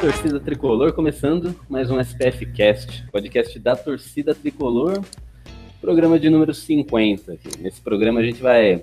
Torcida 0.00 0.40
tricolor, 0.40 0.94
começando 0.94 1.54
mais 1.68 1.90
um 1.90 2.00
SPF 2.00 2.46
Cast, 2.46 3.06
podcast 3.12 3.58
da 3.58 3.76
torcida 3.76 4.34
tricolor, 4.34 5.04
programa 5.78 6.18
de 6.18 6.30
número 6.30 6.54
50. 6.54 7.36
Nesse 7.58 7.82
programa 7.82 8.20
a 8.20 8.22
gente 8.22 8.40
vai 8.40 8.82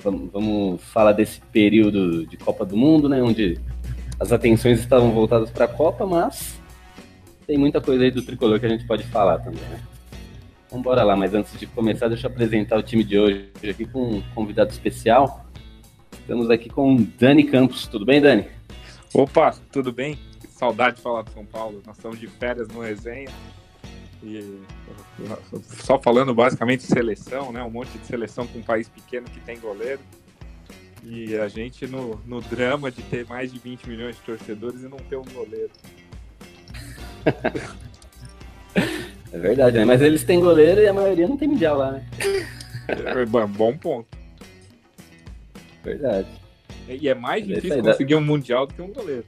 vamos, 0.00 0.80
falar 0.80 1.10
desse 1.10 1.40
período 1.52 2.24
de 2.24 2.36
Copa 2.36 2.64
do 2.64 2.76
Mundo, 2.76 3.08
né, 3.08 3.20
onde 3.20 3.58
as 4.20 4.30
atenções 4.30 4.78
estavam 4.78 5.10
voltadas 5.10 5.50
para 5.50 5.64
a 5.64 5.68
Copa, 5.68 6.06
mas 6.06 6.56
tem 7.44 7.58
muita 7.58 7.80
coisa 7.80 8.04
aí 8.04 8.12
do 8.12 8.22
tricolor 8.22 8.60
que 8.60 8.66
a 8.66 8.70
gente 8.70 8.86
pode 8.86 9.02
falar 9.08 9.38
também, 9.38 9.62
né? 9.62 9.80
Vamos 10.70 10.86
lá, 10.86 11.16
mas 11.16 11.34
antes 11.34 11.58
de 11.58 11.66
começar, 11.66 12.06
deixa 12.06 12.28
eu 12.28 12.30
apresentar 12.30 12.78
o 12.78 12.82
time 12.82 13.02
de 13.02 13.18
hoje 13.18 13.50
aqui 13.68 13.84
com 13.86 14.18
um 14.18 14.22
convidado 14.36 14.70
especial. 14.70 15.46
Estamos 16.12 16.48
aqui 16.48 16.68
com 16.68 16.94
Dani 17.18 17.42
Campos. 17.42 17.88
Tudo 17.88 18.04
bem, 18.04 18.20
Dani? 18.20 18.46
Opa, 19.12 19.52
tudo 19.72 19.90
bem? 19.90 20.27
Saudade 20.58 20.96
de 20.96 21.02
falar 21.02 21.22
de 21.22 21.32
São 21.32 21.44
Paulo. 21.44 21.80
Nós 21.86 21.96
estamos 21.96 22.18
de 22.18 22.26
férias 22.26 22.66
no 22.68 22.80
resenha. 22.80 23.30
E 24.22 24.60
só 25.62 25.96
falando 26.00 26.34
basicamente 26.34 26.80
de 26.80 26.86
seleção, 26.86 27.52
né? 27.52 27.62
Um 27.62 27.70
monte 27.70 27.96
de 27.96 28.04
seleção 28.04 28.44
com 28.44 28.58
um 28.58 28.62
país 28.62 28.88
pequeno 28.88 29.26
que 29.30 29.38
tem 29.40 29.60
goleiro. 29.60 30.00
E 31.04 31.36
a 31.36 31.46
gente 31.46 31.86
no, 31.86 32.20
no 32.26 32.40
drama 32.40 32.90
de 32.90 33.02
ter 33.02 33.24
mais 33.26 33.52
de 33.52 33.58
20 33.60 33.88
milhões 33.88 34.16
de 34.16 34.22
torcedores 34.22 34.82
e 34.82 34.88
não 34.88 34.98
ter 34.98 35.16
um 35.16 35.24
goleiro. 35.24 35.70
É 39.30 39.38
verdade, 39.38 39.76
né? 39.76 39.84
Mas 39.84 40.00
eles 40.00 40.24
têm 40.24 40.40
goleiro 40.40 40.80
e 40.80 40.86
a 40.86 40.92
maioria 40.92 41.28
não 41.28 41.36
tem 41.36 41.48
mundial 41.48 41.76
lá, 41.76 41.90
né? 41.92 42.06
É, 42.88 43.46
bom 43.46 43.76
ponto. 43.76 44.08
Verdade. 45.84 46.28
E 46.88 47.06
é 47.08 47.14
mais 47.14 47.44
é 47.44 47.54
difícil 47.54 47.82
conseguir 47.82 48.14
um 48.14 48.22
mundial 48.22 48.66
do 48.66 48.72
que 48.72 48.80
um 48.80 48.90
goleiro. 48.90 49.24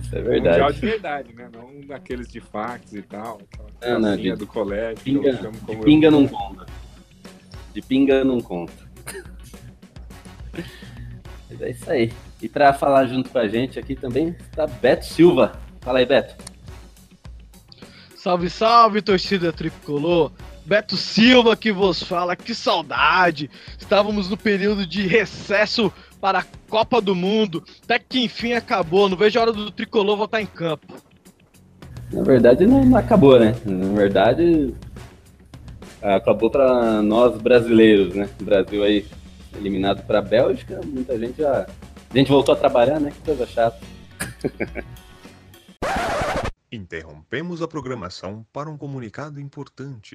Isso 0.00 0.16
é 0.16 0.22
verdade. 0.22 0.60
Um 0.60 0.64
mundial 0.64 0.72
de 0.72 0.80
verdade, 0.80 1.34
né? 1.34 1.48
Não 1.52 1.80
daqueles 1.86 2.28
de 2.28 2.40
fax 2.40 2.92
e 2.92 3.02
tal. 3.02 3.40
Não, 3.80 3.98
não, 3.98 4.16
de, 4.16 4.34
do 4.34 4.46
colégio. 4.46 5.02
Pinga, 5.02 5.32
de 5.32 5.76
pinga 5.76 6.10
não 6.10 6.28
conta. 6.28 6.66
De 7.72 7.82
pinga 7.82 8.24
não 8.24 8.40
conta. 8.40 8.90
Mas 11.50 11.60
é 11.60 11.70
isso 11.70 11.90
aí. 11.90 12.12
E 12.40 12.48
para 12.48 12.72
falar 12.72 13.06
junto 13.06 13.30
com 13.30 13.38
a 13.38 13.48
gente 13.48 13.78
aqui 13.78 13.94
também 13.94 14.36
está 14.50 14.66
Beto 14.66 15.06
Silva. 15.06 15.52
Fala 15.80 15.98
aí, 16.00 16.06
Beto. 16.06 16.34
Salve, 18.16 18.50
salve, 18.50 19.02
torcida 19.02 19.52
tricolor. 19.52 20.30
Beto 20.64 20.96
Silva 20.96 21.56
que 21.56 21.72
vos 21.72 22.02
fala, 22.02 22.36
que 22.36 22.54
saudade! 22.54 23.50
Estávamos 23.76 24.30
no 24.30 24.36
período 24.36 24.86
de 24.86 25.06
recesso 25.08 25.92
para 26.22 26.38
a 26.38 26.44
Copa 26.70 27.00
do 27.00 27.16
Mundo, 27.16 27.64
até 27.82 27.98
que 27.98 28.20
enfim 28.20 28.52
acabou. 28.52 29.08
Não 29.08 29.16
vejo 29.16 29.40
a 29.40 29.42
hora 29.42 29.52
do 29.52 29.72
tricolor 29.72 30.16
voltar 30.16 30.40
em 30.40 30.46
campo. 30.46 30.94
Na 32.12 32.22
verdade, 32.22 32.64
não 32.64 32.96
acabou, 32.96 33.40
né? 33.40 33.56
Na 33.64 33.92
verdade, 33.92 34.72
acabou 36.00 36.48
para 36.48 37.02
nós 37.02 37.36
brasileiros, 37.42 38.14
né? 38.14 38.30
O 38.40 38.44
Brasil 38.44 38.84
aí 38.84 39.04
eliminado 39.56 40.06
para 40.06 40.20
a 40.20 40.22
Bélgica, 40.22 40.80
muita 40.84 41.18
gente 41.18 41.38
já. 41.38 41.66
A 42.08 42.16
gente 42.16 42.30
voltou 42.30 42.54
a 42.54 42.58
trabalhar, 42.58 43.00
né? 43.00 43.10
Que 43.10 43.20
coisa 43.22 43.44
chata. 43.44 43.80
Interrompemos 46.70 47.62
a 47.62 47.68
programação 47.68 48.46
para 48.52 48.70
um 48.70 48.78
comunicado 48.78 49.40
importante. 49.40 50.14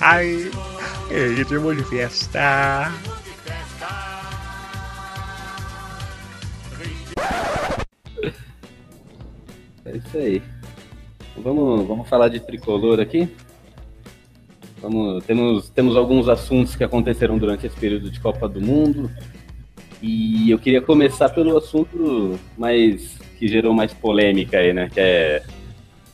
Ai, 0.00 0.50
ritmo 1.36 1.74
de 1.74 1.84
festa. 1.84 2.90
É 9.84 9.96
isso 9.96 10.16
aí. 10.16 10.42
Vamos, 11.36 11.86
vamos 11.86 12.08
falar 12.08 12.28
de 12.28 12.40
tricolor 12.40 12.98
aqui. 12.98 13.28
Vamos, 14.80 15.22
temos, 15.24 15.68
temos 15.68 15.96
alguns 15.96 16.28
assuntos 16.28 16.74
que 16.74 16.82
aconteceram 16.82 17.36
durante 17.36 17.66
esse 17.66 17.76
período 17.76 18.10
de 18.10 18.18
Copa 18.20 18.48
do 18.48 18.60
Mundo. 18.60 19.10
E 20.00 20.50
eu 20.50 20.58
queria 20.58 20.80
começar 20.80 21.28
pelo 21.28 21.58
assunto 21.58 22.38
mais 22.56 23.18
que 23.38 23.46
gerou 23.46 23.74
mais 23.74 23.92
polêmica 23.92 24.56
aí, 24.58 24.72
né? 24.72 24.88
Que 24.88 25.00
é 25.00 25.42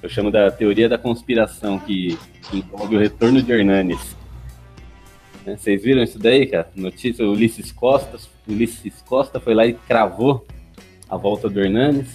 eu 0.07 0.11
chamo 0.11 0.31
da 0.31 0.51
teoria 0.53 0.89
da 0.89 0.97
conspiração 0.97 1.81
que, 1.81 2.17
que 2.49 2.59
envolve 2.59 2.95
o 2.95 2.99
retorno 2.99 3.43
de 3.43 3.53
Hernanes. 3.53 4.17
Né, 5.45 5.57
vocês 5.57 5.83
viram 5.83 6.03
isso 6.03 6.17
daí, 6.17 6.47
cara? 6.47 6.71
Notícia, 6.77 7.25
o 7.25 7.33
Ulisses 7.33 7.73
Costa, 7.73 8.17
Ulisses 8.47 9.03
Costa 9.03 9.41
foi 9.41 9.53
lá 9.53 9.67
e 9.67 9.75
cravou 9.75 10.47
a 11.09 11.17
volta 11.17 11.49
do 11.49 11.61
Hernanes. 11.61 12.07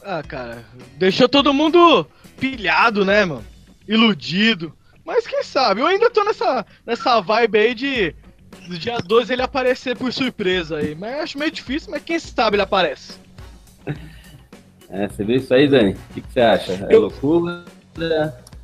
Ah, 0.00 0.22
cara, 0.22 0.64
deixou 0.96 1.28
todo 1.28 1.52
mundo 1.52 2.06
pilhado, 2.38 3.04
né, 3.04 3.24
mano? 3.24 3.44
Iludido. 3.86 4.72
Mas 5.04 5.26
quem 5.26 5.42
sabe? 5.42 5.80
Eu 5.80 5.86
ainda 5.86 6.08
tô 6.08 6.22
nessa, 6.22 6.64
nessa 6.86 7.20
vibe 7.20 7.58
aí 7.58 7.74
de 7.74 8.14
no 8.68 8.78
dia 8.78 8.98
12 8.98 9.32
ele 9.32 9.42
aparecer 9.42 9.96
por 9.96 10.12
surpresa 10.12 10.76
aí. 10.76 10.94
Mas 10.94 11.16
eu 11.16 11.22
acho 11.22 11.38
meio 11.38 11.50
difícil, 11.50 11.90
mas 11.90 12.02
quem 12.02 12.18
sabe 12.20 12.54
ele 12.54 12.62
aparece. 12.62 13.18
É, 14.90 15.08
você 15.08 15.24
viu 15.24 15.36
isso 15.36 15.52
aí, 15.52 15.68
Dani? 15.68 15.92
O 15.92 16.14
que, 16.14 16.20
que 16.20 16.32
você 16.32 16.40
acha? 16.40 16.72
É 16.72 16.94
eu... 16.94 17.00
loucura? 17.02 17.64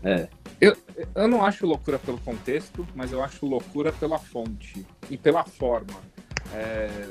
É. 0.03 0.29
Eu, 0.61 0.77
eu 1.15 1.29
não 1.29 1.45
acho 1.45 1.67
loucura 1.67 1.99
pelo 1.99 2.19
contexto, 2.19 2.87
mas 2.95 3.13
eu 3.13 3.23
acho 3.23 3.45
loucura 3.45 3.93
pela 3.93 4.19
fonte 4.19 4.87
e 5.11 5.17
pela 5.17 5.45
forma. 5.45 6.01
É, 6.55 7.09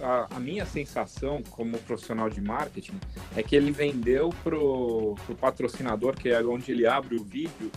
a, 0.00 0.36
a, 0.36 0.40
minha 0.40 0.64
sensação 0.66 1.42
como 1.50 1.78
profissional 1.78 2.28
de 2.28 2.40
marketing 2.40 3.00
é 3.36 3.42
que 3.42 3.56
ele 3.56 3.70
vendeu 3.70 4.30
pro, 4.44 5.16
pro 5.26 5.34
patrocinador, 5.34 6.14
que 6.14 6.28
é 6.28 6.40
onde 6.42 6.70
ele 6.70 6.86
abre 6.86 7.16
o 7.16 7.24
vídeo, 7.24 7.70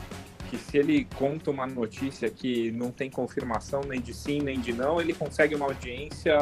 que 0.49 0.57
se 0.57 0.77
ele 0.77 1.07
conta 1.15 1.49
uma 1.49 1.65
notícia 1.65 2.29
que 2.29 2.71
não 2.71 2.91
tem 2.91 3.09
confirmação 3.09 3.81
nem 3.87 4.01
de 4.01 4.13
sim 4.13 4.41
nem 4.41 4.59
de 4.59 4.73
não, 4.73 4.99
ele 4.99 5.13
consegue 5.13 5.55
uma 5.55 5.65
audiência 5.65 6.37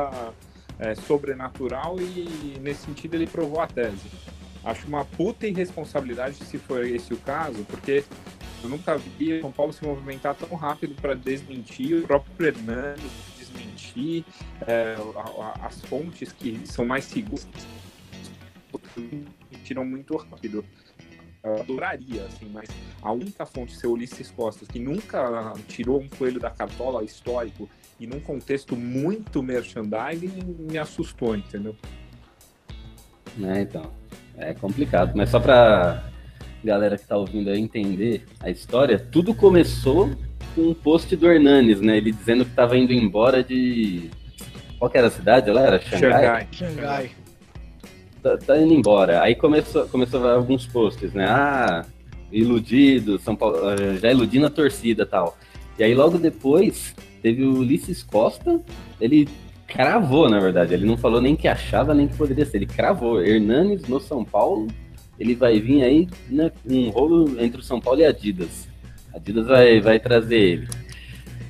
é, 0.79 0.95
sobrenatural 0.95 1.99
e 1.99 2.57
nesse 2.61 2.85
sentido 2.85 3.15
ele 3.15 3.27
provou 3.27 3.59
a 3.59 3.67
tese. 3.67 4.09
Acho 4.63 4.87
uma 4.87 5.05
puta 5.05 5.47
irresponsabilidade 5.47 6.35
se 6.35 6.57
for 6.57 6.85
esse 6.85 7.13
o 7.13 7.17
caso, 7.17 7.63
porque 7.65 8.03
eu 8.63 8.69
nunca 8.69 8.97
vi 8.97 9.39
São 9.39 9.51
Paulo 9.51 9.71
se 9.71 9.85
movimentar 9.85 10.35
tão 10.35 10.57
rápido 10.57 10.95
para 10.95 11.13
desmentir 11.13 12.03
o 12.03 12.07
próprio 12.07 12.47
Hernandes, 12.47 13.11
desmentir 13.37 14.25
é, 14.67 14.95
as 15.61 15.81
fontes 15.81 16.31
que 16.31 16.61
são 16.65 16.85
mais 16.85 17.05
seguras, 17.05 17.47
tiram 19.63 19.85
muito 19.85 20.15
rápido. 20.17 20.65
Eu 21.41 21.61
adoraria, 21.61 22.25
assim, 22.25 22.49
mas 22.51 22.67
a 23.01 23.13
única 23.13 23.45
fonte 23.45 23.73
ser 23.73 23.87
Ulisses 23.87 24.29
Costas, 24.29 24.67
que 24.67 24.77
nunca 24.77 25.53
tirou 25.69 26.01
um 26.01 26.09
coelho 26.09 26.39
da 26.39 26.49
cartola 26.49 27.01
histórico 27.03 27.69
e 27.99 28.07
num 28.07 28.19
contexto 28.19 28.75
muito 28.75 29.43
merchandising, 29.43 30.55
me 30.59 30.77
assustou, 30.77 31.35
entendeu? 31.35 31.75
É, 33.43 33.61
então. 33.61 33.91
É 34.37 34.53
complicado, 34.53 35.13
mas 35.15 35.29
só 35.29 35.39
pra 35.39 36.01
galera 36.63 36.97
que 36.97 37.05
tá 37.05 37.17
ouvindo 37.17 37.49
aí 37.49 37.59
entender 37.59 38.25
a 38.39 38.49
história, 38.49 38.97
tudo 38.97 39.35
começou 39.35 40.09
com 40.55 40.61
um 40.61 40.73
post 40.73 41.13
do 41.15 41.29
Hernanes, 41.29 41.81
né? 41.81 41.97
Ele 41.97 42.11
dizendo 42.11 42.45
que 42.45 42.51
tava 42.51 42.77
indo 42.77 42.93
embora 42.93 43.43
de. 43.43 44.09
Qual 44.77 44.89
que 44.89 44.97
era 44.97 45.07
a 45.07 45.11
cidade? 45.11 45.49
Ela 45.49 45.61
era 45.61 45.81
Xangai? 45.81 46.47
Xangai. 46.51 47.11
Tá, 48.23 48.37
tá, 48.37 48.57
indo 48.57 48.73
embora. 48.73 49.21
Aí 49.21 49.35
começou, 49.35 49.87
começou 49.87 50.25
alguns 50.27 50.65
posts, 50.65 51.13
né? 51.13 51.25
Ah, 51.27 51.85
iludido, 52.31 53.19
São 53.19 53.35
Paulo, 53.35 53.57
já 53.97 54.09
iludindo 54.09 54.45
a 54.45 54.49
torcida 54.49 55.05
tal. 55.05 55.37
E 55.77 55.83
aí 55.83 55.93
logo 55.93 56.17
depois 56.17 56.95
teve 57.19 57.43
o 57.43 57.59
Ulisses 57.59 58.03
Costa, 58.03 58.61
ele 58.99 59.27
cravou, 59.67 60.29
na 60.29 60.39
verdade. 60.39 60.73
Ele 60.73 60.85
não 60.85 60.97
falou 60.97 61.21
nem 61.21 61.35
que 61.35 61.47
achava, 61.47 61.93
nem 61.93 62.07
que 62.07 62.17
poderia 62.17 62.45
ser. 62.45 62.57
Ele 62.57 62.65
cravou. 62.65 63.21
Hernanes 63.21 63.87
no 63.87 63.99
São 63.99 64.25
Paulo, 64.25 64.67
ele 65.19 65.35
vai 65.35 65.59
vir 65.59 65.83
aí 65.83 66.07
né, 66.29 66.51
um 66.65 66.89
rolo 66.89 67.39
entre 67.39 67.61
o 67.61 67.63
São 67.63 67.79
Paulo 67.79 68.01
e 68.01 68.05
a 68.05 68.09
Adidas. 68.09 68.67
A 69.13 69.17
Adidas 69.17 69.47
vai, 69.47 69.79
vai 69.79 69.99
trazer 69.99 70.39
ele. 70.39 70.67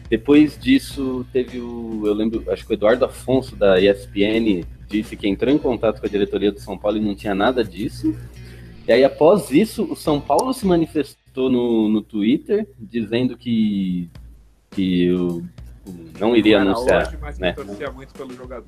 Depois 0.10 0.58
disso, 0.58 1.26
teve 1.32 1.60
o. 1.60 2.02
Eu 2.06 2.14
lembro, 2.14 2.44
acho 2.52 2.66
que 2.66 2.74
o 2.74 2.76
Eduardo 2.76 3.06
Afonso 3.06 3.56
da 3.56 3.80
ESPN 3.80 4.66
disse 4.88 5.16
que 5.16 5.28
entrou 5.28 5.54
em 5.54 5.58
contato 5.58 6.00
com 6.00 6.08
a 6.08 6.10
diretoria 6.10 6.52
do 6.52 6.60
São 6.60 6.78
Paulo 6.78 6.98
e 6.98 7.02
não 7.02 7.16
tinha 7.16 7.36
nada 7.36 7.64
disso. 7.64 8.16
E 8.88 8.92
aí, 8.92 9.04
após 9.04 9.52
isso, 9.52 9.84
o 9.84 9.96
São 9.96 10.20
Paulo 10.20 10.52
se 10.52 10.66
manifestou 10.66 11.48
no, 11.48 11.88
no 11.88 12.02
Twitter 12.02 12.68
dizendo 12.80 13.38
que, 13.38 14.10
que 14.72 15.12
o 15.12 15.44
não 16.20 16.36
iria 16.36 16.64
não 16.64 16.72
anunciar. 16.72 17.08
Hoje, 17.08 17.18
mas 17.22 17.40
né? 17.40 17.54
torcia 17.54 17.92
muito 17.92 18.14
pelo 18.14 18.34
jogador. 18.34 18.68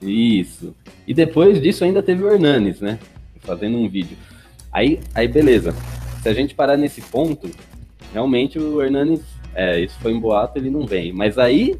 Isso. 0.00 0.74
E 1.06 1.14
depois 1.14 1.60
disso 1.60 1.84
ainda 1.84 2.02
teve 2.02 2.22
o 2.22 2.30
Hernanes, 2.30 2.80
né? 2.80 2.98
Fazendo 3.40 3.76
um 3.76 3.88
vídeo. 3.88 4.16
Aí, 4.72 5.00
aí 5.14 5.28
beleza. 5.28 5.74
Se 6.22 6.28
a 6.28 6.34
gente 6.34 6.54
parar 6.54 6.76
nesse 6.76 7.00
ponto, 7.00 7.50
realmente 8.12 8.58
o 8.58 8.82
Hernanes, 8.82 9.20
é, 9.54 9.80
isso 9.80 9.98
foi 10.00 10.12
um 10.12 10.20
boato, 10.20 10.58
ele 10.58 10.70
não 10.70 10.86
vem. 10.86 11.12
Mas 11.12 11.38
aí 11.38 11.78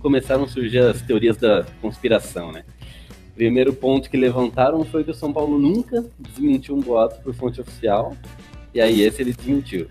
começaram 0.00 0.44
a 0.44 0.48
surgir 0.48 0.78
as 0.78 1.02
teorias 1.02 1.36
da 1.36 1.64
conspiração, 1.80 2.50
né? 2.50 2.64
Primeiro 3.34 3.72
ponto 3.72 4.10
que 4.10 4.16
levantaram 4.16 4.84
foi 4.84 5.04
que 5.04 5.10
o 5.10 5.14
São 5.14 5.32
Paulo 5.32 5.58
nunca 5.58 6.04
desmentiu 6.18 6.74
um 6.74 6.80
boato 6.80 7.22
por 7.22 7.34
fonte 7.34 7.60
oficial. 7.60 8.16
E 8.74 8.80
aí 8.80 9.02
esse 9.02 9.22
ele 9.22 9.32
desmentiu. 9.32 9.88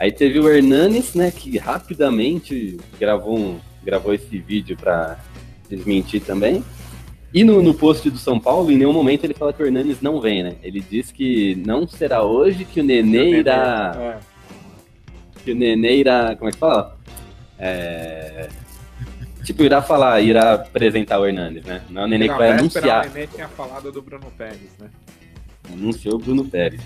Aí 0.00 0.10
teve 0.10 0.40
o 0.40 0.48
Hernanes, 0.48 1.14
né, 1.14 1.30
que 1.30 1.58
rapidamente 1.58 2.78
gravou, 2.98 3.38
um, 3.38 3.60
gravou 3.84 4.14
esse 4.14 4.38
vídeo 4.38 4.74
para 4.74 5.18
desmentir 5.68 6.22
também. 6.22 6.64
E 7.34 7.44
no, 7.44 7.62
no 7.62 7.74
post 7.74 8.08
do 8.08 8.16
São 8.16 8.40
Paulo, 8.40 8.70
em 8.70 8.78
nenhum 8.78 8.94
momento 8.94 9.24
ele 9.24 9.34
fala 9.34 9.52
que 9.52 9.62
o 9.62 9.66
Hernanes 9.66 10.00
não 10.00 10.18
vem, 10.18 10.42
né? 10.42 10.54
Ele 10.62 10.80
diz 10.80 11.12
que 11.12 11.54
não 11.66 11.86
será 11.86 12.22
hoje 12.22 12.64
que 12.64 12.80
o 12.80 12.82
Nenê 12.82 13.40
irá. 13.40 13.94
É. 13.96 14.18
Que 15.44 15.52
o 15.52 15.54
Nenê 15.54 15.98
irá. 15.98 16.34
Como 16.34 16.48
é 16.48 16.52
que 16.52 16.58
fala? 16.58 16.98
É... 17.58 18.48
Tipo, 19.44 19.62
irá 19.62 19.82
falar, 19.82 20.20
irá 20.22 20.54
apresentar 20.54 21.20
o 21.20 21.26
Hernandes, 21.26 21.62
né? 21.62 21.82
Não 21.90 22.02
é 22.02 22.04
o 22.06 22.08
Nenê 22.08 22.26
não, 22.26 22.34
que 22.34 22.38
vai 22.38 22.52
anunciar. 22.52 23.06
O 23.06 23.12
Nenê 23.12 23.26
tinha 23.26 23.48
falado 23.48 23.92
do 23.92 24.00
Bruno 24.00 24.32
Pérez, 24.36 24.70
né? 24.80 24.88
Anunciou 25.70 26.14
o 26.14 26.18
Bruno 26.18 26.44
Pérez. 26.46 26.80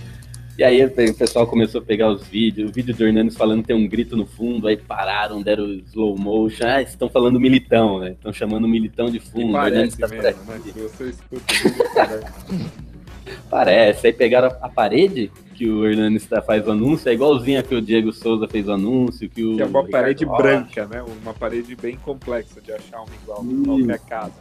E 0.56 0.62
aí 0.62 0.84
o 0.84 1.14
pessoal 1.14 1.46
começou 1.48 1.80
a 1.80 1.84
pegar 1.84 2.08
os 2.08 2.28
vídeos, 2.28 2.70
o 2.70 2.72
vídeo 2.72 2.94
do 2.94 3.04
Hernandes 3.04 3.36
falando 3.36 3.62
que 3.62 3.68
tem 3.68 3.76
um 3.76 3.88
grito 3.88 4.16
no 4.16 4.24
fundo, 4.24 4.68
aí 4.68 4.76
pararam, 4.76 5.42
deram 5.42 5.64
slow 5.86 6.16
motion, 6.16 6.64
ah, 6.64 6.80
estão 6.80 7.08
falando 7.08 7.40
militão, 7.40 7.98
né? 7.98 8.12
Estão 8.12 8.32
chamando 8.32 8.68
militão 8.68 9.10
de 9.10 9.18
fundo, 9.18 9.56
Hernandes 9.56 9.96
tá 9.96 10.06
aqui. 10.06 10.16
Né? 10.16 10.32
Você 10.74 11.10
escuta 11.10 11.44
parece. 11.92 12.70
parece. 13.50 14.06
Aí 14.06 14.12
pegaram 14.12 14.56
a, 14.60 14.68
parede 14.68 15.30
que 15.54 15.68
o 15.68 15.84
Hernandes 15.88 16.24
tá, 16.24 16.40
faz 16.40 16.64
o 16.68 16.70
anúncio, 16.70 17.08
é 17.08 17.14
igualzinha 17.14 17.62
que 17.62 17.74
o 17.74 17.82
Diego 17.82 18.12
Souza 18.12 18.46
fez 18.46 18.68
o 18.68 18.72
anúncio, 18.72 19.28
que 19.28 19.44
o. 19.44 19.56
Que 19.56 19.62
é 19.62 19.66
uma 19.66 19.82
Ricardo 19.82 19.90
parede 19.90 20.24
branca, 20.24 20.86
né? 20.86 21.04
Uma 21.22 21.34
parede 21.34 21.74
bem 21.74 21.96
complexa 21.96 22.60
de 22.60 22.72
achar 22.72 22.98
uma 22.98 23.14
igual 23.22 23.44
em 23.44 23.64
qualquer 23.64 23.98
casa. 24.00 24.32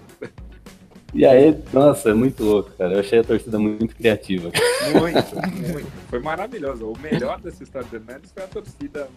E 1.14 1.26
aí, 1.26 1.56
nossa, 1.72 2.10
é 2.10 2.14
muito 2.14 2.44
louco, 2.44 2.72
cara. 2.72 2.94
Eu 2.94 3.00
achei 3.00 3.20
a 3.20 3.24
torcida 3.24 3.60
muito 3.60 3.96
criativa. 3.96 4.52
Muito, 5.00 5.36
muito. 5.72 5.92
Foi 6.10 6.20
maravilhoso. 6.20 6.88
O 6.88 6.98
melhor 6.98 7.40
dessa 7.40 7.62
história 7.62 7.88
do 7.88 7.96
Hernandes 7.96 8.32
foi 8.32 8.44
a 8.44 8.48
torcida 8.48 9.08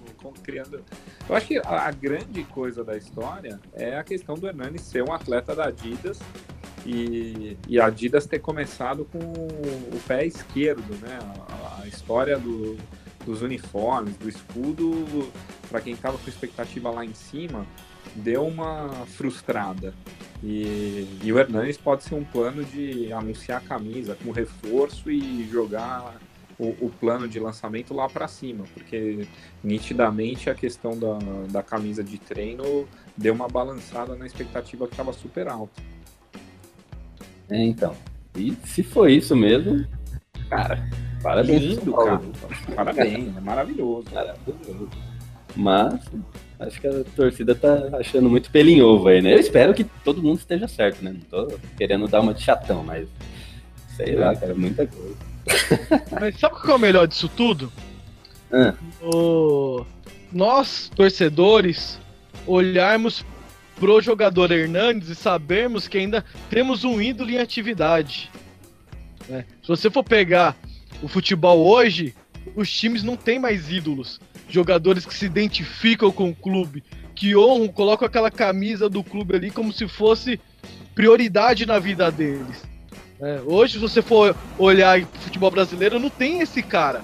criando. 0.42 0.84
Eu 1.28 1.34
acho 1.34 1.46
que 1.46 1.58
a, 1.58 1.90
grande 1.90 2.44
coisa 2.44 2.84
da 2.84 2.96
história 2.96 3.58
é 3.72 3.96
a 3.96 4.04
questão 4.04 4.34
do 4.34 4.46
Hernandes 4.46 4.82
ser 4.82 5.02
um 5.02 5.12
atleta 5.12 5.54
da 5.54 5.68
Adidas 5.68 6.18
e, 6.84 7.56
e 7.66 7.80
a 7.80 7.86
Adidas 7.86 8.26
ter 8.26 8.40
começado 8.40 9.06
com 9.06 9.18
o 9.18 10.00
pé 10.06 10.26
esquerdo, 10.26 10.94
né? 11.00 11.18
A, 11.48 11.82
a 11.82 11.88
história 11.88 12.38
do, 12.38 12.76
dos 13.24 13.40
uniformes, 13.40 14.14
do 14.16 14.28
escudo, 14.28 15.30
para 15.68 15.80
quem 15.80 15.94
estava 15.94 16.16
com 16.18 16.28
expectativa 16.28 16.90
lá 16.90 17.04
em 17.04 17.14
cima, 17.14 17.66
deu 18.16 18.46
uma 18.46 18.88
frustrada. 19.06 19.94
E, 20.42 21.08
e, 21.22 21.32
o 21.32 21.38
Hernandes 21.38 21.76
pode 21.76 22.04
ser 22.04 22.14
um 22.14 22.24
plano 22.24 22.64
de 22.64 23.12
anunciar 23.12 23.58
a 23.58 23.60
camisa 23.60 24.16
com 24.22 24.30
reforço 24.30 25.10
e 25.10 25.48
jogar 25.50 26.16
o, 26.58 26.68
o 26.86 26.90
plano 27.00 27.26
de 27.26 27.38
lançamento 27.40 27.94
lá 27.94 28.08
para 28.08 28.28
cima, 28.28 28.64
porque 28.74 29.26
nitidamente 29.62 30.48
a 30.50 30.54
questão 30.54 30.98
da, 30.98 31.18
da 31.50 31.62
camisa 31.62 32.02
de 32.04 32.18
treino 32.18 32.86
deu 33.16 33.34
uma 33.34 33.48
balançada 33.48 34.14
na 34.14 34.26
expectativa 34.26 34.86
que 34.86 34.92
estava 34.92 35.12
super 35.12 35.48
alta. 35.48 35.82
É, 37.48 37.62
então. 37.62 37.94
E 38.36 38.52
se 38.64 38.82
foi 38.82 39.14
isso 39.14 39.34
mesmo, 39.34 39.86
cara, 40.50 40.88
parabéns. 41.22 41.62
Lindo, 41.62 41.92
cara. 41.94 42.20
Parabéns, 42.74 43.36
é 43.36 43.40
maravilhoso. 43.40 44.06
Maravilhoso. 44.12 44.88
Mas 45.54 46.00
Acho 46.58 46.80
que 46.80 46.86
a 46.86 47.04
torcida 47.14 47.54
tá 47.54 47.90
achando 47.98 48.30
muito 48.30 48.50
pelinho 48.50 48.86
ovo 48.86 49.08
aí, 49.08 49.20
né? 49.20 49.34
Eu 49.34 49.40
espero 49.40 49.74
que 49.74 49.84
todo 49.84 50.22
mundo 50.22 50.38
esteja 50.38 50.66
certo, 50.66 51.04
né? 51.04 51.12
Não 51.12 51.20
tô 51.20 51.58
querendo 51.76 52.08
dar 52.08 52.20
uma 52.20 52.32
de 52.32 52.42
chatão, 52.42 52.82
mas 52.82 53.08
sei 53.96 54.16
lá, 54.16 54.34
cara, 54.34 54.54
muita 54.54 54.86
coisa. 54.86 55.16
Mas 56.20 56.40
sabe 56.40 56.56
o 56.56 56.60
que 56.60 56.70
é 56.70 56.74
o 56.74 56.78
melhor 56.78 57.06
disso 57.06 57.28
tudo? 57.28 57.72
Ah. 58.52 58.74
O... 59.00 59.86
Nós, 60.32 60.90
torcedores, 60.94 62.00
olharmos 62.46 63.24
pro 63.76 64.00
jogador 64.00 64.50
Hernandes 64.50 65.08
e 65.08 65.14
sabermos 65.14 65.86
que 65.86 65.98
ainda 65.98 66.24
temos 66.50 66.82
um 66.82 67.00
ídolo 67.00 67.30
em 67.30 67.38
atividade. 67.38 68.28
Né? 69.28 69.44
Se 69.62 69.68
você 69.68 69.88
for 69.88 70.02
pegar 70.02 70.56
o 71.00 71.06
futebol 71.06 71.64
hoje, 71.64 72.12
os 72.56 72.70
times 72.70 73.02
não 73.02 73.16
têm 73.16 73.38
mais 73.38 73.70
ídolos 73.70 74.20
jogadores 74.48 75.04
que 75.04 75.14
se 75.14 75.26
identificam 75.26 76.10
com 76.10 76.30
o 76.30 76.34
clube, 76.34 76.82
que 77.14 77.36
honram, 77.36 77.68
colocam 77.68 78.06
aquela 78.06 78.30
camisa 78.30 78.88
do 78.88 79.02
clube 79.02 79.34
ali 79.34 79.50
como 79.50 79.72
se 79.72 79.88
fosse 79.88 80.40
prioridade 80.94 81.66
na 81.66 81.78
vida 81.78 82.10
deles. 82.10 82.64
É, 83.20 83.40
hoje, 83.46 83.74
se 83.74 83.78
você 83.78 84.02
for 84.02 84.36
olhar 84.58 85.00
o 85.00 85.06
futebol 85.20 85.50
brasileiro, 85.50 85.98
não 85.98 86.10
tem 86.10 86.40
esse 86.40 86.62
cara. 86.62 87.02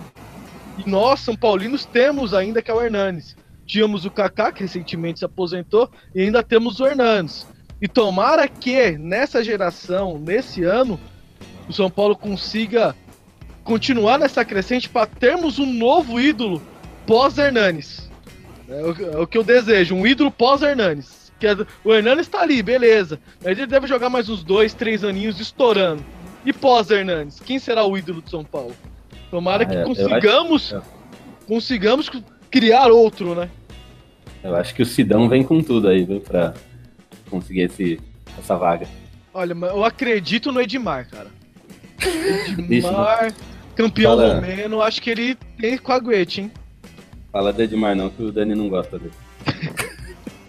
E 0.79 0.89
nós, 0.89 1.21
São 1.21 1.35
Paulinos, 1.35 1.85
temos 1.85 2.35
ainda 2.35 2.61
que 2.61 2.71
é 2.71 2.75
o 2.75 2.81
Hernanes. 2.81 3.35
Tínhamos 3.67 4.05
o 4.05 4.11
Kaká, 4.11 4.53
que 4.53 4.63
recentemente 4.63 5.21
se 5.21 5.25
aposentou, 5.25 5.91
e 6.15 6.23
ainda 6.23 6.43
temos 6.43 6.81
o 6.81 6.87
Hernanes. 6.87 7.47
E 7.81 7.89
tomara 7.89 8.47
que 8.47 8.93
nessa 8.93 9.43
geração, 9.43 10.19
nesse 10.19 10.63
ano, 10.63 11.01
o 11.69 11.73
São 11.73 11.91
Paulo 11.91 12.15
consiga 12.15 12.95
continuar 13.65 14.19
nessa 14.19 14.45
crescente 14.45 14.89
para 14.89 15.07
termos 15.07 15.59
um 15.59 15.73
novo 15.73 16.21
ídolo 16.21 16.61
pós-Hernanes. 17.07 18.11
É 18.69 18.83
o, 18.83 19.13
é 19.13 19.19
o, 19.19 19.27
que 19.27 19.37
eu 19.37 19.43
desejo, 19.45 19.95
um 19.95 20.07
ídolo 20.07 20.31
pós-Hernanes. 20.31 21.31
É- 21.43 21.67
o 21.85 21.93
Hernanes 21.93 22.29
tá 22.29 22.41
ali, 22.41 22.63
beleza. 22.63 23.19
Mas 23.45 23.59
ele 23.59 23.67
deve 23.67 23.87
jogar 23.89 24.09
mais 24.09 24.29
uns 24.29 24.45
dois, 24.45 24.73
três 24.75 25.03
aninhos 25.03 25.41
estourando. 25.41 26.05
E 26.47 26.53
pós-Hernanes, 26.53 27.41
quem 27.41 27.59
será 27.59 27.85
o 27.85 27.97
ídolo 27.99 28.23
de 28.23 28.31
São 28.31 28.45
Paulo? 28.45 28.75
Tomara 29.31 29.65
Ah, 29.65 29.67
que 29.67 29.83
consigamos, 29.83 30.73
acho- 30.73 30.85
consigamos 31.47 32.11
criar 32.51 32.87
outro, 32.89 33.35
né? 33.35 33.49
Eu 34.43 34.55
acho 34.57 34.75
que 34.75 34.83
o 34.83 34.87
Sidão 34.87 35.29
vem 35.29 35.43
com 35.43 35.63
tudo 35.63 35.89
aí, 35.89 36.05
viu, 36.05 36.21
pra 36.21 36.55
conseguir 37.31 37.63
esse, 37.63 38.01
essa 38.39 38.57
vaga. 38.57 38.87
Olha, 39.35 39.53
eu 39.53 39.85
acredito 39.85 40.53
no 40.53 40.61
Edmar, 40.61 41.09
cara. 41.09 41.29
Edmar, 42.59 43.33
campeão 43.75 44.17
Fala. 44.17 44.35
romeno, 44.35 44.83
acho 44.83 45.01
que 45.01 45.11
ele 45.11 45.35
tem 45.59 45.79
caguete, 45.79 46.41
hein? 46.43 46.53
Fala 47.33 47.53
do 47.53 47.63
Edmar 47.63 47.97
não, 47.97 48.11
que 48.11 48.23
o 48.23 48.31
Dani 48.31 48.55
não 48.55 48.69
gosta 48.69 48.99
dele. 48.99 49.15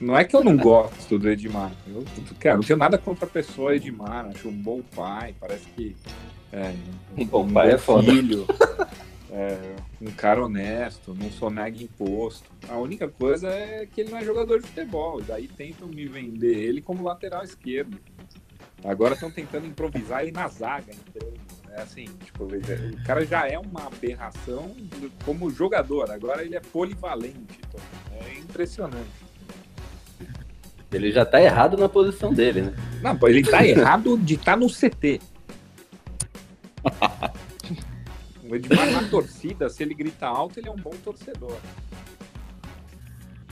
Não 0.01 0.17
é 0.17 0.25
que 0.25 0.35
eu 0.35 0.43
não 0.43 0.57
gosto 0.57 1.17
do 1.17 1.29
Edmar. 1.29 1.71
Eu, 1.87 2.03
cara, 2.37 2.57
não 2.57 2.63
tenho 2.63 2.77
nada 2.77 2.97
contra 2.97 3.25
a 3.25 3.29
pessoa 3.29 3.73
Edmar. 3.73 4.25
Acho 4.25 4.49
um 4.49 4.51
bom 4.51 4.81
pai. 4.93 5.33
Parece 5.39 5.65
que. 5.69 5.95
É, 6.51 6.73
Um 7.17 7.25
bom 7.25 7.47
pai 7.49 7.71
é 7.71 7.77
foda. 7.77 8.11
filho. 8.11 8.45
é, 9.31 9.75
um 10.01 10.11
cara 10.11 10.43
honesto, 10.43 11.15
não 11.17 11.31
sonega 11.31 11.81
imposto. 11.81 12.43
A 12.67 12.75
única 12.75 13.07
coisa 13.07 13.47
é 13.47 13.85
que 13.85 14.01
ele 14.01 14.11
não 14.11 14.17
é 14.17 14.25
jogador 14.25 14.59
de 14.59 14.67
futebol. 14.67 15.21
Daí 15.21 15.47
tentam 15.47 15.87
me 15.87 16.05
vender 16.05 16.57
ele 16.57 16.81
como 16.81 17.01
lateral 17.01 17.41
esquerdo. 17.43 17.97
Agora 18.83 19.13
estão 19.13 19.31
tentando 19.31 19.65
improvisar 19.65 20.23
ele 20.23 20.33
na 20.33 20.49
zaga. 20.49 20.91
Entendeu? 20.91 21.33
É 21.75 21.81
assim, 21.81 22.05
tipo, 22.23 22.43
o 22.43 23.03
cara 23.03 23.25
já 23.25 23.47
é 23.47 23.57
uma 23.57 23.87
aberração 23.87 24.75
como 25.25 25.49
jogador. 25.49 26.11
Agora 26.11 26.43
ele 26.43 26.55
é 26.55 26.59
polivalente. 26.59 27.59
então, 27.67 27.81
é 28.11 28.37
impressionante. 28.37 29.09
Ele 30.91 31.11
já 31.11 31.25
tá 31.25 31.41
errado 31.41 31.75
na 31.75 31.89
posição 31.89 32.31
dele, 32.31 32.61
né? 32.61 32.73
Não, 33.01 33.17
ele 33.27 33.43
tá 33.43 33.65
errado 33.65 34.15
de 34.19 34.35
estar 34.35 34.55
no 34.55 34.67
CT. 34.69 35.19
O 38.45 38.55
Edmar 38.55 38.91
na 38.91 39.07
torcida, 39.09 39.67
se 39.67 39.81
ele 39.81 39.95
grita 39.95 40.27
alto, 40.27 40.59
ele 40.59 40.67
é 40.67 40.71
um 40.71 40.75
bom 40.75 40.93
torcedor. 41.03 41.57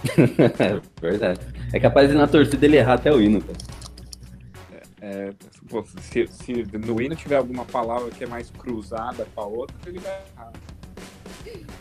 É 0.60 0.80
verdade. 1.02 1.40
É 1.74 1.80
capaz 1.80 2.10
de 2.10 2.16
na 2.16 2.28
torcida 2.28 2.66
ele 2.66 2.78
errar 2.78 2.96
até 2.96 3.12
o 3.12 3.20
hino, 3.20 3.42
cara. 3.42 3.58
É, 5.02 5.34
pô, 5.68 5.84
se, 6.00 6.28
se 6.28 6.54
no 6.78 7.02
hino 7.02 7.16
tiver 7.16 7.38
alguma 7.38 7.66
palavra 7.66 8.12
que 8.12 8.24
é 8.24 8.28
mais 8.28 8.52
cruzada 8.52 9.26
com 9.34 9.42
a 9.42 9.46
outra, 9.46 9.76
ele 9.88 10.00
vai 10.00 10.12
errar. 10.36 10.52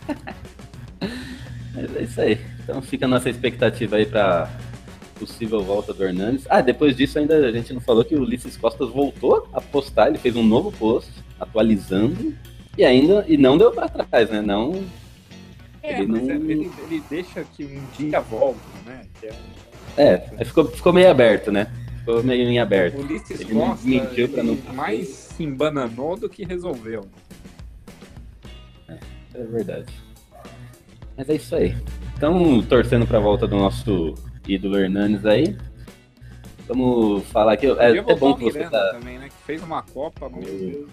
Mas 1.74 1.96
é 1.96 2.02
isso 2.02 2.20
aí. 2.20 2.40
Então 2.62 2.80
fica 2.82 3.04
a 3.04 3.08
nossa 3.08 3.28
expectativa 3.30 3.96
aí 3.96 4.06
pra 4.06 4.50
possível 5.18 5.62
volta 5.62 5.92
do 5.92 6.02
Hernandes. 6.02 6.46
Ah, 6.48 6.62
depois 6.62 6.96
disso 6.96 7.18
ainda 7.18 7.36
a 7.46 7.52
gente 7.52 7.72
não 7.74 7.80
falou 7.80 8.02
que 8.04 8.14
o 8.16 8.22
Ulisses 8.22 8.56
Costas 8.56 8.88
voltou 8.88 9.46
a 9.52 9.60
postar, 9.60 10.08
ele 10.08 10.18
fez 10.18 10.34
um 10.34 10.42
novo 10.42 10.72
post, 10.72 11.10
atualizando, 11.38 12.34
e 12.76 12.84
ainda, 12.84 13.24
e 13.28 13.36
não 13.36 13.58
deu 13.58 13.70
pra 13.70 13.86
trás, 13.88 14.30
né? 14.30 14.40
Não, 14.40 14.82
É, 15.82 16.00
Ele 16.00 16.06
não- 16.12 16.18
é- 16.30 16.34
ele, 16.36 16.70
ele 16.90 17.02
deixa 17.08 17.42
que 17.56 17.64
um 17.64 17.82
dia 17.96 18.20
volta, 18.20 18.60
né? 18.84 19.02
Que 19.18 19.26
é, 19.28 19.32
é, 19.96 20.30
aí 20.38 20.44
ficou, 20.44 20.66
ficou 20.66 20.92
meio 20.92 21.10
aberto, 21.10 21.50
né? 21.50 21.68
Ficou 22.18 22.22
meio 22.24 22.48
em 22.48 22.58
aberto. 22.58 22.98
o 22.98 23.00
Ulisses 23.02 23.40
Ele 23.40 23.54
Costa 23.54 23.88
mentiu 23.88 24.28
pra 24.28 24.42
não- 24.42 24.56
mais 24.74 25.08
se 25.08 25.42
embananou 25.42 26.16
do 26.16 26.28
que 26.28 26.44
resolveu. 26.44 27.06
É 29.34 29.42
verdade. 29.44 29.92
Mas 31.16 31.28
é 31.28 31.34
isso 31.34 31.54
aí. 31.54 31.74
Então, 32.16 32.62
torcendo 32.62 33.06
pra 33.06 33.18
volta 33.20 33.46
do 33.46 33.56
nosso 33.56 34.14
ídolo 34.46 34.76
Hernanes 34.78 35.24
aí. 35.24 35.56
Vamos 36.66 37.24
falar 37.26 37.54
aqui. 37.54 37.66
É 37.66 37.98
até 37.98 38.14
bom 38.14 38.34
que 38.34 38.44
você 38.44 38.58
Miranda 38.58 38.78
tá 38.78 38.98
também, 38.98 39.18
né? 39.18 39.28
Que 39.28 39.44
fez 39.46 39.62
uma 39.62 39.82
Copa, 39.82 40.28
meu 40.28 40.42
Deus 40.42 40.88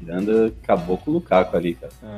mirando, 0.00 0.54
acabou 0.62 0.96
com 0.96 1.10
o 1.10 1.14
Lukaku 1.14 1.56
ali, 1.56 1.74
cara. 1.74 1.92
É. 2.02 2.16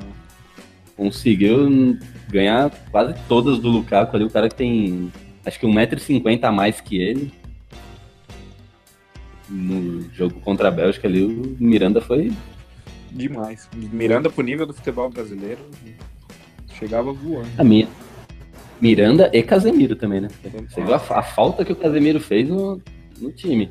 Conseguiu 0.97 1.99
ganhar 2.28 2.71
quase 2.90 3.14
todas 3.28 3.59
do 3.59 3.68
Lukaku 3.68 4.14
ali. 4.16 4.25
O 4.25 4.30
cara 4.30 4.49
que 4.49 4.54
tem 4.54 5.11
acho 5.44 5.59
que 5.59 5.66
1,50m 5.66 6.44
a 6.44 6.52
mais 6.52 6.80
que 6.80 7.00
ele. 7.02 7.32
No 9.52 10.02
jogo 10.14 10.40
contra 10.40 10.68
a 10.68 10.71
Bélgica 10.71 11.06
ali, 11.06 11.23
o 11.23 11.56
Miranda 11.61 12.00
foi. 12.00 12.32
Demais. 13.11 13.68
Miranda 13.75 14.30
pro 14.30 14.42
nível 14.42 14.66
do 14.66 14.73
futebol 14.73 15.11
brasileiro 15.11 15.61
chegava 16.78 17.12
voando. 17.12 17.49
A 17.59 17.62
minha. 17.62 17.87
Miranda 18.80 19.30
e 19.32 19.42
Casemiro 19.42 19.94
também, 19.94 20.23
né? 20.23 20.28
Você 20.68 20.82
viu 20.82 20.94
a, 20.94 20.97
a 20.97 21.23
falta 21.23 21.64
que 21.64 21.73
o 21.73 21.76
Casemiro 21.76 22.18
fez 22.18 22.49
no, 22.49 22.80
no 23.21 23.30
time. 23.30 23.71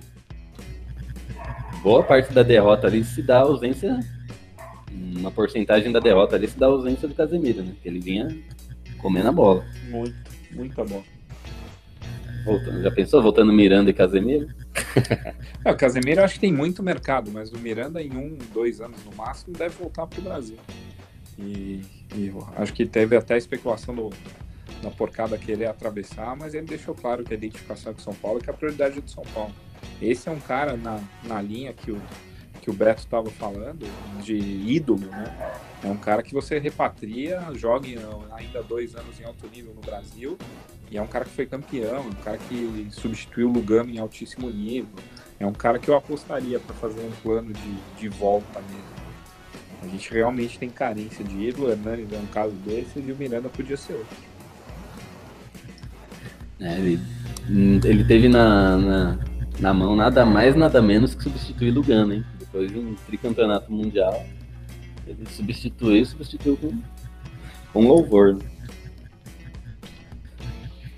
Boa 1.84 2.04
parte 2.04 2.32
da 2.32 2.44
derrota 2.44 2.88
ali 2.88 3.04
se 3.04 3.22
dá 3.22 3.40
a 3.40 3.42
ausência. 3.42 4.00
Uma 5.18 5.32
porcentagem 5.32 5.92
da 5.92 6.00
derrota 6.00 6.36
ali 6.36 6.48
se 6.48 6.58
dá 6.58 6.68
a 6.68 6.70
ausência 6.70 7.08
do 7.08 7.16
Casemiro, 7.16 7.64
né? 7.64 7.72
Porque 7.74 7.90
ele 7.90 8.00
vinha 8.00 8.28
comendo 9.00 9.28
a 9.28 9.32
bola. 9.32 9.66
Muito, 9.90 10.16
muita 10.52 10.86
bola. 10.86 11.04
Voltando, 12.46 12.82
já 12.82 12.92
pensou? 12.92 13.22
Voltando 13.22 13.52
Miranda 13.52 13.90
e 13.90 13.94
Casemiro? 13.94 14.48
É, 15.64 15.72
o 15.72 15.78
Casemiro 15.78 16.24
acho 16.24 16.36
que 16.36 16.40
tem 16.40 16.52
muito 16.52 16.82
mercado, 16.82 17.30
mas 17.32 17.52
o 17.52 17.60
Miranda 17.60 18.02
em 18.02 18.12
um, 18.18 18.36
dois 18.52 18.82
anos 18.82 18.98
no 19.06 19.16
máximo 19.16 19.56
deve 19.56 19.76
voltar 19.76 20.08
pro 20.08 20.20
Brasil. 20.22 20.58
E, 21.38 21.82
e 22.16 22.34
acho 22.56 22.74
que 22.74 22.86
teve 22.86 23.16
até 23.16 23.38
especulação 23.38 23.94
do, 23.94 24.10
da 24.82 24.90
porcada 24.90 25.38
querer 25.38 25.68
atravessar, 25.68 26.36
mas 26.36 26.56
ele 26.56 26.66
deixou 26.66 26.96
claro 26.96 27.24
que 27.24 27.34
a 27.34 27.38
identificação 27.38 27.94
com 27.94 28.00
São 28.00 28.14
Paulo 28.14 28.40
é 28.40 28.44
que 28.44 28.50
a 28.50 28.54
prioridade 28.54 28.98
é 28.98 29.02
do 29.02 29.10
São 29.10 29.24
Paulo. 29.34 29.54
Esse 30.02 30.30
é 30.30 30.32
um 30.32 30.40
cara 30.40 30.76
na, 30.76 31.00
na 31.24 31.42
linha 31.42 31.74
que 31.74 31.92
o, 31.92 32.02
que 32.62 32.70
o 32.70 32.74
Beto 32.74 33.02
estava 33.02 33.30
falando, 33.32 33.88
de 34.24 34.38
ídolo, 34.38 35.08
né? 35.08 35.54
É 35.84 35.88
um 35.88 35.98
cara 35.98 36.22
que 36.22 36.32
você 36.32 36.60
repatria, 36.60 37.44
joga 37.56 37.88
ainda 38.34 38.62
dois 38.62 38.96
anos 38.96 39.20
em 39.20 39.24
alto 39.24 39.48
nível 39.48 39.74
no 39.74 39.82
Brasil, 39.82 40.38
e 40.92 40.98
é 40.98 41.02
um 41.02 41.08
cara 41.08 41.26
que 41.26 41.32
foi 41.32 41.48
campeão, 41.48 42.02
um 42.02 42.24
cara 42.24 42.38
que 42.38 42.88
substituiu 42.92 43.50
o 43.50 43.52
Lugano 43.52 43.90
em 43.90 43.98
altíssimo 43.98 44.50
nível. 44.50 44.94
É 45.40 45.46
um 45.46 45.54
cara 45.54 45.80
que 45.80 45.90
eu 45.90 45.96
apostaria 45.96 46.60
para 46.60 46.76
fazer 46.76 47.02
um 47.02 47.12
plano 47.24 47.52
de, 47.52 48.00
de 48.00 48.10
volta 48.10 48.62
mesmo. 48.62 49.02
A 49.82 49.88
gente 49.88 50.14
realmente 50.14 50.60
tem 50.60 50.70
carência 50.70 51.26
de 51.26 51.48
ídolo, 51.48 51.68
o 51.68 51.72
Hernandes 51.72 52.14
é 52.14 52.18
um 52.18 52.28
caso 52.28 52.52
desse 52.52 53.00
e 53.00 53.12
o 53.12 53.16
Miranda 53.16 53.50
podia 53.50 53.76
ser 53.76 53.94
outro. 53.94 54.18
É, 56.60 56.78
ele, 56.78 57.00
ele 57.84 58.04
teve 58.04 58.30
na, 58.30 58.78
na, 58.78 59.20
na 59.60 59.74
mão 59.74 59.96
nada 59.96 60.24
mais, 60.24 60.56
nada 60.56 60.80
menos 60.80 61.16
que 61.16 61.24
substituir 61.24 61.72
Lugano, 61.72 62.14
hein? 62.14 62.26
Depois 62.52 62.72
de 62.72 62.78
um 62.80 62.96
tricampeonato 63.08 63.72
mundial, 63.72 64.26
ele 65.08 65.26
substituiu 65.30 66.02
e 66.02 66.06
substituiu 66.06 66.58
com, 66.58 66.78
com 67.72 67.88
louvor. 67.88 68.36
né? 68.36 68.42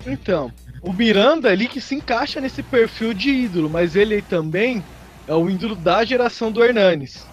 Então, 0.06 0.52
o 0.82 0.92
Miranda 0.92 1.48
ali 1.48 1.66
que 1.68 1.80
se 1.80 1.94
encaixa 1.94 2.40
nesse 2.40 2.62
perfil 2.62 3.14
de 3.14 3.30
ídolo, 3.30 3.70
mas 3.70 3.96
ele 3.96 4.20
também 4.20 4.84
é 5.26 5.34
o 5.34 5.48
ídolo 5.48 5.74
da 5.74 6.04
geração 6.04 6.50
do 6.52 6.62
Hernanes. 6.62 7.26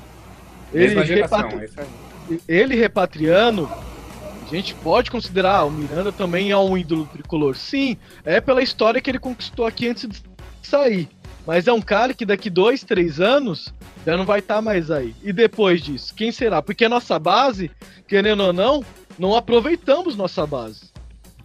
Ele, 0.74 1.04
geração, 1.06 1.50
repatri- 1.50 2.40
é 2.40 2.40
ele 2.48 2.76
repatriando, 2.76 3.68
a 3.68 4.56
gente 4.56 4.74
pode 4.76 5.12
considerar, 5.12 5.58
ah, 5.58 5.66
o 5.66 5.72
Miranda 5.72 6.12
também 6.12 6.52
é 6.52 6.58
um 6.58 6.78
ídolo 6.78 7.06
tricolor. 7.08 7.56
Sim, 7.58 7.98
é 8.24 8.40
pela 8.40 8.62
história 8.64 9.02
que 9.02 9.10
ele 9.10 9.20
conquistou 9.20 9.66
aqui 9.66 9.90
antes 9.90 10.08
de 10.08 10.22
sair. 10.62 11.10
Mas 11.46 11.68
é 11.68 11.74
um 11.74 11.82
cara 11.82 12.14
que 12.14 12.26
daqui 12.26 12.50
dois, 12.50 12.84
três 12.84 13.20
anos 13.20 13.74
já 14.06 14.16
não 14.16 14.26
vai 14.26 14.40
estar 14.40 14.62
mais 14.62 14.92
aí. 14.92 15.16
E 15.24 15.34
depois 15.34 15.82
disso, 15.82 16.14
quem 16.14 16.32
será? 16.32 16.62
Porque 16.62 16.86
a 16.86 16.90
nossa 16.90 17.18
base, 17.18 17.72
querendo 18.08 18.44
ou 18.44 18.54
não, 18.54 18.84
não 19.18 19.36
aproveitamos 19.36 20.16
nossa 20.16 20.46
base. 20.46 20.92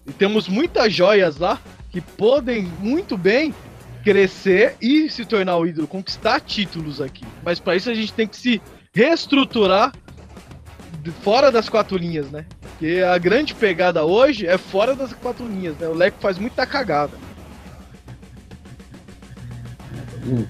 E 0.06 0.12
temos 0.12 0.48
muitas 0.48 0.92
joias 0.92 1.38
lá 1.38 1.60
que 1.90 2.00
podem 2.00 2.62
muito 2.80 3.16
bem 3.16 3.54
crescer 4.04 4.76
e 4.80 5.10
se 5.10 5.24
tornar 5.24 5.56
o 5.56 5.66
ídolo, 5.66 5.88
conquistar 5.88 6.40
títulos 6.40 7.00
aqui. 7.00 7.24
Mas 7.44 7.58
para 7.58 7.74
isso 7.74 7.90
a 7.90 7.94
gente 7.94 8.12
tem 8.12 8.28
que 8.28 8.36
se 8.36 8.62
reestruturar 8.94 9.92
fora 11.22 11.50
das 11.50 11.68
quatro 11.68 11.96
linhas, 11.96 12.30
né? 12.30 12.46
Porque 12.60 13.00
a 13.00 13.16
grande 13.18 13.54
pegada 13.54 14.04
hoje 14.04 14.46
é 14.46 14.58
fora 14.58 14.94
das 14.94 15.12
quatro 15.12 15.46
linhas, 15.46 15.76
né? 15.76 15.88
O 15.88 15.94
Leco 15.94 16.18
faz 16.20 16.38
muita 16.38 16.66
cagada. 16.66 17.12
Vamos, 20.26 20.46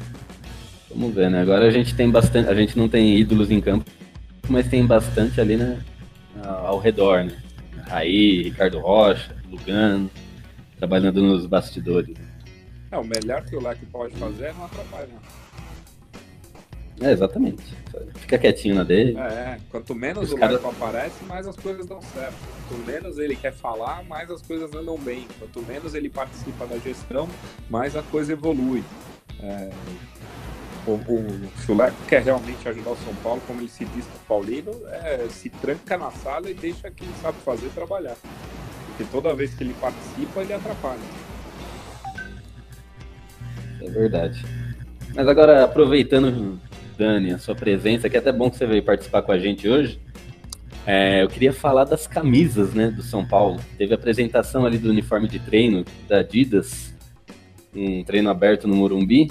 vamos 0.91 1.15
ver, 1.15 1.31
né? 1.31 1.41
Agora 1.43 1.67
a 1.67 1.71
gente 1.71 1.95
tem 1.95 2.11
bastante. 2.11 2.49
A 2.49 2.55
gente 2.55 2.77
não 2.79 2.89
tem 2.89 3.17
ídolos 3.19 3.51
em 3.51 3.61
campo, 3.61 3.85
mas 4.49 4.69
tem 4.69 4.87
bastante 4.87 5.41
ali, 5.41 5.57
né? 5.57 5.81
Ao 6.43 6.67
ao 6.67 6.79
redor, 6.79 7.25
né? 7.25 7.37
Raí, 7.89 8.43
Ricardo 8.43 8.79
Rocha, 8.81 9.35
Lugano, 9.51 10.11
trabalhando 10.79 11.23
nos 11.23 11.47
bastidores. 11.47 12.17
É, 12.91 12.99
o 12.99 13.05
melhor 13.05 13.45
que 13.45 13.55
o 13.57 13.63
Leque 13.63 13.85
pode 13.87 14.15
fazer 14.17 14.47
é 14.47 14.53
não 14.53 14.65
atrapalhar. 14.65 15.23
É, 17.01 17.13
exatamente. 17.13 17.63
Fica 18.15 18.39
quietinho 18.39 18.75
na 18.77 18.83
dele. 18.83 19.17
É, 19.19 19.59
quanto 19.71 19.95
menos 19.95 20.25
Os 20.25 20.33
o 20.33 20.37
cara- 20.37 20.53
Leco 20.53 20.69
aparece, 20.69 21.23
mais 21.25 21.47
as 21.47 21.55
coisas 21.55 21.85
dão 21.87 22.01
certo. 22.01 22.35
Quanto 22.69 22.87
menos 22.87 23.19
ele 23.19 23.37
quer 23.37 23.53
falar, 23.53 24.03
mais 24.05 24.31
as 24.31 24.41
coisas 24.41 24.75
andam 24.75 24.97
bem. 24.99 25.27
Quanto 25.39 25.63
menos 25.63 25.95
ele 25.95 26.09
participa 26.09 26.67
da 26.67 26.79
gestão, 26.79 27.29
mais 27.69 27.95
a 27.97 28.03
coisa 28.03 28.33
evolui. 28.33 28.83
É, 29.43 29.71
o, 30.87 30.93
o, 30.93 31.77
Leco 31.77 31.97
quer 32.09 32.23
realmente 32.23 32.69
ajudar 32.69 32.91
o 32.91 32.97
São 32.97 33.15
Paulo, 33.17 33.43
como 33.47 33.61
ele 33.61 33.69
se 33.69 33.85
diz 33.87 34.05
pro 34.07 34.19
Paulino, 34.29 34.73
é, 34.89 35.27
se 35.29 35.51
tranca 35.51 35.99
na 35.99 36.11
sala 36.11 36.49
e 36.49 36.55
deixa 36.55 36.91
quem 36.91 37.09
sabe 37.21 37.39
fazer 37.45 37.69
trabalhar. 37.71 38.17
Porque 38.89 39.05
toda 39.11 39.35
vez 39.35 39.55
que 39.55 39.65
ele 39.65 39.75
participa, 39.81 40.41
ele 40.41 40.53
atrapalha. 40.53 41.01
É 43.83 43.91
verdade. 43.91 44.45
Mas 45.15 45.29
agora, 45.29 45.65
aproveitando, 45.65 46.59
Dani, 46.97 47.33
a 47.33 47.39
sua 47.39 47.55
presença, 47.55 48.09
que 48.09 48.17
é 48.17 48.21
até 48.21 48.33
bom 48.33 48.51
que 48.51 48.57
você 48.57 48.67
veio 48.67 48.83
participar 48.83 49.23
com 49.23 49.33
a 49.33 49.39
gente 49.39 49.69
hoje, 49.69 50.01
é, 50.87 51.23
eu 51.23 51.29
queria 51.29 51.53
falar 51.53 51.85
das 51.85 52.07
camisas 52.07 52.73
né, 52.73 52.91
do 52.91 53.03
São 53.03 53.27
Paulo. 53.27 53.61
Teve 53.77 53.93
a 53.93 53.97
apresentação 53.97 54.65
ali 54.65 54.79
do 54.79 54.89
uniforme 54.89 55.27
de 55.27 55.41
treino 55.41 55.85
da 56.09 56.21
Adidas, 56.21 56.95
um 57.77 58.05
treino 58.05 58.31
aberto 58.31 58.67
no 58.67 58.75
Morumbi. 58.75 59.31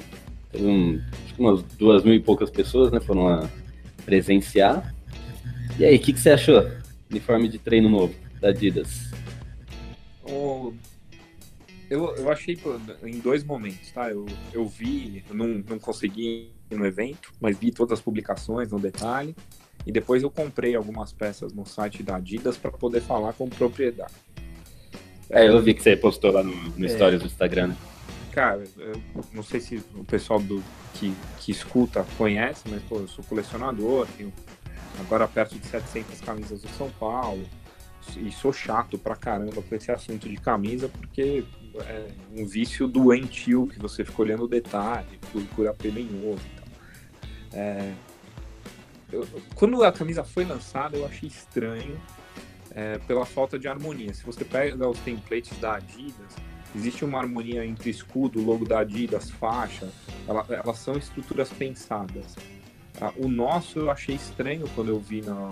Teve 0.52 0.66
um, 0.66 1.02
acho 1.24 1.34
que 1.34 1.42
umas 1.42 1.64
duas 1.64 2.04
mil 2.04 2.14
e 2.14 2.20
poucas 2.20 2.50
pessoas 2.50 2.92
né, 2.92 3.00
foram 3.00 3.25
lá 3.25 3.50
presenciar. 4.06 4.94
E 5.78 5.84
aí, 5.84 5.96
o 5.96 6.00
que, 6.00 6.14
que 6.14 6.20
você 6.20 6.32
achou? 6.32 6.70
Uniforme 7.10 7.50
de 7.50 7.60
treino 7.60 7.90
novo 7.90 8.14
da 8.40 8.50
Adidas. 8.50 9.12
Eu, 11.90 12.16
eu 12.16 12.32
achei 12.32 12.58
em 13.04 13.20
dois 13.20 13.44
momentos, 13.44 13.92
tá? 13.92 14.10
Eu, 14.10 14.25
eu 14.52 14.68
vi, 14.68 15.24
eu 15.30 15.36
não, 15.36 15.64
não 15.70 15.80
consegui 15.80 16.50
ir 16.72 16.75
no 16.75 16.86
evento, 16.86 17.32
mas 17.40 17.58
vi 17.58 17.72
todas 17.72 18.00
as 18.00 18.04
publicações 18.04 18.72
no 18.72 18.80
detalhe. 18.80 19.36
E 19.86 19.92
depois 19.92 20.24
eu 20.24 20.32
comprei 20.32 20.75
algumas 20.75 21.14
peças 21.14 21.54
no 21.54 21.64
site 21.66 22.02
da 22.02 22.16
Adidas 22.16 22.58
para 22.58 22.72
poder 22.72 23.02
falar 23.02 23.34
com 23.34 23.48
propriedade. 23.48 24.14
É, 25.30 25.48
eu 25.48 25.62
vi 25.62 25.75
que 25.75 25.84
você 25.84 25.96
postou 25.96 26.32
lá 26.32 26.44
no, 26.44 26.56
no 26.56 26.86
É. 26.86 26.90
Stories 26.90 27.22
do 27.22 27.28
Instagram. 27.28 27.68
né? 27.68 27.78
Cara, 28.36 28.65
eu 28.77 29.01
não 29.32 29.42
sei 29.42 29.62
se 29.62 29.77
o 29.96 30.04
pessoal 30.04 30.42
do, 30.42 30.62
que, 30.94 31.15
que 31.39 31.51
escuta 31.54 32.06
conhece, 32.18 32.63
mas 32.70 32.84
pô, 32.84 32.98
eu 32.98 33.08
sou 33.08 33.24
colecionador, 33.24 34.06
tenho 34.18 34.32
agora 35.00 35.25
perto 35.25 35.58
de 35.58 35.65
700 35.65 36.20
camisas 36.20 36.62
do 36.62 36.68
São 36.68 36.89
Paulo. 36.92 37.48
E 38.18 38.30
sou 38.34 38.51
chato 38.51 38.98
pra 39.00 39.15
caramba 39.15 39.62
com 39.63 39.74
esse 39.74 39.89
assunto 39.89 40.27
de 40.27 40.36
camisa, 40.36 40.89
porque 40.89 41.46
é 41.88 42.08
um 42.38 42.46
vício 42.46 42.88
doentio 42.89 43.68
que 43.68 43.80
você 43.80 44.04
fica 44.04 44.22
olhando 44.22 44.44
o 44.44 44.48
detalhe, 44.50 45.18
procura 45.32 45.74
pelo 45.74 45.98
em 45.98 46.10
ovo 46.30 46.39
e 46.46 46.56
tal. 46.60 46.68
É, 47.54 47.94
eu- 49.13 49.27
quando 49.56 49.82
a 49.82 49.92
camisa 49.94 50.25
foi 50.25 50.44
lançada, 50.44 50.98
eu 50.98 51.06
achei 51.06 51.27
estranho 51.30 52.00
é, 52.72 52.98
pela 53.00 53.25
falta 53.25 53.58
de 53.58 53.68
harmonia. 53.70 54.13
Se 54.13 54.24
você 54.25 54.44
pega 54.44 54.88
os 54.89 55.00
templates 55.00 55.58
da 55.58 55.75
Adidas, 55.75 56.36
existe 56.75 57.03
uma 57.05 57.20
harmonia 57.20 57.65
entre 57.65 57.89
escudo, 57.89 58.41
logo 58.44 58.65
da 58.65 58.79
Adidas, 58.79 59.29
faixa, 59.32 59.89
ela- 60.27 60.46
elas 60.50 60.77
são 60.79 60.96
estruturas 60.98 61.50
pensadas. 61.50 62.36
Ah, 63.00 63.12
o 63.17 63.27
nosso 63.27 63.79
eu 63.79 63.91
achei 63.91 64.15
estranho 64.15 64.65
quando 64.75 64.89
eu 64.89 65.00
vi 65.00 65.22
na- 65.22 65.50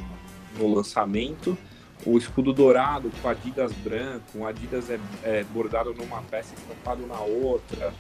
no 0.58 0.74
lançamento. 0.76 1.58
O 2.06 2.18
escudo 2.18 2.52
dourado 2.54 3.10
com 3.22 3.30
Adidas 3.30 3.72
branco, 3.74 4.24
o 4.40 4.46
Adidas 4.46 4.90
é, 4.90 5.00
é 5.24 5.44
bordado 5.46 5.94
numa 5.94 6.22
peça 6.24 6.54
e 6.54 6.60
estampado 6.60 7.06
na 7.08 7.20
outra. 7.20 7.94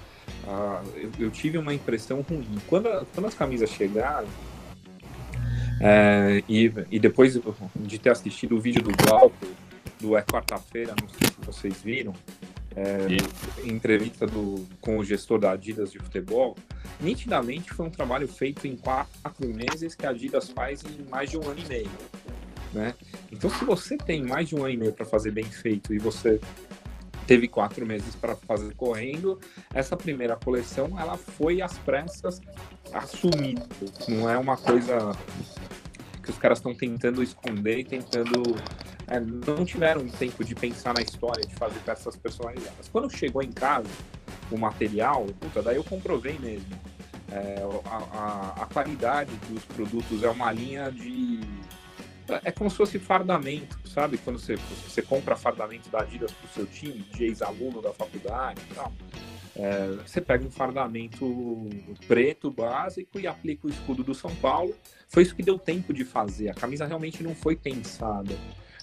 Ah, 0.48 0.82
eu, 0.96 1.10
eu 1.20 1.32
tive 1.32 1.58
uma 1.58 1.74
impressão 1.74 2.22
ruim. 2.22 2.46
Quando, 2.68 2.88
a- 2.88 3.06
quando 3.13 3.25
as 3.27 3.34
camisas 3.34 3.70
chegaram, 3.70 4.27
é, 5.80 6.44
e, 6.48 6.72
e 6.92 7.00
depois 7.00 7.39
de 7.75 8.00
ter 8.00 8.10
assistido 8.12 8.56
o 8.56 8.60
vídeo 8.60 8.82
do 8.82 8.92
Glauco, 8.96 9.36
do 10.00 10.15
É 10.18 10.22
Quarta-feira, 10.22 10.94
não 11.01 11.08
sei 11.10 11.27
se 11.27 11.46
vocês 11.46 11.82
viram, 11.82 12.13
é, 12.75 13.68
entrevista 13.68 14.25
do, 14.25 14.65
com 14.82 14.98
o 14.98 15.03
gestor 15.03 15.39
da 15.39 15.51
Adidas 15.51 15.92
de 15.92 16.00
futebol, 16.00 16.56
nitidamente 17.00 17.74
foi 17.74 17.86
um 17.86 17.89
trabalho 17.89 18.28
feito 18.28 18.67
em 18.67 18.76
quatro 18.76 19.48
meses 19.48 19.95
que 19.95 20.06
a 20.06 20.10
Adidas 20.10 20.50
faz 20.50 20.84
em 20.84 21.10
mais 21.10 21.30
de 21.30 21.38
um 21.38 21.43
ano 21.48 21.60
e 21.60 21.67
meio. 21.67 21.91
Né? 22.74 22.93
Então, 23.32 23.50
se 23.50 23.63
você 23.63 23.98
tem 23.98 24.24
mais 24.24 24.50
de 24.50 24.56
um 24.56 24.60
ano 24.60 24.74
e 24.74 24.78
meio 24.78 24.93
para 24.93 25.06
fazer 25.06 25.32
bem 25.32 25.45
feito 25.45 25.93
e 25.93 26.00
você 26.00 26.39
teve 27.28 27.48
quatro 27.48 27.86
meses 27.86 28.15
para 28.15 28.36
fazer 28.36 28.74
correndo, 28.76 29.39
essa 29.74 29.95
primeira 29.95 30.36
coleção 30.36 31.00
ela 31.00 31.17
foi 31.17 31.62
às 31.62 31.78
pressas 31.78 32.41
assumida. 32.91 33.67
Não 34.08 34.30
é 34.30 34.38
uma 34.38 34.58
coisa 34.58 35.15
que 36.21 36.30
os 36.30 36.38
caras 36.38 36.60
estão 36.60 36.74
tentando 36.74 37.21
esconder 37.21 37.86
tentando. 37.86 38.41
É, 39.13 39.19
não 39.19 39.63
tiveram 39.63 40.08
tempo 40.08 40.43
de 40.43 40.56
pensar 40.56 40.93
na 40.93 41.02
história, 41.02 41.45
de 41.45 41.54
fazer 41.56 41.80
peças 41.82 42.15
personalizadas. 42.15 42.89
Quando 42.91 43.10
chegou 43.15 43.41
em 43.43 43.52
casa 43.52 43.88
o 44.52 44.58
material, 44.58 45.26
puta, 45.39 45.62
daí 45.62 45.76
eu 45.76 45.84
comprovei 45.84 46.38
mesmo. 46.39 46.73
É, 47.32 47.56
a, 47.86 47.97
a- 47.97 48.63
a 48.63 48.65
qualidade 48.67 49.32
dos 49.49 49.63
produtos 49.65 50.23
é 50.23 50.30
uma 50.30 50.52
linha 50.52 50.91
de. 50.91 51.39
É 52.43 52.52
como 52.52 52.69
se 52.69 52.78
fosse 52.78 52.97
fardamento, 52.99 53.78
sabe? 53.88 54.17
Quando 54.17 54.39
você, 54.39 54.56
você 54.88 55.02
compra 55.02 55.36
fardamento 55.36 55.89
da 55.89 56.02
Adidas 56.02 56.32
pro 56.32 56.47
seu 56.54 56.65
time, 56.65 56.99
de 57.13 57.26
ex-aluno 57.26 57.82
da 57.82 57.91
faculdade 57.93 58.62
e 58.71 58.73
tal. 58.73 58.91
É, 59.56 59.88
você 60.06 60.19
pega 60.21 60.43
um 60.45 60.49
fardamento 60.49 61.69
preto 62.08 62.49
básico 62.49 63.19
e 63.19 63.28
aplica 63.28 63.67
o 63.67 63.69
escudo 63.69 64.04
do 64.04 64.15
São 64.15 64.34
Paulo. 64.38 64.73
Foi 65.10 65.21
isso 65.21 65.36
que 65.36 65.43
deu 65.43 65.60
tempo 65.60 65.93
de 65.93 66.04
fazer. 66.06 66.49
A 66.49 66.54
camisa 66.54 66.86
realmente 66.86 67.21
não 67.21 67.36
foi 67.36 67.56
pensada. 67.56 68.34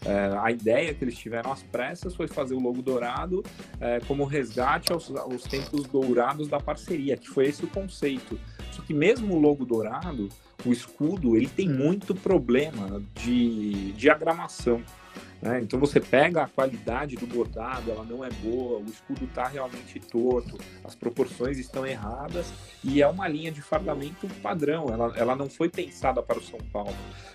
É, 0.04 0.34
a 0.38 0.50
ideia 0.50 0.94
que 0.94 1.04
eles 1.04 1.16
tiveram 1.16 1.52
às 1.52 1.62
pressas 1.62 2.14
foi 2.14 2.26
fazer 2.26 2.54
o 2.54 2.60
logo 2.60 2.80
dourado 2.80 3.44
é, 3.80 4.00
como 4.06 4.24
resgate 4.24 4.92
aos, 4.92 5.10
aos 5.14 5.42
tempos 5.42 5.82
dourados 5.84 6.48
da 6.48 6.58
parceria, 6.58 7.16
que 7.16 7.28
foi 7.28 7.46
esse 7.46 7.64
o 7.64 7.68
conceito. 7.68 8.38
Só 8.72 8.82
que 8.82 8.94
mesmo 8.94 9.34
o 9.34 9.40
logo 9.40 9.64
dourado, 9.64 10.28
o 10.64 10.72
escudo, 10.72 11.36
ele 11.36 11.48
tem 11.48 11.68
muito 11.68 12.14
problema 12.14 13.02
de 13.14 13.92
diagramação. 13.92 14.82
Né? 15.40 15.60
Então 15.60 15.80
você 15.80 16.00
pega 16.00 16.42
a 16.42 16.48
qualidade 16.48 17.16
do 17.16 17.26
bordado, 17.26 17.90
ela 17.90 18.04
não 18.04 18.24
é 18.24 18.30
boa, 18.30 18.78
o 18.78 18.84
escudo 18.84 19.24
está 19.24 19.46
realmente 19.48 19.98
torto, 19.98 20.58
as 20.84 20.94
proporções 20.94 21.58
estão 21.58 21.86
erradas 21.86 22.52
e 22.84 23.00
é 23.00 23.06
uma 23.06 23.26
linha 23.26 23.50
de 23.50 23.62
fardamento 23.62 24.28
padrão. 24.42 24.86
Ela, 24.88 25.12
ela 25.16 25.36
não 25.36 25.48
foi 25.48 25.68
pensada 25.68 26.22
para 26.22 26.38
o 26.38 26.42
São 26.42 26.58
Paulo. 26.72 26.94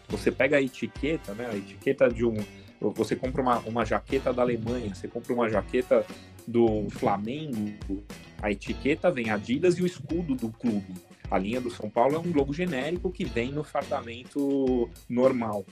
Você 0.09 0.31
pega 0.31 0.57
a 0.57 0.61
etiqueta, 0.61 1.33
né? 1.33 1.49
A 1.51 1.55
etiqueta 1.55 2.09
de 2.09 2.25
um. 2.25 2.35
Você 2.79 3.15
compra 3.15 3.41
uma, 3.41 3.59
uma 3.59 3.85
jaqueta 3.85 4.31
da 4.31 4.41
Alemanha, 4.41 4.93
você 4.93 5.07
compra 5.07 5.33
uma 5.33 5.49
jaqueta 5.49 6.05
do 6.45 6.87
Flamengo, 6.91 8.03
a 8.41 8.51
etiqueta 8.51 9.09
vem 9.09 9.31
Adidas 9.31 9.77
e 9.79 9.81
o 9.81 9.85
escudo 9.85 10.35
do 10.35 10.49
clube. 10.49 10.93
A 11.29 11.37
linha 11.37 11.59
do 11.59 11.71
São 11.71 11.89
Paulo 11.89 12.15
é 12.15 12.19
um 12.19 12.33
logo 12.33 12.53
genérico 12.53 13.11
que 13.11 13.25
vem 13.25 13.51
no 13.51 13.63
fardamento 13.63 14.89
normal. 15.09 15.65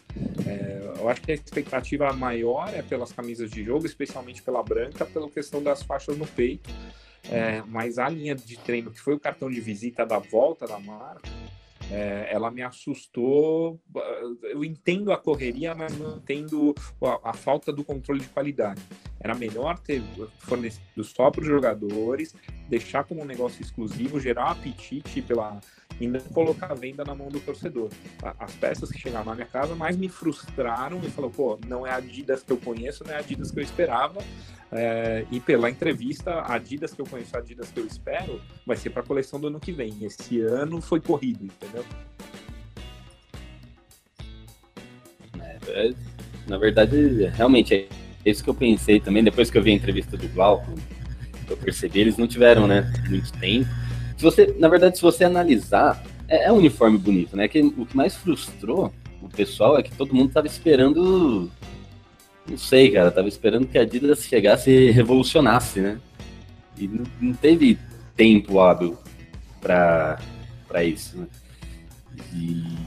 É, 0.47 0.93
eu 0.99 1.09
acho 1.09 1.21
que 1.21 1.31
a 1.31 1.35
expectativa 1.35 2.11
maior 2.13 2.73
é 2.73 2.81
pelas 2.81 3.11
camisas 3.11 3.51
de 3.51 3.63
jogo, 3.63 3.85
especialmente 3.85 4.41
pela 4.41 4.63
branca, 4.63 5.05
pela 5.05 5.29
questão 5.29 5.61
das 5.61 5.83
faixas 5.83 6.17
no 6.17 6.25
peito. 6.25 6.69
É, 7.31 7.61
mas 7.67 7.97
a 7.97 8.09
linha 8.09 8.35
de 8.35 8.57
treino, 8.57 8.91
que 8.91 8.99
foi 8.99 9.13
o 9.13 9.19
cartão 9.19 9.49
de 9.49 9.61
visita 9.61 10.05
da 10.05 10.19
volta 10.19 10.67
da 10.67 10.79
marca, 10.79 11.29
é, 11.91 12.29
ela 12.31 12.49
me 12.49 12.61
assustou. 12.61 13.79
Eu 14.43 14.63
entendo 14.63 15.11
a 15.11 15.17
correria, 15.17 15.75
mas 15.75 15.97
não 15.97 16.17
entendo 16.17 16.73
a, 17.01 17.31
a 17.31 17.33
falta 17.33 17.71
do 17.71 17.83
controle 17.83 18.21
de 18.21 18.29
qualidade. 18.29 18.81
Era 19.19 19.35
melhor 19.35 19.79
ter 19.79 20.01
fornecido 20.39 21.03
só 21.03 21.31
para 21.31 21.41
os 21.41 21.47
jogadores, 21.47 22.35
deixar 22.67 23.03
como 23.03 23.21
um 23.21 23.25
negócio 23.25 23.61
exclusivo, 23.61 24.19
gerar 24.19 24.51
apetite 24.51 25.21
pela 25.21 25.59
e 25.99 26.07
não 26.07 26.19
colocar 26.19 26.71
a 26.71 26.75
venda 26.75 27.03
na 27.03 27.15
mão 27.15 27.29
do 27.29 27.39
torcedor. 27.39 27.89
As 28.39 28.53
peças 28.53 28.91
que 28.91 28.99
chegaram 28.99 29.25
na 29.25 29.35
minha 29.35 29.47
casa 29.47 29.75
mais 29.75 29.95
me 29.95 30.09
frustraram 30.09 30.99
e 31.03 31.09
falou, 31.09 31.29
pô, 31.29 31.59
não 31.67 31.85
é 31.85 31.91
a 31.91 31.97
Adidas 31.97 32.43
que 32.43 32.51
eu 32.51 32.57
conheço, 32.57 33.03
não 33.03 33.11
é 33.11 33.15
a 33.15 33.19
Adidas 33.19 33.51
que 33.51 33.59
eu 33.59 33.63
esperava. 33.63 34.21
É, 34.71 35.25
e 35.31 35.39
pela 35.39 35.69
entrevista, 35.69 36.31
a 36.31 36.55
Adidas 36.55 36.93
que 36.93 37.01
eu 37.01 37.05
conheço, 37.05 37.35
a 37.35 37.39
Adidas 37.39 37.69
que 37.69 37.79
eu 37.79 37.85
espero, 37.85 38.41
vai 38.65 38.75
ser 38.75 38.89
para 38.89 39.03
a 39.03 39.05
coleção 39.05 39.39
do 39.39 39.47
ano 39.47 39.59
que 39.59 39.71
vem. 39.71 39.93
Esse 40.01 40.41
ano 40.41 40.81
foi 40.81 40.99
corrido, 40.99 41.45
entendeu? 41.45 41.85
É, 45.67 45.93
na 46.47 46.57
verdade, 46.57 47.25
realmente 47.27 47.73
é 47.73 47.87
isso 48.25 48.43
que 48.43 48.49
eu 48.49 48.55
pensei 48.55 48.99
também. 48.99 49.23
Depois 49.23 49.49
que 49.49 49.57
eu 49.57 49.63
vi 49.63 49.71
a 49.71 49.75
entrevista 49.75 50.17
do 50.17 50.27
Glauco, 50.29 50.73
eu 51.49 51.57
percebi, 51.57 51.99
eles 51.99 52.17
não 52.17 52.27
tiveram, 52.27 52.67
né, 52.67 52.91
muito 53.07 53.31
tempo. 53.33 53.69
Se 54.23 54.25
você, 54.25 54.55
na 54.57 54.69
verdade, 54.69 54.95
se 54.95 55.01
você 55.01 55.25
analisar, 55.25 56.01
é, 56.29 56.45
é 56.45 56.51
um 56.51 56.55
uniforme 56.55 56.97
bonito, 56.97 57.35
né? 57.35 57.45
Que, 57.49 57.59
o 57.59 57.85
que 57.85 57.97
mais 57.97 58.15
frustrou 58.15 58.89
o 59.21 59.27
pessoal 59.27 59.77
é 59.77 59.83
que 59.83 59.91
todo 59.91 60.15
mundo 60.15 60.31
tava 60.31 60.47
esperando. 60.47 61.51
Não 62.49 62.57
sei, 62.57 62.89
cara, 62.89 63.11
tava 63.11 63.27
esperando 63.27 63.67
que 63.67 63.77
a 63.77 63.81
Adidas 63.81 64.23
chegasse 64.23 64.71
e 64.71 64.91
revolucionasse, 64.91 65.81
né? 65.81 65.99
E 66.77 66.87
não, 66.87 67.03
não 67.19 67.33
teve 67.33 67.77
tempo 68.15 68.61
hábil 68.61 68.97
para 69.59 70.17
isso, 70.85 71.17
né? 71.17 71.27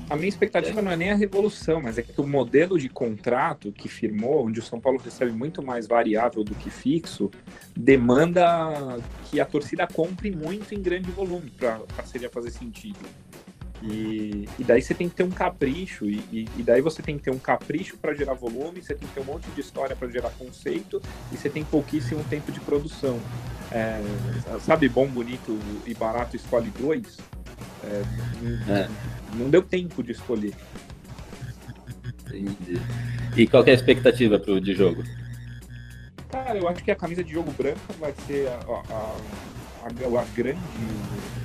A 0.08 0.14
minha 0.14 0.28
expectativa 0.28 0.80
não 0.80 0.90
é 0.92 0.96
nem 0.96 1.10
a 1.10 1.16
revolução, 1.16 1.80
mas 1.82 1.98
é 1.98 2.02
que 2.02 2.20
o 2.20 2.26
modelo 2.26 2.78
de 2.78 2.88
contrato 2.88 3.72
que 3.72 3.88
firmou, 3.88 4.46
onde 4.46 4.60
o 4.60 4.62
São 4.62 4.80
Paulo 4.80 5.00
recebe 5.02 5.32
muito 5.32 5.62
mais 5.62 5.86
variável 5.88 6.44
do 6.44 6.54
que 6.54 6.70
fixo, 6.70 7.28
demanda 7.76 8.98
que 9.28 9.40
a 9.40 9.44
torcida 9.44 9.86
compre 9.86 10.30
muito 10.30 10.74
em 10.74 10.80
grande 10.80 11.10
volume 11.10 11.50
para 11.50 11.76
a 11.76 11.80
parceria 11.96 12.30
fazer 12.30 12.50
sentido. 12.50 12.98
E, 13.82 14.48
e 14.58 14.64
daí 14.64 14.80
você 14.80 14.94
tem 14.94 15.08
que 15.08 15.14
ter 15.14 15.22
um 15.22 15.30
capricho, 15.30 16.06
e, 16.06 16.16
e- 16.32 16.48
e 16.56 16.62
daí 16.62 16.80
você 16.80 17.02
tem 17.02 17.18
que 17.18 17.24
ter 17.24 17.30
um 17.30 17.38
capricho 17.38 17.96
para 17.98 18.14
gerar 18.14 18.32
volume, 18.34 18.80
você 18.82 18.94
tem 18.94 19.06
que 19.08 19.14
ter 19.14 19.20
um 19.20 19.24
monte 19.24 19.50
de 19.50 19.60
história 19.60 19.94
para 19.94 20.08
gerar 20.08 20.30
conceito, 20.30 21.02
e 21.32 21.36
você 21.36 21.50
tem 21.50 21.64
pouquíssimo 21.64 22.24
tempo 22.24 22.50
de 22.52 22.60
produção. 22.60 23.20
É, 23.70 24.00
sabe, 24.60 24.88
bom, 24.88 25.06
bonito 25.06 25.58
e 25.84 25.92
barato 25.92 26.36
escolhe 26.36 26.70
dois? 26.78 27.18
É, 27.84 28.02
não- 28.66 28.74
É. 28.76 28.88
não 29.34 29.50
deu 29.50 29.62
tempo 29.62 30.02
de 30.02 30.12
escolher. 30.12 30.54
Entendi. 32.26 32.80
E 33.36 33.46
qual 33.46 33.62
que 33.62 33.70
é 33.70 33.72
a 33.72 33.76
expectativa 33.76 34.38
pro, 34.38 34.60
de 34.60 34.74
jogo? 34.74 35.02
Cara, 36.30 36.56
eu 36.58 36.68
acho 36.68 36.82
que 36.82 36.90
a 36.90 36.96
camisa 36.96 37.22
de 37.22 37.32
jogo 37.32 37.50
branca 37.52 37.80
vai 38.00 38.12
ser 38.26 38.48
a, 38.48 38.52
a, 38.52 38.94
a- 38.94 39.16
a 39.86 40.24
grande 40.34 40.58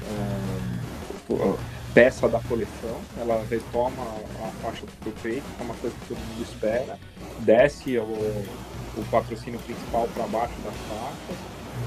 ah, 0.10 1.58
peça 1.94 2.28
da 2.28 2.40
coleção. 2.40 3.00
Ela 3.18 3.46
retoma 3.50 4.02
a 4.44 4.48
faixa 4.64 4.86
do 5.04 5.12
peito, 5.22 5.44
que 5.56 5.62
é 5.62 5.66
uma 5.66 5.76
coisa 5.76 5.96
que 5.96 6.08
todo 6.08 6.18
mundo 6.18 6.42
espera. 6.44 6.98
Desce 7.40 7.98
o, 8.00 8.04
o 8.04 9.06
patrocínio 9.12 9.60
principal 9.60 10.08
para 10.14 10.26
baixo 10.28 10.54
das 10.64 10.74
faixas, 10.74 11.38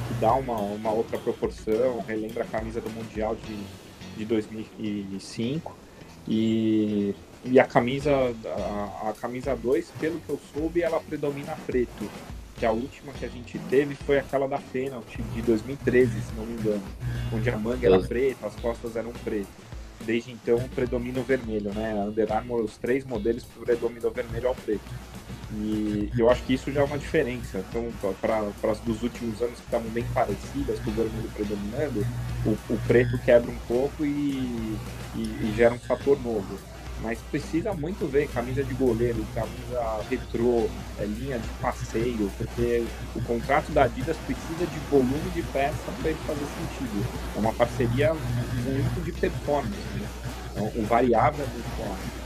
que 0.09 0.15
dá 0.21 0.35
uma, 0.35 0.57
uma 0.59 0.91
outra 0.93 1.19
proporção, 1.19 2.03
relembra 2.07 2.45
a 2.45 2.47
camisa 2.47 2.81
do 2.81 2.91
Mundial 2.91 3.35
de, 3.37 3.57
de 4.17 4.25
2005. 4.25 5.77
E, 6.27 7.15
e 7.45 7.61
a 7.61 7.65
camisa 7.65 8.11
a, 8.47 9.11
a 9.11 9.13
camisa 9.13 9.55
2, 9.55 9.91
pelo 10.01 10.21
que 10.21 10.31
eu 10.31 10.41
soube, 10.53 10.83
ela 10.83 11.01
predomina 11.01 11.57
preto. 11.67 12.09
Que 12.57 12.65
a 12.65 12.71
última 12.71 13.13
que 13.13 13.25
a 13.25 13.29
gente 13.29 13.59
teve 13.69 13.95
foi 13.95 14.19
aquela 14.19 14.47
da 14.47 14.59
Penalty 14.59 15.23
de 15.35 15.43
2013, 15.43 16.13
se 16.13 16.33
não 16.37 16.47
me 16.47 16.55
engano. 16.55 16.83
Onde 17.33 17.51
a 17.51 17.59
manga 17.59 17.87
era 17.87 17.97
Nossa. 17.97 18.09
preta, 18.09 18.47
as 18.47 18.55
costas 18.57 18.97
eram 18.97 19.13
pretas. 19.25 19.49
Desde 20.01 20.33
então 20.33 20.59
predomina 20.75 21.21
o 21.21 21.25
vermelho, 21.25 21.73
né? 21.73 21.93
A 21.93 22.05
Under 22.05 22.33
Armour, 22.33 22.63
os 22.63 22.77
três 22.77 23.05
modelos 23.05 23.45
predominam 23.45 24.11
o 24.11 24.13
vermelho 24.13 24.49
ao 24.49 24.55
preto. 24.55 24.85
E 25.57 26.11
eu 26.19 26.29
acho 26.31 26.43
que 26.43 26.55
isso 26.55 26.73
já 26.73 26.81
é 26.81 26.85
uma 26.85 26.99
diferença. 26.99 27.65
Então, 27.69 27.93
para 28.21 28.71
as 28.71 28.81
dos 28.81 29.03
últimos 29.03 29.41
anos 29.41 29.59
que 29.59 29.65
estavam 29.65 29.89
bem 29.91 30.05
parecidas, 30.13 30.79
com 30.81 30.91
o 30.91 30.95
vermelho 30.95 31.31
predominando, 31.35 32.07
o, 32.45 32.51
o 32.73 32.79
preto 32.87 33.19
quebra 33.19 33.51
um 33.51 33.59
pouco 33.69 34.05
e, 34.05 34.77
e, 35.15 35.21
e 35.21 35.55
gera 35.57 35.75
um 35.75 35.79
fator 35.79 36.21
novo. 36.21 36.59
Mas 37.03 37.19
precisa 37.31 37.75
muito 37.75 38.07
ver 38.07 38.29
camisa 38.29 38.63
de 38.63 38.73
goleiro, 38.75 39.25
camisa 39.35 40.01
retrô, 40.09 40.69
é, 40.99 41.05
linha 41.05 41.39
de 41.39 41.49
passeio, 41.61 42.31
porque 42.39 42.85
o 43.15 43.23
contrato 43.23 43.73
da 43.73 43.85
Adidas 43.85 44.17
precisa 44.19 44.65
de 44.67 44.79
volume 44.91 45.31
de 45.35 45.43
peça 45.43 45.93
para 46.01 46.11
ele 46.11 46.19
fazer 46.27 46.47
sentido. 46.47 47.07
É 47.37 47.39
uma 47.39 47.53
parceria 47.53 48.15
muito 48.15 49.05
de 49.05 49.13
performance. 49.13 49.77
Né? 49.95 50.09
Então, 50.53 50.73
o 50.77 50.87
variável 50.87 51.45
é 51.45 51.49
muito 51.49 51.69
forte. 51.77 52.25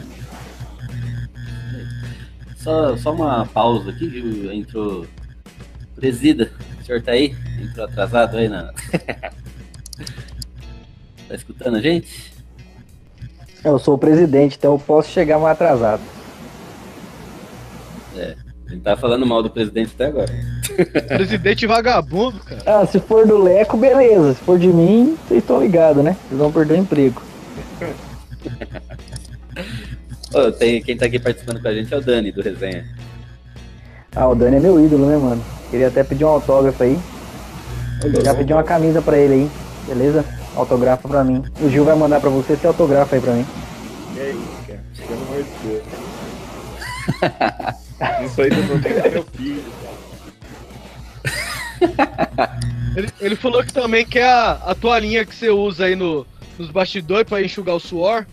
Só, 2.68 2.96
só 2.98 3.14
uma 3.14 3.46
pausa 3.46 3.88
aqui, 3.88 4.06
viu? 4.06 4.52
Entrou. 4.52 5.06
Presida, 5.96 6.52
o 6.78 6.84
senhor 6.84 7.00
tá 7.00 7.12
aí? 7.12 7.34
Entrou 7.58 7.86
atrasado 7.86 8.36
aí 8.36 8.46
na. 8.46 8.70
tá 11.26 11.34
escutando 11.34 11.78
a 11.78 11.80
gente? 11.80 12.34
Eu 13.64 13.78
sou 13.78 13.94
o 13.94 13.98
presidente, 13.98 14.58
então 14.58 14.74
eu 14.74 14.78
posso 14.78 15.10
chegar 15.10 15.38
mais 15.38 15.54
atrasado. 15.54 16.02
É. 18.14 18.36
A 18.66 18.70
gente 18.70 18.82
tá 18.82 18.98
falando 18.98 19.24
mal 19.24 19.42
do 19.42 19.48
presidente 19.48 19.92
até 19.94 20.04
agora. 20.04 20.30
Presidente 21.08 21.66
vagabundo, 21.66 22.38
cara. 22.40 22.62
Ah, 22.66 22.86
se 22.86 23.00
for 23.00 23.26
do 23.26 23.42
Leco, 23.42 23.78
beleza. 23.78 24.34
Se 24.34 24.40
for 24.40 24.58
de 24.58 24.68
mim, 24.68 25.16
vocês 25.26 25.40
estão 25.40 25.62
ligados, 25.62 26.04
né? 26.04 26.18
Vocês 26.28 26.38
vão 26.38 26.52
perder 26.52 26.74
o 26.74 26.82
emprego. 26.82 27.22
Ô, 30.34 30.52
tem, 30.52 30.82
quem 30.82 30.96
tá 30.96 31.06
aqui 31.06 31.18
participando 31.18 31.60
com 31.60 31.68
a 31.68 31.74
gente 31.74 31.92
é 31.92 31.96
o 31.96 32.00
Dani, 32.00 32.30
do 32.30 32.42
Resenha. 32.42 32.84
Ah, 34.14 34.28
o 34.28 34.34
Dani 34.34 34.56
é 34.56 34.60
meu 34.60 34.84
ídolo, 34.84 35.06
né, 35.06 35.16
mano? 35.16 35.44
Queria 35.70 35.88
até 35.88 36.02
pedir 36.04 36.24
um 36.24 36.28
autógrafo 36.28 36.82
aí. 36.82 36.98
Já 38.22 38.34
pedi 38.34 38.52
uma 38.52 38.62
camisa 38.62 39.02
pra 39.02 39.18
ele 39.18 39.34
aí, 39.34 39.50
beleza? 39.86 40.24
Autografa 40.54 41.08
pra 41.08 41.24
mim. 41.24 41.42
O 41.60 41.68
Gil 41.68 41.84
vai 41.84 41.96
mandar 41.96 42.20
pra 42.20 42.30
você 42.30 42.52
esse 42.54 42.66
autografo 42.66 43.14
aí 43.14 43.20
pra 43.20 43.32
mim. 43.32 43.46
E 44.16 44.30
isso, 44.30 44.64
cara. 44.66 44.80
Pelo 45.06 45.22
amor 45.22 45.42
de 45.42 45.50
Deus. 45.68 45.82
Isso 48.30 48.42
aí 48.42 48.50
não 48.50 48.80
tem 48.80 48.92
que 48.92 49.08
meu 49.08 49.24
filho, 49.34 49.64
cara. 51.80 52.58
Ele, 52.96 53.08
ele 53.20 53.36
falou 53.36 53.62
que 53.62 53.72
também 53.72 54.04
quer 54.04 54.28
a, 54.28 54.52
a 54.66 54.74
toalhinha 54.74 55.24
que 55.24 55.34
você 55.34 55.50
usa 55.50 55.84
aí 55.84 55.94
no, 55.94 56.26
nos 56.58 56.70
bastidores 56.70 57.28
pra 57.28 57.42
enxugar 57.42 57.76
o 57.76 57.80
suor. 57.80 58.26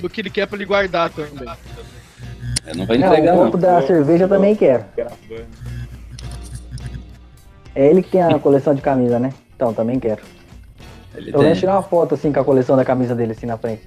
Do 0.00 0.08
que 0.10 0.20
ele 0.20 0.30
quer 0.30 0.46
pra 0.46 0.56
ele 0.56 0.64
guardar 0.64 1.10
também. 1.10 1.32
Eu 2.66 2.74
não 2.76 2.86
vai 2.86 2.98
Não, 2.98 3.08
entregar, 3.08 3.34
o 3.34 3.36
não. 3.36 3.44
copo 3.46 3.58
da 3.58 3.82
cerveja 3.86 4.24
eu 4.24 4.28
também 4.28 4.54
quero. 4.56 4.84
É 7.74 7.86
ele 7.86 8.02
que 8.02 8.10
tem 8.10 8.22
a 8.22 8.38
coleção 8.40 8.74
de 8.74 8.82
camisa, 8.82 9.18
né? 9.18 9.32
Então, 9.56 9.72
também 9.72 9.98
quero. 9.98 10.22
Ele 11.14 11.30
Eu 11.34 11.42
vou 11.42 11.52
tirar 11.54 11.74
uma 11.74 11.82
foto 11.82 12.14
assim 12.14 12.32
com 12.32 12.40
a 12.40 12.44
coleção 12.44 12.76
da 12.76 12.84
camisa 12.84 13.14
dele 13.14 13.32
assim 13.32 13.46
na 13.46 13.56
frente. 13.58 13.82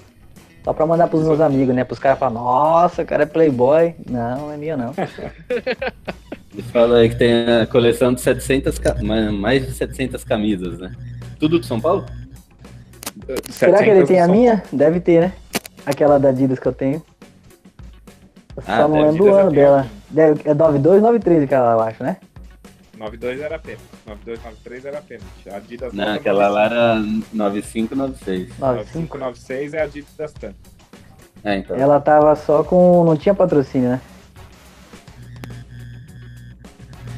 Só 0.63 0.73
pra 0.73 0.85
mandar 0.85 1.07
pros 1.07 1.23
meus 1.23 1.39
amigos, 1.41 1.75
né? 1.75 1.83
Pros 1.83 1.99
caras 1.99 2.17
falarem, 2.17 2.39
nossa, 2.41 3.01
o 3.03 3.05
cara 3.05 3.23
é 3.23 3.25
playboy. 3.25 3.93
Não, 4.09 4.37
não 4.41 4.51
é 4.51 4.57
minha 4.57 4.75
não. 4.77 4.93
Ele 6.53 6.63
fala 6.71 6.99
aí 6.99 7.09
que 7.09 7.15
tem 7.15 7.33
a 7.61 7.67
coleção 7.67 8.13
de 8.13 8.21
700, 8.21 8.79
ca- 8.79 8.95
ma- 9.03 9.31
mais 9.31 9.65
de 9.65 9.73
700 9.73 10.23
camisas, 10.23 10.79
né? 10.79 10.91
Tudo 11.37 11.59
de 11.59 11.65
São 11.65 11.81
Paulo? 11.81 12.05
Será 13.49 13.83
que 13.83 13.89
ele 13.89 14.05
tem 14.05 14.21
a 14.21 14.27
minha? 14.27 14.63
Deve 14.71 14.99
ter, 15.01 15.19
né? 15.21 15.33
Aquela 15.85 16.19
da 16.19 16.29
Adidas 16.29 16.59
que 16.59 16.67
eu 16.67 16.73
tenho. 16.73 17.03
Eu 18.55 18.63
Ah, 18.67 18.81
só 18.81 18.87
não 18.87 19.01
lembro 19.01 19.25
o 19.25 19.27
Adidas 19.29 19.39
ano 19.45 19.51
dela. 19.51 19.87
Deve, 20.09 20.41
é 20.49 20.53
92, 20.53 21.01
93 21.01 21.43
aquela, 21.43 21.73
eu 21.73 21.81
acho, 21.81 22.03
né? 22.03 22.17
92 22.97 23.41
era 23.41 23.59
pênalti. 23.59 23.83
92, 24.07 24.39
93 24.43 24.85
era 24.85 25.01
pênalti. 25.01 25.49
A 25.51 25.55
Adidas 25.57 25.93
Não, 25.93 26.13
aquela 26.13 26.47
lá 26.47 26.65
era 26.65 26.95
9596. 27.33 28.57
95. 28.57 29.17
9596 29.17 29.73
é 29.73 29.81
a 29.81 29.83
Adidas 29.83 30.33
Tan. 30.33 30.53
É, 31.43 31.57
então. 31.57 31.75
Ela 31.75 31.99
tava 31.99 32.35
só 32.35 32.63
com. 32.63 33.03
não 33.03 33.15
tinha 33.17 33.35
patrocínio, 33.35 33.89
né? 33.89 34.01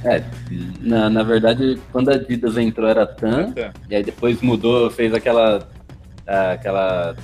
É, 0.04 0.24
na, 0.80 1.10
na 1.10 1.24
verdade, 1.24 1.80
quando 1.92 2.10
a 2.10 2.14
Adidas 2.16 2.58
entrou 2.58 2.88
era 2.90 3.06
TAM, 3.06 3.52
Tan. 3.52 3.72
e 3.90 3.96
aí 3.96 4.04
depois 4.04 4.42
mudou, 4.42 4.90
fez 4.90 5.14
aquela, 5.14 5.68
aquela 6.26 7.16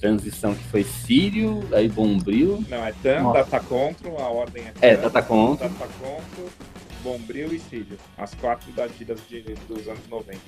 transição 0.00 0.54
que 0.54 0.64
foi 0.64 0.82
Sírio, 0.84 1.62
aí 1.72 1.88
Bombril, 1.88 2.62
Não, 2.68 2.84
é 2.84 2.92
Tan, 3.02 3.20
Nossa. 3.22 3.38
Data 3.38 3.60
Control, 3.60 4.18
a 4.18 4.28
ordem 4.28 4.64
é 4.64 4.70
Tan. 4.72 4.86
é, 4.86 4.96
Tata 4.96 5.22
Control, 5.22 5.70
Bombril 7.02 7.52
e 7.54 7.58
Cílio. 7.58 7.96
As 8.18 8.34
quatro 8.34 8.70
da 8.72 8.84
Adidas 8.84 9.20
de- 9.28 9.42
dos 9.68 9.86
anos 9.88 10.00
90. 10.10 10.38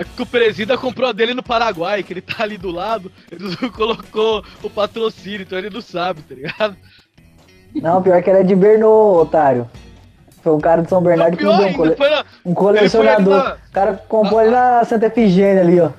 É 0.00 0.04
que 0.04 0.20
o 0.22 0.26
Presida 0.26 0.76
comprou 0.76 1.08
a 1.08 1.12
dele 1.12 1.32
no 1.32 1.42
Paraguai, 1.42 2.02
que 2.02 2.12
ele 2.12 2.20
tá 2.20 2.42
ali 2.42 2.58
do 2.58 2.70
lado, 2.70 3.10
ele 3.30 3.44
colocou 3.72 4.44
o 4.62 4.68
patrocínio, 4.68 5.42
então 5.42 5.56
ele 5.58 5.70
não 5.70 5.80
sabe, 5.80 6.20
tá 6.22 6.34
ligado? 6.34 6.76
Não, 7.74 8.02
pior 8.02 8.22
que 8.22 8.28
ela 8.28 8.40
é 8.40 8.42
de 8.42 8.54
Bernou, 8.54 9.16
otário. 9.22 9.68
Foi 10.42 10.52
um 10.52 10.60
cara 10.60 10.82
de 10.82 10.90
São 10.90 11.00
Bernardo 11.00 11.40
Não, 11.42 11.56
que 11.58 11.64
um, 11.64 11.72
cole... 11.72 11.96
foi 11.96 12.10
na- 12.10 12.24
um 12.44 12.52
colecionador. 12.52 13.44
na- 13.44 13.54
O 13.54 13.72
cara 13.72 13.94
comprou 14.08 14.40
ali 14.40 14.50
na 14.50 14.84
Santa 14.84 15.06
Efigênia 15.06 15.62
ali, 15.62 15.80
ó. 15.80 15.90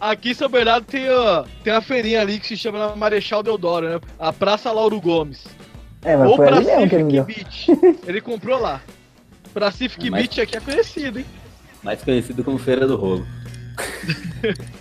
Aqui 0.00 0.30
em 0.30 0.34
São 0.34 0.48
Bernardo 0.48 0.84
tem, 0.86 1.08
ó, 1.10 1.44
tem 1.62 1.72
a 1.72 1.80
feirinha 1.80 2.20
ali 2.20 2.38
que 2.40 2.46
se 2.46 2.56
chama 2.56 2.94
Marechal 2.96 3.42
Deodoro, 3.42 3.88
né? 3.88 4.00
A 4.18 4.32
Praça 4.32 4.72
Lauro 4.72 5.00
Gomes. 5.00 5.44
É, 6.02 6.16
mas 6.16 6.28
Ou 6.30 6.36
foi 6.36 6.48
ali 6.48 6.64
mesmo 6.64 6.88
que 6.88 6.94
ele 6.94 7.22
Pacific. 7.22 7.76
Beach. 7.76 7.98
Ele 8.06 8.20
comprou 8.20 8.60
lá. 8.60 8.80
Pacific 9.52 10.10
Mas- 10.10 10.22
Beach 10.22 10.40
aqui 10.40 10.56
é 10.56 10.60
conhecido, 10.60 11.18
hein? 11.18 11.26
mais 11.82 12.02
conhecido 12.02 12.42
como 12.42 12.58
Feira 12.58 12.86
do 12.86 12.96
Rolo. 12.96 13.26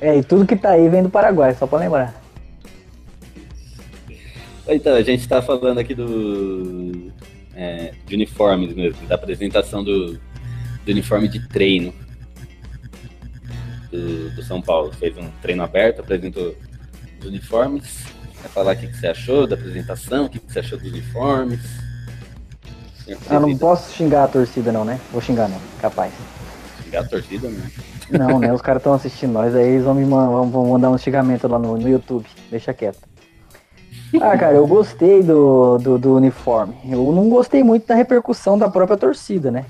É, 0.00 0.16
e 0.16 0.22
tudo 0.22 0.46
que 0.46 0.54
tá 0.54 0.70
aí 0.70 0.88
vem 0.88 1.02
do 1.02 1.10
Paraguai, 1.10 1.52
só 1.56 1.66
pra 1.66 1.80
lembrar. 1.80 2.14
Então, 4.68 4.94
a 4.94 5.02
gente 5.02 5.26
tá 5.26 5.42
falando 5.42 5.78
aqui 5.78 5.92
do. 5.92 7.10
é, 7.52 7.92
de 8.06 8.14
uniformes 8.14 8.72
mesmo, 8.74 9.04
da 9.08 9.16
apresentação 9.16 9.82
do, 9.82 10.12
do 10.12 10.20
uniforme 10.92 11.26
de 11.26 11.48
treino 11.48 11.92
do, 13.90 14.30
do 14.30 14.42
São 14.42 14.60
Paulo. 14.60 14.92
Fez 14.92 15.16
um 15.16 15.28
treino 15.42 15.62
aberto, 15.62 16.00
apresentou 16.00 16.54
os 17.20 17.26
uniformes. 17.26 18.04
Vai 18.40 18.50
falar 18.50 18.74
o 18.74 18.76
que, 18.76 18.86
que 18.86 18.96
você 18.96 19.08
achou 19.08 19.46
da 19.46 19.54
apresentação, 19.54 20.26
o 20.26 20.28
que, 20.28 20.38
que 20.38 20.52
você 20.52 20.60
achou 20.60 20.78
dos 20.78 20.88
uniformes. 20.90 21.60
Senhor 23.04 23.18
Ah, 23.30 23.40
não 23.40 23.56
posso 23.56 23.92
xingar 23.92 24.24
a 24.24 24.28
torcida 24.28 24.70
não, 24.70 24.84
né? 24.84 25.00
Vou 25.10 25.20
xingar 25.20 25.48
não, 25.48 25.58
capaz. 25.80 26.12
xingar 26.84 27.00
a 27.00 27.04
torcida, 27.04 27.48
né? 27.48 27.70
Não, 28.10 28.38
né? 28.38 28.52
Os 28.52 28.62
caras 28.62 28.80
estão 28.80 28.94
assistindo 28.94 29.32
nós, 29.32 29.54
aí 29.54 29.66
eles 29.66 29.84
vão 29.84 29.94
me 29.94 30.04
mandar, 30.04 30.50
vão 30.50 30.66
mandar 30.66 30.90
um 30.90 30.98
xingamento 30.98 31.48
lá 31.48 31.58
no, 31.58 31.76
no 31.76 31.88
YouTube. 31.88 32.26
Deixa 32.50 32.72
quieto. 32.72 33.00
Ah, 34.20 34.38
cara, 34.38 34.54
eu 34.54 34.66
gostei 34.66 35.22
do, 35.22 35.76
do, 35.78 35.98
do 35.98 36.14
uniforme. 36.16 36.74
Eu 36.84 37.12
não 37.12 37.28
gostei 37.28 37.62
muito 37.62 37.86
da 37.86 37.94
repercussão 37.94 38.58
da 38.58 38.68
própria 38.68 38.96
torcida, 38.96 39.50
né? 39.50 39.66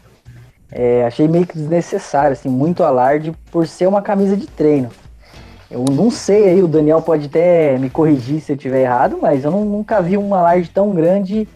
É, 0.70 1.04
achei 1.06 1.26
meio 1.26 1.46
que 1.46 1.56
desnecessário, 1.56 2.32
assim, 2.32 2.48
muito 2.48 2.82
alarde 2.82 3.32
por 3.50 3.66
ser 3.66 3.86
uma 3.86 4.02
camisa 4.02 4.36
de 4.36 4.46
treino. 4.46 4.90
Eu 5.70 5.84
não 5.90 6.10
sei 6.10 6.48
aí, 6.48 6.62
o 6.62 6.68
Daniel 6.68 7.00
pode 7.02 7.26
até 7.26 7.78
me 7.78 7.90
corrigir 7.90 8.40
se 8.40 8.52
eu 8.52 8.56
estiver 8.56 8.82
errado, 8.82 9.18
mas 9.20 9.44
eu 9.44 9.50
não- 9.50 9.64
nunca 9.64 10.00
vi 10.00 10.16
um 10.16 10.34
alarde 10.34 10.70
tão 10.70 10.90
grande 10.90 11.46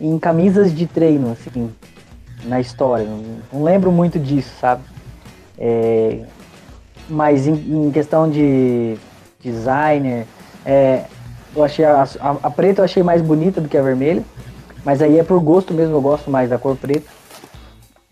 em 0.00 0.18
camisas 0.18 0.74
de 0.74 0.86
treino, 0.86 1.32
assim, 1.32 1.70
na 2.44 2.58
história. 2.60 3.04
Não, 3.04 3.18
não 3.52 3.62
lembro 3.62 3.90
muito 3.92 4.18
disso, 4.18 4.50
sabe? 4.60 4.82
É, 5.58 6.20
mas 7.08 7.46
em, 7.46 7.86
em 7.86 7.90
questão 7.90 8.30
de 8.30 8.96
designer, 9.42 10.26
é, 10.64 11.04
eu 11.54 11.62
achei 11.64 11.84
a, 11.84 12.02
a- 12.02 12.36
a 12.42 12.50
preta 12.50 12.80
eu 12.80 12.84
achei 12.84 13.02
mais 13.02 13.20
bonita 13.20 13.60
do 13.60 13.68
que 13.68 13.76
a 13.76 13.82
vermelha, 13.82 14.22
mas 14.84 15.02
aí 15.02 15.18
é 15.18 15.22
por 15.24 15.38
gosto 15.40 15.74
mesmo, 15.74 15.94
eu 15.96 16.00
gosto 16.00 16.30
mais 16.30 16.48
da 16.48 16.58
cor 16.58 16.76
preta. 16.76 17.19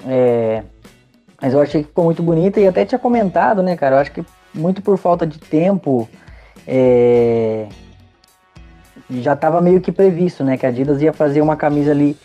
É, 0.07 0.63
mas 1.41 1.55
eu 1.55 1.61
achei 1.61 1.83
que 1.83 1.89
ficou 1.89 2.05
muito 2.05 2.23
bonita 2.23 2.61
e 2.61 2.67
até 2.67 2.85
tinha 2.85 2.99
comentado, 2.99 3.63
né, 3.63 3.77
cara? 3.77 3.97
Eu 3.97 4.01
acho 4.01 4.13
que 4.13 4.25
muito 4.55 4.83
por 4.83 4.97
falta 4.99 5.27
de 5.27 5.39
tempo, 5.39 6.09
é, 6.67 7.67
já 9.11 9.35
estava 9.35 9.61
meio 9.61 9.81
que 9.81 9.93
previsto, 9.93 10.43
né? 10.45 10.57
Que 10.57 10.67
a 10.67 10.69
Adidas 10.69 11.01
ia 11.01 11.13
fazer 11.13 11.41
uma 11.41 11.57
camisa 11.57 11.91
ali 11.91 12.17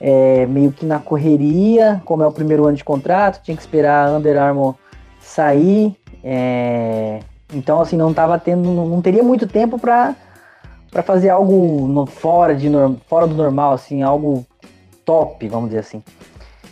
é, 0.00 0.46
meio 0.46 0.72
que 0.72 0.86
na 0.86 0.98
correria, 0.98 2.00
como 2.04 2.22
é 2.22 2.26
o 2.26 2.32
primeiro 2.32 2.66
ano 2.66 2.76
de 2.76 2.84
contrato, 2.84 3.42
tinha 3.42 3.56
que 3.56 3.62
esperar 3.62 4.08
a 4.08 4.12
Under 4.16 4.38
Armour 4.38 4.74
sair. 5.20 5.96
é, 6.24 7.20
então, 7.52 7.80
assim, 7.80 7.96
não 7.96 8.14
tava 8.14 8.38
tendo, 8.38 8.70
não, 8.70 9.02
teria 9.02 9.22
muito 9.22 9.46
tempo 9.46 9.78
para 9.78 10.14
para 10.90 11.02
fazer 11.04 11.28
algo 11.28 11.86
no- 11.86 12.04
fora, 12.04 12.52
de, 12.52 12.68
fora 13.06 13.24
do 13.24 13.34
normal, 13.34 13.72
assim, 13.72 14.02
algo 14.02 14.44
top, 15.04 15.48
vamos 15.48 15.68
dizer 15.68 15.80
assim. 15.80 16.02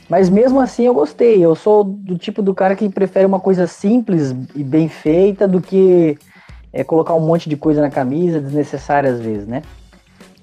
Mas 0.09 0.29
mesmo 0.31 0.59
assim 0.61 0.85
eu 0.87 0.94
gostei. 0.94 1.44
Eu 1.44 1.55
sou 1.55 1.85
do 1.85 2.16
tipo 2.16 2.40
do 2.42 2.55
cara 2.55 2.75
que 2.75 2.88
prefere 2.88 3.27
uma 3.27 3.40
coisa 3.40 3.66
simples 3.66 4.35
e 4.55 4.64
bem 4.64 4.88
feita 4.88 5.47
do 5.47 5.61
que 5.61 6.16
é, 6.73 6.83
colocar 6.83 7.14
um 7.14 7.21
monte 7.21 7.49
de 7.49 7.57
coisa 7.57 7.81
na 7.81 7.90
camisa, 7.90 8.40
desnecessária 8.40 9.11
às 9.11 9.21
vezes, 9.21 9.47
né? 9.47 9.62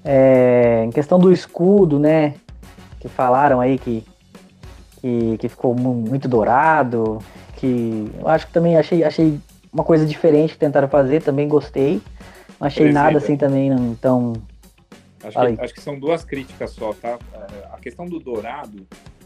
É, 0.04 0.84
em 0.86 0.92
questão 0.92 1.18
do 1.20 1.32
escudo, 1.32 1.98
né? 1.98 2.36
Que 3.00 3.08
falaram 3.08 3.60
aí 3.60 3.80
que, 3.80 4.04
que, 5.02 5.38
que 5.40 5.50
ficou 5.50 5.74
mu- 5.76 5.94
muito 5.96 6.28
dourado, 6.28 7.20
que 7.56 8.12
eu 8.20 8.28
acho 8.28 8.46
que 8.48 8.54
também 8.54 8.78
achei, 8.78 9.04
achei 9.04 9.40
uma 9.74 9.84
coisa 9.84 10.06
diferente 10.06 10.54
que 10.54 10.60
tentaram 10.60 10.88
fazer, 10.88 11.24
também 11.24 11.48
gostei. 11.48 12.02
Não 12.60 12.68
achei 12.68 12.86
nada 12.94 13.18
assim 13.18 13.36
também 13.36 13.70
não 13.72 13.96
tão. 13.96 14.34
Acho 15.24 15.40
que, 15.56 15.62
acho 15.62 15.74
que 15.74 15.82
são 15.82 16.00
duas 16.00 16.24
críticas 16.24 16.70
só, 16.72 16.94
tá? 16.94 17.18
É, 17.34 17.74
A 17.74 17.80
questão 17.80 18.06
do 18.06 18.20
dourado 18.20 18.86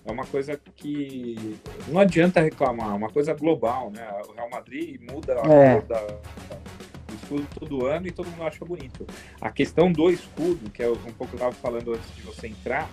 é 0.10 0.13
uma 0.13 0.26
coisa 0.26 0.60
que 0.76 1.56
não 1.88 2.00
adianta 2.00 2.41
reclamar, 2.41 2.89
é 2.89 2.93
uma 2.93 3.10
coisa 3.10 3.34
global, 3.34 3.91
né? 3.91 4.08
O 4.28 4.34
Real 4.34 4.50
Madrid 4.50 5.00
muda 5.12 5.36
a 5.41 5.48
É. 5.54 5.74
cor 5.76 5.84
da, 5.84 6.00
do 6.02 7.15
escudo 7.15 7.48
todo 7.60 7.86
ano 7.86 8.08
e 8.08 8.12
todo 8.12 8.30
mundo 8.30 8.43
acha 8.43 8.65
bonito. 8.65 9.06
A 9.39 9.52
questão 9.52 9.91
do 9.91 10.10
escudo, 10.10 10.69
que 10.72 10.82
é 10.84 10.89
um 10.89 10.95
pouco 10.95 11.28
que 11.28 11.34
eu 11.34 11.48
estava 11.48 11.54
falando 11.54 11.93
antes 11.93 12.15
de 12.15 12.22
você 12.24 12.48
entrar, 12.48 12.89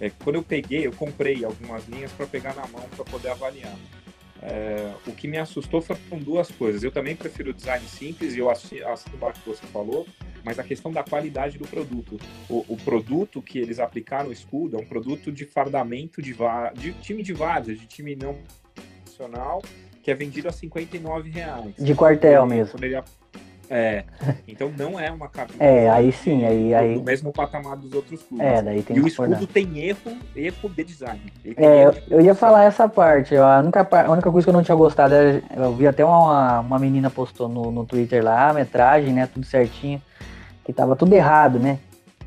é 0.00 0.08
que 0.10 0.16
quando 0.24 0.36
eu 0.36 0.42
peguei, 0.42 0.86
eu 0.86 0.92
comprei 0.92 1.44
algumas 1.44 1.86
linhas 1.86 2.10
para 2.12 2.26
pegar 2.26 2.54
na 2.54 2.66
mão 2.66 2.82
para 2.96 3.04
poder 3.04 3.28
avaliar. 3.28 3.74
É, 4.46 4.92
o 5.06 5.12
que 5.12 5.26
me 5.26 5.38
assustou 5.38 5.80
foram 5.80 5.98
duas 6.20 6.50
coisas. 6.50 6.82
Eu 6.82 6.92
também 6.92 7.16
prefiro 7.16 7.52
design 7.54 7.86
simples 7.88 8.34
e 8.34 8.38
eu 8.40 8.50
assino 8.50 8.84
embaixo 9.14 9.40
o 9.40 9.42
que 9.42 9.48
você 9.48 9.66
falou, 9.68 10.06
mas 10.44 10.58
a 10.58 10.62
questão 10.62 10.92
da 10.92 11.02
qualidade 11.02 11.56
do 11.56 11.66
produto. 11.66 12.20
O, 12.48 12.62
o 12.68 12.76
produto 12.76 13.40
que 13.40 13.58
eles 13.58 13.78
aplicaram 13.78 14.28
o 14.28 14.32
escudo 14.32 14.76
é 14.76 14.80
um 14.80 14.84
produto 14.84 15.32
de 15.32 15.46
fardamento 15.46 16.20
de, 16.20 16.36
de 16.74 16.92
time 17.00 17.22
de 17.22 17.32
várzea, 17.32 17.74
de 17.74 17.86
time 17.86 18.14
não 18.14 18.36
profissional, 18.74 19.62
que 20.02 20.10
é 20.10 20.14
vendido 20.14 20.46
a 20.48 20.52
59 20.52 21.30
reais. 21.30 21.74
De 21.78 21.94
quartel 21.94 22.44
mesmo. 22.44 22.72
quando 22.72 22.84
ele 22.84 22.96
a- 22.96 23.04
é, 23.76 24.04
então 24.46 24.72
não 24.78 25.00
é 25.00 25.10
uma 25.10 25.28
camisa 25.28 25.56
É, 25.58 25.90
aí 25.90 26.12
sim, 26.12 26.44
aí. 26.44 26.72
aí 26.72 26.94
do 26.94 27.02
mesmo 27.02 27.32
patamar 27.32 27.76
dos 27.76 27.92
outros 27.92 28.22
clubes. 28.22 28.46
é, 28.46 28.62
daí 28.62 28.82
tem 28.82 28.96
e 28.96 29.00
o 29.00 29.06
escudo 29.08 29.30
concordar. 29.30 29.52
tem 29.52 29.78
erro, 29.80 30.16
erro 30.36 30.68
de 30.68 30.84
design. 30.84 31.20
É, 31.56 31.90
de 31.90 32.02
eu 32.08 32.20
ia 32.20 32.36
falar 32.36 32.64
essa 32.64 32.88
parte. 32.88 33.34
A 33.36 33.58
única, 33.58 33.88
a 34.06 34.10
única 34.12 34.30
coisa 34.30 34.44
que 34.44 34.48
eu 34.50 34.54
não 34.54 34.62
tinha 34.62 34.76
gostado 34.76 35.12
era. 35.12 35.42
Eu 35.56 35.74
vi 35.74 35.88
até 35.88 36.04
uma, 36.04 36.60
uma 36.60 36.78
menina 36.78 37.10
postou 37.10 37.48
no, 37.48 37.72
no 37.72 37.84
Twitter 37.84 38.22
lá, 38.22 38.50
a 38.50 38.52
metragem, 38.54 39.12
né? 39.12 39.26
Tudo 39.26 39.44
certinho. 39.44 40.00
Que 40.64 40.72
tava 40.72 40.94
tudo 40.94 41.12
errado, 41.12 41.58
né? 41.58 41.78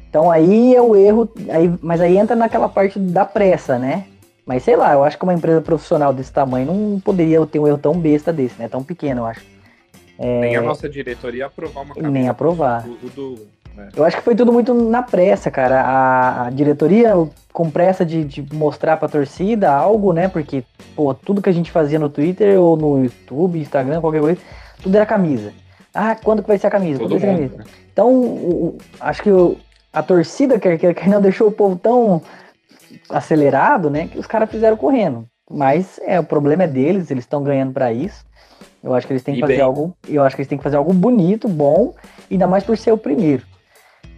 Então 0.09 0.29
aí 0.29 0.75
é 0.75 0.81
o 0.81 0.97
erro. 0.97 1.29
Aí, 1.49 1.73
mas 1.81 2.01
aí 2.01 2.17
entra 2.17 2.35
naquela 2.35 2.67
parte 2.67 2.99
da 2.99 3.23
pressa, 3.23 3.79
né? 3.79 4.03
Mas 4.45 4.63
sei 4.63 4.75
lá, 4.75 4.93
eu 4.93 5.03
acho 5.03 5.17
que 5.17 5.23
uma 5.23 5.33
empresa 5.33 5.61
profissional 5.61 6.13
desse 6.13 6.31
tamanho 6.31 6.67
não 6.67 6.99
poderia 6.99 7.45
ter 7.45 7.59
um 7.59 7.67
erro 7.67 7.77
tão 7.77 7.97
besta 7.97 8.33
desse, 8.33 8.59
né? 8.59 8.67
Tão 8.67 8.83
pequeno, 8.83 9.21
eu 9.21 9.25
acho. 9.25 9.56
Nem 10.19 10.55
a 10.55 10.61
nossa 10.61 10.89
diretoria 10.89 11.45
aprovar 11.45 11.81
uma 11.83 11.93
camisa. 11.93 12.11
Nem 12.11 12.27
aprovar. 12.29 12.83
do- 12.83 13.09
do- 13.09 13.47
né? 13.75 13.89
Eu 13.95 14.03
acho 14.03 14.17
que 14.17 14.23
foi 14.23 14.35
tudo 14.35 14.51
muito 14.51 14.73
na 14.73 15.03
pressa, 15.03 15.51
cara. 15.51 15.81
A, 15.81 16.47
a 16.47 16.49
diretoria 16.49 17.13
com 17.53 17.69
pressa 17.69 18.03
de, 18.05 18.23
de 18.23 18.55
mostrar 18.55 18.97
pra 18.97 19.07
torcida 19.07 19.71
algo, 19.71 20.11
né? 20.13 20.27
Porque, 20.27 20.63
pô, 20.95 21.13
tudo 21.13 21.41
que 21.41 21.49
a 21.49 21.53
gente 21.53 21.71
fazia 21.71 21.99
no 21.99 22.09
Twitter 22.09 22.59
ou 22.59 22.75
no 22.75 23.03
YouTube, 23.03 23.59
Instagram, 23.59 24.01
qualquer 24.01 24.21
coisa, 24.21 24.41
tudo 24.81 24.95
era 24.95 25.05
camisa. 25.05 25.53
Ah, 25.93 26.15
quando 26.15 26.41
que 26.41 26.47
vai 26.47 26.57
ser 26.57 26.67
a 26.67 26.71
camisa? 26.71 26.99
Quando 26.99 27.09
Todo 27.11 27.19
vai 27.19 27.29
ser 27.29 27.35
a 27.35 27.39
mundo, 27.39 27.49
camisa? 27.51 27.69
né? 27.69 27.77
Então, 27.93 28.09
o- 28.11 28.65
o- 28.65 28.77
acho 28.99 29.21
que 29.23 29.31
o- 29.31 29.57
a 29.93 30.01
torcida, 30.03 30.59
quer 30.59 30.77
quer 30.77 30.93
que 30.95 31.09
não 31.09 31.21
deixou 31.21 31.47
o 31.47 31.51
povo 31.51 31.75
tão 31.75 32.21
acelerado, 33.09 33.89
né? 33.89 34.07
Que 34.07 34.17
os 34.19 34.27
caras 34.27 34.49
fizeram 34.49 34.77
correndo. 34.77 35.27
Mas 35.49 35.99
é, 36.03 36.19
o 36.19 36.23
problema 36.23 36.63
é 36.63 36.67
deles, 36.67 37.09
eles 37.09 37.23
estão 37.23 37.41
ganhando 37.43 37.71
pra 37.73 37.91
isso. 37.93 38.25
Eu 38.87 38.93
acho 38.93 39.05
que 39.05 39.11
eles 39.11 39.21
têm 39.21 39.33
que 39.33 39.39
E 39.39 39.41
fazer 39.41 39.53
bem. 39.55 39.61
algo. 39.61 39.93
Eu 40.07 40.23
acho 40.23 40.35
que 40.35 40.41
eles 40.41 40.47
têm 40.47 40.57
que 40.57 40.63
fazer 40.63 40.77
algo 40.77 40.93
bonito, 40.93 41.47
bom, 41.49 41.93
ainda 42.31 42.47
mais 42.47 42.63
por 42.63 42.77
ser 42.77 42.93
o 42.93 42.97
primeiro. 42.97 43.43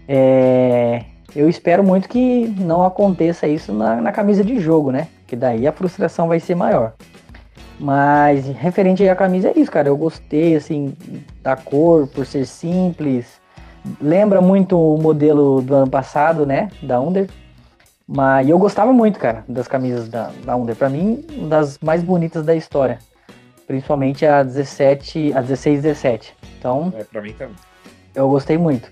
É, 0.07 1.03
eu 1.35 1.49
espero 1.49 1.83
muito 1.83 2.07
que 2.07 2.47
não 2.59 2.83
aconteça 2.83 3.47
isso 3.47 3.73
na, 3.73 3.99
na 3.99 4.11
camisa 4.11 4.43
de 4.43 4.59
jogo, 4.59 4.91
né? 4.91 5.07
Que 5.25 5.35
daí 5.35 5.67
a 5.67 5.71
frustração 5.71 6.27
vai 6.27 6.39
ser 6.39 6.53
maior. 6.55 6.93
Mas 7.79 8.45
referente 8.47 9.07
à 9.09 9.15
camisa 9.15 9.49
é 9.49 9.53
isso, 9.59 9.71
cara. 9.71 9.87
Eu 9.87 9.97
gostei 9.97 10.55
assim 10.55 10.93
da 11.41 11.55
cor 11.55 12.07
por 12.07 12.25
ser 12.25 12.45
simples. 12.45 13.39
Lembra 13.99 14.39
muito 14.41 14.77
o 14.77 15.01
modelo 15.01 15.61
do 15.61 15.73
ano 15.73 15.89
passado, 15.89 16.45
né? 16.45 16.69
Da 16.83 16.99
Under. 17.01 17.27
Mas 18.07 18.47
e 18.47 18.49
eu 18.51 18.59
gostava 18.59 18.91
muito, 18.93 19.19
cara, 19.19 19.43
das 19.47 19.67
camisas 19.67 20.09
da, 20.09 20.29
da 20.43 20.55
Under. 20.55 20.75
Pra 20.75 20.89
mim, 20.89 21.25
uma 21.37 21.47
das 21.47 21.79
mais 21.79 22.03
bonitas 22.03 22.43
da 22.45 22.55
história. 22.55 22.99
Principalmente 23.79 24.25
a 24.25 24.41
17, 24.41 25.31
a 25.35 25.41
16 25.41 25.83
17. 25.83 26.33
Então, 26.57 26.91
É, 26.97 27.03
pra 27.03 27.21
mim 27.21 27.33
também. 27.33 27.53
eu 28.15 28.27
gostei 28.27 28.57
muito. 28.57 28.91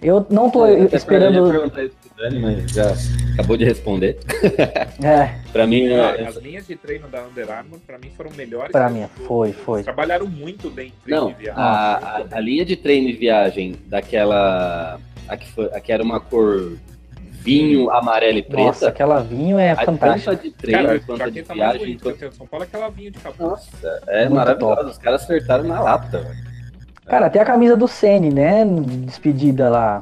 Eu 0.00 0.24
não 0.30 0.48
tô 0.48 0.64
Eu 0.68 0.84
até 0.84 0.96
esperando. 0.96 1.68
Dani, 2.16 2.38
mas 2.38 2.70
já 2.70 2.92
acabou 3.32 3.56
de 3.56 3.64
responder. 3.64 4.20
É, 5.02 5.34
Pra 5.52 5.66
mim, 5.66 5.86
é- 5.88 6.28
As 6.28 6.36
linhas 6.36 6.64
de 6.64 6.76
treino 6.76 7.08
da 7.08 7.24
Under 7.24 7.50
Armour, 7.50 7.80
pra 7.84 7.98
mim, 7.98 8.12
foram 8.16 8.30
melhores. 8.36 8.70
Pra 8.70 8.86
que 8.86 8.94
mim, 8.94 9.06
foi, 9.26 9.52
foi. 9.52 9.78
Eles 9.78 9.84
trabalharam 9.86 10.28
muito 10.28 10.70
bem 10.70 10.92
treino 11.02 11.20
não, 11.22 11.34
viagem. 11.34 11.60
a, 11.60 11.66
a, 12.30 12.36
a 12.36 12.40
linha 12.40 12.64
de 12.64 12.76
treino 12.76 13.08
e 13.08 13.14
viagem 13.14 13.74
daquela. 13.86 15.00
A 15.26 15.36
que, 15.36 15.50
foi, 15.50 15.66
a 15.74 15.80
que 15.80 15.90
era 15.90 16.04
uma 16.04 16.20
cor 16.20 16.76
vinho, 17.44 17.90
amarelo 17.90 18.38
e 18.38 18.42
preta. 18.42 18.62
nossa, 18.62 18.88
aquela 18.88 19.20
vinho 19.20 19.58
é 19.58 19.72
a 19.72 19.76
fantástica. 19.76 20.30
tanto 20.32 20.40
a 20.40 20.42
de 20.42 20.50
treino 20.56 20.82
Cara, 20.86 21.00
quanto 21.00 21.22
a 21.22 21.28
de 21.28 21.44
mais 21.48 21.72
viagem. 21.78 21.98
tenho 21.98 22.30
de 22.30 22.36
São 22.36 22.46
Paulo 22.46 22.64
é 22.64 22.66
aquela 22.66 22.88
vinho 22.88 23.10
de 23.10 23.18
capuz. 23.18 23.38
Nossa, 23.50 24.02
é 24.08 24.20
Muito 24.22 24.34
maravilhoso. 24.34 24.76
top. 24.76 24.90
Os 24.90 24.98
caras 24.98 25.22
acertaram 25.22 25.64
na 25.64 25.80
lata. 25.80 26.18
velho. 26.18 26.36
Cara, 27.06 27.26
até 27.26 27.40
a 27.40 27.44
camisa 27.44 27.76
do 27.76 27.86
Sene, 27.86 28.30
né? 28.30 28.64
de 28.64 28.96
Despedida 28.98 29.68
lá. 29.68 30.00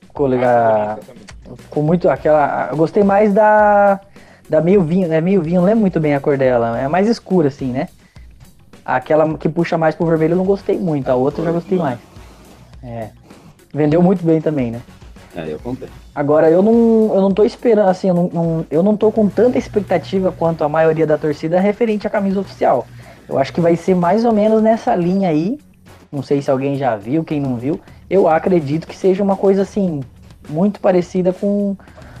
Ficou 0.00 0.26
legal. 0.26 0.50
Ah. 0.50 0.98
Ficou 1.56 1.82
muito 1.82 2.08
aquela. 2.08 2.68
Eu 2.70 2.76
gostei 2.76 3.02
mais 3.04 3.32
da. 3.34 4.00
Da 4.48 4.60
meio 4.60 4.82
vinho, 4.82 5.08
né? 5.08 5.20
Meio 5.20 5.40
vinho, 5.42 5.60
não 5.60 5.66
lembro 5.66 5.80
muito 5.82 6.00
bem 6.00 6.14
a 6.14 6.20
cor 6.20 6.36
dela. 6.36 6.78
É 6.78 6.88
mais 6.88 7.08
escura, 7.08 7.48
assim, 7.48 7.66
né? 7.72 7.88
Aquela 8.84 9.38
que 9.38 9.48
puxa 9.48 9.78
mais 9.78 9.94
pro 9.94 10.06
vermelho 10.06 10.32
eu 10.32 10.36
não 10.36 10.44
gostei 10.44 10.78
muito. 10.78 11.08
A 11.08 11.14
outra 11.14 11.40
eu 11.42 11.46
já 11.46 11.52
gostei 11.52 11.78
mais. 11.78 11.98
É. 12.82 13.10
Vendeu 13.72 14.02
muito 14.02 14.24
bem 14.24 14.40
também, 14.40 14.70
né? 14.70 14.80
Aí 15.34 15.50
eu 15.50 15.58
comprei. 15.58 15.88
Agora, 16.14 16.50
eu 16.50 16.62
não, 16.62 17.14
eu 17.14 17.20
não 17.20 17.30
tô 17.32 17.42
esperando, 17.44 17.88
assim, 17.88 18.08
eu 18.08 18.14
não, 18.14 18.28
não- 18.32 18.66
eu 18.70 18.82
não 18.82 18.96
tô 18.96 19.10
com 19.10 19.28
tanta 19.28 19.56
expectativa 19.58 20.30
quanto 20.30 20.62
a 20.62 20.68
maioria 20.68 21.06
da 21.06 21.16
torcida 21.16 21.58
referente 21.58 22.06
à 22.06 22.10
camisa 22.10 22.38
oficial. 22.40 22.86
Eu 23.28 23.38
acho 23.38 23.52
que 23.52 23.60
vai 23.60 23.76
ser 23.76 23.94
mais 23.94 24.24
ou 24.24 24.32
menos 24.32 24.62
nessa 24.62 24.94
linha 24.94 25.28
aí. 25.30 25.58
Não 26.10 26.22
sei 26.22 26.42
se 26.42 26.50
alguém 26.50 26.76
já 26.76 26.96
viu, 26.96 27.24
quem 27.24 27.40
não 27.40 27.56
viu. 27.56 27.80
Eu 28.10 28.28
acredito 28.28 28.86
que 28.86 28.94
seja 28.94 29.22
uma 29.22 29.36
coisa, 29.36 29.62
assim, 29.62 30.02
muito 30.48 30.80
parecida 30.80 31.32
com, 31.32 31.74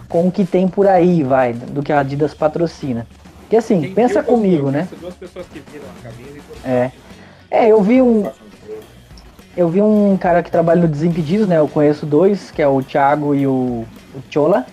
com 0.08 0.28
o 0.28 0.32
que 0.32 0.44
tem 0.46 0.66
por 0.66 0.86
aí, 0.86 1.22
vai, 1.22 1.52
do 1.52 1.82
que 1.82 1.92
a 1.92 2.00
Adidas 2.00 2.32
patrocina. 2.32 3.06
Porque 3.40 3.56
assim, 3.56 3.82
Quem 3.82 3.92
pensa 3.94 4.22
viu, 4.22 4.30
comigo, 4.32 4.68
Eu 4.68 4.72
né? 4.72 4.88
duas 4.98 5.14
pessoas 5.14 5.44
que 5.52 5.60
viram 5.70 5.84
a 6.00 6.02
camisa 6.08 6.38
e. 6.64 6.68
É. 6.70 6.92
É, 7.50 7.68
eu 7.68 7.82
vi 7.82 8.00
um. 8.00 8.30
Eu 9.56 9.68
vi 9.68 9.82
um 9.82 10.16
cara 10.16 10.42
que 10.42 10.50
trabalha 10.50 10.80
no 10.80 10.88
Desimpedidos, 10.88 11.46
né? 11.46 11.58
Eu 11.58 11.68
conheço 11.68 12.06
dois, 12.06 12.50
que 12.50 12.62
é 12.62 12.68
o 12.68 12.82
Thiago 12.82 13.34
e 13.34 13.46
o, 13.46 13.84
o 14.14 14.22
Chola, 14.30 14.66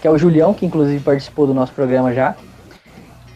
que 0.00 0.08
é 0.08 0.10
o 0.10 0.16
Julião, 0.16 0.54
que 0.54 0.64
inclusive 0.64 1.02
participou 1.02 1.46
do 1.46 1.54
nosso 1.54 1.72
programa 1.72 2.12
já. 2.12 2.34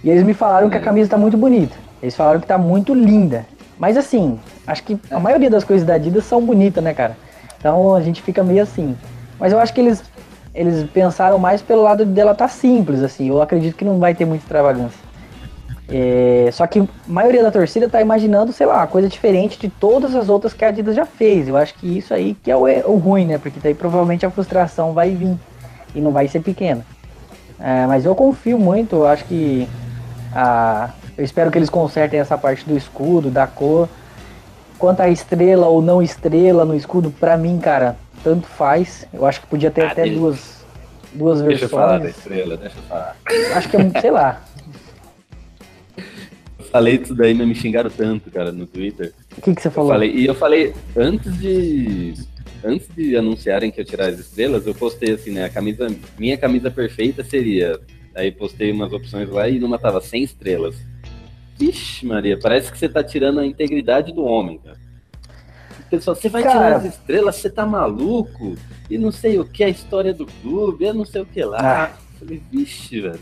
E 0.02 0.10
eles 0.10 0.22
me 0.22 0.32
falaram 0.32 0.70
que 0.70 0.76
a 0.76 0.80
camisa 0.80 1.10
tá 1.10 1.18
muito 1.18 1.36
bonita. 1.36 1.76
Eles 2.02 2.16
falaram 2.16 2.40
que 2.40 2.46
tá 2.46 2.56
muito 2.56 2.94
linda. 2.94 3.44
Mas 3.78 3.96
assim, 3.96 4.38
acho 4.66 4.82
que 4.82 4.98
a 5.10 5.20
maioria 5.20 5.50
das 5.50 5.62
coisas 5.62 5.86
da 5.86 5.94
Adidas 5.94 6.24
são 6.24 6.44
bonitas, 6.44 6.82
né, 6.82 6.94
cara? 6.94 7.16
Então 7.58 7.94
a 7.94 8.00
gente 8.00 8.22
fica 8.22 8.42
meio 8.42 8.62
assim. 8.62 8.96
Mas 9.38 9.52
eu 9.52 9.58
acho 9.58 9.74
que 9.74 9.80
eles, 9.80 10.02
eles 10.54 10.88
pensaram 10.90 11.38
mais 11.38 11.60
pelo 11.60 11.82
lado 11.82 12.04
dela 12.04 12.34
tá 12.34 12.48
simples, 12.48 13.02
assim. 13.02 13.28
Eu 13.28 13.42
acredito 13.42 13.76
que 13.76 13.84
não 13.84 13.98
vai 13.98 14.14
ter 14.14 14.24
muita 14.24 14.44
extravagância. 14.44 15.07
É, 15.90 16.50
só 16.52 16.66
que 16.66 16.80
a 16.80 16.86
maioria 17.06 17.42
da 17.42 17.50
torcida 17.50 17.88
tá 17.88 18.00
imaginando, 18.00 18.52
sei 18.52 18.66
lá, 18.66 18.86
coisa 18.86 19.08
diferente 19.08 19.58
de 19.58 19.68
todas 19.70 20.14
as 20.14 20.28
outras 20.28 20.52
que 20.52 20.64
a 20.64 20.68
Adidas 20.68 20.94
já 20.94 21.06
fez. 21.06 21.48
Eu 21.48 21.56
acho 21.56 21.74
que 21.74 21.98
isso 21.98 22.12
aí 22.12 22.34
que 22.42 22.50
é 22.50 22.56
o, 22.56 22.64
o 22.90 22.96
ruim, 22.96 23.26
né? 23.26 23.38
Porque 23.38 23.58
daí 23.62 23.74
provavelmente 23.74 24.26
a 24.26 24.30
frustração 24.30 24.92
vai 24.92 25.10
vir 25.14 25.34
e 25.94 26.00
não 26.00 26.10
vai 26.10 26.28
ser 26.28 26.40
pequena. 26.40 26.84
É, 27.58 27.86
mas 27.86 28.04
eu 28.04 28.14
confio 28.14 28.58
muito, 28.58 28.96
eu 28.96 29.06
acho 29.06 29.24
que 29.24 29.66
a, 30.32 30.90
eu 31.16 31.24
espero 31.24 31.50
que 31.50 31.58
eles 31.58 31.70
consertem 31.70 32.20
essa 32.20 32.36
parte 32.36 32.64
do 32.66 32.76
escudo, 32.76 33.30
da 33.30 33.46
cor. 33.46 33.88
Quanto 34.78 35.00
à 35.00 35.08
estrela 35.08 35.66
ou 35.66 35.80
não 35.82 36.00
estrela 36.02 36.64
no 36.64 36.74
escudo, 36.76 37.10
pra 37.10 37.36
mim, 37.36 37.58
cara, 37.58 37.96
tanto 38.22 38.46
faz. 38.46 39.06
Eu 39.12 39.26
acho 39.26 39.40
que 39.40 39.46
podia 39.46 39.70
ter 39.70 39.82
Ah, 39.82 39.86
até 39.90 40.02
deixa- 40.02 40.18
duas, 40.18 40.64
duas 41.14 41.40
Deixa 41.40 41.64
eu 41.64 41.68
falar 41.70 41.98
da 41.98 42.04
versões. 42.04 42.16
estrela, 42.18 42.56
deixa 42.58 42.76
eu 42.78 42.82
falar. 42.82 43.16
Acho 43.56 43.68
que 43.70 43.76
é, 43.76 44.00
sei 44.00 44.10
lá. 44.10 44.42
Eu 46.68 46.72
falei 46.72 46.96
isso 47.02 47.14
daí, 47.14 47.32
mas 47.34 47.48
me 47.48 47.54
xingaram 47.54 47.88
tanto, 47.90 48.30
cara, 48.30 48.52
no 48.52 48.66
Twitter. 48.66 49.12
O 49.36 49.40
que, 49.40 49.54
que 49.54 49.62
você 49.62 49.68
Eu 49.68 49.72
falou? 49.72 49.90
falei, 49.90 50.10
e 50.14 50.26
eu 50.26 50.34
falei, 50.34 50.74
antes 50.96 51.38
de. 51.38 52.14
Antes 52.62 52.88
de 52.94 53.16
anunciarem 53.16 53.70
que 53.70 53.80
eu 53.80 53.84
tirar 53.84 54.08
as 54.08 54.18
estrelas, 54.18 54.66
eu 54.66 54.74
postei 54.74 55.12
assim, 55.12 55.30
né? 55.30 55.44
A 55.44 55.48
camisa. 55.48 55.88
Minha 56.18 56.36
camisa 56.36 56.70
perfeita 56.70 57.22
seria. 57.24 57.78
Aí 58.14 58.30
postei 58.32 58.70
umas 58.72 58.92
opções 58.92 59.28
lá 59.30 59.48
e 59.48 59.58
numa 59.60 59.78
tava 59.78 60.00
100 60.00 60.24
estrelas. 60.24 60.74
Vixe, 61.56 62.04
Maria, 62.04 62.38
parece 62.38 62.70
que 62.70 62.76
você 62.78 62.88
tá 62.88 63.02
tirando 63.02 63.38
a 63.40 63.46
integridade 63.46 64.12
do 64.12 64.24
homem, 64.24 64.58
cara. 64.58 64.76
O 65.80 65.90
pessoal, 65.90 66.14
você 66.16 66.28
vai 66.28 66.42
Cara. 66.42 66.54
tirar 66.54 66.76
as 66.76 66.84
estrelas, 66.84 67.36
você 67.36 67.48
tá 67.48 67.64
maluco? 67.64 68.56
E 68.90 68.98
não 68.98 69.10
sei 69.12 69.38
o 69.38 69.44
que, 69.44 69.62
a 69.64 69.68
história 69.68 70.12
do 70.12 70.26
clube, 70.26 70.84
eu 70.84 70.94
não 70.94 71.04
sei 71.04 71.22
o 71.22 71.26
que 71.26 71.42
lá. 71.44 71.58
Ah. 71.84 71.98
Falei, 72.18 72.42
vixe, 72.50 73.00
velho. 73.00 73.20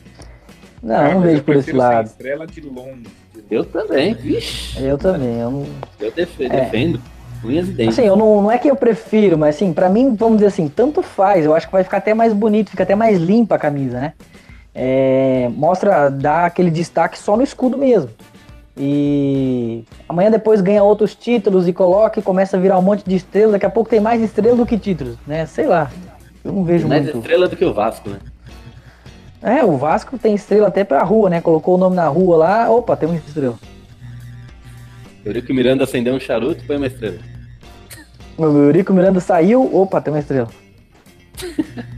Não, 0.82 0.96
eu 1.06 1.12
não 1.14 1.20
mas 1.20 1.24
vejo 1.28 1.38
eu 1.40 1.44
por 1.44 1.56
esse 1.56 1.64
sem 1.66 1.74
lado. 1.74 2.06
estrela 2.06 2.46
de 2.46 2.60
longe. 2.62 3.04
Eu 3.50 3.64
também, 3.64 4.14
vixe. 4.14 4.82
Eu 4.82 4.98
também. 4.98 5.38
Eu 5.38 5.50
não... 5.50 5.66
Eu 6.00 6.10
def- 6.12 6.40
É. 6.40 6.48
defendo. 6.48 7.00
Unhas 7.44 7.68
e 7.68 7.72
dentes. 7.72 7.98
Assim, 7.98 8.08
eu 8.08 8.16
não, 8.16 8.42
não 8.42 8.50
é 8.50 8.58
que 8.58 8.68
eu 8.68 8.74
prefiro, 8.76 9.36
mas 9.38 9.54
assim, 9.56 9.72
pra 9.72 9.88
mim, 9.88 10.14
vamos 10.14 10.38
dizer 10.38 10.48
assim, 10.48 10.68
tanto 10.68 11.02
faz. 11.02 11.44
Eu 11.44 11.54
acho 11.54 11.66
que 11.66 11.72
vai 11.72 11.84
ficar 11.84 11.98
até 11.98 12.12
mais 12.14 12.32
bonito, 12.32 12.70
fica 12.70 12.82
até 12.82 12.94
mais 12.94 13.18
limpa 13.18 13.54
a 13.54 13.58
camisa, 13.58 14.00
né? 14.00 14.12
É, 14.74 15.48
mostra, 15.54 16.08
dá 16.10 16.46
aquele 16.46 16.70
destaque 16.70 17.18
só 17.18 17.36
no 17.36 17.42
escudo 17.42 17.78
mesmo. 17.78 18.10
E 18.76 19.84
amanhã 20.08 20.30
depois 20.30 20.60
ganha 20.60 20.82
outros 20.82 21.14
títulos 21.14 21.66
e 21.66 21.72
coloca 21.72 22.20
e 22.20 22.22
começa 22.22 22.56
a 22.56 22.60
virar 22.60 22.78
um 22.78 22.82
monte 22.82 23.04
de 23.06 23.16
estrelas. 23.16 23.52
Daqui 23.52 23.66
a 23.66 23.70
pouco 23.70 23.88
tem 23.88 24.00
mais 24.00 24.20
estrelas 24.22 24.58
do 24.58 24.66
que 24.66 24.78
títulos, 24.78 25.16
né? 25.26 25.46
Sei 25.46 25.66
lá. 25.66 25.90
Eu 26.44 26.52
não 26.52 26.62
vejo 26.64 26.86
Mais 26.86 27.02
muito. 27.04 27.18
estrela 27.18 27.48
do 27.48 27.56
que 27.56 27.64
o 27.64 27.72
Vasco, 27.72 28.10
né? 28.10 28.18
É, 29.46 29.64
o 29.64 29.76
Vasco 29.76 30.18
tem 30.18 30.34
estrela 30.34 30.66
até 30.66 30.82
pra 30.82 31.04
rua, 31.04 31.30
né? 31.30 31.40
Colocou 31.40 31.76
o 31.76 31.78
nome 31.78 31.94
na 31.94 32.08
rua 32.08 32.36
lá, 32.36 32.68
opa, 32.68 32.96
tem 32.96 33.08
uma 33.08 33.16
estrela. 33.16 33.56
Eurico 35.24 35.54
Miranda 35.54 35.84
acendeu 35.84 36.16
um 36.16 36.18
charuto 36.18 36.64
põe 36.66 36.76
uma 36.76 36.88
estrela. 36.88 37.18
O 38.36 38.44
Eurico 38.44 38.92
Miranda 38.92 39.20
saiu, 39.20 39.72
opa, 39.72 40.00
tem 40.00 40.12
uma 40.12 40.18
estrela. 40.18 40.48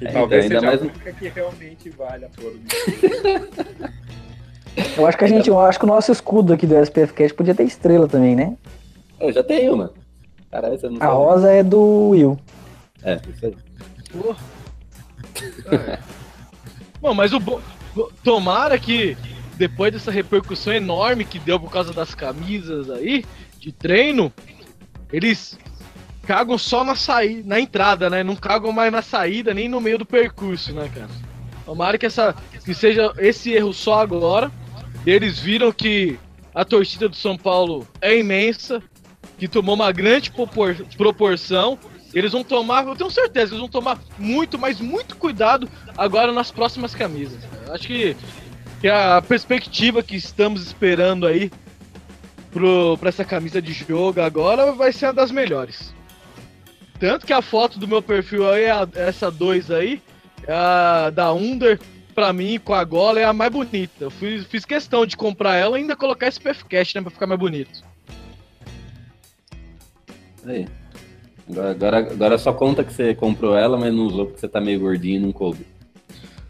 É, 0.00 0.12
talvez 0.12 0.44
então, 0.44 0.58
ainda 0.58 0.70
seja 0.70 0.70
mais 0.70 0.80
a 0.80 0.84
única 0.84 1.12
que 1.12 1.28
realmente 1.28 1.90
vale 1.90 2.24
a 2.24 2.28
pôr 2.28 2.54
Eu 4.96 5.08
acho 5.08 5.18
que 5.18 5.24
a 5.24 5.26
gente, 5.26 5.48
eu 5.48 5.58
acho 5.58 5.76
que 5.76 5.84
o 5.84 5.88
nosso 5.88 6.12
escudo 6.12 6.52
aqui 6.52 6.68
do 6.68 6.76
SPF 6.76 7.12
Cash 7.12 7.32
podia 7.32 7.52
ter 7.52 7.64
estrela 7.64 8.06
também, 8.06 8.36
né? 8.36 8.56
Eu 9.18 9.32
já 9.32 9.42
tenho 9.42 9.74
uma. 9.74 9.92
Caralho, 10.52 10.78
você 10.78 10.88
não 10.88 10.98
A 10.98 11.00
sabe. 11.00 11.12
rosa 11.12 11.50
é 11.50 11.64
do 11.64 12.10
Will. 12.10 12.38
É, 13.02 13.18
isso 13.28 13.46
aí. 13.46 13.56
Porra. 14.12 14.38
É. 15.72 15.98
Bom, 17.00 17.14
mas 17.14 17.32
o 17.32 17.40
tomara 18.22 18.78
que 18.78 19.16
depois 19.56 19.92
dessa 19.92 20.10
repercussão 20.10 20.72
enorme 20.72 21.24
que 21.24 21.38
deu 21.38 21.58
por 21.58 21.70
causa 21.70 21.92
das 21.92 22.14
camisas 22.14 22.90
aí 22.90 23.24
de 23.58 23.72
treino, 23.72 24.32
eles 25.12 25.58
cagam 26.24 26.58
só 26.58 26.84
na 26.84 26.94
saída, 26.94 27.42
na 27.46 27.58
entrada, 27.60 28.08
né? 28.10 28.22
Não 28.22 28.36
cagam 28.36 28.70
mais 28.70 28.92
na 28.92 29.02
saída 29.02 29.54
nem 29.54 29.68
no 29.68 29.80
meio 29.80 29.98
do 29.98 30.06
percurso, 30.06 30.72
né, 30.72 30.90
cara? 30.94 31.08
Tomara 31.64 31.98
que 31.98 32.06
essa 32.06 32.34
que 32.64 32.74
seja 32.74 33.12
esse 33.18 33.52
erro 33.52 33.72
só 33.72 34.00
agora. 34.00 34.50
Eles 35.06 35.38
viram 35.38 35.72
que 35.72 36.18
a 36.54 36.64
torcida 36.64 37.08
do 37.08 37.16
São 37.16 37.36
Paulo 37.36 37.86
é 38.00 38.16
imensa, 38.18 38.82
que 39.38 39.48
tomou 39.48 39.74
uma 39.74 39.90
grande 39.92 40.30
propor- 40.30 40.84
proporção. 40.96 41.78
Eles 42.18 42.32
vão 42.32 42.42
tomar, 42.44 42.86
eu 42.86 42.96
tenho 42.96 43.10
certeza, 43.10 43.52
eles 43.52 43.60
vão 43.60 43.68
tomar 43.68 43.98
muito, 44.18 44.58
mas 44.58 44.80
muito 44.80 45.16
cuidado 45.16 45.68
agora 45.96 46.32
nas 46.32 46.50
próximas 46.50 46.94
camisas. 46.94 47.38
Eu 47.66 47.74
acho 47.74 47.86
que, 47.86 48.16
que 48.80 48.88
a 48.88 49.22
perspectiva 49.22 50.02
que 50.02 50.16
estamos 50.16 50.62
esperando 50.62 51.26
aí 51.26 51.50
pro, 52.50 52.96
pra 52.98 53.08
essa 53.10 53.24
camisa 53.24 53.60
de 53.62 53.72
jogo 53.72 54.20
agora 54.20 54.72
vai 54.72 54.92
ser 54.92 55.06
uma 55.06 55.12
das 55.14 55.30
melhores. 55.30 55.94
Tanto 56.98 57.24
que 57.26 57.32
a 57.32 57.40
foto 57.40 57.78
do 57.78 57.86
meu 57.86 58.02
perfil 58.02 58.50
aí, 58.50 58.68
a- 58.68 58.88
essa 58.94 59.30
2 59.30 59.70
aí, 59.70 60.02
é 60.46 60.52
a 60.52 61.10
da 61.10 61.32
Under, 61.32 61.78
pra 62.14 62.32
mim, 62.32 62.58
com 62.58 62.74
a 62.74 62.82
gola, 62.82 63.20
é 63.20 63.24
a 63.24 63.32
mais 63.32 63.52
bonita. 63.52 63.92
Eu 64.00 64.10
fui- 64.10 64.40
fiz 64.42 64.64
questão 64.64 65.06
de 65.06 65.16
comprar 65.16 65.54
ela 65.54 65.78
e 65.78 65.82
ainda 65.82 65.94
colocar 65.94 66.26
esse 66.26 66.40
PF 66.40 66.64
Cash, 66.64 66.94
né, 66.94 67.00
pra 67.02 67.10
ficar 67.12 67.28
mais 67.28 67.38
bonito. 67.38 67.84
Aí. 70.46 70.66
Agora, 71.50 71.98
agora, 71.98 72.38
só 72.38 72.52
conta 72.52 72.84
que 72.84 72.92
você 72.92 73.14
comprou 73.14 73.56
ela, 73.56 73.78
mas 73.78 73.92
não 73.92 74.06
usou 74.06 74.26
porque 74.26 74.40
você 74.40 74.48
tá 74.48 74.60
meio 74.60 74.80
gordinho 74.80 75.16
e 75.16 75.22
não 75.22 75.32
coube. 75.32 75.66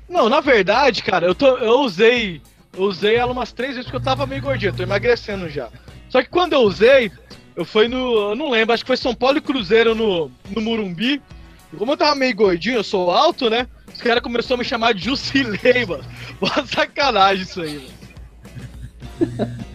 Não, 0.09 0.29
na 0.29 0.41
verdade, 0.41 1.03
cara, 1.03 1.27
eu, 1.27 1.35
tô, 1.35 1.47
eu 1.59 1.81
usei. 1.81 2.41
Eu 2.77 2.85
usei 2.85 3.17
ela 3.17 3.33
umas 3.33 3.53
três 3.53 3.75
vezes 3.75 3.85
porque 3.85 3.97
eu 3.97 4.05
tava 4.05 4.27
meio 4.27 4.43
gordinho, 4.43 4.75
tô 4.75 4.83
emagrecendo 4.83 5.49
já. 5.49 5.69
Só 6.09 6.23
que 6.23 6.29
quando 6.29 6.55
eu 6.55 6.61
usei, 6.61 7.13
eu 7.55 7.65
fui 7.65 7.87
no. 7.87 8.31
Eu 8.31 8.37
não 8.37 8.51
lembro, 8.51 8.75
acho 8.75 8.83
que 8.83 8.89
foi 8.89 8.97
São 8.97 9.15
Paulo 9.15 9.39
e 9.39 9.43
Cruzeiro 9.43 9.95
no, 9.95 10.31
no 10.55 10.61
Murumbi. 10.61 11.23
E 11.73 11.77
como 11.77 11.93
eu 11.93 11.97
tava 11.97 12.15
meio 12.15 12.35
gordinho, 12.35 12.77
eu 12.77 12.85
sou 12.85 13.11
alto, 13.11 13.49
né? 13.49 13.69
Os 13.93 14.01
caras 14.01 14.23
começaram 14.23 14.57
a 14.57 14.59
me 14.59 14.65
chamar 14.65 14.95
de 14.95 15.05
Jusilei, 15.05 15.85
mano. 15.87 16.05
Boa 16.41 16.67
sacanagem 16.67 17.45
isso 17.45 17.61
aí, 17.61 17.75
mano. 17.75 19.59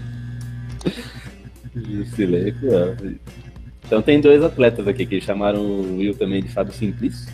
Jusileco, 1.76 2.66
é. 2.68 2.96
Então 3.86 4.02
tem 4.02 4.20
dois 4.20 4.44
atletas 4.44 4.88
aqui 4.88 5.06
que 5.06 5.22
chamaram 5.22 5.60
o 5.60 5.98
Will 5.98 6.16
também 6.16 6.42
de 6.42 6.50
Fábio 6.50 6.74
Simplício. 6.74 7.32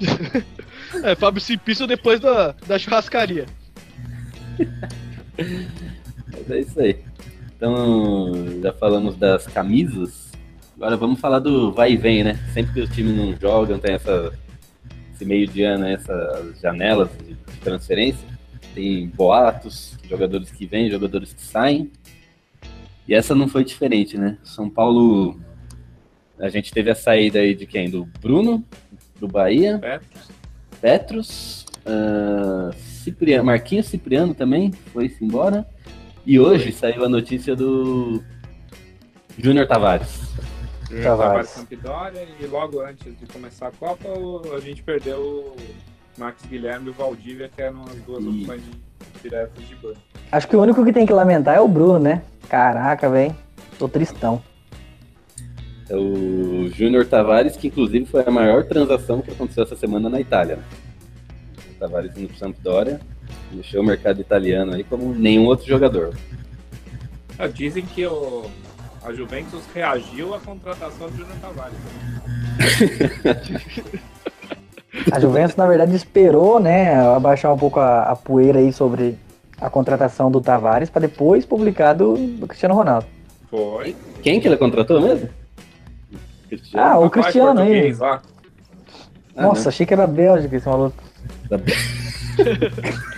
É, 1.04 1.14
Fábio 1.14 1.40
Simplício 1.40 1.86
depois 1.86 2.18
da, 2.18 2.54
da 2.66 2.78
churrascaria. 2.78 3.44
Mas 6.32 6.50
é 6.50 6.60
isso 6.60 6.80
aí. 6.80 6.98
Então, 7.56 8.32
já 8.62 8.72
falamos 8.72 9.16
das 9.16 9.46
camisas. 9.46 10.32
Agora 10.76 10.96
vamos 10.96 11.20
falar 11.20 11.40
do 11.40 11.72
vai 11.72 11.92
e 11.92 11.96
vem, 11.96 12.24
né? 12.24 12.38
Sempre 12.54 12.72
que 12.72 12.80
os 12.80 12.90
times 12.90 13.16
não 13.16 13.36
jogam, 13.36 13.78
tem 13.78 13.94
essa, 13.94 14.32
esse 15.14 15.24
meio 15.24 15.46
de 15.46 15.62
ano, 15.62 15.86
essas 15.86 16.60
janelas 16.60 17.08
de, 17.18 17.34
de 17.34 17.56
transferência. 17.60 18.26
Tem 18.74 19.08
boatos, 19.08 19.96
jogadores 20.08 20.50
que 20.50 20.66
vêm, 20.66 20.90
jogadores 20.90 21.32
que 21.32 21.42
saem. 21.42 21.90
E 23.08 23.14
essa 23.14 23.34
não 23.34 23.48
foi 23.48 23.64
diferente, 23.64 24.18
né? 24.18 24.36
São 24.44 24.68
Paulo. 24.68 25.40
A 26.38 26.50
gente 26.50 26.70
teve 26.70 26.90
a 26.90 26.94
saída 26.94 27.38
aí 27.38 27.54
de 27.54 27.66
quem? 27.66 27.88
Do 27.88 28.04
Bruno, 28.20 28.62
do 29.18 29.26
Bahia. 29.26 29.78
Petros. 29.78 30.28
Petros, 30.80 31.66
ah, 31.86 32.70
Cipriano, 32.76 33.44
Marquinhos 33.44 33.86
Cipriano 33.86 34.34
também 34.34 34.70
foi-se 34.92 35.24
embora. 35.24 35.66
E 36.26 36.38
hoje 36.38 36.70
saiu 36.70 37.04
a 37.04 37.08
notícia 37.08 37.56
do 37.56 38.22
Júnior 39.38 39.66
Tavares. 39.66 40.20
Júnior 40.88 41.04
Tavares. 41.04 41.04
Tavares 41.04 41.48
Sampdoria 41.48 42.28
e 42.38 42.46
logo 42.46 42.80
antes 42.82 43.18
de 43.18 43.26
começar 43.26 43.68
a 43.68 43.72
Copa 43.72 44.08
a 44.54 44.60
gente 44.60 44.82
perdeu 44.82 45.18
o 45.18 45.56
Max 46.18 46.44
Guilherme 46.44 46.88
e 46.88 46.90
o 46.90 46.92
Valdívia, 46.92 47.48
que 47.48 47.62
eram 47.62 47.82
as 47.84 47.96
duas 48.02 48.24
opções 48.26 48.62
de, 48.62 48.70
diretas 49.22 49.66
de 49.66 49.74
banco. 49.76 49.96
Acho 50.30 50.48
que 50.48 50.56
o 50.56 50.60
único 50.62 50.84
que 50.84 50.92
tem 50.92 51.06
que 51.06 51.12
lamentar 51.12 51.56
é 51.56 51.60
o 51.60 51.68
Bruno, 51.68 51.98
né? 51.98 52.22
Caraca, 52.48 53.08
velho. 53.08 53.34
Tô 53.78 53.88
tristão. 53.88 54.42
É 55.88 55.96
o 55.96 56.68
Júnior 56.68 57.06
Tavares, 57.06 57.56
que 57.56 57.68
inclusive 57.68 58.04
foi 58.04 58.22
a 58.26 58.30
maior 58.30 58.64
transação 58.64 59.22
que 59.22 59.30
aconteceu 59.30 59.64
essa 59.64 59.76
semana 59.76 60.08
na 60.10 60.20
Itália. 60.20 60.56
né? 60.56 60.62
O 61.70 61.78
Tavares 61.78 62.16
indo 62.16 62.28
pro 62.28 62.36
Sampdoria. 62.36 63.00
Mexeu 63.52 63.80
o 63.80 63.84
mercado 63.84 64.20
italiano 64.20 64.74
aí 64.74 64.84
como 64.84 65.14
nenhum 65.14 65.46
outro 65.46 65.66
jogador. 65.66 66.14
Ah, 67.38 67.46
Dizem 67.46 67.86
que 67.86 68.04
o, 68.04 68.44
a 69.02 69.12
Juventus 69.12 69.62
reagiu 69.74 70.34
à 70.34 70.40
contratação 70.40 71.08
de 71.10 71.16
Júnior 71.18 71.36
Tavares. 71.40 71.78
A 75.12 75.20
Juventus, 75.20 75.56
na 75.56 75.66
verdade, 75.66 75.94
esperou, 75.94 76.58
né, 76.60 76.94
abaixar 77.14 77.52
um 77.52 77.58
pouco 77.58 77.78
a, 77.80 78.02
a 78.02 78.16
poeira 78.16 78.58
aí 78.58 78.72
sobre 78.72 79.16
a 79.60 79.68
contratação 79.70 80.30
do 80.30 80.40
Tavares 80.40 80.90
para 80.90 81.02
depois 81.02 81.44
publicar 81.46 81.92
do, 81.94 82.14
do 82.16 82.46
Cristiano 82.46 82.74
Ronaldo. 82.74 83.06
Foi. 83.50 83.94
Quem 84.22 84.40
que 84.40 84.46
ele 84.48 84.56
contratou 84.56 85.00
mesmo? 85.00 85.28
Ah, 86.74 86.98
o 86.98 87.04
Rapaz 87.04 87.10
Cristiano 87.26 87.60
aí. 87.60 87.94
Ah, 88.00 88.22
Nossa, 89.42 89.62
não. 89.62 89.68
achei 89.68 89.84
que 89.86 89.92
era 89.94 90.06
Bélgica 90.06 90.56
esse 90.56 90.68
maluco. 90.68 91.02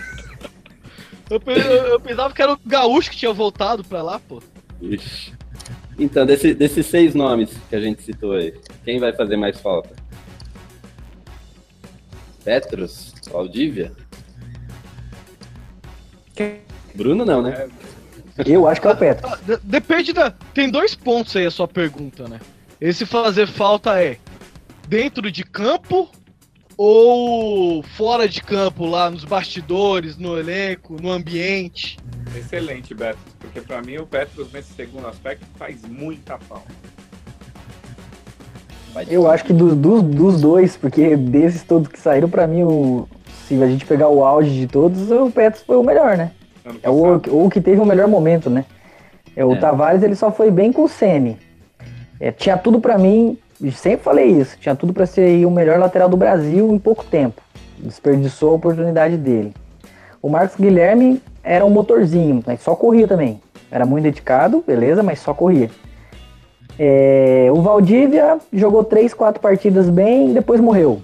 Eu, 1.29 1.41
eu- 1.45 1.87
eu 1.93 1.99
pensava 1.99 2.33
que 2.33 2.41
era 2.41 2.53
o 2.53 2.59
Gaúcho 2.65 3.09
que 3.11 3.15
tinha 3.15 3.31
voltado 3.31 3.83
pra 3.85 4.01
lá, 4.01 4.19
pô. 4.19 4.41
Ixi. 4.81 5.31
Então, 5.97 6.25
desse- 6.25 6.53
desses 6.53 6.85
seis 6.85 7.15
nomes 7.15 7.51
que 7.69 7.75
a 7.75 7.79
gente 7.79 8.01
citou 8.03 8.33
aí, 8.33 8.53
quem 8.83 8.99
vai 8.99 9.13
fazer 9.13 9.37
mais 9.37 9.57
falta? 9.59 9.89
Petros? 12.43 13.13
Valdívia? 13.31 13.91
Bruno 16.95 17.23
não, 17.25 17.41
né? 17.41 17.67
Eu 18.45 18.67
acho 18.67 18.81
que 18.81 18.87
é 18.87 18.91
o 18.91 18.97
Petro. 18.97 19.27
Ah, 19.27 19.37
de- 19.45 19.57
depende 19.63 20.13
da. 20.13 20.31
Tem 20.31 20.69
dois 20.69 20.95
pontos 20.95 21.35
aí 21.35 21.45
a 21.45 21.51
sua 21.51 21.67
pergunta, 21.67 22.27
né? 22.27 22.39
Esse 22.79 23.05
fazer 23.05 23.47
falta 23.47 24.01
é 24.01 24.17
dentro 24.87 25.31
de 25.31 25.43
campo 25.43 26.09
ou 26.75 27.83
fora 27.83 28.27
de 28.27 28.41
campo, 28.41 28.85
lá 28.87 29.09
nos 29.11 29.23
bastidores, 29.23 30.17
no 30.17 30.37
elenco, 30.39 30.97
no 30.99 31.11
ambiente. 31.11 31.97
Excelente, 32.35 32.93
Beto. 32.95 33.19
Porque 33.39 33.61
pra 33.61 33.81
mim 33.81 33.97
o 33.97 34.07
Petros, 34.07 34.51
nesse 34.51 34.73
segundo 34.73 35.07
aspecto, 35.07 35.45
faz 35.57 35.81
muita 35.83 36.39
falta. 36.39 36.71
Eu 39.09 39.29
acho 39.29 39.45
que 39.45 39.53
do- 39.53 39.75
do- 39.75 40.01
dos 40.01 40.41
dois, 40.41 40.75
porque 40.77 41.15
desses 41.15 41.63
todos 41.63 41.87
que 41.87 41.99
saíram, 41.99 42.29
pra 42.29 42.45
mim, 42.47 42.63
o, 42.63 43.07
se 43.47 43.61
a 43.61 43.67
gente 43.67 43.85
pegar 43.85 44.09
o 44.09 44.23
auge 44.23 44.51
de 44.51 44.67
todos, 44.67 45.09
o 45.11 45.29
Petros 45.31 45.63
foi 45.63 45.77
o 45.77 45.83
melhor, 45.83 46.17
né? 46.17 46.31
É 46.83 46.89
o, 46.89 47.15
o 47.45 47.49
que 47.49 47.59
teve 47.61 47.79
o 47.81 47.85
melhor 47.85 48.07
momento, 48.07 48.49
né? 48.49 48.65
É, 49.35 49.43
o 49.45 49.53
É. 49.53 49.55
Tavares, 49.55 50.03
ele 50.03 50.15
só 50.15 50.31
foi 50.31 50.51
bem 50.51 50.71
com 50.71 50.83
o 50.83 50.89
Ceni. 50.89 51.37
É, 52.19 52.31
tinha 52.31 52.57
tudo 52.57 52.79
pra 52.79 52.97
mim, 52.97 53.37
sempre 53.73 54.03
falei 54.03 54.27
isso, 54.27 54.57
tinha 54.59 54.75
tudo 54.75 54.93
pra 54.93 55.05
ser 55.05 55.21
aí 55.21 55.45
o 55.45 55.51
melhor 55.51 55.79
lateral 55.79 56.07
do 56.09 56.17
Brasil 56.17 56.71
em 56.71 56.77
pouco 56.77 57.03
tempo. 57.03 57.41
Desperdiçou 57.79 58.51
a 58.51 58.55
oportunidade 58.55 59.17
dele. 59.17 59.53
O 60.21 60.29
Marcos 60.29 60.55
Guilherme 60.59 61.19
era 61.43 61.65
um 61.65 61.69
motorzinho, 61.71 62.43
mas 62.45 62.61
só 62.61 62.75
corria 62.75 63.07
também. 63.07 63.41
Era 63.71 63.85
muito 63.85 64.03
dedicado, 64.03 64.63
beleza, 64.67 65.01
mas 65.01 65.19
só 65.19 65.33
corria. 65.33 65.71
É, 66.79 67.49
o 67.51 67.61
Valdívia 67.61 68.39
jogou 68.51 68.83
três, 68.83 69.13
quatro 69.13 69.41
partidas 69.41 69.89
bem, 69.89 70.33
depois 70.33 70.59
morreu. 70.59 71.01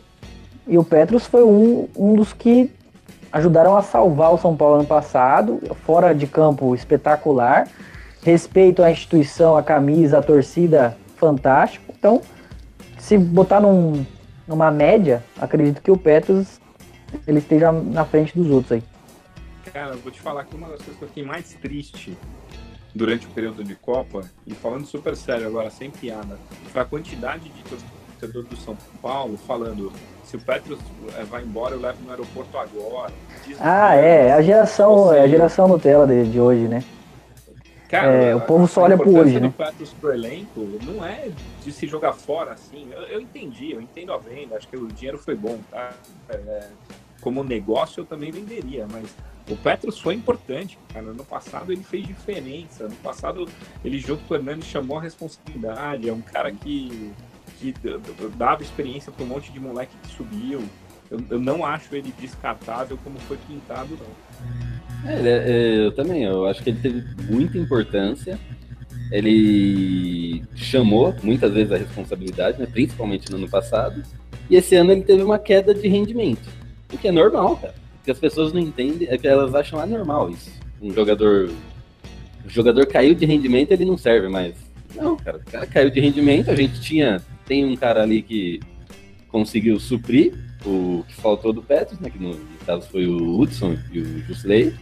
E 0.67 0.77
o 0.77 0.83
Petros 0.83 1.25
foi 1.25 1.43
um, 1.43 1.87
um 1.95 2.13
dos 2.15 2.33
que 2.33 2.71
ajudaram 3.31 3.75
a 3.77 3.81
salvar 3.81 4.33
o 4.33 4.37
São 4.37 4.55
Paulo 4.55 4.75
ano 4.75 4.85
passado, 4.85 5.59
fora 5.85 6.13
de 6.15 6.25
campo 6.27 6.73
espetacular, 6.73 7.67
respeito 8.23 8.81
à 8.83 8.91
instituição, 8.91 9.55
à 9.55 9.61
camisa, 9.63 10.17
à 10.17 10.21
torcida, 10.21 10.97
fantástico. 11.15 11.93
Então, 11.97 12.21
se 12.97 13.17
botar 13.17 13.59
num- 13.59 14.05
numa 14.47 14.71
média, 14.71 15.23
acredito 15.39 15.81
que 15.81 15.91
o 15.91 15.97
Petros 15.97 16.59
ele 17.27 17.39
esteja 17.39 17.71
na 17.71 18.03
frente 18.03 18.37
dos 18.37 18.49
outros 18.49 18.71
aí. 18.73 18.83
Cara, 19.71 19.95
vou 19.97 20.11
te 20.11 20.19
falar 20.19 20.43
que 20.45 20.55
uma 20.55 20.67
das 20.69 20.77
coisas 20.77 20.97
que 20.97 21.03
eu 21.03 21.07
fiquei 21.07 21.23
mais 21.23 21.53
triste 21.61 22.17
durante 22.97 23.27
o 23.27 23.29
período 23.29 23.63
de 23.63 23.75
Copa, 23.75 24.21
e 24.45 24.53
falando 24.53 24.85
super 24.85 25.15
sério 25.15 25.47
agora, 25.47 25.69
sem 25.69 25.91
piada, 25.91 26.37
foi 26.71 26.81
a 26.81 26.85
quantidade 26.85 27.47
de 27.49 27.63
torcedores 27.63 28.49
do 28.49 28.57
São 28.57 28.75
Paulo 29.01 29.37
falando 29.37 29.91
se 30.23 30.35
o 30.35 30.39
Petros 30.41 30.79
eh, 31.15 31.23
vai 31.23 31.43
embora, 31.43 31.75
eu 31.75 31.79
levo 31.79 32.03
no 32.03 32.09
aeroporto 32.09 32.57
agora. 32.57 33.13
Ah, 33.59 33.95
é, 33.95 34.33
a 34.33 34.41
geração, 34.41 35.13
é 35.13 35.21
a 35.21 35.27
geração 35.27 35.67
Nutella 35.67 36.05
de, 36.05 36.29
de 36.29 36.39
hoje, 36.39 36.67
né? 36.67 36.83
Cara, 37.87 38.11
É, 38.11 38.35
o 38.35 38.41
povo 38.41 38.67
só 38.67 38.81
olha 38.81 38.97
pro 38.97 39.15
hoje, 39.15 39.35
do 39.35 39.45
né? 39.45 39.53
Petros 39.55 39.93
pro 39.93 40.11
elenco 40.13 40.59
não 40.83 41.05
é 41.05 41.29
de 41.63 41.71
se 41.71 41.87
jogar 41.87 42.11
fora 42.11 42.51
assim. 42.51 42.89
Eu, 42.91 43.03
eu 43.03 43.21
entendi, 43.21 43.71
eu 43.71 43.79
entendo 43.79 44.11
a 44.11 44.17
venda, 44.17 44.57
acho 44.57 44.67
que 44.67 44.75
o 44.75 44.87
dinheiro 44.87 45.17
foi 45.17 45.35
bom, 45.35 45.57
tá? 45.71 45.93
É, 46.29 46.67
como 47.21 47.43
negócio 47.43 48.01
eu 48.01 48.05
também 48.05 48.29
venderia, 48.29 48.85
mas 48.91 49.15
o 49.49 49.55
Petros 49.55 49.99
foi 49.99 50.13
importante, 50.13 50.77
cara. 50.93 51.13
No 51.13 51.23
passado 51.23 51.71
ele 51.71 51.83
fez 51.83 52.05
diferença. 52.05 52.85
No 52.87 52.95
passado 52.97 53.47
ele 53.83 53.99
junto 53.99 54.23
com 54.25 54.33
o 54.33 54.37
Hernani 54.37 54.61
chamou 54.61 54.97
a 54.97 55.01
responsabilidade. 55.01 56.09
É 56.09 56.13
um 56.13 56.21
cara 56.21 56.51
que, 56.51 57.11
que 57.59 57.73
dava 58.37 58.61
experiência 58.61 59.11
para 59.11 59.23
um 59.23 59.27
monte 59.27 59.51
de 59.51 59.59
moleque 59.59 59.93
que 60.03 60.13
subiu. 60.15 60.63
Eu, 61.09 61.21
eu 61.29 61.39
não 61.39 61.65
acho 61.65 61.95
ele 61.95 62.13
descartável 62.19 62.97
como 63.03 63.17
foi 63.19 63.37
pintado, 63.47 63.97
não. 63.97 65.09
É, 65.09 65.15
é- 65.15 65.43
é, 65.51 65.85
eu 65.85 65.91
também, 65.95 66.23
eu 66.23 66.45
acho 66.47 66.61
que 66.61 66.69
ele 66.71 66.79
teve 66.79 67.03
muita 67.31 67.57
importância. 67.57 68.37
Ele 69.09 70.43
chamou 70.55 71.15
muitas 71.23 71.53
vezes 71.53 71.71
a 71.71 71.77
responsabilidade, 71.77 72.59
né, 72.59 72.65
principalmente 72.65 73.31
no 73.31 73.37
ano 73.37 73.49
passado. 73.49 74.03
E 74.49 74.55
esse 74.55 74.75
ano 74.75 74.91
ele 74.91 75.01
teve 75.03 75.23
uma 75.23 75.39
queda 75.39 75.73
de 75.73 75.87
rendimento. 75.87 76.49
O 76.93 76.97
que 76.97 77.07
é 77.07 77.11
normal, 77.11 77.55
cara. 77.57 77.73
Que 78.07 78.11
as 78.11 78.19
pessoas 78.19 78.53
não 78.53 78.61
entendem 78.61 79.05
é 79.11 79.17
que 79.17 79.27
elas 79.27 79.53
acham 79.53 79.77
anormal 79.77 80.29
isso. 80.29 80.49
Um 80.81 80.93
jogador. 80.93 81.49
O 82.45 82.49
jogador 82.49 82.85
caiu 82.85 83.13
de 83.13 83.25
rendimento, 83.25 83.73
ele 83.73 83.83
não 83.83 83.97
serve 83.97 84.29
mais. 84.29 84.55
Não, 84.95 85.17
cara, 85.17 85.39
o 85.39 85.51
cara 85.51 85.67
caiu 85.67 85.89
de 85.89 85.99
rendimento, 85.99 86.49
a 86.49 86.55
gente 86.55 86.79
tinha. 86.79 87.21
Tem 87.45 87.65
um 87.65 87.75
cara 87.75 88.03
ali 88.03 88.21
que 88.21 88.61
conseguiu 89.27 89.77
suprir 89.77 90.33
o 90.65 91.03
que 91.05 91.15
faltou 91.15 91.51
do 91.51 91.61
Petros, 91.61 91.99
né? 91.99 92.09
Que 92.09 92.17
no 92.17 92.39
caso 92.65 92.87
foi 92.87 93.07
o 93.07 93.41
Hudson 93.41 93.77
e 93.91 93.99
o 93.99 94.19
Jusley. 94.21 94.73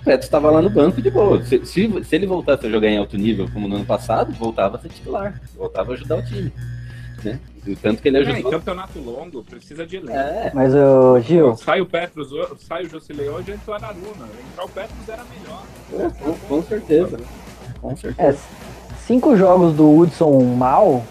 O 0.00 0.04
Petros 0.06 0.24
estava 0.24 0.50
lá 0.50 0.62
no 0.62 0.70
banco 0.70 1.02
de 1.02 1.10
boa. 1.10 1.44
Se, 1.44 1.66
se, 1.66 2.02
se 2.02 2.16
ele 2.16 2.26
voltasse 2.26 2.66
a 2.66 2.70
jogar 2.70 2.88
em 2.88 2.96
alto 2.96 3.18
nível 3.18 3.46
como 3.52 3.68
no 3.68 3.76
ano 3.76 3.84
passado, 3.84 4.32
voltava 4.32 4.78
a 4.78 4.80
ser 4.80 4.88
titular. 4.88 5.38
Voltava 5.54 5.92
a 5.92 5.96
ajudar 5.96 6.16
o 6.16 6.24
time. 6.24 6.50
Né? 7.22 7.38
O 7.66 7.76
tanto 7.76 8.02
que 8.02 8.08
ele 8.08 8.18
É, 8.18 8.20
em 8.22 8.32
ajudou. 8.32 8.50
campeonato 8.52 8.98
longo, 8.98 9.42
precisa 9.42 9.86
de 9.86 9.96
elenco. 9.96 10.12
É, 10.12 10.50
Mas, 10.54 10.74
ô, 10.74 11.18
Gil, 11.20 11.56
Sai 11.56 11.80
o 11.80 11.86
Petros, 11.86 12.28
sai 12.66 12.84
o 12.84 12.88
Josilei 12.90 13.28
hoje, 13.28 13.52
entra 13.52 13.70
o 13.70 13.74
Araruna. 13.74 14.28
Entrar 14.52 14.64
o 14.64 14.68
Petros 14.68 15.08
era 15.08 15.22
melhor. 15.24 16.12
com, 16.22 16.32
com 16.48 16.62
certeza. 16.62 17.18
Com 17.80 17.96
certeza. 17.96 18.28
é, 18.30 18.96
cinco 19.06 19.36
jogos 19.36 19.74
do 19.74 19.90
Hudson 19.90 20.42
mal, 20.56 21.02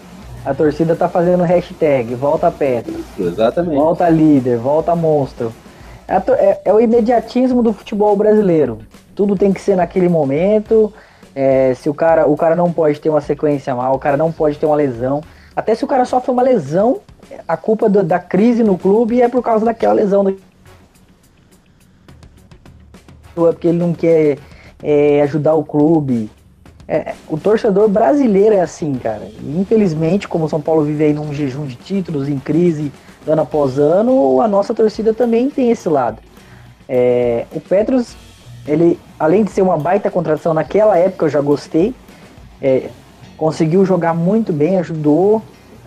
a 0.44 0.52
torcida 0.54 0.94
tá 0.94 1.08
fazendo 1.08 1.42
hashtag 1.42 2.14
volta 2.14 2.50
Petro, 2.50 2.94
Exatamente. 3.18 3.74
volta 3.76 4.08
líder, 4.08 4.58
volta 4.58 4.94
monstro. 4.94 5.52
É, 6.06 6.16
é- 6.16 6.60
é 6.66 6.72
o 6.72 6.80
imediatismo 6.80 7.62
do 7.62 7.72
futebol 7.72 8.14
brasileiro. 8.14 8.78
Tudo 9.14 9.36
tem 9.36 9.52
que 9.52 9.60
ser 9.60 9.74
naquele 9.76 10.08
momento. 10.08 10.92
é, 11.36 11.74
se 11.74 11.88
o 11.90 11.94
cara, 11.94 12.28
o 12.28 12.36
cara 12.36 12.54
não 12.54 12.72
pode 12.72 13.00
ter 13.00 13.08
uma 13.08 13.20
sequência 13.20 13.74
mal, 13.74 13.96
o 13.96 13.98
cara 13.98 14.16
não 14.16 14.30
pode 14.30 14.56
ter 14.56 14.66
uma 14.66 14.76
lesão. 14.76 15.20
Até 15.56 15.74
se 15.74 15.84
o 15.84 15.88
cara 15.88 16.04
sofre 16.04 16.30
uma 16.30 16.42
lesão, 16.42 17.00
a 17.46 17.56
culpa 17.56 17.88
do- 17.88 18.02
da 18.02 18.18
crise 18.18 18.62
no 18.62 18.76
clube 18.76 19.22
é 19.22 19.28
por 19.28 19.42
causa 19.42 19.64
daquela 19.64 19.94
lesão. 19.94 20.24
Do... 20.24 20.36
Porque 23.34 23.68
ele 23.68 23.78
não 23.78 23.92
quer 23.92 24.38
é, 24.82 25.22
ajudar 25.22 25.54
o 25.54 25.64
clube. 25.64 26.30
É, 26.86 27.14
o 27.28 27.38
torcedor 27.38 27.88
brasileiro 27.88 28.54
é 28.54 28.60
assim, 28.60 28.94
cara. 28.94 29.26
Infelizmente, 29.42 30.28
como 30.28 30.44
o 30.44 30.48
São 30.48 30.60
Paulo 30.60 30.84
vive 30.84 31.04
aí 31.04 31.12
num 31.14 31.32
jejum 31.32 31.66
de 31.66 31.76
títulos, 31.76 32.28
em 32.28 32.38
crise, 32.38 32.92
ano 33.26 33.42
após 33.42 33.78
ano, 33.78 34.40
a 34.40 34.48
nossa 34.48 34.74
torcida 34.74 35.14
também 35.14 35.48
tem 35.48 35.70
esse 35.70 35.88
lado. 35.88 36.18
É, 36.88 37.46
o 37.52 37.60
Petros, 37.60 38.14
ele, 38.66 38.98
além 39.18 39.44
de 39.44 39.50
ser 39.50 39.62
uma 39.62 39.78
baita 39.78 40.10
contratação, 40.10 40.52
naquela 40.52 40.98
época 40.98 41.24
eu 41.24 41.30
já 41.30 41.40
gostei. 41.40 41.94
É, 42.60 42.90
conseguiu 43.36 43.84
jogar 43.84 44.14
muito 44.14 44.52
bem, 44.52 44.78
ajudou. 44.78 45.42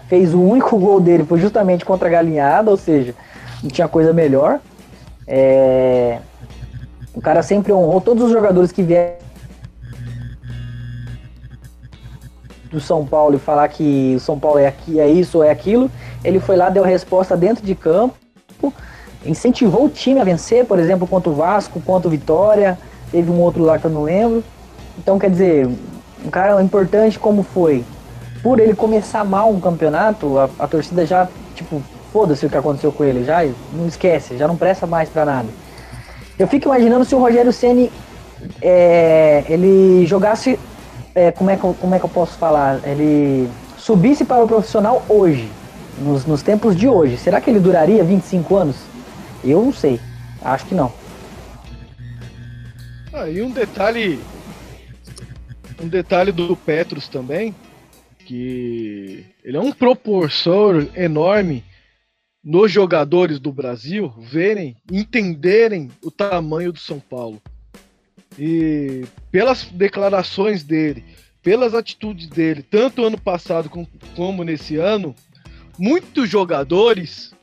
Fez 0.07 0.33
o 0.33 0.41
único 0.41 0.77
gol 0.79 0.99
dele, 0.99 1.23
foi 1.23 1.39
justamente 1.39 1.85
contra 1.85 2.07
a 2.07 2.11
Galinhada, 2.11 2.71
ou 2.71 2.77
seja, 2.77 3.13
não 3.61 3.69
tinha 3.69 3.87
coisa 3.87 4.13
melhor. 4.13 4.59
É, 5.27 6.19
o 7.13 7.21
cara 7.21 7.41
sempre 7.41 7.73
honrou 7.73 7.99
todos 7.99 8.25
os 8.25 8.31
jogadores 8.31 8.71
que 8.71 8.81
vieram 8.81 9.27
do 12.69 12.79
São 12.79 13.05
Paulo 13.05 13.35
e 13.35 13.39
falar 13.39 13.67
que 13.69 14.13
o 14.15 14.19
São 14.19 14.37
Paulo 14.39 14.59
é 14.59 14.67
aqui, 14.67 14.99
é 14.99 15.07
isso 15.07 15.43
é 15.43 15.49
aquilo. 15.49 15.89
Ele 16.23 16.39
foi 16.39 16.55
lá, 16.55 16.69
deu 16.69 16.83
resposta 16.83 17.35
dentro 17.35 17.65
de 17.65 17.75
campo, 17.75 18.15
incentivou 19.25 19.85
o 19.85 19.89
time 19.89 20.19
a 20.19 20.23
vencer, 20.23 20.65
por 20.65 20.79
exemplo, 20.79 21.07
contra 21.07 21.29
o 21.29 21.33
Vasco, 21.33 21.81
contra 21.81 22.07
o 22.07 22.11
Vitória, 22.11 22.77
teve 23.11 23.31
um 23.31 23.39
outro 23.39 23.63
lá 23.63 23.79
que 23.79 23.85
eu 23.85 23.91
não 23.91 24.03
lembro. 24.03 24.43
Então, 24.97 25.19
quer 25.19 25.29
dizer, 25.29 25.69
um 26.25 26.29
cara 26.29 26.61
importante 26.61 27.19
como 27.19 27.43
foi, 27.43 27.83
por 28.41 28.59
ele 28.59 28.73
começar 28.73 29.23
mal 29.23 29.51
um 29.51 29.59
campeonato, 29.59 30.37
a, 30.37 30.49
a 30.59 30.67
torcida 30.67 31.05
já, 31.05 31.27
tipo, 31.55 31.81
foda-se 32.11 32.45
o 32.45 32.49
que 32.49 32.57
aconteceu 32.57 32.91
com 32.91 33.03
ele, 33.03 33.23
já 33.23 33.45
não 33.73 33.87
esquece, 33.87 34.37
já 34.37 34.47
não 34.47 34.55
presta 34.55 34.87
mais 34.87 35.09
pra 35.09 35.25
nada. 35.25 35.47
Eu 36.37 36.47
fico 36.47 36.67
imaginando 36.67 37.03
se 37.03 37.15
o 37.15 37.19
Rogério 37.19 37.51
Ceni 37.51 37.91
é, 38.61 39.43
ele 39.49 40.05
jogasse. 40.05 40.59
é, 41.15 41.31
como, 41.31 41.49
é 41.49 41.55
que, 41.55 41.61
como 41.61 41.95
é 41.95 41.99
que 41.99 42.05
eu 42.05 42.09
posso 42.09 42.37
falar? 42.37 42.79
Ele 42.83 43.49
subisse 43.77 44.23
para 44.23 44.43
o 44.43 44.47
profissional 44.47 45.03
hoje, 45.09 45.49
nos, 45.99 46.25
nos 46.25 46.41
tempos 46.43 46.75
de 46.75 46.87
hoje. 46.87 47.17
Será 47.17 47.41
que 47.41 47.49
ele 47.49 47.59
duraria 47.59 48.03
25 48.03 48.55
anos? 48.55 48.75
Eu 49.43 49.63
não 49.63 49.73
sei. 49.73 49.99
Acho 50.43 50.65
que 50.65 50.75
não. 50.75 50.91
Ah, 53.13 53.27
e 53.27 53.41
um 53.41 53.49
detalhe. 53.49 54.19
Um 55.81 55.87
detalhe 55.87 56.31
do 56.31 56.55
Petros 56.55 57.07
também, 57.07 57.53
que 58.25 59.25
ele 59.43 59.57
é 59.57 59.59
um 59.59 59.71
propulsor 59.71 60.87
enorme 60.95 61.63
nos 62.43 62.71
jogadores 62.71 63.39
do 63.39 63.51
Brasil 63.51 64.13
verem, 64.19 64.75
entenderem 64.91 65.89
o 66.01 66.09
tamanho 66.09 66.71
do 66.71 66.79
São 66.79 66.99
Paulo. 66.99 67.41
E 68.39 69.05
pelas 69.31 69.65
declarações 69.65 70.63
dele, 70.63 71.03
pelas 71.41 71.73
atitudes 71.73 72.27
dele, 72.27 72.63
tanto 72.63 73.03
ano 73.03 73.19
passado 73.19 73.69
com- 73.69 73.87
como 74.15 74.43
nesse 74.43 74.77
ano, 74.77 75.15
muitos 75.77 76.29
jogadores 76.29 77.33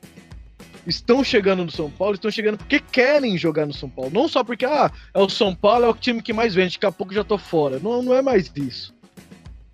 estão 0.87 1.24
chegando 1.24 1.64
no 1.64 1.70
São 1.70 1.91
Paulo, 1.91 2.14
estão 2.14 2.30
chegando 2.30 2.59
porque 2.59 2.78
querem 2.78 3.39
jogar 3.39 3.66
no 3.66 3.72
São 3.72 3.89
Paulo. 3.89 4.11
Não 4.12 4.28
só 4.28 4.45
porque, 4.45 4.64
ah, 4.64 4.91
é 5.12 5.18
o 5.18 5.28
São 5.28 5.55
Paulo, 5.55 5.85
é 5.85 5.89
o 5.89 5.95
time 5.95 6.22
que 6.22 6.32
mais 6.32 6.55
vende, 6.55 6.74
daqui 6.74 6.87
a 6.87 6.93
pouco 6.93 7.14
já 7.14 7.24
tô 7.24 7.39
fora. 7.39 7.78
Não, 7.78 8.03
não 8.03 8.14
é 8.14 8.22
mais 8.22 8.51
isso. 8.55 8.95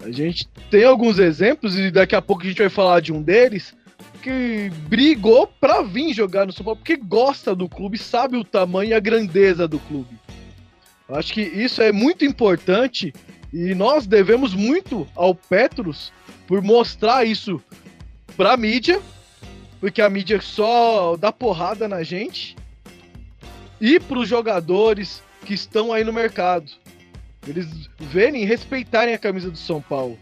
A 0.02 0.10
gente 0.10 0.48
tem 0.70 0.84
alguns 0.84 1.18
exemplos 1.18 1.76
e 1.76 1.90
daqui 1.90 2.14
a 2.14 2.22
pouco 2.22 2.42
a 2.42 2.46
gente 2.46 2.58
vai 2.58 2.70
falar 2.70 3.00
de 3.00 3.12
um 3.12 3.20
deles 3.20 3.74
que 4.22 4.70
brigou 4.88 5.46
pra 5.60 5.82
vir 5.82 6.14
jogar 6.14 6.46
no 6.46 6.52
São 6.52 6.64
Paulo 6.64 6.78
porque 6.78 6.96
gosta 6.96 7.54
do 7.54 7.68
clube, 7.68 7.98
sabe 7.98 8.36
o 8.36 8.44
tamanho 8.44 8.90
e 8.90 8.94
a 8.94 9.00
grandeza 9.00 9.66
do 9.66 9.78
clube. 9.78 10.18
Eu 11.08 11.16
acho 11.16 11.32
que 11.32 11.42
isso 11.42 11.82
é 11.82 11.90
muito 11.90 12.24
importante 12.24 13.12
e 13.52 13.74
nós 13.74 14.06
devemos 14.06 14.54
muito 14.54 15.08
ao 15.14 15.34
Petros 15.34 16.12
por 16.46 16.62
mostrar 16.62 17.24
isso 17.24 17.60
pra 18.36 18.56
mídia 18.56 19.00
porque 19.80 20.02
a 20.02 20.10
mídia 20.10 20.40
só 20.40 21.16
dá 21.16 21.32
porrada 21.32 21.88
na 21.88 22.02
gente, 22.02 22.54
e 23.80 23.98
para 23.98 24.18
os 24.18 24.28
jogadores 24.28 25.22
que 25.46 25.54
estão 25.54 25.92
aí 25.92 26.04
no 26.04 26.12
mercado. 26.12 26.70
Eles 27.48 27.66
verem 27.98 28.42
e 28.42 28.46
respeitarem 28.46 29.14
a 29.14 29.18
camisa 29.18 29.50
do 29.50 29.56
São 29.56 29.80
Paulo. 29.80 30.18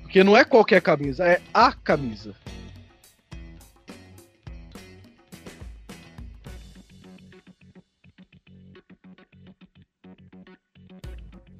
Porque 0.00 0.24
não 0.24 0.34
é 0.34 0.44
qualquer 0.44 0.80
camisa, 0.80 1.26
é 1.26 1.40
a 1.52 1.72
camisa. 1.72 2.34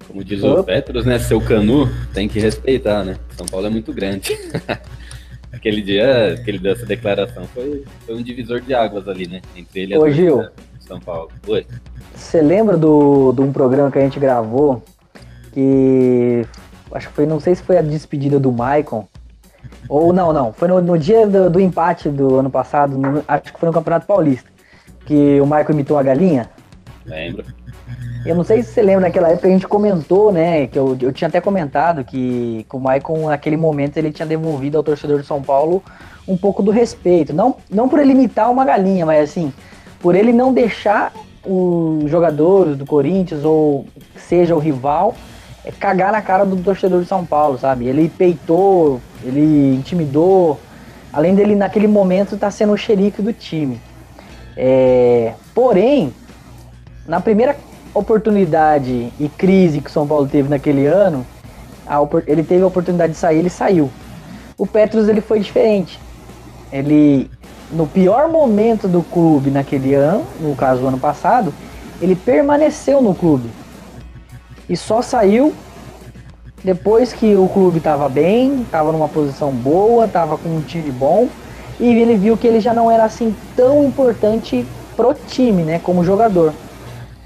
Como 0.07 0.25
diz 0.25 0.43
o 0.43 0.65
Petros, 0.65 1.07
né? 1.07 1.19
Seu 1.19 1.41
Canu 1.41 1.89
tem 2.13 2.29
que 2.29 2.39
respeitar, 2.39 3.05
né? 3.05 3.19
São 3.37 3.47
Paulo 3.47 3.67
é 3.67 3.71
muito 3.71 3.93
grande. 3.93 4.37
aquele 5.63 5.81
dia 5.81 6.41
que 6.45 6.51
ele 6.51 6.59
deu 6.59 6.73
essa 6.73 6.85
declaração 6.85 7.45
foi, 7.55 7.85
foi 8.05 8.17
um 8.17 8.23
divisor 8.23 8.61
de 8.61 8.75
águas 8.75 9.07
ali, 9.07 9.29
né? 9.29 9.41
Entre 9.57 9.81
ele 9.83 9.93
e 9.93 9.97
a 9.97 10.01
Ô, 10.01 10.11
Gil. 10.11 10.43
de 10.77 10.85
São 10.85 10.99
Paulo. 10.99 11.31
Oi. 11.47 11.65
Você 12.17 12.43
lembra 12.43 12.77
do, 12.77 13.33
de 13.33 13.41
um 13.41 13.53
programa 13.53 13.89
que 13.91 13.99
a 13.99 14.03
gente 14.03 14.19
gravou 14.19 14.83
que 15.53 16.45
acho 16.93 17.09
que 17.09 17.15
foi, 17.15 17.27
não 17.27 17.39
sei 17.39 17.55
se 17.55 17.63
foi 17.63 17.79
a 17.79 17.83
despedida 17.83 18.41
do 18.41 18.51
Maicon 18.51 19.07
ou 19.89 20.13
não, 20.13 20.33
não, 20.33 20.53
foi 20.53 20.67
no, 20.69 20.81
no 20.83 20.99
dia 20.99 21.27
do, 21.27 21.49
do 21.49 21.61
empate 21.61 22.09
do 22.09 22.37
ano 22.39 22.51
passado, 22.51 22.99
no- 22.99 23.23
acho 23.29 23.53
que 23.53 23.59
foi 23.61 23.67
no 23.69 23.73
Campeonato 23.73 24.07
Paulista, 24.07 24.49
que 25.07 25.41
o 25.41 25.47
Maicon 25.47 25.73
imitou 25.73 25.97
a 25.99 26.03
galinha. 26.03 26.51
Lembra? 27.07 27.45
Eu 28.25 28.37
não 28.37 28.45
sei 28.45 28.63
se 28.63 28.73
você 28.73 28.83
lembra, 28.83 29.03
naquela 29.03 29.31
época 29.31 29.49
a 29.49 29.51
gente 29.51 29.67
comentou, 29.67 30.31
né, 30.31 30.69
que 30.69 30.79
eu, 30.79 30.97
eu 31.01 31.13
tinha 31.13 31.27
até 31.27 31.41
comentado 31.41 32.05
que, 32.05 32.65
que 32.69 32.77
o 32.77 32.79
Maicon, 32.79 33.29
naquele 33.29 33.57
momento, 33.57 33.97
ele 33.97 34.13
tinha 34.13 34.27
devolvido 34.27 34.77
ao 34.77 34.85
torcedor 34.85 35.21
de 35.21 35.27
São 35.27 35.43
Paulo 35.43 35.83
um 36.27 36.37
pouco 36.37 36.63
do 36.63 36.71
respeito. 36.71 37.33
Não, 37.33 37.57
não 37.69 37.89
por 37.89 37.99
ele 37.99 38.13
imitar 38.13 38.49
uma 38.51 38.65
galinha, 38.65 39.05
mas 39.05 39.31
assim, 39.31 39.53
por 40.01 40.15
ele 40.15 40.33
não 40.33 40.53
deixar 40.53 41.13
os 41.45 42.09
jogadores 42.09 42.77
do 42.77 42.87
Corinthians 42.87 43.45
ou 43.45 43.87
seja 44.17 44.55
o 44.55 44.59
rival 44.61 45.17
é, 45.65 45.73
cagar 45.73 46.13
na 46.13 46.23
cara 46.23 46.45
do 46.45 46.57
torcedor 46.57 47.03
de 47.03 47.09
São 47.09 47.27
Paulo, 47.27 47.59
sabe? 47.59 47.87
Ele 47.87 48.09
peitou, 48.09 49.01
ele 49.25 49.75
intimidou, 49.75 50.61
além 51.13 51.35
dele 51.35 51.57
naquele 51.57 51.89
momento 51.89 52.37
estar 52.37 52.53
sendo 52.53 52.73
o 52.73 52.77
xerife 52.77 53.21
do 53.21 53.33
time. 53.33 53.81
É, 54.57 55.35
porém, 55.53 56.13
na 57.07 57.21
primeira 57.21 57.57
oportunidade 57.95 59.13
e 59.19 59.29
crise 59.29 59.81
que 59.81 59.91
o 59.91 59.93
São 59.93 60.07
Paulo 60.07 60.27
teve 60.27 60.49
naquele 60.49 60.87
ano, 60.87 61.27
a 61.87 61.99
ele 62.27 62.43
teve 62.43 62.63
a 62.63 62.67
oportunidade 62.67 63.13
de 63.13 63.19
sair, 63.19 63.39
ele 63.39 63.51
saiu. 63.51 63.91
O 64.57 64.67
Petros 64.67 65.09
ele 65.09 65.21
foi 65.21 65.41
diferente. 65.41 65.99
Ele 66.73 67.31
no 67.71 67.87
pior 67.87 68.29
momento 68.29 68.87
do 68.87 69.03
clube 69.03 69.51
naquele 69.51 69.95
ano, 69.95 70.25
no 70.41 70.55
caso 70.55 70.83
o 70.83 70.89
ano 70.89 70.99
passado, 70.99 71.53
ele 72.01 72.15
permaneceu 72.15 73.01
no 73.01 73.15
clube. 73.15 73.49
E 74.69 74.77
só 74.77 75.03
saiu 75.03 75.53
depois 76.63 77.13
que 77.13 77.35
o 77.35 77.49
clube 77.49 77.79
estava 77.79 78.09
bem, 78.09 78.63
estava 78.63 78.93
numa 78.93 79.09
posição 79.09 79.51
boa, 79.51 80.05
estava 80.05 80.39
com 80.39 80.49
um 80.49 80.61
time 80.61 80.91
bom, 80.91 81.29
e 81.81 81.87
ele 81.87 82.17
viu 82.17 82.37
que 82.37 82.47
ele 82.47 82.61
já 82.61 82.73
não 82.73 82.91
era 82.91 83.05
assim 83.05 83.35
tão 83.57 83.85
importante 83.85 84.65
pro 84.97 85.15
time, 85.15 85.63
né, 85.63 85.81
como 85.83 86.05
jogador, 86.05 86.53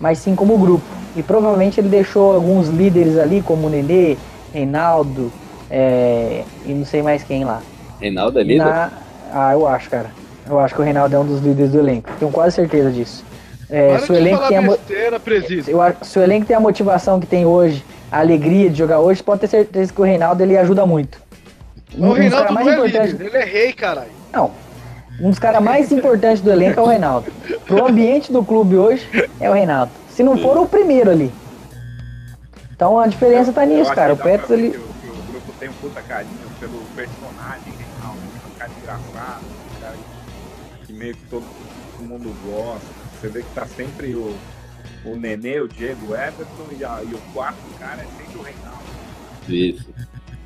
mas 0.01 0.18
sim 0.18 0.34
como 0.34 0.57
grupo. 0.59 0.84
E 1.16 1.22
provavelmente 1.22 1.80
ele 1.80 1.88
deixou 1.88 2.34
alguns 2.34 2.68
líderes 2.68 3.18
ali, 3.18 3.40
como 3.42 3.66
o 3.66 3.70
Nenê, 3.70 4.16
Reinaldo, 4.53 5.32
é, 5.70 6.42
e 6.64 6.72
não 6.72 6.84
sei 6.84 7.03
mais 7.03 7.22
quem 7.22 7.44
lá. 7.44 7.62
Reinaldo 8.01 8.38
é 8.38 8.42
líder? 8.42 8.64
Na- 8.64 8.90
Ah, 9.32 9.53
eu 9.53 9.66
acho, 9.66 9.90
cara. 9.90 10.11
Eu 10.49 10.59
acho 10.61 10.74
que 10.74 10.80
o 10.80 10.84
Reinaldo 10.84 11.14
é 11.14 11.18
um 11.18 11.24
dos 11.24 11.40
líderes 11.40 11.72
do 11.72 11.78
elenco. 11.80 12.09
Tenho 12.18 12.30
quase 12.30 12.55
certeza 12.55 12.90
disso. 12.90 13.24
É, 13.68 13.99
se, 13.99 14.12
o 14.12 14.14
elenco 14.14 14.47
tem 14.47 14.57
a 14.59 14.62
mo- 14.62 14.70
besteira, 14.72 15.18
acho- 15.82 15.97
se 16.05 16.18
o 16.18 16.22
elenco 16.22 16.47
tem 16.47 16.57
a 16.57 16.61
motivação 16.61 17.18
que 17.18 17.26
tem 17.26 17.44
hoje, 17.44 17.84
a 18.12 18.20
alegria 18.20 18.70
de 18.70 18.78
jogar 18.78 19.01
hoje, 19.01 19.20
pode 19.22 19.40
ter 19.40 19.49
certeza 19.49 19.92
que 19.92 20.01
o 20.01 20.05
Reinaldo 20.05 20.40
ele 20.42 20.57
ajuda 20.57 20.86
muito. 20.86 21.18
O 21.99 22.07
Um 22.07 22.12
Reinaldo 22.12 22.47
não 22.47 22.53
mais 22.55 22.66
é 22.68 22.70
importantes. 22.74 23.12
líder, 23.12 23.26
ele 23.26 23.36
é 23.36 23.44
rei, 23.44 23.72
caralho. 23.72 24.11
Não. 24.32 24.53
Um 25.20 25.30
dos 25.30 25.38
caras 25.38 25.62
mais 25.62 25.90
importantes 25.92 26.42
do 26.42 26.50
elenco 26.50 26.78
é 26.80 26.82
o 26.82 26.86
Reinaldo. 26.86 27.32
Pro 27.66 27.86
ambiente 27.86 28.30
do 28.32 28.44
clube 28.44 28.76
hoje 28.76 29.06
é 29.40 29.48
o 29.48 29.52
Reinaldo. 29.54 29.90
Se 30.10 30.22
não 30.22 30.36
for 30.36 30.56
o 30.58 30.66
primeiro 30.66 31.10
ali. 31.10 31.32
Então 32.74 32.98
a 32.98 33.06
diferença 33.06 33.52
tá 33.52 33.64
Eu 33.64 33.68
nisso, 33.70 33.82
acho 33.90 33.94
cara. 33.94 34.12
O 34.12 34.16
Petros 34.16 34.50
ele. 34.50 34.70
Que, 34.70 34.76
o- 34.76 34.80
que 34.82 35.06
o 35.08 35.22
grupo 35.32 35.52
tem 35.58 35.68
um 35.68 35.72
puta 35.74 36.02
carinho 36.02 36.34
pelo 36.60 36.78
personagem 36.94 37.72
Reinaldo. 37.78 38.20
Um 38.46 38.58
cara 38.58 38.70
engraçado, 38.82 39.42
um 39.76 39.80
cara 39.80 39.94
que 40.86 40.92
meio 40.92 41.14
que 41.14 41.22
todo, 41.30 41.44
todo 41.96 42.06
mundo 42.08 42.34
gosta. 42.46 42.86
Você 43.20 43.28
vê 43.28 43.42
que 43.42 43.54
tá 43.54 43.66
sempre 43.66 44.14
o, 44.14 44.36
o 45.06 45.16
Nenê, 45.16 45.60
o 45.60 45.68
Diego, 45.68 46.12
o 46.12 46.14
Everton 46.14 46.66
e, 46.78 46.84
a- 46.84 47.00
e 47.02 47.14
o 47.14 47.18
quarto 47.32 47.56
cara 47.78 48.02
é 48.02 48.22
sempre 48.22 48.38
o 48.38 48.42
Reinaldo. 48.42 48.86
Isso. 49.48 49.88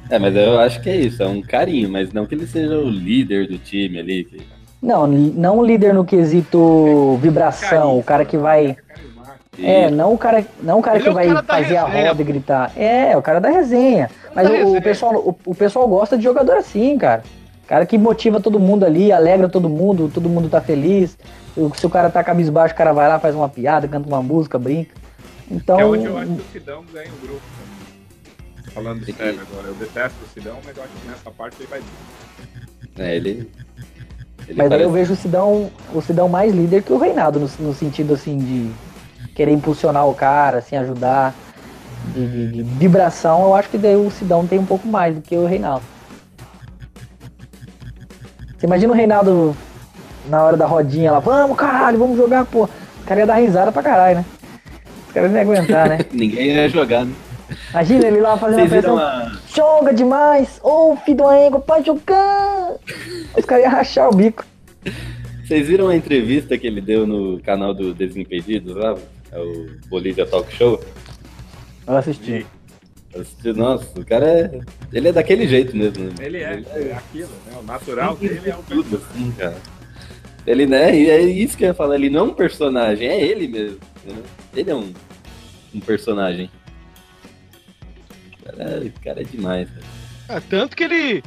É, 0.08 0.18
mas 0.18 0.34
eu 0.34 0.58
acho 0.58 0.80
que 0.80 0.90
é 0.90 0.96
isso, 0.96 1.22
é 1.22 1.26
um 1.28 1.40
carinho, 1.40 1.88
mas 1.88 2.12
não 2.12 2.26
que 2.26 2.34
ele 2.34 2.46
seja 2.46 2.76
o 2.76 2.88
líder 2.88 3.46
do 3.48 3.58
time 3.58 3.98
ali. 3.98 4.24
que- 4.24 4.59
Não, 4.82 5.06
não 5.06 5.58
o 5.58 5.64
líder 5.64 5.92
no 5.92 6.04
quesito 6.04 7.16
vibração, 7.20 7.98
o 7.98 8.02
cara 8.02 8.24
que 8.24 8.36
vai. 8.38 8.76
É, 9.62 9.90
não 9.90 10.14
o 10.14 10.18
cara, 10.18 10.44
não 10.62 10.78
o 10.78 10.82
cara 10.82 10.96
Ele 10.96 11.02
que 11.02 11.08
é 11.08 11.12
o 11.12 11.14
vai 11.14 11.26
cara 11.26 11.42
fazer 11.42 11.76
a 11.76 11.84
resenha, 11.86 12.08
roda 12.08 12.22
e 12.22 12.24
gritar. 12.24 12.72
É, 12.78 13.16
o 13.16 13.20
cara 13.20 13.40
da 13.40 13.50
resenha. 13.50 14.10
Mas 14.34 14.48
da 14.48 14.52
o, 14.52 14.54
o 14.54 14.58
resenha. 14.64 14.82
pessoal, 14.82 15.14
o, 15.16 15.36
o 15.44 15.54
pessoal 15.54 15.86
gosta 15.86 16.16
de 16.16 16.24
jogador 16.24 16.56
assim, 16.56 16.96
cara. 16.96 17.22
Cara 17.66 17.84
que 17.84 17.98
motiva 17.98 18.40
todo 18.40 18.58
mundo 18.58 18.84
ali, 18.84 19.12
alegra 19.12 19.48
todo 19.48 19.68
mundo, 19.68 20.10
todo 20.12 20.28
mundo 20.28 20.48
tá 20.48 20.60
feliz. 20.60 21.16
O- 21.56 21.70
Se 21.74 21.84
o 21.86 21.90
cara 21.90 22.08
tá 22.08 22.24
cabisbaixo, 22.24 22.74
o 22.74 22.76
cara 22.76 22.92
vai 22.92 23.06
lá, 23.08 23.18
faz 23.18 23.34
uma 23.34 23.48
piada, 23.48 23.86
canta 23.86 24.08
uma 24.08 24.22
música, 24.22 24.58
brinca. 24.58 24.94
Então. 25.50 25.78
É 25.78 25.84
onde 25.84 26.06
eu 26.06 26.16
acho 26.16 26.32
que 26.32 26.40
o 26.40 26.44
Sidão 26.52 26.84
ganha 26.92 27.10
o 27.12 27.26
grupo. 27.26 27.42
também. 27.58 28.72
Falando 28.74 29.04
sério 29.04 29.40
agora, 29.40 29.68
eu 29.68 29.74
detesto 29.74 30.16
o 30.24 30.28
Sidão, 30.32 30.56
mas 30.64 30.76
eu 30.76 30.82
acho 30.84 30.92
que 30.94 31.08
nessa 31.08 31.30
parte 31.30 31.56
ele 31.60 31.68
vai. 31.68 31.80
É, 32.98 33.16
ele. 33.16 33.50
Ele 34.50 34.58
Mas 34.58 34.64
aí 34.66 34.70
parece- 34.70 34.84
eu 34.88 34.90
vejo 34.92 35.12
o 35.12 35.16
Sidão, 35.16 35.70
o 35.94 36.00
Sidão 36.02 36.28
mais 36.28 36.52
líder 36.52 36.82
que 36.82 36.92
o 36.92 36.98
Reinaldo, 36.98 37.38
no, 37.40 37.48
no 37.60 37.74
sentido 37.74 38.14
assim 38.14 38.36
de 38.38 38.70
querer 39.34 39.52
impulsionar 39.52 40.06
o 40.08 40.14
cara, 40.14 40.58
assim, 40.58 40.76
ajudar. 40.76 41.34
De, 42.14 42.26
de- 42.26 42.48
de 42.52 42.62
vibração, 42.62 43.42
eu 43.42 43.54
acho 43.54 43.68
que 43.68 43.76
daí 43.78 43.94
o 43.94 44.10
Sidão 44.10 44.46
tem 44.46 44.58
um 44.58 44.64
pouco 44.64 44.88
mais 44.88 45.14
do 45.14 45.20
que 45.20 45.36
o 45.36 45.46
Reinaldo. 45.46 45.84
Você 48.58 48.66
imagina 48.66 48.92
o 48.92 48.96
Reinaldo 48.96 49.56
na 50.28 50.42
hora 50.42 50.56
da 50.56 50.66
rodinha 50.66 51.12
lá, 51.12 51.18
vamos 51.18 51.56
caralho, 51.56 51.98
vamos 51.98 52.16
jogar, 52.16 52.44
pô. 52.44 52.64
O 52.64 53.04
cara 53.06 53.20
ia 53.20 53.26
dar 53.26 53.34
risada 53.36 53.70
pra 53.72 53.82
caralho, 53.82 54.16
né? 54.18 54.24
Os 55.08 55.12
caras 55.14 55.30
não 55.30 55.38
iam 55.40 55.50
aguentar, 55.50 55.88
né? 55.88 55.98
Ninguém 56.12 56.46
ia 56.52 56.68
jogar, 56.68 57.04
né? 57.04 57.12
Imagina 57.70 58.06
ele 58.06 58.20
lá 58.20 58.36
fazendo 58.36 58.58
Vocês 58.60 58.70
pressão. 58.70 58.98
a. 58.98 59.32
Joga 59.54 59.92
demais! 59.92 60.60
Ô, 60.62 60.96
filho 60.96 61.16
do 61.18 61.30
égua, 61.30 61.60
pode 61.60 61.86
jogar! 61.86 62.74
Os 63.36 63.44
caras 63.44 63.64
iam 63.64 63.72
rachar 63.72 64.08
o 64.08 64.14
bico. 64.14 64.44
Vocês 65.44 65.66
viram 65.66 65.88
a 65.88 65.96
entrevista 65.96 66.56
que 66.56 66.66
ele 66.66 66.80
deu 66.80 67.06
no 67.06 67.40
canal 67.40 67.74
do 67.74 67.92
Desimpedidos 67.92 68.76
lá? 68.76 68.96
É 69.32 69.38
o 69.38 69.66
Bolívia 69.88 70.26
Talk 70.26 70.52
Show? 70.54 70.80
Eu 71.86 71.96
assisti. 71.96 72.46
Assisti- 73.14 73.52
Nossa, 73.52 73.98
o 73.98 74.04
cara 74.04 74.26
é. 74.26 74.60
Ele 74.92 75.08
é 75.08 75.12
daquele 75.12 75.48
jeito 75.48 75.76
mesmo. 75.76 76.04
né? 76.04 76.12
Ele 76.20 76.38
é, 76.38 76.62
é 76.72 76.92
aquilo, 76.92 77.28
né? 77.46 77.58
O 77.60 77.62
natural 77.64 78.14
dele 78.16 78.40
é 78.48 78.54
o 78.54 78.62
tudo, 78.62 78.96
assim, 78.96 79.32
cara. 79.32 79.56
Ele, 80.46 80.66
né? 80.66 80.96
E 80.96 81.10
é 81.10 81.20
isso 81.20 81.56
que 81.56 81.64
eu 81.64 81.68
ia 81.68 81.74
falar. 81.74 81.96
Ele 81.96 82.08
não 82.10 82.20
é 82.20 82.22
um 82.24 82.34
personagem, 82.34 83.08
é 83.08 83.20
ele 83.20 83.48
mesmo. 83.48 83.78
entendeu? 84.04 84.22
Ele 84.54 84.70
é 84.70 84.74
um, 84.74 84.92
um 85.74 85.80
personagem. 85.80 86.48
O 88.40 88.44
cara, 88.56 88.80
o 88.84 89.00
cara 89.04 89.20
é 89.20 89.24
demais, 89.24 89.68
cara. 89.68 89.86
Ah, 90.28 90.40
tanto 90.40 90.76
que 90.76 90.84
ele. 90.84 91.22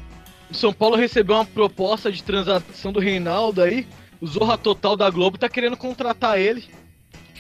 O 0.50 0.54
São 0.54 0.72
Paulo 0.72 0.96
recebeu 0.96 1.36
uma 1.36 1.46
proposta 1.46 2.12
de 2.12 2.24
transação 2.24 2.92
do 2.92 3.00
Reinaldo 3.00 3.62
aí. 3.62 3.88
O 4.22 4.28
Zorra 4.28 4.58
Total 4.58 4.96
da 4.96 5.10
Globo 5.10 5.38
tá 5.38 5.50
querendo 5.50 5.76
contratar 5.76 6.40
ele. 6.40 6.64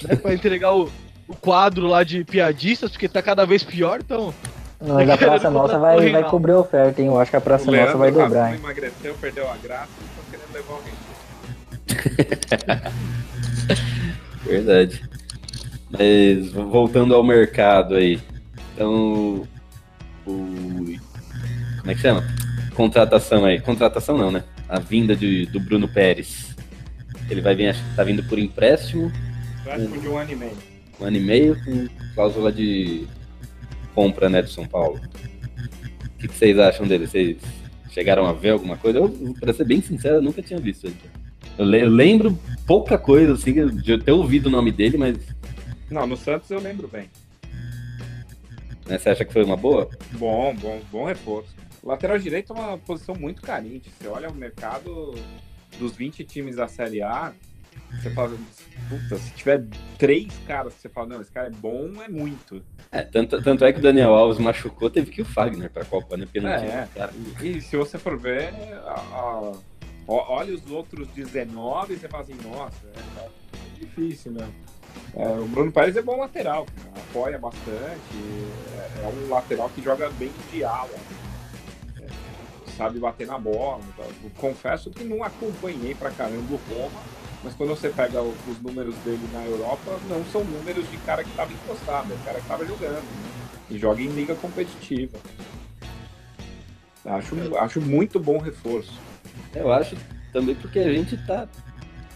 Né, 0.03 0.15
pra 0.15 0.33
entregar 0.33 0.75
o, 0.75 0.89
o 1.27 1.35
quadro 1.35 1.87
lá 1.87 2.03
de 2.03 2.23
piadistas, 2.25 2.91
porque 2.91 3.07
tá 3.07 3.21
cada 3.21 3.45
vez 3.45 3.63
pior, 3.63 3.99
então. 4.03 4.33
Mas 4.85 5.09
a 5.09 5.17
Praça 5.17 5.49
Nossa 5.49 5.79
vai, 5.79 6.11
vai 6.11 6.23
cobrir 6.29 6.51
a 6.51 6.59
oferta, 6.59 7.01
hein? 7.01 7.07
Eu 7.07 7.19
acho 7.19 7.31
que 7.31 7.37
a 7.37 7.41
Praça 7.41 7.69
O 7.69 7.73
Nossa 7.73 7.97
vai 7.97 8.11
Leandro 8.11 8.27
dobrar, 8.27 8.51
hein? 8.51 8.59
emagreceu, 8.59 9.15
perdeu 9.21 9.49
a 9.49 9.55
graça 9.55 9.89
e 10.01 10.05
estão 10.05 10.23
querendo 10.29 10.53
levar 10.53 10.73
alguém. 10.73 10.93
Verdade. 14.43 15.01
Mas 15.89 16.51
voltando 16.51 17.15
ao 17.15 17.23
mercado 17.23 17.95
aí. 17.95 18.19
Então. 18.73 19.47
O. 20.25 20.85
Como 21.79 21.91
é 21.91 21.95
que 21.95 22.01
chama? 22.01 22.23
Contratação 22.75 23.45
aí. 23.45 23.59
Contratação 23.59 24.17
não, 24.17 24.31
né? 24.31 24.43
A 24.69 24.79
vinda 24.79 25.15
de, 25.15 25.45
do 25.47 25.59
Bruno 25.59 25.87
Pérez. 25.87 26.55
Ele 27.29 27.41
vai 27.41 27.55
vir, 27.55 27.67
acho 27.69 27.83
que 27.83 27.95
tá 27.95 28.03
vindo 28.03 28.23
por 28.23 28.37
empréstimo, 28.37 29.11
Prático 29.63 29.97
de 29.99 30.07
um 30.09 30.17
ano 30.17 30.31
e 30.31 30.35
meio. 30.35 30.57
um 30.99 31.05
ano 31.05 31.17
e 31.17 31.19
meio, 31.21 31.63
com 31.63 31.87
cláusula 32.15 32.51
de 32.51 33.07
compra, 33.95 34.29
né, 34.29 34.41
do 34.41 34.49
São 34.49 34.65
Paulo. 34.65 34.99
O 36.05 36.09
que, 36.19 36.27
que 36.27 36.33
vocês 36.37 36.57
acham 36.59 36.85
dele? 36.85 37.07
Vocês 37.07 37.37
chegaram 37.91 38.25
a 38.25 38.33
ver 38.33 38.49
alguma 38.49 38.75
coisa? 38.75 38.99
Eu, 38.99 39.09
pra 39.39 39.53
ser 39.53 39.63
bem 39.65 39.81
sincero, 39.81 40.15
eu 40.15 40.21
nunca 40.21 40.41
tinha 40.41 40.59
visto 40.59 40.85
ele. 40.87 40.97
Eu, 41.57 41.65
le- 41.65 41.81
eu 41.83 41.89
lembro 41.89 42.37
pouca 42.67 42.97
coisa, 42.97 43.33
assim, 43.33 43.53
de 43.69 43.91
eu 43.91 43.99
ter 43.99 44.11
ouvido 44.11 44.47
o 44.47 44.51
nome 44.51 44.71
dele, 44.71 44.97
mas 44.97 45.15
Não, 45.89 46.05
no 46.07 46.17
Santos 46.17 46.49
eu 46.51 46.59
lembro 46.59 46.87
bem. 46.91 47.05
Né, 48.85 48.97
você 48.97 49.09
acha 49.09 49.25
que 49.25 49.33
foi 49.33 49.43
uma 49.43 49.57
boa? 49.57 49.89
Bom, 50.13 50.53
bom, 50.55 50.81
bom 50.91 51.05
reforço. 51.05 51.53
Lateral 51.83 52.17
direito 52.17 52.53
é 52.53 52.55
uma 52.59 52.77
posição 52.77 53.15
muito 53.15 53.41
carente. 53.41 53.89
Você 53.89 54.07
olha 54.07 54.29
o 54.29 54.33
mercado 54.35 55.13
dos 55.77 55.95
20 55.95 56.23
times 56.23 56.55
da 56.55 56.67
Série 56.67 57.01
A, 57.01 57.33
você 58.01 58.09
fala, 58.11 58.35
puta, 58.89 59.17
se 59.17 59.31
tiver 59.33 59.65
três 59.97 60.27
caras 60.47 60.73
que 60.73 60.81
você 60.81 60.89
fala, 60.89 61.07
não, 61.07 61.21
esse 61.21 61.31
cara 61.31 61.47
é 61.47 61.51
bom, 61.51 62.01
é 62.01 62.07
muito. 62.07 62.63
É, 62.91 63.01
tanto, 63.01 63.41
tanto 63.41 63.65
é 63.65 63.73
que 63.73 63.79
o 63.79 63.81
Daniel 63.81 64.13
Alves 64.13 64.37
machucou, 64.39 64.89
teve 64.89 65.11
que 65.11 65.21
ir 65.21 65.23
o 65.23 65.25
Fagner 65.25 65.69
pra 65.69 65.83
Copa, 65.83 66.15
né? 66.15 66.25
Porque 66.25 66.39
É, 66.39 66.87
cara. 66.95 67.11
E 67.41 67.59
se 67.61 67.75
você 67.75 67.97
for 67.97 68.17
ver, 68.17 68.53
a- 68.85 68.93
a- 68.93 69.53
olha 70.07 70.53
os 70.53 70.69
outros 70.69 71.07
19 71.09 71.93
e 71.93 71.97
você 71.97 72.07
fala 72.07 72.23
assim, 72.23 72.35
nossa, 72.43 72.77
é, 72.95 73.25
é 73.25 73.79
difícil, 73.79 74.31
né? 74.31 74.47
É, 75.15 75.27
o 75.27 75.45
Bruno 75.45 75.71
Pérez 75.71 75.95
é 75.95 76.01
bom 76.01 76.17
lateral, 76.17 76.65
apoia 76.95 77.37
bastante, 77.37 78.17
é, 78.75 79.03
é 79.03 79.07
um 79.07 79.29
lateral 79.29 79.69
que 79.69 79.81
joga 79.81 80.09
bem 80.11 80.31
de 80.51 80.63
ala, 80.63 80.89
é, 82.01 82.07
sabe 82.75 82.99
bater 82.99 83.27
na 83.27 83.37
bola. 83.37 83.79
tá? 83.95 84.03
Confesso 84.37 84.89
que 84.89 85.03
não 85.03 85.23
acompanhei 85.23 85.93
pra 85.93 86.09
caramba 86.09 86.53
o 86.53 86.59
Roma, 86.73 86.99
mas 87.43 87.53
quando 87.53 87.69
você 87.69 87.89
pega 87.89 88.21
o- 88.21 88.33
os 88.49 88.59
números 88.61 88.95
dele 89.05 89.27
na 89.31 89.43
Europa, 89.45 89.99
não 90.09 90.23
são 90.25 90.43
números 90.43 90.89
de 90.89 90.97
cara 90.97 91.23
que 91.23 91.29
estava 91.29 91.51
encostado, 91.53 92.11
é 92.13 92.17
cara 92.25 92.37
que 92.37 92.41
estava 92.43 92.65
jogando. 92.65 92.93
né? 93.03 93.29
E 93.69 93.77
joga 93.77 94.01
em 94.01 94.07
liga 94.07 94.35
competitiva. 94.35 95.17
Acho, 97.05 97.35
acho 97.57 97.81
muito 97.81 98.19
bom 98.19 98.37
reforço. 98.37 98.93
Eu 99.53 99.71
acho 99.71 99.95
também 100.31 100.55
porque 100.55 100.79
a 100.79 100.91
gente 100.91 101.17
tá, 101.25 101.47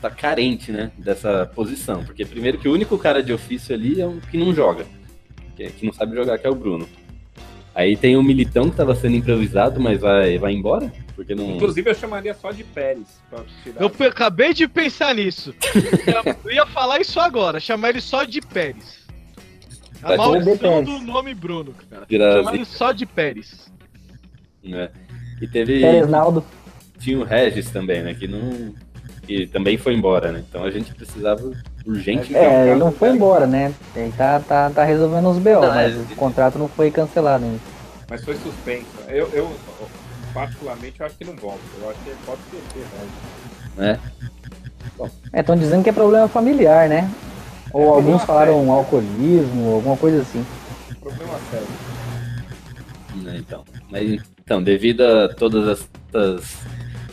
tá 0.02 0.10
carente, 0.10 0.72
né, 0.72 0.92
dessa 0.98 1.46
posição. 1.46 2.04
Porque 2.04 2.26
primeiro 2.26 2.58
que 2.58 2.68
o 2.68 2.74
único 2.74 2.98
cara 2.98 3.22
de 3.22 3.34
ofício 3.34 3.74
ali 3.76 4.00
é 4.02 4.08
um 4.08 4.20
que 4.20 4.38
não 4.38 4.54
joga. 4.54 4.86
Que, 5.56 5.70
que 5.72 5.86
não 5.86 5.94
sabe 5.94 6.16
jogar, 6.16 6.38
que 6.38 6.46
é 6.46 6.50
o 6.50 6.56
Bruno. 6.56 6.88
Aí 7.74 7.96
tem 7.96 8.18
o 8.18 8.24
Militão 8.24 8.72
que 8.72 8.76
tava 8.76 8.96
sendo 8.96 9.16
improvisado, 9.18 9.80
mas 9.80 10.02
vai, 10.02 10.40
vai 10.40 10.52
embora. 10.52 10.92
Porque 11.16 11.36
não. 11.36 11.56
Inclusive, 11.56 11.90
eu 11.90 11.96
chamaria 11.96 12.34
só 12.34 12.52
de 12.52 12.64
Pérez. 12.64 13.22
Pra 13.30 13.44
tirar. 13.64 13.82
Eu 13.82 13.92
acabei 14.08 14.54
de 14.54 14.68
pensar 14.68 15.14
nisso. 15.14 15.54
Eu 16.44 16.52
ia 16.52 16.66
falar 16.66 17.00
isso 17.02 17.20
agora, 17.20 17.60
chamar 17.60 17.90
ele 17.90 18.02
só 18.02 18.24
de 18.24 18.42
Pérez. 18.42 19.06
A 20.02 20.10
Vai 20.10 20.18
maldição 20.18 20.84
do 20.84 21.00
nome 21.00 21.34
Bruno, 21.34 21.74
cara. 21.90 22.06
Chamar 22.10 22.56
ele 22.56 22.66
só 22.66 22.92
de 22.92 23.06
Pérez. 23.06 23.72
né? 24.64 24.90
E 25.42 25.48
teve. 25.48 25.80
Pérez 25.80 26.10
Naldo. 26.10 26.44
Tinha 27.00 27.20
o 27.20 27.24
Regis 27.24 27.70
também, 27.70 28.02
né? 28.02 28.16
Que 28.16 28.28
não. 28.28 28.74
Que 29.28 29.46
também 29.46 29.78
foi 29.78 29.94
embora, 29.94 30.32
né? 30.32 30.42
Então 30.48 30.64
a 30.64 30.72
gente 30.72 30.94
precisava 30.94 31.52
urgente. 31.86 32.34
É, 32.36 32.70
ele 32.70 32.80
não 32.80 32.94
foi 32.94 33.10
embora, 33.10 33.46
né? 33.46 33.74
Ele 33.94 34.14
tá, 34.18 34.40
tá, 34.40 34.70
tá 34.70 34.84
resolvendo 34.86 35.30
os 35.30 35.38
BO, 35.38 35.50
Não, 35.60 35.68
mas 35.68 35.94
é- 35.94 36.14
o 36.14 36.16
contrato 36.16 36.58
não 36.58 36.70
foi 36.70 36.90
cancelado 36.90 37.44
ainda. 37.44 37.60
Mas 38.10 38.24
foi 38.24 38.36
suspenso. 38.38 38.86
Eu, 39.10 39.28
eu, 39.34 39.52
particularmente, 40.34 41.02
eu 41.02 41.06
acho 41.06 41.18
que 41.18 41.26
não 41.26 41.36
volta. 41.36 41.60
Eu 41.82 41.90
acho 41.90 42.00
que 42.00 42.10
ele 42.10 42.18
pode 42.26 42.40
esquecer, 42.54 42.88
né? 43.76 44.00
né? 44.00 45.10
É, 45.34 45.40
estão 45.42 45.58
dizendo 45.58 45.84
que 45.84 45.90
é 45.90 45.94
problema 45.94 46.30
familiar, 46.30 46.88
né? 46.88 47.10
Ou 47.74 47.84
É 47.84 47.88
alguns 47.98 48.24
falaram 48.24 48.54
sério. 48.60 48.72
alcoolismo, 48.72 49.74
alguma 49.74 49.98
coisa 49.98 50.22
assim. 50.22 50.46
Problema 51.02 51.34
sério. 51.52 51.68
Né, 53.24 53.38
Então, 53.40 53.66
mas, 53.92 54.22
então, 54.42 54.64
devido 54.64 55.02
a 55.02 55.28
todas 55.34 55.86
essas 56.14 56.56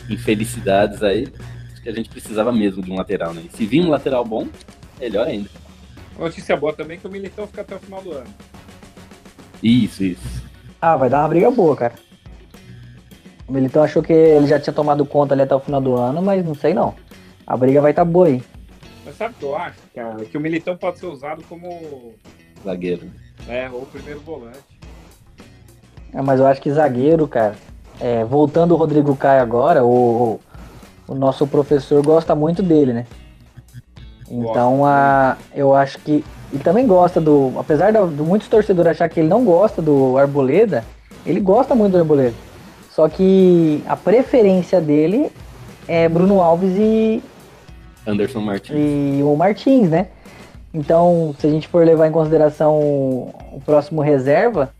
infelicidades 0.09 1.03
aí, 1.03 1.27
a 1.85 1.91
gente 1.91 2.09
precisava 2.09 2.51
mesmo 2.51 2.81
de 2.81 2.91
um 2.91 2.95
lateral, 2.95 3.33
né? 3.33 3.43
E 3.45 3.55
se 3.55 3.65
vir 3.65 3.81
um 3.81 3.89
lateral 3.89 4.25
bom, 4.25 4.47
melhor 4.99 5.27
ainda. 5.27 5.49
Notícia 6.17 6.55
boa 6.55 6.73
também 6.73 6.97
é 6.97 6.99
que 6.99 7.07
o 7.07 7.11
Militão 7.11 7.45
fica 7.47 7.61
até 7.61 7.75
o 7.75 7.79
final 7.79 8.01
do 8.01 8.11
ano. 8.11 8.27
Isso, 9.61 10.03
isso. 10.03 10.43
Ah, 10.81 10.95
vai 10.95 11.09
dar 11.09 11.21
uma 11.21 11.29
briga 11.29 11.51
boa, 11.51 11.75
cara. 11.75 11.95
O 13.47 13.53
Militão 13.53 13.83
achou 13.83 14.01
que 14.01 14.13
ele 14.13 14.47
já 14.47 14.59
tinha 14.59 14.73
tomado 14.73 15.05
conta 15.05 15.33
ali 15.33 15.43
até 15.43 15.53
o 15.53 15.59
final 15.59 15.79
do 15.81 15.95
ano, 15.95 16.21
mas 16.21 16.43
não 16.43 16.55
sei 16.55 16.73
não. 16.73 16.95
A 17.45 17.55
briga 17.55 17.81
vai 17.81 17.91
estar 17.91 18.05
tá 18.05 18.11
boa 18.11 18.27
aí. 18.27 18.43
Mas 19.05 19.17
sabe 19.17 19.35
o 19.35 19.37
que 19.37 19.45
eu 19.45 19.55
acho, 19.55 19.77
cara? 19.93 20.25
Que 20.25 20.37
o 20.37 20.41
Militão 20.41 20.75
pode 20.75 20.97
ser 20.97 21.05
usado 21.05 21.43
como 21.47 22.13
Zagueiro. 22.63 23.11
é, 23.47 23.69
ou 23.69 23.85
primeiro 23.85 24.19
volante. 24.21 24.57
É, 26.11 26.21
mas 26.21 26.39
eu 26.39 26.47
acho 26.47 26.61
que 26.61 26.71
zagueiro, 26.71 27.27
cara. 27.27 27.55
é, 27.99 28.23
voltando 28.23 28.73
o 28.73 28.77
Rodrigo 28.77 29.15
Caio 29.15 29.41
agora, 29.41 29.83
o, 29.83 30.39
o 31.07 31.15
nosso 31.15 31.45
professor 31.45 32.03
gosta 32.03 32.35
muito 32.35 32.61
dele, 32.61 32.93
né? 32.93 33.05
Então 34.27 34.83
a, 34.83 35.37
eu 35.53 35.75
acho 35.75 35.99
que. 35.99 36.25
E 36.51 36.57
também 36.57 36.87
gosta 36.87 37.21
do. 37.21 37.53
Apesar 37.59 37.91
de, 37.91 38.15
de 38.15 38.23
muitos 38.23 38.47
torcedores 38.47 38.93
achar 38.93 39.07
que 39.07 39.19
ele 39.19 39.29
não 39.29 39.45
gosta 39.45 39.83
do 39.83 40.17
Arboleda, 40.17 40.83
ele 41.23 41.39
gosta 41.39 41.75
muito 41.75 41.91
do 41.91 41.99
Arboleda. 41.99 42.33
Só 42.89 43.07
que 43.07 43.83
a 43.87 43.95
preferência 43.95 44.81
dele 44.81 45.31
é 45.87 46.09
Bruno 46.09 46.41
Alves 46.41 46.75
e, 46.75 47.21
Anderson 48.07 48.39
Martins. 48.39 48.75
e 48.75 49.21
o 49.23 49.35
Martins, 49.35 49.89
né? 49.89 50.07
Então, 50.73 51.33
se 51.39 51.47
a 51.47 51.49
gente 51.49 51.67
for 51.67 51.85
levar 51.85 52.07
em 52.07 52.11
consideração 52.11 52.77
o 52.79 53.61
próximo 53.65 54.01
reserva, 54.01 54.73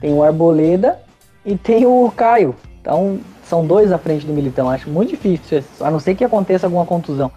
tem 0.00 0.12
o 0.12 0.22
Arboleda 0.22 1.00
e 1.44 1.56
tem 1.56 1.84
o 1.86 2.12
Caio. 2.16 2.54
Então, 2.82 3.20
são 3.44 3.64
dois 3.64 3.92
à 3.92 3.98
frente 3.98 4.26
do 4.26 4.32
Militão. 4.32 4.68
Acho 4.68 4.90
muito 4.90 5.10
difícil, 5.10 5.62
a 5.80 5.88
não 5.90 6.00
ser 6.00 6.16
que 6.16 6.24
aconteça 6.24 6.66
alguma 6.66 6.84
contusão 6.84 7.30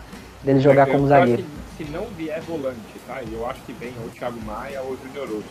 dele 0.43 0.60
jogar 0.60 0.88
É, 0.88 0.91
como 0.91 1.04
eu 1.06 1.08
zagueiro. 1.08 1.43
que 1.78 1.86
se 1.86 1.91
não 1.91 2.06
vier 2.18 2.41
volante, 2.41 2.78
tá? 3.08 3.22
E 3.22 3.32
eu 3.32 3.48
acho 3.48 3.60
que 3.62 3.74
vem 3.74 3.93
ou 4.02 4.08
o 4.08 4.10
Thiago 4.10 4.39
Maia 4.43 4.82
ou 4.82 4.93
o 4.93 4.98
Júnior 5.06 5.30
Urso. 5.30 5.50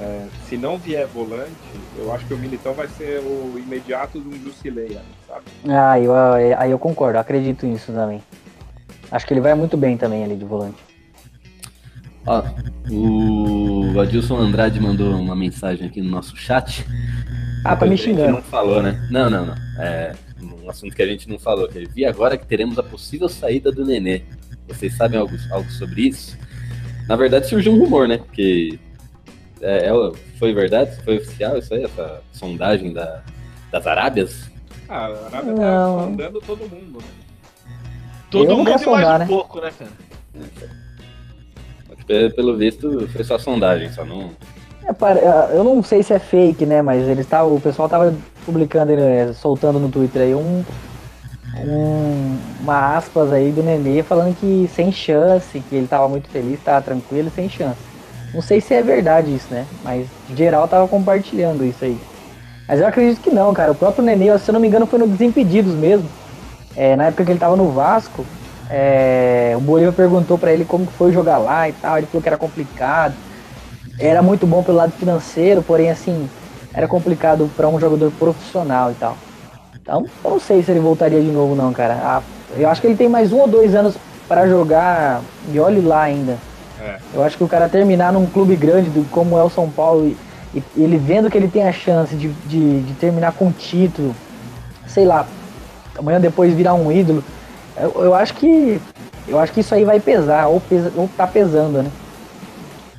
É, 0.00 0.26
se 0.48 0.56
não 0.56 0.78
vier 0.78 1.06
volante, 1.06 1.50
eu 1.98 2.12
acho 2.14 2.24
que 2.26 2.32
o 2.34 2.38
Militão 2.38 2.72
vai 2.72 2.88
ser 2.88 3.20
o 3.20 3.54
imediato 3.58 4.18
de 4.20 4.26
um 4.28 4.32
Jusileia, 4.42 5.02
sabe? 5.28 5.42
Ah, 5.68 5.98
eu, 6.00 6.14
aí 6.58 6.70
eu 6.70 6.78
concordo, 6.78 7.18
acredito 7.18 7.66
nisso 7.66 7.92
também. 7.92 8.22
Acho 9.10 9.26
que 9.26 9.34
ele 9.34 9.40
vai 9.40 9.54
muito 9.54 9.76
bem 9.76 9.96
também 9.98 10.24
ali 10.24 10.36
de 10.36 10.44
volante. 10.44 10.76
Ó, 12.26 12.42
o 12.90 14.00
Adilson 14.00 14.36
Andrade 14.38 14.80
mandou 14.80 15.14
uma 15.14 15.36
mensagem 15.36 15.86
aqui 15.86 16.00
no 16.00 16.10
nosso 16.10 16.36
chat. 16.36 16.84
Ah, 17.64 17.76
tá 17.76 17.86
me 17.86 17.94
A 17.94 17.96
gente 17.96 18.04
xingando. 18.06 18.32
não 18.32 18.42
falou, 18.42 18.82
né? 18.82 19.06
Não, 19.10 19.30
não, 19.30 19.46
não. 19.46 19.54
É 19.78 20.14
um 20.42 20.68
assunto 20.68 20.94
que 20.94 21.02
a 21.02 21.06
gente 21.06 21.28
não 21.28 21.38
falou. 21.38 21.68
Que 21.68 21.84
vi 21.86 22.04
agora 22.04 22.36
que 22.36 22.46
teremos 22.46 22.78
a 22.78 22.82
possível 22.82 23.28
saída 23.28 23.70
do 23.70 23.84
Nenê. 23.84 24.22
Vocês 24.68 24.96
sabem 24.96 25.18
algo, 25.18 25.34
algo 25.50 25.70
sobre 25.70 26.08
isso? 26.08 26.36
Na 27.08 27.14
verdade, 27.16 27.48
surgiu 27.48 27.72
um 27.72 27.78
rumor, 27.78 28.08
né? 28.08 28.20
Que 28.32 28.78
é, 29.60 29.86
é- 29.88 30.12
foi 30.38 30.52
verdade? 30.52 30.96
Foi 31.04 31.18
oficial 31.18 31.56
isso 31.58 31.72
aí? 31.74 31.84
Essa 31.84 32.20
sondagem 32.32 32.92
da, 32.92 33.22
das 33.70 33.86
Arábias? 33.86 34.50
Ah, 34.88 35.06
a 35.06 35.26
Arábia 35.26 35.52
Não. 35.54 35.96
tá 35.98 36.06
mandando 36.06 36.40
todo 36.40 36.60
mundo, 36.68 36.98
né? 36.98 37.04
todo 38.30 38.50
Eu 38.50 38.56
mundo 38.56 38.66
e 38.68 38.70
mais 38.70 38.82
sondar, 38.82 39.16
um 39.16 39.18
né? 39.20 39.26
pouco, 39.26 39.60
né, 39.60 39.70
cara? 39.78 39.90
Pe- 40.32 40.85
Pelo 42.06 42.56
visto, 42.56 43.08
foi 43.12 43.24
só 43.24 43.38
sondagem, 43.38 43.90
só 43.92 44.04
não. 44.04 44.30
É, 44.84 44.90
é, 44.90 45.56
eu 45.56 45.64
não 45.64 45.82
sei 45.82 46.02
se 46.02 46.12
é 46.12 46.18
fake, 46.18 46.64
né? 46.64 46.80
Mas 46.82 47.06
eles 47.08 47.26
tavam, 47.26 47.54
o 47.54 47.60
pessoal 47.60 47.88
tava 47.88 48.14
publicando, 48.44 48.92
é, 48.92 49.32
soltando 49.32 49.78
no 49.80 49.88
Twitter 49.88 50.22
aí 50.22 50.34
um, 50.34 50.64
um- 51.64 52.36
uma 52.60 52.96
aspas 52.96 53.32
aí 53.32 53.50
do 53.50 53.62
Nenê 53.62 54.02
falando 54.02 54.36
que 54.38 54.70
sem 54.74 54.92
chance, 54.92 55.60
que 55.68 55.74
ele 55.74 55.86
tava 55.86 56.08
muito 56.08 56.28
feliz, 56.28 56.60
tava 56.62 56.82
tranquilo, 56.82 57.30
sem 57.34 57.48
chance. 57.48 57.78
Não 58.34 58.42
sei 58.42 58.60
se 58.60 58.74
é 58.74 58.82
verdade 58.82 59.34
isso, 59.34 59.46
né? 59.50 59.66
Mas 59.82 60.06
geral 60.36 60.68
tava 60.68 60.86
compartilhando 60.86 61.64
isso 61.64 61.84
aí. 61.84 61.98
Mas 62.68 62.80
eu 62.80 62.86
acredito 62.86 63.20
que 63.20 63.30
não, 63.30 63.54
cara. 63.54 63.72
O 63.72 63.74
próprio 63.76 64.04
Nenê, 64.04 64.36
se 64.38 64.48
eu 64.50 64.52
não 64.52 64.60
me 64.60 64.68
engano, 64.68 64.86
foi 64.86 64.98
no 64.98 65.06
Desimpedidos 65.06 65.72
mesmo. 65.74 66.08
É, 66.76 66.94
na 66.96 67.04
época 67.06 67.24
que 67.24 67.30
ele 67.30 67.38
tava 67.38 67.56
no 67.56 67.70
Vasco, 67.70 68.24
é, 68.70 69.54
o 69.56 69.60
Bolívar 69.60 69.92
perguntou 69.92 70.36
pra 70.38 70.52
ele 70.52 70.64
como 70.64 70.86
foi 70.86 71.12
jogar 71.12 71.38
lá 71.38 71.68
e 71.68 71.72
tal. 71.72 71.98
Ele 71.98 72.06
falou 72.06 72.22
que 72.22 72.28
era 72.28 72.36
complicado. 72.38 73.14
Era 73.98 74.20
muito 74.22 74.46
bom 74.46 74.62
pelo 74.62 74.76
lado 74.78 74.92
financeiro, 74.92 75.62
porém, 75.62 75.90
assim, 75.90 76.28
era 76.74 76.86
complicado 76.86 77.50
pra 77.56 77.68
um 77.68 77.80
jogador 77.80 78.10
profissional 78.12 78.90
e 78.90 78.94
tal. 78.94 79.16
Então, 79.82 80.06
eu 80.24 80.30
não 80.30 80.40
sei 80.40 80.62
se 80.62 80.70
ele 80.70 80.80
voltaria 80.80 81.20
de 81.22 81.30
novo, 81.30 81.54
não, 81.54 81.72
cara. 81.72 81.94
Ah, 82.02 82.22
eu 82.56 82.68
acho 82.68 82.80
que 82.80 82.86
ele 82.88 82.96
tem 82.96 83.08
mais 83.08 83.32
um 83.32 83.38
ou 83.38 83.46
dois 83.48 83.74
anos 83.74 83.96
pra 84.28 84.46
jogar 84.48 85.22
e 85.52 85.58
olhe 85.60 85.80
lá 85.80 86.02
ainda. 86.02 86.36
É. 86.80 86.96
Eu 87.14 87.22
acho 87.22 87.38
que 87.38 87.44
o 87.44 87.48
cara 87.48 87.68
terminar 87.68 88.12
num 88.12 88.26
clube 88.26 88.56
grande 88.56 88.90
do- 88.90 89.08
como 89.10 89.38
é 89.38 89.42
o 89.42 89.48
São 89.48 89.70
Paulo 89.70 90.06
e, 90.06 90.62
e 90.76 90.82
ele 90.82 90.98
vendo 90.98 91.30
que 91.30 91.38
ele 91.38 91.48
tem 91.48 91.66
a 91.66 91.72
chance 91.72 92.14
de, 92.16 92.28
de, 92.46 92.80
de 92.82 92.94
terminar 92.94 93.32
com 93.32 93.50
título, 93.52 94.14
sei 94.86 95.04
lá, 95.04 95.26
amanhã 95.96 96.20
depois 96.20 96.52
virar 96.52 96.74
um 96.74 96.90
ídolo, 96.92 97.22
eu, 97.76 98.04
eu 98.04 98.14
acho 98.14 98.34
que 98.34 98.80
eu 99.28 99.38
acho 99.40 99.52
que 99.52 99.60
isso 99.60 99.74
aí 99.74 99.84
vai 99.84 99.98
pesar, 99.98 100.46
ou, 100.48 100.60
pesa, 100.60 100.92
ou 100.96 101.08
tá 101.16 101.26
pesando, 101.26 101.82
né? 101.82 101.90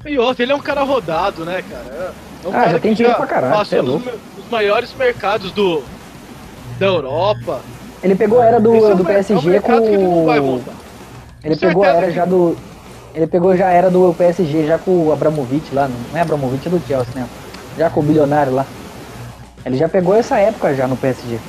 E 0.05 0.17
outro, 0.17 0.43
ele 0.43 0.51
é 0.51 0.55
um 0.55 0.59
cara 0.59 0.83
rodado, 0.83 1.43
né, 1.45 1.63
cara? 1.69 2.13
É 2.43 2.47
um 2.47 2.51
Ah, 2.51 2.53
cara 2.53 2.69
já 2.71 2.79
tem 2.79 2.93
dinheiro 2.93 3.17
pra 3.17 3.27
caralho, 3.27 3.53
passou 3.57 4.01
é 4.07 4.13
maiores 4.49 4.93
mercados 4.93 5.51
do, 5.51 5.83
da 6.79 6.85
Europa. 6.85 7.59
Ele 8.03 8.15
pegou 8.15 8.39
a 8.39 8.45
era 8.45 8.59
do, 8.59 8.75
Esse 8.75 8.91
é 8.91 8.95
do 8.95 9.03
mer- 9.03 9.15
é 9.15 9.19
um 9.19 9.23
PSG 9.23 9.59
com 9.61 9.73
ele. 10.33 10.63
Ele 11.43 11.55
pegou 11.55 11.83
a 11.83 11.87
era 11.87 12.07
que- 12.07 12.13
já 12.13 12.25
do 12.25 12.55
ele 13.15 13.25
pegou 13.25 13.57
já 13.57 13.67
a 13.67 13.71
era 13.71 13.89
do 13.89 14.13
PSG 14.15 14.67
já 14.67 14.77
com 14.77 15.07
o 15.07 15.11
Abramovich 15.11 15.73
lá, 15.73 15.87
não 16.11 16.17
é 16.19 16.21
Abramovich 16.21 16.67
é 16.67 16.69
do 16.69 16.79
Chelsea, 16.87 17.13
né? 17.15 17.27
Já 17.77 17.89
com 17.89 17.99
o 17.99 18.03
bilionário 18.03 18.53
lá. 18.53 18.65
Ele 19.65 19.75
já 19.75 19.89
pegou 19.89 20.13
essa 20.15 20.37
época 20.37 20.73
já 20.75 20.87
no 20.87 20.95
PSG. 20.95 21.39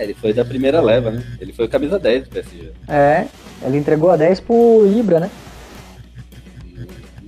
É, 0.00 0.04
ele 0.04 0.14
foi 0.14 0.32
da 0.32 0.46
primeira 0.46 0.80
leva, 0.80 1.10
né? 1.10 1.22
Ele 1.38 1.52
foi 1.52 1.68
camisa 1.68 1.98
10 1.98 2.24
do 2.24 2.30
PSG. 2.30 2.72
É, 2.88 3.26
ele 3.62 3.76
entregou 3.76 4.10
a 4.10 4.16
10 4.16 4.40
pro 4.40 4.90
Ibra, 4.98 5.20
né? 5.20 5.30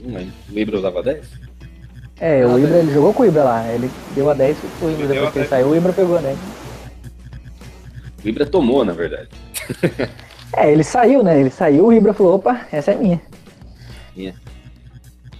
Não 0.03 0.15
lembro. 0.15 0.33
O 0.51 0.59
Ibra 0.59 0.79
usava 0.79 1.03
10? 1.03 1.27
É, 2.19 2.47
o 2.47 2.59
Ibra, 2.59 2.79
ele 2.79 2.95
jogou 2.95 3.13
com 3.13 3.25
o 3.25 3.27
Ibra 3.27 3.45
lá. 3.45 3.69
Ele 3.71 3.91
deu 4.15 4.31
a 4.31 4.33
10 4.33 4.57
pro 4.79 4.91
Ibra, 4.91 5.07
depois 5.07 5.33
que 5.33 5.39
ele 5.39 5.49
10. 5.49 5.51
saiu, 5.51 5.69
o 5.69 5.77
Ibra 5.77 5.93
pegou 5.93 6.17
a 6.17 6.21
10. 6.23 6.39
O 8.25 8.29
Ibra 8.29 8.47
tomou, 8.47 8.85
na 8.85 8.93
verdade. 8.93 9.29
É, 10.55 10.71
ele 10.71 10.85
saiu, 10.85 11.23
né? 11.23 11.41
Ele 11.41 11.49
saiu, 11.49 11.87
o 11.87 11.93
Ibra 11.95 12.13
falou, 12.13 12.35
opa, 12.35 12.67
essa 12.71 12.91
é 12.91 12.95
minha. 12.95 13.19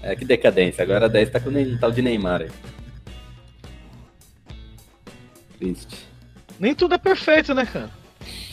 É, 0.03 0.17
que 0.17 0.25
decadência. 0.25 0.83
Agora 0.83 1.05
a 1.05 1.09
10 1.09 1.29
tá 1.29 1.39
com 1.39 1.51
o 1.51 1.79
tal 1.79 1.93
de 1.93 2.01
Neymar 2.01 2.41
aí. 2.41 2.51
Triste. 5.59 6.12
Nem 6.63 6.77
tudo 6.77 6.95
é 6.95 6.99
perfeito, 6.99 7.53
né, 7.53 7.67
cara? 7.67 7.91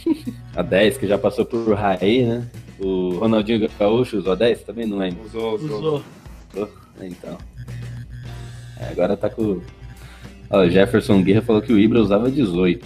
A 0.55 0.63
10 0.63 0.97
que 0.97 1.07
já 1.07 1.15
passou 1.15 1.45
por 1.45 1.71
Raí, 1.75 2.25
né? 2.25 2.43
O 2.79 3.19
Ronaldinho 3.19 3.69
Gaúcho 3.79 4.17
usou 4.17 4.31
a 4.33 4.35
10 4.35 4.63
também? 4.63 4.87
Não 4.87 4.97
lembro. 4.97 5.23
Usou, 5.25 5.53
usou. 5.55 5.77
Usou. 5.77 6.03
Usou? 6.53 6.71
É, 6.99 7.05
Então. 7.05 7.37
É, 8.79 8.87
agora 8.87 9.15
tá 9.15 9.29
com. 9.29 9.61
Ó, 10.49 10.61
o 10.61 10.69
Jefferson 10.69 11.21
Guerra 11.21 11.43
falou 11.43 11.61
que 11.61 11.71
o 11.71 11.77
Ibra 11.77 12.01
usava 12.01 12.31
18. 12.31 12.83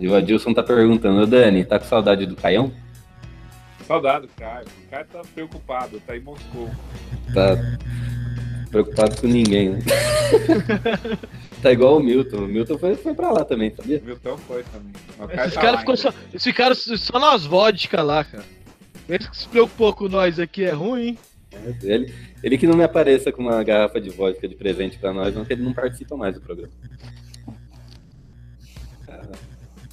E 0.00 0.08
o 0.08 0.16
Adilson 0.16 0.52
tá 0.52 0.62
perguntando, 0.62 1.20
ô 1.20 1.26
Dani, 1.26 1.64
tá 1.64 1.78
com 1.78 1.84
saudade 1.84 2.26
do 2.26 2.34
Caião? 2.34 2.72
Saudade 3.86 4.26
do 4.26 4.32
Caio. 4.32 4.66
O 4.66 4.90
Caio 4.90 5.06
tá 5.12 5.22
preocupado, 5.34 6.00
tá 6.04 6.16
em 6.16 6.20
Moscou. 6.20 6.68
Tá 7.32 7.56
preocupado 8.70 9.20
com 9.20 9.28
ninguém, 9.28 9.68
né? 9.70 9.78
tá 11.60 11.72
igual 11.72 11.96
o 11.96 12.00
Milton. 12.00 12.38
O 12.38 12.48
Milton 12.48 12.78
foi, 12.78 12.96
foi 12.96 13.14
pra 13.14 13.30
lá 13.30 13.44
também, 13.44 13.74
sabia? 13.74 13.98
O 13.98 14.04
Milton 14.04 14.36
foi 14.38 14.64
também. 14.64 14.92
Esses 15.40 15.54
tá 15.54 15.60
caras 15.60 15.74
lá 15.74 15.78
ficou 15.80 15.94
ainda. 15.94 16.02
só, 16.02 16.14
esse 16.34 16.52
cara 16.52 16.74
só 16.74 17.18
nas 17.18 17.44
vodka 17.44 18.02
lá, 18.02 18.24
cara. 18.24 18.44
Esse 19.08 19.28
que 19.28 19.36
se 19.36 19.48
preocupou 19.48 19.92
com 19.92 20.08
nós 20.08 20.38
aqui 20.38 20.64
é 20.64 20.70
ruim, 20.70 21.08
hein? 21.08 21.18
Ele, 21.82 22.14
ele 22.42 22.58
que 22.58 22.66
não 22.66 22.76
me 22.76 22.84
apareça 22.84 23.32
com 23.32 23.42
uma 23.42 23.62
garrafa 23.64 24.00
de 24.00 24.10
vodka 24.10 24.46
de 24.46 24.54
presente 24.54 24.98
pra 24.98 25.12
nós, 25.12 25.34
não 25.34 25.44
que 25.44 25.52
ele 25.52 25.62
não 25.62 25.72
participa 25.72 26.16
mais 26.16 26.34
do 26.34 26.40
programa. 26.40 26.72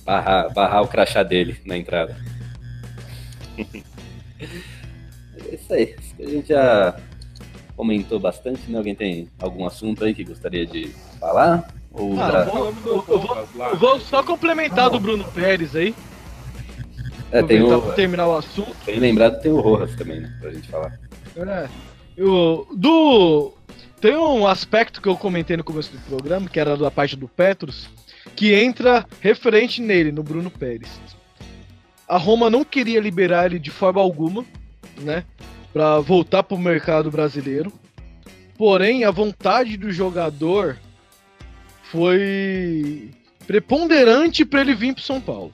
Barrar, 0.06 0.54
barrar 0.54 0.84
o 0.84 0.88
crachá 0.88 1.24
dele 1.24 1.60
na 1.66 1.76
entrada. 1.76 2.16
é 3.58 5.56
isso 5.56 5.74
aí. 5.74 5.96
Acho 5.98 6.16
que 6.16 6.24
A 6.24 6.30
gente 6.30 6.48
já 6.50 7.00
comentou 7.76 8.20
bastante, 8.20 8.70
né? 8.70 8.78
Alguém 8.78 8.96
tem 8.96 9.28
algum 9.40 9.66
assunto 9.66 10.06
aí 10.06 10.14
que 10.14 10.24
gostaria 10.24 10.66
de 10.66 10.94
falar? 11.20 11.68
Ou 11.92 12.20
Ah, 12.20 12.32
já- 12.32 12.44
vou- 12.46 12.66
Eu 12.86 13.02
vou-. 13.20 13.48
Eu 13.72 13.78
vou 13.78 14.00
só 14.00 14.22
complementar 14.24 14.90
do 14.90 15.00
Bruno 15.00 15.24
Pérez 15.34 15.76
aí. 15.76 15.96
é, 17.32 17.42
tem 17.44 17.62
o, 17.62 17.82
terminar 17.94 18.28
o 18.28 18.38
assunto. 18.38 18.76
bem 18.86 19.00
lembrado, 19.00 19.42
tem 19.42 19.52
o 19.52 19.60
Rojas 19.60 19.96
também, 19.96 20.22
né? 20.22 20.38
Pra 20.40 20.52
gente 20.52 20.70
falar. 20.70 20.98
É. 21.36 21.68
Eu, 22.16 22.68
do, 22.76 23.54
tem 24.02 24.16
um 24.16 24.48
aspecto 24.48 25.02
que 25.02 25.08
eu 25.10 25.16
comentei 25.18 25.56
no 25.58 25.64
começo 25.64 25.92
do 25.92 26.00
programa, 26.00 26.50
que 26.50 26.60
era 26.60 26.76
da 26.78 26.90
parte 26.90 27.16
do 27.16 27.28
Petros, 27.28 27.90
que 28.36 28.54
entra 28.54 29.06
referente 29.22 29.82
nele, 29.82 30.12
no 30.12 30.24
Bruno 30.24 30.50
Pérez. 30.50 30.90
A 32.08 32.18
Roma 32.18 32.50
não 32.50 32.64
queria 32.64 33.00
liberar 33.02 33.46
ele 33.48 33.60
de 33.60 33.70
forma 33.72 34.00
alguma, 34.02 34.46
né? 35.02 35.24
Pra 35.74 36.00
voltar 36.00 36.42
pro 36.44 36.58
mercado 36.58 37.12
brasileiro. 37.12 37.72
Porém, 38.58 39.04
a 39.04 39.12
vontade 39.12 39.78
do 39.78 39.92
jogador 39.92 40.78
foi 41.92 43.12
preponderante 43.46 44.46
para 44.46 44.62
ele 44.62 44.76
vir 44.76 44.94
pro 44.94 45.04
São 45.04 45.22
Paulo. 45.22 45.54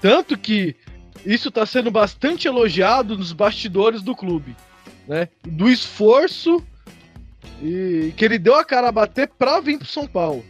Tanto 0.00 0.36
que 0.36 0.74
isso 1.24 1.48
está 1.48 1.64
sendo 1.64 1.90
bastante 1.90 2.48
elogiado 2.48 3.16
nos 3.16 3.32
bastidores 3.32 4.02
do 4.02 4.14
clube, 4.16 4.56
né? 5.06 5.28
Do 5.46 5.70
esforço 5.70 6.64
e 7.62 8.12
que 8.16 8.24
ele 8.24 8.38
deu 8.38 8.56
a 8.56 8.64
cara 8.64 8.88
a 8.88 8.92
bater 8.92 9.28
para 9.28 9.60
vir 9.60 9.78
pro 9.78 9.86
São 9.86 10.06
Paulo. 10.06 10.44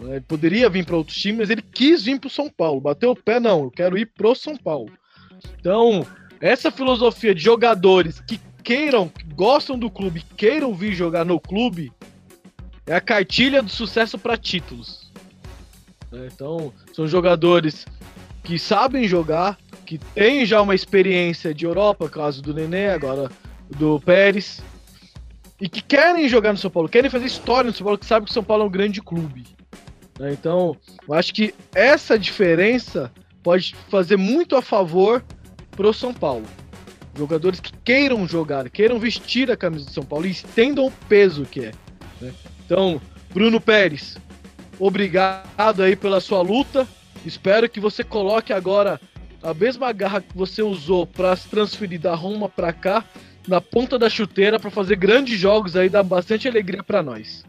né? 0.00 0.16
Ele 0.16 0.24
poderia 0.26 0.70
vir 0.70 0.86
para 0.86 0.96
outros 0.96 1.18
times, 1.18 1.40
mas 1.40 1.50
ele 1.50 1.62
quis 1.62 2.04
vir 2.04 2.18
pro 2.18 2.30
São 2.30 2.48
Paulo. 2.48 2.80
Bateu 2.80 3.10
o 3.10 3.16
pé, 3.16 3.38
não, 3.38 3.64
eu 3.64 3.70
quero 3.70 3.98
ir 3.98 4.06
pro 4.06 4.34
São 4.34 4.56
Paulo. 4.56 4.90
Então, 5.60 6.06
essa 6.40 6.70
filosofia 6.70 7.34
de 7.34 7.42
jogadores 7.42 8.20
que 8.20 8.40
queiram, 8.64 9.08
que 9.08 9.24
gostam 9.34 9.78
do 9.78 9.90
clube, 9.90 10.24
queiram 10.36 10.74
vir 10.74 10.94
jogar 10.94 11.24
no 11.24 11.38
clube, 11.38 11.92
é 12.88 12.94
a 12.94 13.00
cartilha 13.00 13.62
do 13.62 13.68
sucesso 13.68 14.18
para 14.18 14.36
títulos. 14.36 15.12
né? 16.10 16.28
Então, 16.32 16.72
são 16.94 17.06
jogadores 17.06 17.86
que 18.42 18.58
sabem 18.58 19.06
jogar, 19.06 19.58
que 19.84 19.98
têm 19.98 20.46
já 20.46 20.62
uma 20.62 20.74
experiência 20.74 21.52
de 21.52 21.66
Europa, 21.66 22.08
caso 22.08 22.40
do 22.40 22.54
Nenê, 22.54 22.88
agora 22.88 23.30
do 23.68 24.00
Pérez, 24.00 24.62
e 25.60 25.68
que 25.68 25.82
querem 25.82 26.28
jogar 26.28 26.52
no 26.52 26.58
São 26.58 26.70
Paulo, 26.70 26.88
querem 26.88 27.10
fazer 27.10 27.26
história 27.26 27.70
no 27.70 27.76
São 27.76 27.84
Paulo, 27.84 27.98
que 27.98 28.06
sabem 28.06 28.24
que 28.24 28.30
o 28.30 28.34
São 28.34 28.44
Paulo 28.44 28.64
é 28.64 28.66
um 28.66 28.70
grande 28.70 29.02
clube. 29.02 29.44
né? 30.18 30.32
Então, 30.32 30.74
eu 31.06 31.14
acho 31.14 31.34
que 31.34 31.54
essa 31.74 32.18
diferença 32.18 33.12
pode 33.42 33.76
fazer 33.90 34.16
muito 34.16 34.56
a 34.56 34.62
favor 34.62 35.22
pro 35.72 35.92
São 35.92 36.14
Paulo. 36.14 36.46
Jogadores 37.14 37.60
que 37.60 37.72
queiram 37.84 38.26
jogar, 38.26 38.70
queiram 38.70 38.98
vestir 38.98 39.50
a 39.50 39.56
camisa 39.56 39.84
do 39.84 39.90
São 39.90 40.04
Paulo 40.04 40.26
e 40.26 40.30
entendam 40.30 40.86
o 40.86 40.92
peso 41.08 41.44
que 41.44 41.60
é. 41.60 41.72
né? 42.20 42.32
Então, 42.68 43.00
Bruno 43.32 43.58
Pérez, 43.58 44.18
obrigado 44.78 45.82
aí 45.82 45.96
pela 45.96 46.20
sua 46.20 46.42
luta. 46.42 46.86
Espero 47.24 47.66
que 47.66 47.80
você 47.80 48.04
coloque 48.04 48.52
agora 48.52 49.00
a 49.42 49.54
mesma 49.54 49.90
garra 49.90 50.20
que 50.20 50.36
você 50.36 50.60
usou 50.60 51.06
para 51.06 51.34
se 51.34 51.48
transferir 51.48 51.98
da 51.98 52.14
Roma 52.14 52.46
para 52.46 52.70
cá, 52.70 53.02
na 53.46 53.58
ponta 53.58 53.98
da 53.98 54.10
chuteira, 54.10 54.60
para 54.60 54.70
fazer 54.70 54.96
grandes 54.96 55.40
jogos 55.40 55.76
aí, 55.76 55.88
dar 55.88 56.02
bastante 56.02 56.46
alegria 56.46 56.82
para 56.82 57.02
nós. 57.02 57.42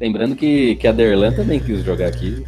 Lembrando 0.00 0.34
que, 0.34 0.76
que 0.76 0.88
a 0.88 0.92
Derlan 0.92 1.34
também 1.34 1.60
quis 1.60 1.84
jogar 1.84 2.06
aqui. 2.06 2.42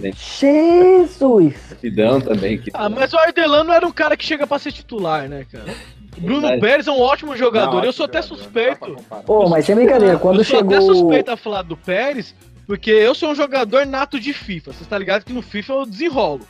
Jesus! 0.00 1.54
Sidão 1.80 2.20
também. 2.20 2.58
Que... 2.58 2.70
Ah, 2.74 2.88
mas 2.88 3.12
o 3.12 3.18
Ardelano 3.18 3.72
era 3.72 3.86
um 3.86 3.92
cara 3.92 4.16
que 4.16 4.24
chega 4.24 4.46
para 4.46 4.58
ser 4.58 4.72
titular, 4.72 5.28
né, 5.28 5.46
cara? 5.50 5.74
Bruno 6.18 6.40
Verdade. 6.42 6.60
Pérez 6.60 6.86
é 6.86 6.90
um 6.90 7.00
ótimo 7.00 7.36
jogador. 7.36 7.76
Não, 7.78 7.84
eu 7.84 7.92
sou 7.92 8.04
até 8.06 8.20
suspeito. 8.20 8.96
pra. 9.08 9.18
Pô, 9.20 9.48
mas 9.48 9.64
sem 9.64 9.74
brincadeira, 9.74 10.18
quando 10.18 10.38
eu 10.40 10.44
sou 10.44 10.58
chegou. 10.58 10.76
até 10.76 10.84
suspeito 10.84 11.30
a 11.30 11.36
falar 11.36 11.62
do 11.62 11.76
Pérez, 11.76 12.34
porque 12.66 12.90
eu 12.90 13.14
sou 13.14 13.30
um 13.30 13.34
jogador 13.34 13.86
nato 13.86 14.20
de 14.20 14.32
FIFA. 14.32 14.72
Você 14.72 14.84
tá 14.84 14.98
ligado 14.98 15.24
que 15.24 15.32
no 15.32 15.40
FIFA 15.42 15.72
eu 15.72 15.86
desenrolo. 15.86 16.40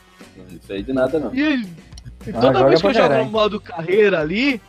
Isso 0.49 0.71
aí 0.71 0.83
de 0.83 0.91
nada, 0.93 1.17
não. 1.19 1.33
E, 1.33 1.39
e 1.39 1.65
Ah, 2.29 2.33
toda 2.33 2.41
joga 2.57 2.67
vez 2.67 2.81
que 2.81 2.87
pra 2.91 2.99
eu 2.99 3.03
jogo 3.09 3.23
no 3.23 3.31
modo 3.31 3.59
carreira 3.61 4.19
ali, 4.19 4.61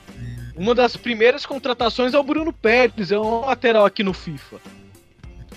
uma 0.56 0.74
das 0.74 0.96
primeiras 0.96 1.44
contratações 1.44 2.14
é 2.14 2.18
o 2.18 2.22
Bruno 2.22 2.52
Pérez, 2.52 3.10
é 3.10 3.18
um 3.18 3.40
lateral 3.40 3.84
aqui 3.84 4.04
no 4.04 4.12
FIFA. 4.12 4.56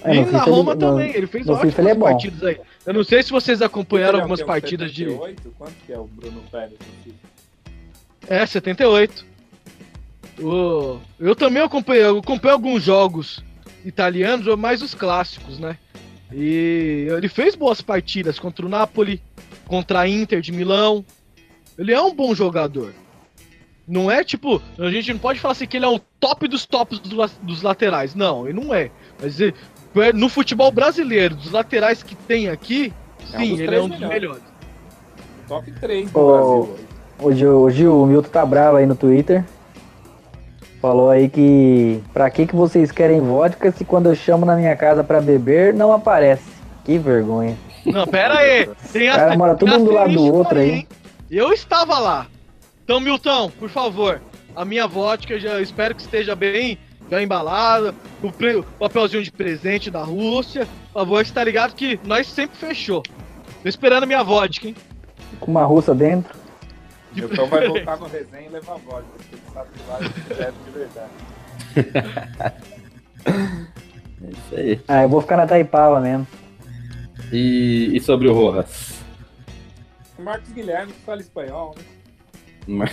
É, 0.04 0.16
e 0.16 0.20
no 0.26 0.32
na 0.32 0.40
FIFA 0.40 0.52
Roma 0.52 0.72
ele- 0.74 0.82
no- 0.86 0.92
também, 0.92 1.12
ele 1.16 1.28
fez 1.28 1.46
no 1.46 1.54
ótimas 1.54 1.78
ele 1.78 1.90
é 1.90 1.94
bom. 1.94 2.06
partidas 2.06 2.44
aí. 2.44 2.60
Eu 2.88 2.94
não 2.94 3.04
sei 3.04 3.22
se 3.22 3.32
vocês 3.32 3.62
acompanharam 3.62 4.20
é 4.20 4.22
algumas? 4.22 4.42
Um 4.42 4.46
partidas 4.46 4.92
de. 4.94 5.04
78? 5.04 5.54
Quanto 5.58 5.74
que 5.86 5.92
é 5.92 6.00
o 6.00 6.06
Bruno 6.06 6.42
Pérez? 6.50 6.78
É, 8.30 8.46
78. 8.46 9.26
O- 10.40 10.98
Eu 11.20 11.36
também 11.36 11.62
acompanhei, 11.62 12.04
eu 12.06 12.20
acompanhei 12.20 12.54
alguns 12.54 12.84
jogos 12.84 13.44
italianos, 13.84 14.48
mais 14.58 14.82
os 14.82 14.94
clássicos, 14.94 15.60
né? 15.60 15.78
E 16.32 17.08
ele 17.16 17.28
fez 17.28 17.56
boas 17.56 17.82
partidas 17.82 18.40
contra 18.40 18.66
o 18.66 18.70
Napoli, 18.70 19.22
contra 19.66 20.00
a 20.02 20.08
Inter 20.08 20.40
de 20.42 20.52
Milão. 20.52 21.04
Ele 21.78 21.92
é 21.94 22.02
um 22.02 22.14
bom 22.14 22.34
jogador. 22.34 22.94
Não 23.88 24.12
é 24.12 24.24
tipo, 24.24 24.62
a 24.78 24.90
gente 24.92 25.12
não 25.14 25.20
pode 25.20 25.40
falar 25.40 25.54
assim 25.54 25.66
que 25.66 25.78
ele 25.78 25.86
é 25.86 25.90
o 25.90 26.00
top 26.20 26.48
dos 26.48 26.66
tops 26.66 27.00
dos 27.00 27.62
laterais. 27.62 28.14
Não, 28.16 28.48
ele 28.48 28.60
não 28.62 28.74
é. 28.74 28.92
Mas 29.22 29.40
ele- 29.40 29.54
no 30.14 30.30
futebol 30.30 30.72
brasileiro, 30.72 31.36
dos 31.36 31.52
laterais 31.52 32.04
que 32.04 32.16
tem 32.16 32.50
aqui, 32.50 32.94
É 33.34 33.38
um 33.38 33.40
sim, 33.42 33.50
dos 33.52 33.60
ele 33.60 33.64
é 33.64 33.68
três 33.68 33.84
um 33.86 33.90
dos 33.90 34.00
melhores. 34.00 34.22
melhores. 34.22 34.44
Top 35.48 35.72
3 35.72 36.12
no 36.12 36.20
Ô, 36.20 36.32
Brasil. 36.34 36.76
hoje. 37.22 37.46
O 37.46 37.70
Gil, 37.72 38.02
o 38.02 38.06
Milton 38.06 38.30
tá 38.30 38.46
bravo 38.46 38.78
aí 38.78 38.86
no 38.86 38.96
Twitter. 38.96 39.44
Falou 40.82 41.10
aí 41.10 41.28
que. 41.28 42.02
Pra 42.14 42.30
que, 42.30 42.46
que 42.46 42.56
vocês 42.56 42.92
querem 42.92 43.20
vodka 43.20 43.72
se 43.72 43.84
quando 43.84 44.08
eu 44.10 44.16
chamo 44.16 44.46
na 44.46 44.56
minha 44.56 44.76
casa 44.76 45.04
pra 45.04 45.20
beber 45.20 45.74
não 45.74 45.92
aparece? 45.92 46.44
Que 46.86 46.98
vergonha. 46.98 47.58
Não, 47.86 48.06
pera 48.06 48.40
aí. 48.40 48.70
Tem 48.94 49.10
Cara, 49.10 49.36
mora 49.38 49.56
todo 49.56 49.70
mundo 49.70 49.86
do 49.86 49.92
lado 49.94 50.14
do 50.14 50.34
outro 50.34 50.60
aí. 50.60 50.70
hein? 50.72 50.88
Eu 51.32 51.52
estava 51.52 51.98
lá. 51.98 52.28
Então, 52.84 53.00
Milton, 53.00 53.50
por 53.60 53.70
favor, 53.70 54.22
a 54.56 54.64
minha 54.64 54.86
vodka 54.88 55.40
já 55.40 55.60
espero 55.60 55.96
que 55.96 56.02
esteja 56.02 56.36
bem, 56.36 56.78
já 57.10 57.22
embalada, 57.22 57.94
o, 58.22 58.28
o 58.28 58.64
papelzinho 58.80 59.24
de 59.24 59.32
presente 59.32 59.90
da 59.92 60.04
Rússia. 60.04 60.68
Por 60.92 61.00
favor, 61.02 61.26
você 61.26 61.34
tá 61.34 61.44
ligado 61.44 61.74
que 61.76 62.00
nós 62.06 62.28
sempre 62.28 62.58
fechou. 62.58 63.02
Tô 63.64 63.70
esperando 63.70 64.04
a 64.04 64.08
minha 64.08 64.24
vodka, 64.24 64.68
hein? 64.68 64.76
Com 65.40 65.52
uma 65.52 65.64
russa 65.64 65.94
dentro. 65.96 66.36
De 67.12 67.24
Então 67.24 67.48
vai 67.48 67.68
voltar 67.68 67.98
no 67.98 68.08
resenha 68.08 68.48
e 68.48 68.50
levar 68.50 68.76
vodka, 68.78 69.08
porque 69.18 69.36
ele 69.36 69.42
sabe 69.54 69.70
que 69.72 69.84
lá 69.90 70.00
é 70.48 70.52
de 70.52 70.72
verdade. 70.72 71.12
É 74.20 74.30
isso 74.32 74.56
aí. 74.56 74.82
Ah, 74.88 75.04
eu 75.04 75.10
vou 75.10 75.22
ficar 75.22 75.38
na 75.38 75.46
Taipava 75.46 76.00
mesmo. 76.00 76.26
E, 77.32 77.92
e 77.94 78.00
sobre 78.00 78.28
o 78.28 78.34
Rojas? 78.34 79.00
O 80.18 80.24
Marcos 80.24 80.50
Guilherme 80.52 80.92
que 80.92 81.00
fala 81.02 81.22
espanhol, 81.22 81.76
né? 81.78 81.84
Mar- 82.68 82.92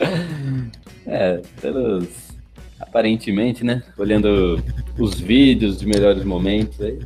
é, 1.06 1.40
pelos. 1.60 2.30
Aparentemente, 2.78 3.62
né? 3.62 3.82
Olhando 3.98 4.62
os 4.98 5.20
vídeos 5.20 5.78
de 5.78 5.86
melhores 5.86 6.24
momentos 6.24 6.80
aí. 6.80 6.98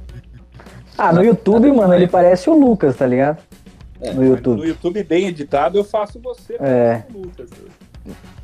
Ah, 0.96 1.12
no 1.12 1.22
YouTube, 1.22 1.70
mano, 1.72 1.92
ele 1.94 2.06
parece 2.06 2.48
o 2.48 2.54
Lucas, 2.54 2.96
tá 2.96 3.06
ligado? 3.06 3.42
É, 4.00 4.12
No 4.12 4.24
YouTube. 4.24 4.58
No 4.58 4.66
YouTube 4.66 5.02
bem 5.02 5.26
editado, 5.26 5.76
eu 5.76 5.84
faço 5.84 6.20
você. 6.20 6.54
É. 6.60 7.02
com 7.12 7.18
o 7.18 7.22
Lucas. 7.22 7.50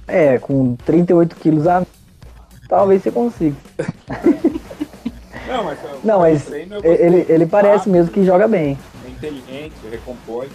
É, 0.09 0.39
com 0.39 0.75
38 0.75 1.37
quilos 1.37 1.67
a. 1.67 1.87
Talvez 2.69 3.03
você 3.03 3.11
consiga. 3.13 3.57
Não, 5.47 5.65
mas, 5.65 5.79
Não, 6.05 6.19
mas 6.21 6.51
ele, 6.53 7.27
ele 7.29 7.47
parece 7.47 7.89
mesmo 7.89 8.13
que 8.13 8.25
joga 8.25 8.47
bem. 8.47 8.79
É 9.05 9.11
inteligente, 9.11 9.75
recompõe. 9.91 10.49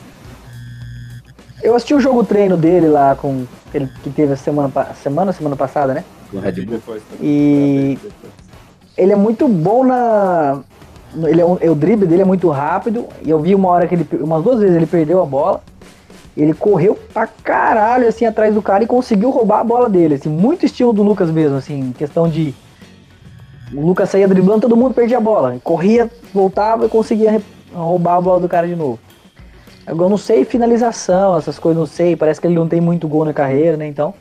Eu 1.64 1.76
assisti 1.76 1.94
o 1.94 2.00
jogo 2.00 2.24
treino 2.24 2.58
dele 2.58 2.88
lá 2.88 3.16
com. 3.16 3.46
Ele 3.74 3.90
que 4.04 4.10
teve 4.10 4.34
a 4.34 4.38
semana, 4.38 4.72
semana, 5.02 5.32
semana 5.34 5.56
passada, 5.56 5.94
né? 5.94 6.04
Com 6.32 6.38
o 6.38 6.40
Red 6.40 6.54
Bull. 6.54 6.76
Depois, 6.76 7.02
E-. 7.22 7.98
Ele 8.98 9.12
é 9.14 9.16
muito 9.16 9.48
bom 9.48 9.84
na. 9.84 10.60
Ele 11.24 11.42
é 11.42 11.46
um- 11.46 11.54
o 11.72 11.76
drible 11.76 12.06
dele 12.08 12.22
é 12.22 12.26
muito 12.26 12.50
rápido. 12.50 13.06
E 13.24 13.30
eu 13.30 13.40
vi 13.40 13.56
uma 13.56 13.70
hora 13.70 13.88
que 13.88 13.96
ele. 13.96 14.08
Umas 14.22 14.44
duas 14.44 14.60
vezes 14.60 14.76
ele 14.76 14.86
perdeu 14.86 15.22
a 15.22 15.26
bola. 15.26 15.62
Ele 16.38 16.54
correu 16.54 17.00
pra 17.14 17.26
caralho 17.28 18.08
assim 18.08 18.26
atrás 18.26 18.54
do 18.54 18.62
cara 18.62 18.84
e 18.84 18.88
conseguiu 18.88 19.30
roubar 19.30 19.60
a 19.62 19.64
bola 19.64 19.90
dele. 19.90 20.16
Assim, 20.16 20.30
muito 20.30 20.66
estilo 20.66 20.92
do 20.92 21.02
Lucas 21.02 21.32
mesmo, 21.32 21.58
assim, 21.58 21.80
em 21.80 21.92
questão 21.94 22.28
de. 22.28 22.54
O 23.74 23.82
Lucas 23.88 24.10
saía 24.10 24.28
driblando, 24.28 24.62
todo 24.62 24.76
mundo 24.76 24.94
perdia 24.94 25.18
a 25.18 25.22
bola. 25.22 25.58
Corria, 25.64 26.12
voltava 26.34 26.86
e 26.86 26.90
conseguia 26.90 27.42
roubar 27.74 28.18
a 28.18 28.22
bola 28.22 28.40
do 28.42 28.48
cara 28.50 28.68
de 28.68 28.76
novo. 28.76 29.00
Agora 29.86 30.06
eu 30.06 30.10
não 30.10 30.18
sei 30.18 30.44
finalização, 30.46 31.38
essas 31.38 31.60
coisas, 31.60 31.80
não 31.80 31.86
sei. 31.88 32.16
Parece 32.16 32.42
que 32.42 32.48
ele 32.48 32.56
não 32.56 32.68
tem 32.68 32.82
muito 32.82 33.08
gol 33.08 33.26
na 33.26 33.34
carreira, 33.34 33.78
né? 33.78 33.88
Então. 33.88 34.14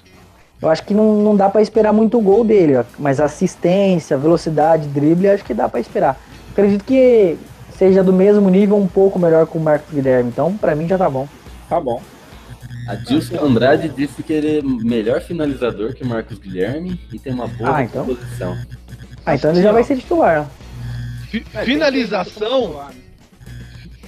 Eu 0.62 0.70
acho 0.70 0.82
que 0.84 0.94
não, 0.94 1.16
não 1.16 1.36
dá 1.36 1.48
pra 1.50 1.60
esperar 1.60 1.92
muito 1.92 2.18
gol 2.20 2.42
dele, 2.44 2.76
ó. 2.76 2.84
mas 2.98 3.20
assistência, 3.20 4.16
velocidade, 4.16 4.88
drible, 4.88 5.28
acho 5.28 5.44
que 5.44 5.52
dá 5.52 5.68
pra 5.68 5.78
esperar. 5.80 6.18
Acredito 6.52 6.84
que 6.84 7.36
seja 7.76 8.02
do 8.02 8.12
mesmo 8.14 8.48
nível, 8.48 8.76
um 8.78 8.86
pouco 8.86 9.18
melhor 9.18 9.46
que 9.46 9.58
o 9.58 9.60
Marcos 9.60 9.92
Guilherme, 9.92 10.30
então 10.30 10.56
pra 10.56 10.74
mim 10.74 10.86
já 10.88 10.96
tá 10.96 11.10
bom. 11.10 11.28
Tá 11.68 11.78
bom. 11.80 12.00
A 12.88 12.94
Dilson 12.94 13.44
Andrade 13.44 13.88
disse 13.90 14.22
que 14.22 14.32
ele 14.32 14.58
é 14.58 14.62
melhor 14.62 15.20
finalizador 15.20 15.92
que 15.92 16.02
o 16.02 16.06
Marcos 16.06 16.38
Guilherme 16.38 16.98
e 17.12 17.18
tem 17.18 17.34
uma 17.34 17.46
boa 17.48 17.76
Ah, 17.76 17.82
então. 17.82 18.06
posição. 18.06 18.56
Ah, 19.26 19.34
então 19.34 19.50
ele 19.50 19.60
já 19.60 19.72
vai 19.72 19.82
ser 19.84 19.96
titular. 19.96 20.46
Fi- 21.30 21.44
É, 21.52 21.64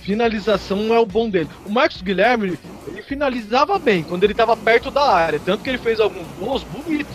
finalização. 0.07 0.79
Finalização 0.79 0.95
é 0.95 0.99
o 1.01 1.07
bom 1.07 1.29
dele. 1.29 1.49
O 1.67 1.71
Marcos 1.71 2.01
Guilherme, 2.01 2.59
ele 2.87 3.03
finalizava 3.03 3.79
bem 3.79 4.03
quando 4.03 4.23
ele 4.25 4.35
tava 4.35 4.57
perto 4.57 4.91
da 4.91 5.03
área. 5.13 5.41
Tanto 5.45 5.63
que 5.65 5.69
ele 5.71 5.79
fez 5.79 5.99
alguns 6.01 6.27
gols 6.39 6.63
bonitos. 6.65 7.15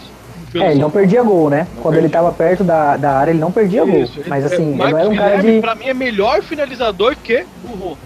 É, 0.54 0.72
ele 0.72 0.82
não 0.82 0.92
perdia 0.92 1.24
gol, 1.24 1.50
né? 1.50 1.66
Não 1.76 1.82
Quando 1.82 1.96
ele 1.96 2.10
perdia. 2.10 2.20
tava 2.20 2.32
perto 2.34 2.64
da, 2.66 2.98
da 2.98 3.18
área, 3.18 3.32
ele 3.32 3.40
não 3.40 3.52
perdia 3.54 3.86
gol. 3.86 4.04
Isso, 4.04 4.20
ele- 4.20 4.30
Mas 4.30 4.44
é, 4.44 4.48
assim, 4.54 4.64
o 4.66 4.70
ele 4.72 4.78
não 4.78 4.86
era 5.00 5.10
um 5.10 5.16
cara 5.16 5.30
Guilherme, 5.38 5.52
de. 5.54 5.62
pra 5.62 5.76
mim, 5.76 5.86
é 5.86 5.94
melhor 5.94 6.42
finalizador 6.44 7.16
que 7.16 7.46
o 7.64 7.68
Rojas. 7.70 7.98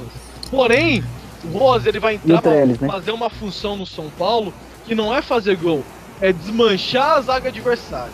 Porém, 0.52 1.04
o 1.44 1.58
Rojas 1.58 1.88
ele 1.88 2.00
vai 2.00 2.16
entrar 2.16 2.42
Trellis, 2.44 2.78
pra 2.78 2.88
né? 2.88 2.94
fazer 2.94 3.12
uma 3.12 3.32
função 3.32 3.76
no 3.76 3.86
São 3.88 4.12
Paulo 4.16 4.54
que 4.86 4.94
não 4.94 5.12
é 5.16 5.24
fazer 5.24 5.56
gol, 5.58 5.84
é 6.22 6.32
desmanchar 6.32 7.18
a 7.18 7.22
zaga 7.22 7.50
adversária. 7.50 8.14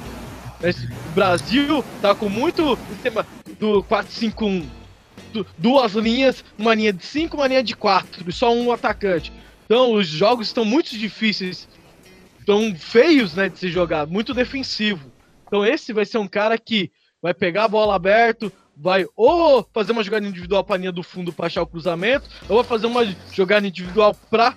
Esse- 0.64 0.86
O 0.86 1.14
Brasil 1.14 1.84
tá 2.02 2.16
com 2.16 2.30
muito 2.30 2.78
sistema 2.90 3.26
do 3.60 3.84
4-5-1. 3.84 4.64
Du- 5.32 5.46
Duas 5.58 5.94
linhas, 5.94 6.44
uma 6.58 6.74
linha 6.76 6.94
de 6.94 7.06
5, 7.06 7.36
uma 7.38 7.48
linha 7.48 7.64
de 7.64 7.76
4, 7.76 8.24
e 8.28 8.32
só 8.32 8.54
um 8.54 8.72
atacante. 8.72 9.32
Então 9.66 9.94
os 9.94 10.08
jogos 10.08 10.48
estão 10.48 10.66
muito 10.66 10.98
difíceis, 10.98 11.68
estão 12.40 12.76
feios 12.76 13.34
né, 13.36 13.50
de 13.50 13.58
se 13.60 13.70
jogar, 13.70 14.06
muito 14.08 14.34
defensivo. 14.34 15.12
Então 15.48 15.66
esse 15.66 15.94
vai 15.94 16.06
ser 16.06 16.18
um 16.18 16.28
cara 16.28 16.58
que 16.58 16.92
vai 17.22 17.34
pegar 17.34 17.66
a 17.66 17.68
bola 17.68 17.96
aberto, 17.96 18.52
vai 18.76 19.06
ou 19.16 19.68
fazer 19.74 19.92
uma 19.92 20.04
jogada 20.04 20.26
individual 20.28 20.64
para 20.64 20.78
linha 20.78 20.92
do 20.92 21.04
fundo 21.04 21.32
para 21.32 21.48
achar 21.48 21.62
o 21.62 21.68
cruzamento, 21.68 22.28
ou 22.50 22.58
vai 22.58 22.66
fazer 22.66 22.88
uma 22.88 23.06
jogada 23.32 23.68
individual 23.68 24.16
para 24.30 24.56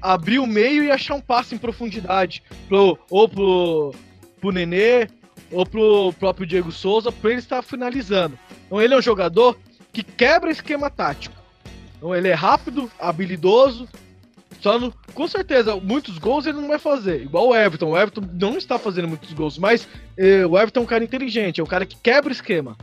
abrir 0.00 0.38
o 0.38 0.46
meio 0.46 0.82
e 0.84 0.90
achar 0.90 1.14
um 1.14 1.20
passe 1.20 1.54
em 1.54 1.58
profundidade, 1.58 2.42
pro, 2.68 2.98
ou 3.10 3.28
pro, 3.28 3.94
pro 4.40 4.50
Nenê, 4.52 5.08
ou 5.50 5.64
pro 5.66 6.12
próprio 6.18 6.46
Diego 6.46 6.72
Souza, 6.72 7.12
para 7.12 7.30
ele 7.30 7.38
estar 7.38 7.62
finalizando. 7.62 8.38
Então 8.66 8.80
ele 8.80 8.94
é 8.94 8.96
um 8.96 9.02
jogador 9.02 9.58
que 9.96 10.02
quebra 10.02 10.50
esquema 10.50 10.90
tático. 10.90 11.34
Então 11.96 12.14
ele 12.14 12.28
é 12.28 12.34
rápido, 12.34 12.90
habilidoso, 13.00 13.88
só 14.60 14.78
no, 14.78 14.92
com 15.14 15.26
certeza, 15.26 15.74
muitos 15.76 16.18
gols 16.18 16.44
ele 16.44 16.60
não 16.60 16.68
vai 16.68 16.78
fazer. 16.78 17.22
Igual 17.22 17.48
o 17.48 17.56
Everton. 17.56 17.90
O 17.92 17.96
Everton 17.96 18.22
não 18.34 18.58
está 18.58 18.78
fazendo 18.78 19.08
muitos 19.08 19.32
gols, 19.32 19.56
mas 19.56 19.88
eh, 20.18 20.44
o 20.44 20.58
Everton 20.58 20.80
é 20.80 20.82
um 20.82 20.86
cara 20.86 21.02
inteligente, 21.02 21.62
é 21.62 21.64
um 21.64 21.66
cara 21.66 21.86
que 21.86 21.96
quebra 21.96 22.30
esquema. 22.30 22.76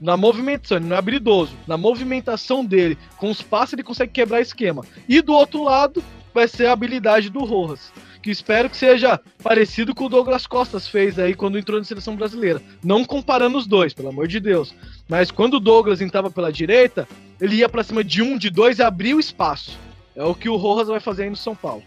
Na 0.00 0.16
movimentação, 0.16 0.78
ele 0.78 0.86
não 0.86 0.96
é 0.96 0.98
habilidoso. 0.98 1.54
Na 1.66 1.76
movimentação 1.76 2.64
dele, 2.64 2.96
com 3.18 3.30
os 3.30 3.42
passes, 3.42 3.74
ele 3.74 3.82
consegue 3.82 4.12
quebrar 4.12 4.40
esquema. 4.40 4.82
E 5.06 5.20
do 5.20 5.34
outro 5.34 5.62
lado, 5.62 6.02
vai 6.32 6.48
ser 6.48 6.68
a 6.68 6.72
habilidade 6.72 7.28
do 7.28 7.44
Rojas. 7.44 7.92
Que 8.26 8.32
espero 8.32 8.68
que 8.68 8.76
seja 8.76 9.20
parecido 9.40 9.94
com 9.94 10.06
o 10.06 10.08
Douglas 10.08 10.48
Costas 10.48 10.88
fez 10.88 11.16
aí 11.16 11.32
quando 11.32 11.56
entrou 11.56 11.78
na 11.78 11.84
seleção 11.84 12.16
brasileira. 12.16 12.60
Não 12.82 13.04
comparando 13.04 13.56
os 13.56 13.68
dois, 13.68 13.94
pelo 13.94 14.08
amor 14.08 14.26
de 14.26 14.40
Deus. 14.40 14.74
Mas 15.08 15.30
quando 15.30 15.54
o 15.54 15.60
Douglas 15.60 16.00
entrava 16.00 16.28
pela 16.28 16.50
direita, 16.50 17.06
ele 17.40 17.54
ia 17.54 17.68
pra 17.68 17.84
cima 17.84 18.02
de 18.02 18.22
um, 18.22 18.36
de 18.36 18.50
dois 18.50 18.80
e 18.80 18.82
abria 18.82 19.14
o 19.14 19.20
espaço. 19.20 19.78
É 20.16 20.24
o 20.24 20.34
que 20.34 20.48
o 20.48 20.56
Rojas 20.56 20.88
vai 20.88 20.98
fazer 20.98 21.22
aí 21.22 21.30
no 21.30 21.36
São 21.36 21.54
Paulo. 21.54 21.84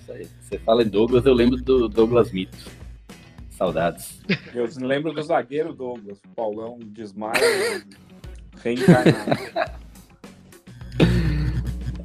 Isso 0.00 0.12
aí. 0.12 0.28
Você 0.40 0.58
fala 0.60 0.84
em 0.84 0.88
Douglas, 0.88 1.26
eu 1.26 1.34
lembro 1.34 1.56
do 1.56 1.88
Douglas 1.88 2.30
Mito. 2.30 2.56
Saudades. 3.50 4.20
Eu 4.54 4.68
lembro 4.86 5.12
do 5.12 5.20
zagueiro 5.20 5.72
Douglas, 5.72 6.18
o 6.18 6.28
Paulão 6.28 6.78
desmaia 6.80 7.84
reencarnado. 8.62 9.80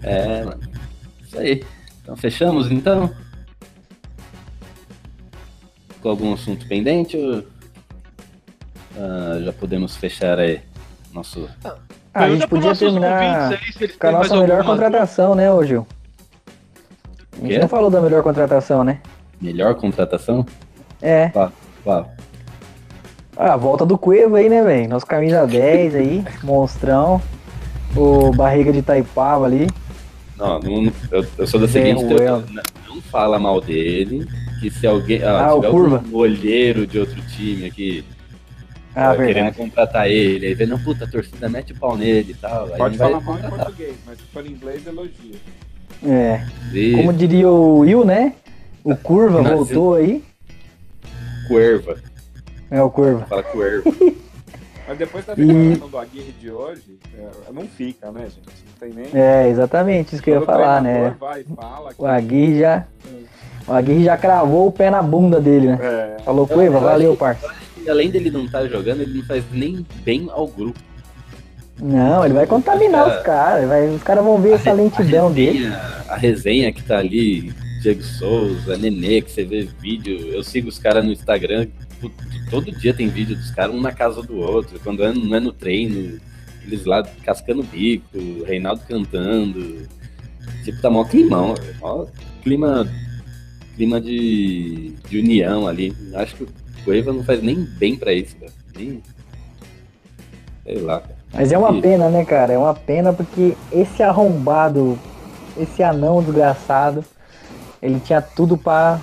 É, 0.05 0.43
mano. 0.43 0.74
Isso 1.35 1.41
aí. 1.41 1.63
Então 2.01 2.15
fechamos 2.15 2.71
então? 2.71 3.11
Com 6.01 6.09
algum 6.09 6.33
assunto 6.33 6.65
pendente 6.67 7.17
ou 7.17 7.43
ah, 8.97 9.41
já 9.43 9.51
podemos 9.51 9.97
fechar 9.97 10.39
aí 10.39 10.61
nosso. 11.13 11.49
Ah, 11.65 11.75
a 12.13 12.29
gente 12.29 12.47
podia 12.47 12.73
terminar 12.73 13.49
aí, 13.51 13.87
com 13.99 14.07
a 14.07 14.11
nossa 14.11 14.37
melhor 14.37 14.63
contratação, 14.63 15.35
né, 15.35 15.51
ô 15.51 15.61
Gil? 15.65 15.85
A 17.33 17.41
gente 17.41 17.55
Quê? 17.55 17.59
não 17.59 17.67
falou 17.67 17.89
da 17.89 17.99
melhor 17.99 18.23
contratação, 18.23 18.85
né? 18.85 19.01
Melhor 19.41 19.75
contratação? 19.75 20.45
É. 21.01 21.27
Qual? 21.29 21.51
Qual? 21.83 22.11
Ah, 23.35 23.53
a 23.53 23.57
volta 23.57 23.85
do 23.85 23.97
Cueva 23.97 24.37
aí, 24.37 24.47
né, 24.47 24.63
velho? 24.63 24.87
Nosso 24.87 25.05
camisa 25.05 25.45
10 25.45 25.95
aí, 25.95 26.25
monstrão. 26.41 27.21
O 27.93 28.31
barriga 28.31 28.71
de 28.71 28.81
Taipava 28.81 29.45
ali. 29.45 29.67
Não, 30.37 30.59
não- 30.59 30.91
eu, 31.11 31.25
eu 31.37 31.47
sou 31.47 31.59
da 31.59 31.65
Zé 31.65 31.81
seguinte 31.81 32.05
teoria, 32.07 32.31
não, 32.31 32.43
não 32.95 33.01
fala 33.01 33.39
mal 33.39 33.61
dele, 33.61 34.27
que 34.59 34.69
se 34.69 34.85
alguém. 34.85 35.23
Ah, 35.23 35.47
Ah, 35.47 35.53
o 35.53 35.61
tiver 35.61 35.71
Curva. 35.71 35.95
algum 35.97 36.17
olheiro 36.17 36.85
de 36.85 36.99
outro 36.99 37.21
time 37.35 37.65
aqui 37.65 38.03
Ah, 38.93 39.11
ó, 39.11 39.15
querendo 39.15 39.53
contratar 39.53 40.09
ele, 40.09 40.47
aí 40.47 40.53
vê, 40.53 40.65
não, 40.65 40.77
puta, 40.79 41.05
a 41.05 41.07
torcida 41.07 41.47
mete 41.49 41.71
o 41.71 41.75
pau 41.77 41.95
nele 41.97 42.31
e 42.31 42.35
tal. 42.35 42.67
Pode 42.69 42.97
falar 42.97 43.19
mal 43.21 43.37
em 43.39 43.41
português, 43.43 43.95
mas 44.05 44.17
se 44.17 44.23
for 44.25 44.45
em 44.45 44.49
inglês, 44.51 44.85
elogia. 44.85 45.35
É. 46.05 46.45
E 46.73 46.91
Como 46.97 47.13
diria 47.13 47.49
o 47.49 47.79
Will, 47.79 48.03
né? 48.05 48.33
O 48.83 48.95
Curva 48.95 49.41
Nossa. 49.41 49.55
voltou 49.55 49.93
aí. 49.95 50.21
Cuerva, 51.47 51.95
É 52.69 52.81
o 52.81 52.89
Curva. 52.89 53.25
fala 53.27 53.43
Cuerva. 53.43 53.89
Mas 54.87 54.97
depois 54.97 55.25
da 55.25 55.33
E- 55.33 55.37
declaração 55.37 55.89
do 55.89 55.97
Aguirre 55.97 56.31
de 56.39 56.51
hoje, 56.51 56.99
é, 57.17 57.51
não 57.51 57.63
fica, 57.67 58.11
né, 58.11 58.21
gente? 58.25 58.37
Não 58.45 58.79
tem 58.79 58.93
nem. 58.93 59.19
É, 59.21 59.49
exatamente 59.49 60.13
isso 60.13 60.23
que 60.23 60.29
eu 60.29 60.39
ia 60.39 60.45
falar, 60.45 60.81
né? 60.81 61.15
Vai, 61.19 61.43
fala 61.43 61.93
que- 61.93 62.01
O 62.01 62.05
Aguirre 62.05 62.59
já. 62.59 62.85
O 63.67 63.73
Aguirre 63.73 64.03
já 64.03 64.15
cravou 64.15 64.67
o 64.67 64.71
pé 64.71 64.91
na 64.91 65.01
bunda 65.01 65.41
dele, 65.41 65.69
né? 65.69 65.79
É, 65.81 66.17
Falou, 66.23 66.45
Cueva, 66.47 66.77
eu 66.77 66.81
valeu, 66.81 67.15
parça. 67.17 67.51
E 67.83 67.89
além 67.89 68.09
dele 68.11 68.29
não 68.29 68.45
estar 68.45 68.67
jogando, 68.67 69.01
ele 69.01 69.17
não 69.19 69.25
faz 69.25 69.43
nem 69.51 69.85
bem 70.03 70.27
ao 70.31 70.47
grupo. 70.47 70.79
Não, 71.81 72.23
ele 72.23 72.33
vai 72.33 72.45
contaminar 72.47 73.07
os 73.07 73.23
caras. 73.23 73.67
vai- 73.67 73.89
Os 73.89 74.01
caras 74.03 74.23
vão 74.23 74.37
ver 74.39 74.53
essa 74.53 74.71
lentidão 74.71 75.31
dele. 75.31 75.65
resenha, 75.65 75.81
a 76.09 76.15
resenha 76.15 76.71
que 76.71 76.83
tá 76.83 76.97
ali, 76.99 77.53
Diego 77.81 78.01
Souza, 78.03 78.77
Nenê, 78.77 79.21
que 79.21 79.31
você 79.31 79.43
vê 79.43 79.67
vídeo. 79.81 80.15
Eu 80.31 80.43
sigo 80.43 80.69
os 80.69 80.79
caras 80.79 81.03
no 81.03 81.11
Instagram, 81.11 81.67
tu- 82.09 82.49
todo 82.49 82.71
dia 82.71 82.93
tem 82.93 83.07
vídeo 83.07 83.35
dos 83.35 83.51
caras, 83.51 83.73
um 83.75 83.81
na 83.81 83.91
casa 83.91 84.21
do 84.21 84.37
outro. 84.37 84.79
Quando 84.83 85.03
é, 85.03 85.13
não 85.13 85.35
é 85.35 85.39
no 85.39 85.51
treino, 85.51 86.19
eles 86.63 86.85
lá 86.85 87.03
cascando 87.23 87.63
bico, 87.63 88.17
o 88.17 88.43
Reinaldo 88.43 88.81
cantando. 88.87 89.87
Tipo, 90.63 90.81
tá 90.81 90.89
mó 90.89 91.03
climão, 91.05 91.55
mó 91.79 92.05
clima, 92.43 92.87
clima 93.75 93.99
de, 94.01 94.93
de 95.09 95.19
união 95.19 95.67
ali. 95.67 95.95
Acho 96.15 96.35
que 96.35 96.43
o 96.43 96.47
Cueva 96.83 97.11
não 97.13 97.23
faz 97.23 97.41
nem 97.41 97.63
bem 97.63 97.95
pra 97.95 98.13
isso, 98.13 98.35
cara. 98.35 98.51
Nem. 98.75 99.01
Sei 100.63 100.79
lá, 100.79 100.99
cara. 101.01 101.15
Mas 101.33 101.51
é 101.51 101.57
uma 101.57 101.75
E- 101.77 101.81
pena, 101.81 102.09
né, 102.09 102.23
cara? 102.25 102.53
É 102.53 102.57
uma 102.57 102.73
pena 102.73 103.11
porque 103.13 103.55
esse 103.71 104.01
arrombado, 104.01 104.97
esse 105.57 105.83
anão 105.83 106.23
desgraçado, 106.23 107.03
ele 107.81 107.99
tinha 107.99 108.21
tudo 108.21 108.57
pra 108.57 108.99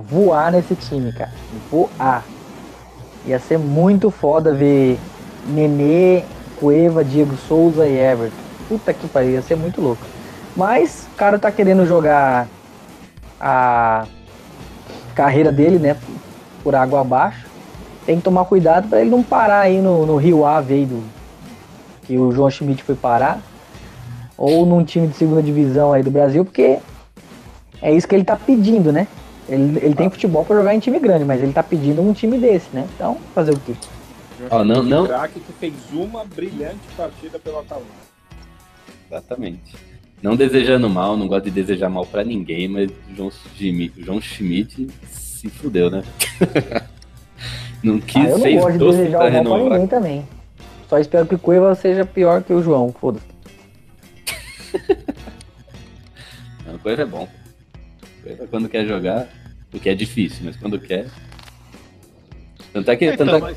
voar 0.00 0.52
nesse 0.52 0.74
time, 0.74 1.12
cara. 1.12 1.32
Voar. 1.70 2.24
Ia 3.26 3.38
ser 3.38 3.58
muito 3.58 4.10
foda 4.10 4.54
ver 4.54 4.98
Nenê, 5.46 6.22
Cueva, 6.58 7.04
Diego 7.04 7.36
Souza 7.48 7.86
e 7.86 7.98
Everton. 7.98 8.36
Puta 8.68 8.92
que 8.92 9.08
pariu, 9.08 9.32
ia 9.32 9.42
ser 9.42 9.56
muito 9.56 9.80
louco. 9.80 10.02
Mas 10.56 11.06
o 11.12 11.16
cara 11.16 11.38
tá 11.38 11.50
querendo 11.50 11.86
jogar 11.86 12.48
a 13.40 14.06
carreira 15.14 15.52
dele, 15.52 15.78
né, 15.78 15.96
por 16.62 16.74
água 16.74 17.00
abaixo. 17.00 17.46
Tem 18.04 18.16
que 18.16 18.22
tomar 18.22 18.44
cuidado 18.44 18.88
pra 18.88 19.00
ele 19.00 19.10
não 19.10 19.22
parar 19.22 19.60
aí 19.60 19.80
no, 19.80 20.06
no 20.06 20.16
Rio 20.16 20.46
Ave 20.46 20.74
aí 20.74 20.86
do, 20.86 21.02
que 22.06 22.16
o 22.16 22.30
João 22.30 22.48
Schmidt 22.48 22.84
foi 22.84 22.94
parar, 22.94 23.40
ou 24.38 24.64
num 24.64 24.84
time 24.84 25.08
de 25.08 25.16
segunda 25.16 25.42
divisão 25.42 25.92
aí 25.92 26.02
do 26.02 26.10
Brasil, 26.10 26.44
porque 26.44 26.78
é 27.82 27.92
isso 27.92 28.06
que 28.06 28.14
ele 28.14 28.24
tá 28.24 28.36
pedindo, 28.36 28.92
né? 28.92 29.08
Ele, 29.48 29.78
ele 29.80 29.94
tem 29.94 30.10
futebol 30.10 30.44
pra 30.44 30.56
jogar 30.56 30.74
em 30.74 30.78
time 30.80 30.98
grande, 30.98 31.24
mas 31.24 31.42
ele 31.42 31.52
tá 31.52 31.62
pedindo 31.62 32.02
um 32.02 32.12
time 32.12 32.36
desse, 32.38 32.66
né? 32.72 32.86
Então, 32.94 33.16
fazer 33.34 33.52
o 33.52 33.60
quê? 33.60 33.74
Ó, 34.50 34.64
não- 34.64 34.82
não- 34.82 35.04
Um 35.04 35.06
craque 35.06 35.40
que 35.40 35.52
fez 35.52 35.72
uma 35.92 36.24
brilhante 36.24 36.80
partida 36.96 37.38
pelo 37.38 37.60
Atalanta. 37.60 37.86
Exatamente. 39.10 39.74
Não 40.22 40.34
desejando 40.34 40.88
mal, 40.90 41.16
não 41.16 41.28
gosto 41.28 41.44
de 41.44 41.50
desejar 41.52 41.88
mal 41.88 42.04
pra 42.04 42.24
ninguém, 42.24 42.66
mas 42.68 42.90
o 42.90 43.14
João 43.16 43.30
Schmidt, 43.30 44.00
o 44.00 44.04
João 44.04 44.20
Schmidt 44.20 44.88
se 45.08 45.48
fudeu, 45.48 45.90
né? 45.90 46.02
não 47.84 47.96
Ah, 47.96 48.00
quis, 48.04 48.24
eu 48.24 48.38
não 48.38 48.40
fez 48.40 48.60
gosto 48.60 48.78
de 48.78 48.84
desejar 48.84 49.18
pra 49.18 49.28
o 49.28 49.32
mal 49.32 49.44
pra 49.44 49.58
ninguém 49.58 49.86
também. 49.86 50.28
Só 50.88 50.98
espero 50.98 51.26
que 51.26 51.34
o 51.34 51.38
Cueva 51.38 51.74
seja 51.74 52.04
pior 52.04 52.42
que 52.42 52.52
o 52.52 52.62
João, 52.62 52.92
foda-se. 52.92 53.26
Não, 56.66 56.78
coisa 56.78 57.02
é 57.02 57.06
bom. 57.06 57.28
Quando 58.50 58.68
quer 58.68 58.86
jogar, 58.86 59.28
o 59.72 59.78
que 59.78 59.88
é 59.88 59.94
difícil, 59.94 60.42
mas 60.44 60.56
quando 60.56 60.78
quer. 60.78 61.06
Tanto 62.72 62.90
é 62.90 62.96
que, 62.96 63.04
Então, 63.06 63.26
tanto 63.26 63.36
é, 63.36 63.40
mas- 63.40 63.56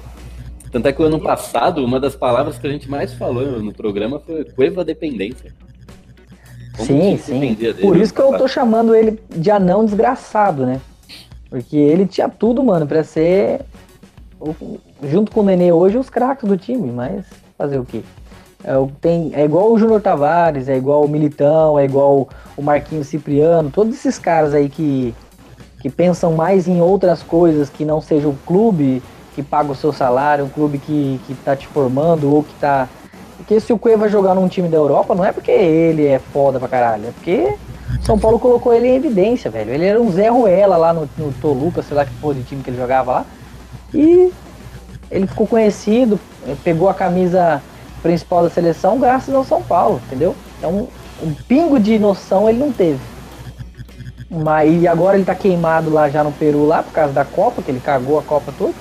tanto 0.72 0.88
é 0.88 0.94
que 0.94 1.02
o 1.02 1.06
ano 1.06 1.20
passado, 1.20 1.84
uma 1.84 2.00
das 2.00 2.16
palavras 2.16 2.58
que 2.58 2.68
a 2.68 2.70
gente 2.70 2.90
mais 2.90 3.14
falou 3.14 3.62
no 3.62 3.74
programa 3.74 4.20
foi 4.20 4.44
Cueva 4.46 4.84
dependência. 4.86 5.54
Como 6.76 6.88
Sim, 6.88 7.18
sim. 7.18 7.58
Por 7.82 7.98
isso 7.98 8.14
que 8.14 8.22
eu 8.22 8.38
tô 8.38 8.48
chamando 8.48 8.96
ele 8.96 9.20
de 9.30 9.52
anão 9.52 9.84
desgraçado, 9.84 10.66
né? 10.66 10.80
Porque 11.50 11.76
ele 11.76 12.06
tinha 12.06 12.30
tudo, 12.30 12.64
mano, 12.64 12.86
pra 12.88 13.04
ser, 13.04 13.62
junto 15.04 15.32
com 15.32 15.42
o 15.42 15.44
Nenê 15.44 15.72
hoje, 15.72 15.98
os 15.98 16.10
craques 16.10 16.48
do 16.48 16.56
time, 16.56 16.92
mas 16.92 17.26
fazer 17.58 17.80
o 17.80 17.86
quê? 17.86 18.02
É, 18.64 18.74
tem, 19.00 19.32
é 19.34 19.46
igual 19.46 19.72
o 19.72 19.80
Júnior 19.80 20.02
Tavares, 20.02 20.68
é 20.68 20.76
igual 20.76 21.04
o 21.04 21.08
Militão, 21.08 21.80
é 21.80 21.86
igual 21.86 22.28
o 22.58 22.62
Marquinhos 22.62 23.08
Cipriano, 23.08 23.72
todos 23.72 23.96
esses 23.96 24.20
caras 24.20 24.54
aí 24.54 24.68
que, 24.68 25.16
que 25.82 25.90
pensam 25.90 26.34
mais 26.34 26.68
em 26.68 26.82
outras 26.82 27.24
coisas 27.24 27.70
que 27.70 27.86
não 27.86 28.02
seja 28.02 28.28
o 28.28 28.36
clube 28.46 29.02
que 29.34 29.42
paga 29.42 29.72
o 29.72 29.76
seu 29.76 29.94
salário, 29.94 30.44
um 30.44 30.50
clube 30.50 30.78
que, 30.78 31.22
que 31.26 31.34
tá 31.36 31.56
te 31.56 31.68
formando 31.68 32.34
ou 32.34 32.44
que 32.44 32.54
tá. 32.56 32.90
Porque 33.38 33.58
se 33.62 33.72
o 33.72 33.78
Cueva 33.78 34.10
jogar 34.10 34.36
num 34.36 34.50
time 34.50 34.68
da 34.68 34.76
Europa, 34.76 35.16
não 35.16 35.24
é 35.24 35.32
porque 35.32 35.52
ele 35.52 36.06
é 36.06 36.20
foda 36.20 36.60
pra 36.60 36.68
caralho, 36.68 37.08
é 37.08 37.12
porque 37.12 37.56
São 38.02 38.20
Paulo 38.20 38.38
colocou 38.38 38.74
ele 38.74 38.90
em 38.90 38.96
evidência, 38.98 39.50
velho. 39.50 39.72
Ele 39.72 39.86
era 39.86 40.02
um 40.02 40.12
Zé 40.12 40.28
Ruela 40.28 40.76
lá 40.76 40.92
no, 40.92 41.10
no 41.18 41.32
Toluca, 41.32 41.82
sei 41.82 41.96
lá 41.96 42.04
que 42.04 42.14
porra 42.16 42.36
de 42.36 42.44
time 42.44 42.62
que 42.62 42.70
ele 42.70 42.78
jogava 42.78 43.12
lá. 43.12 43.26
E 43.94 44.34
ele 45.10 45.26
ficou 45.26 45.48
conhecido, 45.48 46.20
pegou 46.62 46.90
a 46.90 46.94
camisa 46.94 47.62
principal 48.02 48.44
da 48.44 48.50
seleção 48.50 49.00
graças 49.00 49.34
ao 49.34 49.44
São 49.44 49.62
Paulo, 49.62 50.02
entendeu? 50.08 50.36
Então, 50.58 50.88
um 51.22 51.34
pingo 51.48 51.80
de 51.80 52.00
noção 52.00 52.50
ele 52.50 52.60
não 52.60 52.72
teve. 52.72 53.00
Mas 54.30 54.82
e 54.82 54.88
agora 54.88 55.18
ele 55.18 55.26
tá 55.26 55.34
queimado 55.34 55.90
lá 55.90 56.10
já 56.10 56.24
no 56.24 56.32
Peru 56.32 56.66
lá 56.66 56.84
por 56.84 56.94
causa 56.94 57.14
da 57.14 57.26
Copa, 57.26 57.62
que 57.62 57.72
ele 57.72 57.80
cagou 57.80 58.20
a 58.20 58.24
Copa 58.24 58.54
toda. 58.58 58.74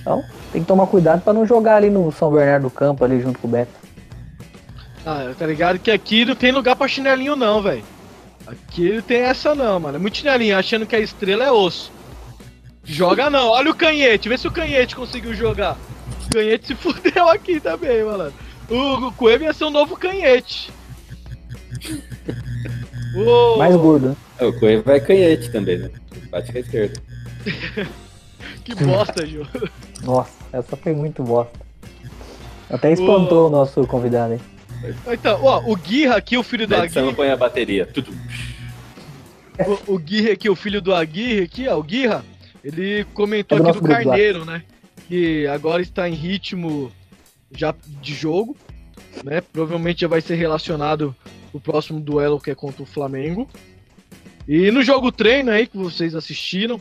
Então, 0.00 0.22
tem 0.52 0.60
que 0.60 0.68
tomar 0.68 0.86
cuidado 0.86 1.22
pra 1.22 1.32
não 1.32 1.46
jogar 1.46 1.76
ali 1.76 1.88
no 1.88 2.12
São 2.12 2.30
Bernardo 2.30 2.64
do 2.64 2.70
Campo 2.70 3.04
ali 3.04 3.20
junto 3.20 3.38
com 3.38 3.48
o 3.48 3.50
Beto. 3.50 3.72
Ah, 5.06 5.32
tá 5.36 5.46
ligado 5.46 5.78
que 5.78 5.90
aqui 5.90 6.24
não 6.24 6.34
tem 6.34 6.52
lugar 6.52 6.76
pra 6.76 6.86
chinelinho 6.86 7.34
não, 7.34 7.62
velho. 7.62 7.82
Aqui 8.46 8.92
não 8.92 9.02
tem 9.02 9.22
essa 9.22 9.54
não, 9.54 9.80
mano. 9.80 9.96
É 9.96 9.98
muito 9.98 10.18
chinelinho, 10.18 10.56
achando 10.56 10.86
que 10.86 10.94
a 10.94 11.00
estrela 11.00 11.44
é 11.44 11.50
osso. 11.50 11.90
Joga 12.84 13.30
não, 13.30 13.48
olha 13.48 13.70
o 13.70 13.74
canhete, 13.74 14.28
vê 14.28 14.36
se 14.36 14.46
o 14.46 14.52
canhete 14.52 14.96
conseguiu 14.96 15.34
jogar. 15.34 15.76
O 16.32 16.34
canhete 16.34 16.66
se 16.68 16.74
fudeu 16.74 17.28
aqui 17.28 17.60
também, 17.60 18.02
mano. 18.04 18.32
O, 18.70 19.08
o 19.08 19.12
Cueva 19.12 19.44
ia 19.44 19.52
ser 19.52 19.64
um 19.64 19.70
novo 19.70 19.96
canhete. 19.96 20.72
O- 23.14 23.58
Mais 23.58 23.76
gordo, 23.76 24.08
né? 24.10 24.16
É, 24.38 24.46
O 24.46 24.58
Cueva 24.58 24.96
é 24.96 25.00
canhete 25.00 25.50
também, 25.52 25.76
né? 25.78 25.90
Bate 26.30 26.50
com 26.50 26.58
a 26.58 26.60
esquerda. 26.60 27.00
Que 28.64 28.74
bosta, 28.76 29.26
Ju. 29.26 29.44
Nossa, 30.04 30.30
essa 30.52 30.76
foi 30.76 30.94
muito 30.94 31.22
bosta. 31.24 31.52
Até 32.70 32.92
espantou 32.92 33.48
o 33.48 33.50
nosso 33.50 33.84
convidado 33.88 34.34
aí. 34.34 34.40
Então, 35.12 35.40
ó, 35.44 35.60
o 35.66 35.74
Guirra 35.76 36.16
aqui, 36.16 36.38
o 36.38 36.42
filho 36.44 36.66
do 36.66 36.76
Na 36.76 36.84
edição 36.84 37.02
Aguirre. 37.02 37.16
põe 37.16 37.30
a 37.30 37.36
bateria. 37.36 37.84
Tudo. 37.86 38.12
O, 39.86 39.94
o 39.94 39.98
Guirra 39.98 40.32
aqui, 40.32 40.48
o 40.48 40.54
filho 40.54 40.80
do 40.80 40.94
Aguirre 40.94 41.42
aqui, 41.42 41.66
ó, 41.68 41.76
o 41.76 41.82
Guirra, 41.82 42.24
ele 42.62 43.04
comentou 43.12 43.58
É 43.58 43.62
do 43.62 43.68
aqui 43.68 43.80
do 43.80 43.88
Carneiro, 43.88 44.44
né? 44.44 44.62
Que 45.08 45.46
agora 45.46 45.82
está 45.82 46.08
em 46.08 46.14
ritmo 46.14 46.90
já 47.50 47.74
de 48.00 48.14
jogo, 48.14 48.56
né? 49.24 49.40
Provavelmente 49.40 50.00
já 50.02 50.08
vai 50.08 50.20
ser 50.20 50.36
relacionado 50.36 51.14
o 51.52 51.60
próximo 51.60 52.00
duelo 52.00 52.40
que 52.40 52.50
é 52.50 52.54
contra 52.54 52.82
o 52.82 52.86
Flamengo. 52.86 53.48
E 54.48 54.70
no 54.70 54.82
jogo 54.82 55.12
treino 55.12 55.50
aí 55.50 55.66
que 55.66 55.76
vocês 55.76 56.14
assistiram, 56.14 56.80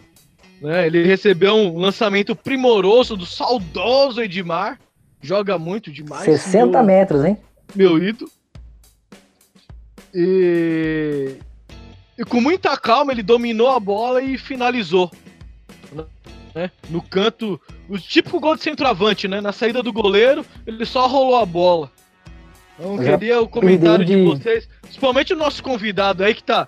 né? 0.61 0.87
Ele 0.87 1.03
recebeu 1.03 1.55
um 1.55 1.77
lançamento 1.77 2.35
primoroso 2.35 3.17
do 3.17 3.25
saudoso 3.25 4.21
Edmar. 4.21 4.79
Joga 5.21 5.57
muito 5.59 5.91
demais. 5.91 6.23
60 6.23 6.65
meu- 6.77 6.83
metros, 6.83 7.25
hein? 7.25 7.37
meu 7.75 8.01
ídolo. 8.01 8.29
E, 10.13 11.35
e 12.17 12.23
com 12.25 12.41
muita 12.41 12.75
calma 12.77 13.11
ele 13.11 13.23
dominou 13.23 13.69
a 13.69 13.79
bola 13.79 14.21
e 14.21 14.37
finalizou. 14.37 15.11
Né? 16.53 16.69
No 16.89 17.01
canto, 17.01 17.59
o 17.87 17.97
típico 17.97 18.39
gol 18.39 18.55
de 18.55 18.61
centroavante, 18.63 19.27
né? 19.27 19.39
Na 19.39 19.51
saída 19.51 19.81
do 19.81 19.93
goleiro, 19.93 20.45
ele 20.67 20.85
só 20.85 21.07
rolou 21.07 21.37
a 21.37 21.45
bola. 21.45 21.89
Então, 22.79 22.95
Eu 23.03 23.17
queria 23.17 23.41
o 23.41 23.47
comentário 23.47 24.03
de... 24.05 24.15
de- 24.15 24.23
vocês, 24.25 24.67
principalmente 24.81 25.33
o 25.33 25.37
nosso 25.37 25.63
convidado 25.63 26.23
aí 26.23 26.33
que 26.33 26.43
tá. 26.43 26.67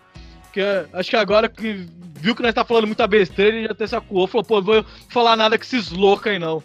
Que 0.54 0.62
é- 0.62 0.86
acho 0.94 1.10
que 1.10 1.16
agora 1.16 1.50
que 1.50 1.88
viu 2.16 2.36
que 2.36 2.42
nós 2.42 2.54
tá 2.54 2.64
falando 2.64 2.88
muita 2.88 3.06
besteira, 3.08 3.56
ele 3.58 3.66
já 3.66 3.72
até 3.74 3.86
sacuou, 3.88 4.28
falou, 4.28 4.46
pô, 4.46 4.62
vou 4.62 4.86
falar 5.10 5.36
nada 5.36 5.58
com 5.58 5.64
esses 5.64 5.90
loucos 5.92 6.28
aí 6.28 6.40
não. 6.40 6.64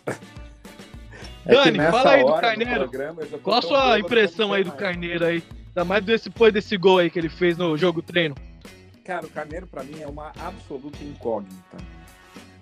É 1.46 1.54
que 1.56 1.70
Dani, 1.72 1.78
fala 1.90 2.10
aí 2.10 2.24
do 2.24 2.34
Carneiro. 2.34 2.90
tô 3.30 3.38
Qual 3.38 3.58
a 3.58 3.62
sua 3.62 3.98
impressão 3.98 4.50
que 4.50 4.54
aí 4.56 4.64
do 4.64 4.68
mais. 4.68 4.80
Carneiro 4.80 5.24
aí? 5.24 5.42
Ainda 5.68 5.84
mais 5.84 6.04
desse- 6.04 6.28
depois 6.28 6.52
desse 6.52 6.76
gol 6.76 6.98
aí 6.98 7.10
que 7.10 7.18
ele 7.18 7.28
fez 7.30 7.56
no 7.56 7.76
jogo 7.76 8.02
treino. 8.02 8.34
Cara, 9.04 9.24
o 9.24 9.30
Carneiro 9.30 9.66
pra 9.66 9.82
mim 9.82 10.00
é 10.02 10.06
uma 10.06 10.30
absoluta 10.38 11.02
incógnita. 11.02 11.78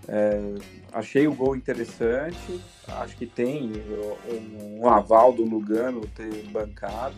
É, 0.09 0.54
achei 0.92 1.26
o 1.26 1.34
gol 1.34 1.57
interessante, 1.57 2.61
acho 2.88 3.16
que 3.16 3.26
tem 3.26 3.72
um, 4.30 4.82
um 4.82 4.88
aval 4.88 5.32
do 5.32 5.44
Lugano 5.44 6.00
ter 6.07 6.44
bancado, 6.50 7.16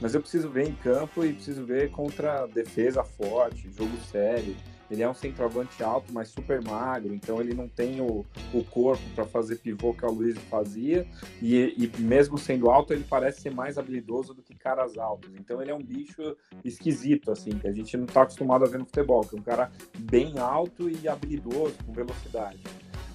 mas 0.00 0.14
eu 0.14 0.20
preciso 0.20 0.48
ver 0.48 0.68
em 0.68 0.74
campo 0.74 1.24
e 1.24 1.34
preciso 1.34 1.64
ver 1.64 1.90
contra 1.90 2.46
defesa 2.46 3.04
forte, 3.04 3.70
jogo 3.70 3.96
sério. 4.10 4.56
Ele 4.90 5.02
é 5.02 5.08
um 5.08 5.14
centroavante 5.14 5.82
alto, 5.82 6.12
mas 6.12 6.28
super 6.28 6.62
magro, 6.62 7.14
então 7.14 7.40
ele 7.40 7.54
não 7.54 7.68
tem 7.68 8.00
o, 8.00 8.26
o 8.52 8.64
corpo 8.64 9.02
para 9.14 9.24
fazer 9.24 9.56
pivô 9.56 9.94
que 9.94 10.04
o 10.04 10.10
Luiz 10.10 10.36
fazia, 10.50 11.06
e, 11.40 11.74
e 11.78 12.00
mesmo 12.00 12.36
sendo 12.36 12.70
alto, 12.70 12.92
ele 12.92 13.04
parece 13.08 13.42
ser 13.42 13.50
mais 13.54 13.78
habilidoso 13.78 14.34
do 14.34 14.42
que 14.42 14.54
caras 14.54 14.98
altos. 14.98 15.30
Então 15.38 15.62
ele 15.62 15.70
é 15.70 15.74
um 15.74 15.82
bicho 15.82 16.36
esquisito, 16.64 17.30
assim, 17.30 17.50
que 17.50 17.68
a 17.68 17.72
gente 17.72 17.96
não 17.96 18.04
está 18.04 18.22
acostumado 18.22 18.64
a 18.64 18.68
ver 18.68 18.78
no 18.78 18.84
futebol, 18.84 19.20
que 19.22 19.36
é 19.36 19.38
um 19.38 19.42
cara 19.42 19.70
bem 19.98 20.38
alto 20.38 20.90
e 20.90 21.08
habilidoso, 21.08 21.74
com 21.86 21.92
velocidade. 21.92 22.60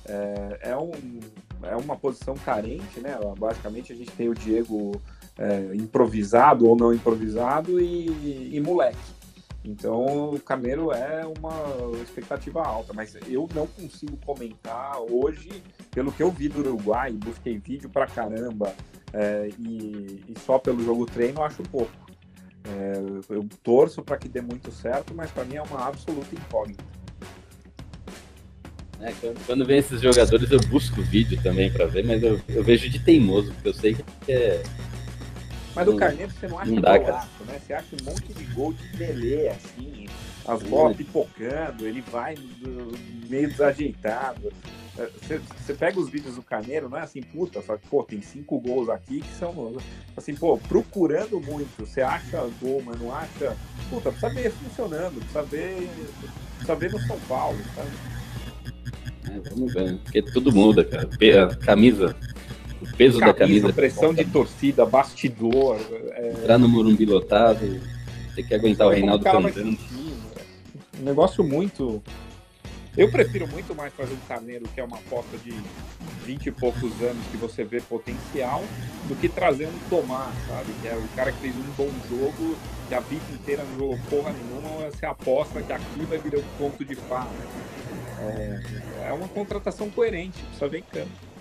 É, 0.08 0.70
é, 0.72 0.78
um, 0.78 0.92
é 1.64 1.76
uma 1.76 1.98
posição 1.98 2.36
carente, 2.36 3.00
né? 3.00 3.18
Basicamente 3.38 3.92
a 3.92 3.96
gente 3.96 4.12
tem 4.12 4.30
o 4.30 4.36
Diego 4.36 4.92
é, 5.38 5.76
improvisado 5.76 6.68
ou 6.68 6.76
não 6.76 6.94
improvisado 6.94 7.82
e, 7.82 8.56
e 8.56 8.62
moleque. 8.62 8.98
Então 9.66 10.30
o 10.30 10.40
Carneiro 10.40 10.92
é 10.92 11.24
uma 11.26 11.52
expectativa 12.04 12.62
alta, 12.64 12.94
mas 12.94 13.16
eu 13.28 13.50
não 13.56 13.66
consigo 13.66 14.16
comentar 14.26 14.98
hoje, 15.10 15.50
pelo 15.92 16.12
que 16.12 16.22
eu 16.22 16.30
vi 16.32 16.48
do 16.48 16.60
Uruguai, 16.60 17.12
busquei 17.14 17.58
vídeo 17.58 17.90
pra 17.90 18.06
caramba, 18.06 18.74
é, 19.12 19.50
e, 19.60 20.24
e 20.30 20.34
só 20.46 20.60
pelo 20.60 20.84
jogo 20.84 21.06
treino 21.08 21.42
acho 21.44 21.64
pouco. 21.64 21.92
É, 22.68 22.94
eu 23.34 23.48
torço 23.64 24.04
para 24.04 24.18
que 24.18 24.28
dê 24.28 24.42
muito 24.42 24.72
certo, 24.72 25.14
mas 25.16 25.32
para 25.32 25.46
mim 25.46 25.56
é 25.56 25.62
uma 25.62 25.88
absoluta 25.88 26.34
incógnita. 26.36 26.84
É, 29.00 29.12
quando- 29.20 29.46
quando 29.46 29.66
vem 29.66 29.80
esses 29.80 30.00
jogadores 30.02 30.50
eu 30.52 30.60
busco 30.70 31.02
vídeo 31.02 31.40
também 31.44 31.72
pra 31.72 31.86
ver, 31.86 32.06
mas 32.06 32.22
eu, 32.24 32.40
eu 32.50 32.64
vejo 32.64 32.90
de 32.90 33.00
teimoso, 33.00 33.52
porque 33.54 33.70
eu 33.70 33.74
sei 33.74 33.96
que 33.96 34.32
é. 34.32 34.64
Mas 35.76 35.86
do 35.86 35.98
Carneiro 35.98 36.32
você 36.32 36.48
não 36.48 36.58
acha 36.58 36.72
não 36.72 36.82
dá, 36.82 36.98
golaço, 36.98 37.44
né? 37.46 37.60
Você 37.60 37.74
acha 37.74 37.96
um 38.02 38.06
monte 38.06 38.34
de 38.34 38.46
gol 38.54 38.72
de 38.72 38.98
Pelé, 38.98 39.50
assim, 39.50 40.08
as 40.48 40.64
bolas 40.64 40.96
pipocando, 40.96 41.86
ele 41.86 42.02
vai 42.02 42.36
meio 43.30 43.50
desajeitado. 43.50 44.54
Você, 45.22 45.42
você 45.58 45.74
pega 45.74 46.00
os 46.00 46.08
vídeos 46.10 46.36
do 46.36 46.42
Carneiro, 46.42 46.88
não 46.88 46.98
é 46.98 47.02
assim, 47.02 47.22
puta, 47.22 47.62
só 47.62 47.76
que, 47.76 47.86
pô, 47.88 48.02
tem 48.04 48.22
cinco 48.22 48.58
gols 48.58 48.88
aqui 48.88 49.20
que 49.20 49.34
são, 49.36 49.76
assim, 50.16 50.34
pô, 50.34 50.58
procurando 50.58 51.42
muito, 51.42 51.86
você 51.86 52.02
acha 52.02 52.50
gol, 52.62 52.82
mas 52.86 52.98
não 53.02 53.14
acha, 53.14 53.58
puta, 53.90 54.10
precisa 54.10 54.34
ver 54.34 54.52
funcionando, 54.52 55.16
precisa 55.16 55.44
ver, 55.44 55.90
precisa 56.56 56.76
ver 56.76 56.92
no 56.94 57.00
São 57.02 57.20
Paulo, 57.28 57.60
sabe? 57.76 57.90
é, 59.30 59.50
vamos 59.50 59.74
ver, 59.74 59.92
né? 59.92 60.00
porque 60.04 60.22
tudo 60.22 60.54
muda, 60.54 60.84
cara. 60.84 61.10
A 61.44 61.56
camisa, 61.56 62.16
o 62.82 62.98
peso 62.98 63.20
da 63.20 63.34
camisa. 63.34 63.72
pressão 63.74 64.14
de 64.14 64.26
torcida, 64.26 64.86
bastidor, 64.86 65.78
é, 66.12 66.32
Entrar 66.32 66.58
no 66.58 66.68
Morumbi 66.68 67.06
lotado, 67.06 67.82
ter 68.36 68.44
que 68.44 68.54
aguentar 68.54 68.88
o 68.88 68.90
Reinaldo 68.92 69.24
cantando. 69.24 69.72
né? 69.72 69.78
Um 71.00 71.04
negócio 71.04 71.44
muito. 71.44 72.02
Eu 72.98 73.12
prefiro 73.12 73.46
muito 73.50 73.76
mais 73.76 73.94
fazer 73.94 74.14
um 74.14 74.28
carneiro 74.28 74.66
que 74.74 74.80
é 74.80 74.84
uma 74.84 74.96
aposta 74.96 75.38
de 75.40 75.54
20 76.26 76.46
e 76.46 76.52
poucos 76.52 76.92
anos 77.02 77.26
que 77.30 77.36
você 77.36 77.66
vê 77.66 77.82
potencial, 77.82 78.64
do 79.10 79.16
que 79.16 79.28
trazer 79.28 79.68
um 79.68 79.90
Tomás, 79.90 80.34
sabe? 80.48 80.72
Que 80.82 80.88
é 80.88 80.96
o 80.96 81.08
cara 81.16 81.32
que 81.34 81.40
fez 81.40 81.56
um 81.56 81.72
bom 81.78 81.92
jogo, 82.10 82.56
que 82.88 82.96
a 82.96 83.02
vida 83.02 83.24
inteira 83.34 83.64
não 83.64 83.80
jogou 83.80 84.00
porra 84.10 84.32
nenhuma, 84.32 84.90
você 84.90 85.06
aposta 85.06 85.62
que 85.62 85.74
aqui 85.74 86.06
vai 86.08 86.18
virar 86.18 86.40
um 86.40 86.58
ponto 86.58 86.86
de 86.86 86.96
fato. 86.96 87.34
É, 88.18 88.62
é 89.10 89.14
uma 89.14 89.28
contratação 89.28 89.90
coerente, 89.90 90.42
precisa 90.44 90.70
ver 90.70 90.80
em 90.80 90.84
campo. 90.84 91.35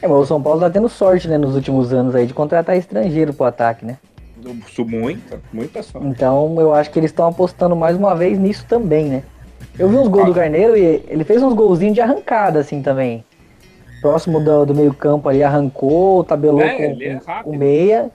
É, 0.00 0.08
mas 0.08 0.18
o 0.18 0.26
São 0.26 0.42
Paulo 0.42 0.60
tá 0.60 0.68
tendo 0.68 0.88
sorte, 0.88 1.28
né, 1.28 1.38
nos 1.38 1.54
últimos 1.54 1.92
anos 1.92 2.14
aí 2.14 2.26
de 2.26 2.34
contratar 2.34 2.76
estrangeiro 2.76 3.32
pro 3.32 3.46
ataque, 3.46 3.84
né? 3.84 3.98
Muita, 4.98 5.40
muita 5.52 5.82
sorte. 5.82 6.08
Então 6.08 6.60
eu 6.60 6.74
acho 6.74 6.90
que 6.90 6.98
eles 6.98 7.10
estão 7.10 7.28
apostando 7.28 7.76
mais 7.76 7.96
uma 7.96 8.14
vez 8.14 8.38
nisso 8.38 8.66
também, 8.68 9.04
né? 9.04 9.22
Eu 9.78 9.88
vi 9.88 9.96
uns 9.96 10.08
gols 10.08 10.26
do 10.26 10.34
Carneiro 10.34 10.76
e 10.76 11.04
ele 11.08 11.24
fez 11.24 11.42
uns 11.42 11.54
golzinhos 11.54 11.94
de 11.94 12.00
arrancada, 12.00 12.58
assim, 12.58 12.82
também. 12.82 13.24
Próximo 14.00 14.40
do, 14.40 14.66
do 14.66 14.74
meio 14.74 14.92
campo 14.92 15.28
ali, 15.28 15.42
arrancou, 15.42 16.24
tabelou 16.24 16.60
É, 16.60 16.74
com, 16.74 16.82
é 17.00 17.42
com 17.44 17.50
o 17.50 17.56
meia. 17.56 18.10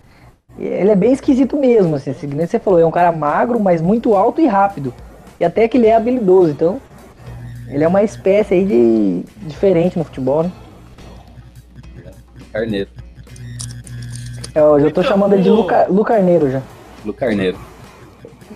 E 0.59 0.65
ele 0.65 0.91
é 0.91 0.95
bem 0.95 1.13
esquisito 1.13 1.55
mesmo, 1.55 1.95
assim, 1.95 2.11
assim, 2.11 2.27
você 2.27 2.59
falou, 2.59 2.79
é 2.79 2.85
um 2.85 2.91
cara 2.91 3.11
magro, 3.11 3.59
mas 3.59 3.81
muito 3.81 4.13
alto 4.15 4.41
e 4.41 4.47
rápido. 4.47 4.93
E 5.39 5.45
até 5.45 5.67
que 5.67 5.77
ele 5.77 5.87
é 5.87 5.95
habilidoso, 5.95 6.51
então 6.51 6.81
ele 7.69 7.83
é 7.83 7.87
uma 7.87 8.03
espécie 8.03 8.53
aí 8.53 8.65
de 8.65 9.23
diferente 9.47 9.97
no 9.97 10.03
futebol, 10.03 10.43
né? 10.43 10.51
Carneiro. 12.51 12.89
Eu 14.55 14.79
já 14.79 14.85
tô 14.85 15.01
Então, 15.01 15.03
chamando 15.03 15.33
ele 15.33 15.43
de 15.43 15.49
Luca, 15.49 15.85
Lu 15.87 16.03
Carneiro 16.03 16.49
já. 16.49 16.61
Lu 17.05 17.13
Carneiro. 17.13 17.57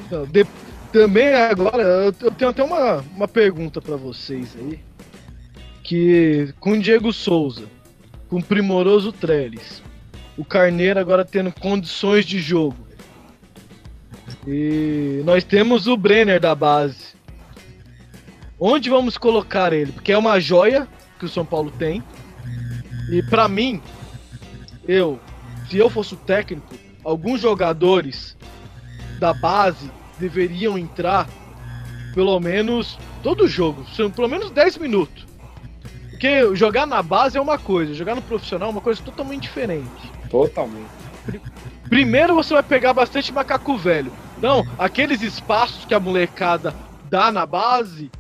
Então, 0.06 0.26
de- 0.26 0.46
também 0.92 1.34
agora, 1.34 1.82
eu 1.84 2.14
eu 2.22 2.32
tenho 2.32 2.50
até 2.52 2.64
uma, 2.64 3.04
uma 3.16 3.28
pergunta 3.28 3.80
pra 3.82 3.96
vocês 3.96 4.56
aí. 4.60 4.80
Que 5.84 6.54
com 6.60 6.72
o 6.72 6.80
Diego 6.80 7.12
Souza, 7.14 7.64
com 8.30 8.38
o 8.38 8.44
Primoroso 8.44 9.12
Trellis, 9.12 9.82
o 10.38 10.44
Carneiro 10.46 11.00
agora 11.00 11.24
tendo 11.26 11.52
condições 11.52 12.26
de 12.26 12.40
jogo. 12.40 12.78
E 14.48 15.22
nós 15.26 15.44
temos 15.44 15.88
o 15.88 15.96
Brenner 15.98 16.40
da 16.40 16.56
base. 16.56 17.11
Onde 18.64 18.92
vamos 18.92 19.18
colocar 19.18 19.74
ele? 19.74 19.92
Porque 19.92 20.12
é 20.12 20.18
uma 20.18 20.40
joia 20.40 20.88
que 21.18 21.26
o 21.26 21.30
São 21.30 21.44
Paulo 21.44 21.72
tem. 21.72 22.04
E 23.10 23.24
pra 23.24 23.48
mim, 23.48 23.82
eu, 24.88 25.20
se 25.68 25.80
eu 25.80 25.90
fosse 25.90 26.14
o 26.14 26.18
técnico, 26.18 26.72
alguns 27.04 27.42
jogadores 27.42 28.38
da 29.20 29.34
base 29.34 29.90
deveriam 30.20 30.78
entrar 30.78 31.28
pelo 32.14 32.40
menos 32.40 33.00
todo 33.24 33.48
jogo, 33.48 33.84
são 33.96 34.12
pelo 34.12 34.28
menos 34.28 34.52
10 34.52 34.78
minutos. 34.78 35.26
Porque 36.12 36.56
jogar 36.56 36.86
na 36.86 37.02
base 37.02 37.40
é 37.40 37.42
uma 37.42 37.58
coisa, 37.58 37.96
jogar 37.96 38.14
no 38.14 38.22
profissional 38.22 38.70
é 38.70 38.72
uma 38.74 38.82
coisa 38.82 39.02
totalmente 39.02 39.42
diferente. 39.42 40.12
Totalmente. 40.30 40.86
Primeiro 41.90 42.36
você 42.36 42.54
vai 42.54 42.62
pegar 42.62 42.94
bastante 42.94 43.34
macaco 43.34 43.76
velho. 43.76 44.12
Não, 44.40 44.64
aqueles 44.78 45.24
espaços 45.24 45.84
que 45.84 45.96
a 45.96 46.00
molecada 46.00 46.76
dá 47.10 47.32
na 47.32 47.44
base, 47.48 48.12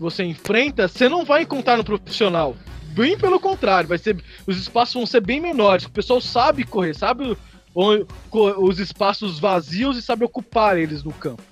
você 0.00 0.24
enfrenta, 0.24 0.88
você 0.88 1.08
não 1.08 1.24
vai 1.24 1.42
encontrar 1.42 1.76
no 1.76 1.84
profissional. 1.84 2.56
Bem 2.94 3.16
pelo 3.16 3.38
contrário, 3.38 3.88
vai 3.88 3.98
ser, 3.98 4.16
os 4.46 4.56
espaços 4.56 4.94
vão 4.94 5.06
ser 5.06 5.20
bem 5.20 5.40
menores. 5.40 5.84
O 5.84 5.90
pessoal 5.90 6.20
sabe 6.20 6.64
correr, 6.64 6.94
sabe 6.94 7.36
os 7.72 8.80
espaços 8.80 9.38
vazios 9.38 9.96
e 9.96 10.02
sabe 10.02 10.24
ocupar 10.24 10.76
eles 10.76 11.04
no 11.04 11.12
campo, 11.12 11.42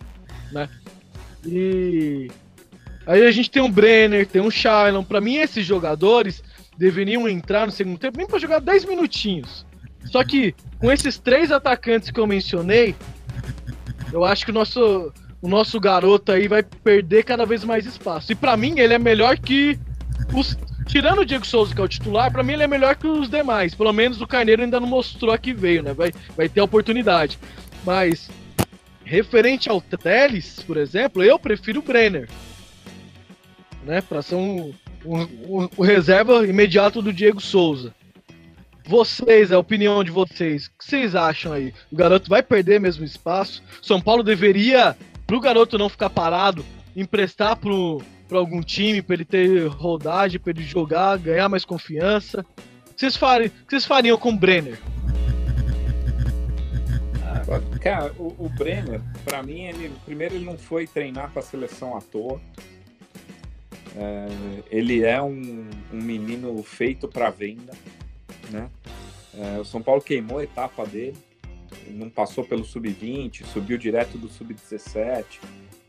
né? 0.50 0.68
E 1.46 2.28
aí 3.06 3.24
a 3.24 3.30
gente 3.30 3.50
tem 3.50 3.62
um 3.62 3.70
Brenner, 3.70 4.26
tem 4.26 4.42
um 4.42 4.50
Shailon. 4.50 5.04
Pra 5.04 5.20
mim 5.20 5.36
esses 5.36 5.64
jogadores 5.64 6.42
deveriam 6.76 7.28
entrar 7.28 7.66
no 7.66 7.72
segundo 7.72 7.98
tempo 7.98 8.18
nem 8.18 8.26
pra 8.26 8.38
jogar 8.38 8.60
10 8.60 8.86
minutinhos. 8.86 9.64
Só 10.06 10.24
que 10.24 10.54
com 10.78 10.90
esses 10.90 11.18
três 11.18 11.52
atacantes 11.52 12.10
que 12.10 12.18
eu 12.18 12.26
mencionei, 12.26 12.96
eu 14.12 14.24
acho 14.24 14.44
que 14.44 14.50
o 14.50 14.54
nosso, 14.54 15.12
o 15.40 15.48
nosso 15.48 15.78
garoto 15.80 16.32
aí 16.32 16.48
vai 16.48 16.62
perder 16.62 17.24
cada 17.24 17.44
vez 17.46 17.62
mais 17.64 17.86
espaço. 17.86 18.32
E 18.32 18.34
pra 18.34 18.56
mim 18.56 18.78
ele 18.78 18.94
é 18.94 18.98
melhor 18.98 19.38
que 19.38 19.78
os. 20.34 20.56
Tirando 20.86 21.18
o 21.20 21.24
Diego 21.26 21.46
Souza, 21.46 21.74
que 21.74 21.80
é 21.80 21.84
o 21.84 21.88
titular, 21.88 22.32
pra 22.32 22.42
mim 22.42 22.54
ele 22.54 22.62
é 22.62 22.66
melhor 22.66 22.96
que 22.96 23.06
os 23.06 23.28
demais. 23.28 23.74
Pelo 23.74 23.92
menos 23.92 24.22
o 24.22 24.26
Carneiro 24.26 24.62
ainda 24.62 24.80
não 24.80 24.88
mostrou 24.88 25.30
a 25.32 25.36
que 25.36 25.52
veio, 25.52 25.82
né? 25.82 25.92
Vai, 25.92 26.12
vai 26.34 26.48
ter 26.48 26.60
a 26.60 26.64
oportunidade. 26.64 27.38
Mas, 27.84 28.30
referente 29.04 29.68
ao 29.68 29.82
Teles, 29.82 30.60
por 30.66 30.78
exemplo, 30.78 31.22
eu 31.22 31.38
prefiro 31.38 31.80
o 31.80 31.82
Brenner. 31.82 32.26
Né? 33.84 34.00
Pra 34.00 34.22
ser 34.22 34.36
um, 34.36 34.72
um, 35.04 35.20
um- 35.20 35.68
o 35.76 35.82
reserva 35.82 36.46
imediato 36.46 37.02
do 37.02 37.12
Diego 37.12 37.40
Souza. 37.40 37.94
vocês, 38.86 39.52
a 39.52 39.58
opinião 39.58 40.02
de 40.02 40.10
vocês, 40.10 40.66
o 40.66 40.70
que 40.78 40.84
vocês 40.86 41.14
acham 41.14 41.52
aí? 41.52 41.74
O 41.92 41.96
garoto 41.96 42.30
vai 42.30 42.42
perder 42.42 42.80
mesmo 42.80 43.04
espaço? 43.04 43.62
São 43.82 44.00
Paulo 44.00 44.22
deveria, 44.22 44.96
pro 45.28 45.40
garoto 45.40 45.76
não 45.76 45.90
ficar 45.90 46.08
parado, 46.08 46.64
emprestar 46.96 47.54
pro, 47.54 48.02
pro 48.26 48.38
algum 48.38 48.62
time, 48.62 49.02
pra 49.02 49.14
ele 49.14 49.26
ter 49.26 49.66
rodagem, 49.66 50.40
pra 50.40 50.50
ele 50.50 50.62
jogar, 50.62 51.18
ganhar 51.18 51.50
mais 51.50 51.66
confiança? 51.66 52.44
O 52.88 52.94
que 52.94 53.00
vocês 53.00 53.14
fariam, 53.14 53.50
vocês 53.68 53.84
fariam 53.84 54.16
com 54.16 54.30
o 54.30 54.36
Brenner? 54.36 54.80
Cara, 57.80 58.12
o, 58.18 58.34
o 58.38 58.48
Brenner, 58.48 59.02
pra 59.22 59.42
mim, 59.42 59.64
ele 59.64 59.92
primeiro 60.04 60.34
ele 60.34 60.44
não 60.46 60.56
foi 60.56 60.86
treinar 60.86 61.30
com 61.30 61.38
a 61.38 61.42
seleção 61.42 61.96
à 61.96 62.00
toa. 62.00 62.40
É, 63.96 64.28
ele 64.70 65.04
é 65.04 65.20
um, 65.20 65.68
um 65.92 66.02
menino 66.02 66.62
feito 66.62 67.06
para 67.06 67.28
venda, 67.28 67.74
né? 68.50 68.68
É, 69.34 69.58
o 69.58 69.64
São 69.64 69.82
Paulo 69.82 70.00
queimou 70.00 70.38
a 70.38 70.44
etapa 70.44 70.86
dele, 70.86 71.16
não 71.88 72.10
passou 72.10 72.44
pelo 72.44 72.64
sub-20, 72.64 73.44
subiu 73.44 73.78
direto 73.78 74.18
do 74.18 74.28
sub-17. 74.28 75.24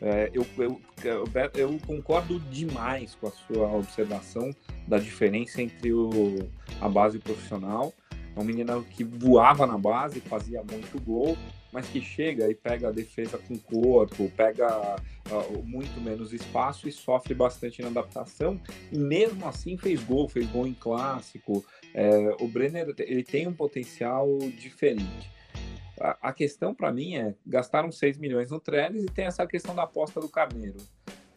É, 0.02 0.32
eu, 0.34 0.46
eu, 0.58 0.82
eu, 1.54 1.80
concordo 1.86 2.40
demais 2.40 3.16
com 3.16 3.28
a 3.28 3.32
sua 3.32 3.68
observação 3.76 4.50
da 4.88 4.98
diferença 4.98 5.62
entre 5.62 5.92
o, 5.92 6.50
a 6.80 6.88
base 6.88 7.18
o 7.18 7.22
profissional. 7.22 7.94
É 8.36 8.40
um 8.40 8.44
menino 8.44 8.84
que 8.84 9.04
voava 9.04 9.68
na 9.68 9.78
base, 9.78 10.22
fazia 10.22 10.64
muito 10.64 11.02
gol, 11.02 11.38
mas 11.72 11.88
que 11.88 12.00
chega 12.00 12.50
e 12.50 12.56
pega 12.56 12.88
a 12.88 12.92
defesa 12.92 13.38
com 13.38 13.58
corpo, 13.58 14.32
pega 14.38 14.96
uh, 15.30 15.64
muito 15.64 16.00
menos 16.00 16.32
espaço 16.32 16.88
e 16.88 16.92
sofre 16.92 17.34
bastante 17.34 17.82
na 17.82 17.90
adaptação. 17.90 18.60
E 18.92 18.98
mesmo 18.98 19.46
assim 19.46 19.78
fez 19.78 20.02
gol, 20.02 20.30
fez 20.30 20.48
gol 20.48 20.66
em 20.66 20.74
clássico. 20.74 21.66
É, 21.94 22.36
o 22.40 22.48
Brenner 22.48 22.94
ele 23.00 23.24
tem 23.24 23.48
um 23.48 23.54
potencial 23.54 24.28
diferente. 24.58 25.30
A, 26.00 26.32
questão 26.32 26.74
para 26.74 26.92
mim 26.92 27.16
é 27.16 27.36
gastaram 27.46 27.92
6 27.92 28.18
milhões 28.18 28.52
no 28.52 28.60
Trellis 28.60 29.04
e 29.04 29.08
tem 29.08 29.26
essa 29.26 29.46
questão 29.46 29.76
da 29.76 29.84
aposta 29.84 30.20
do 30.22 30.30
Carneiro. 30.30 30.78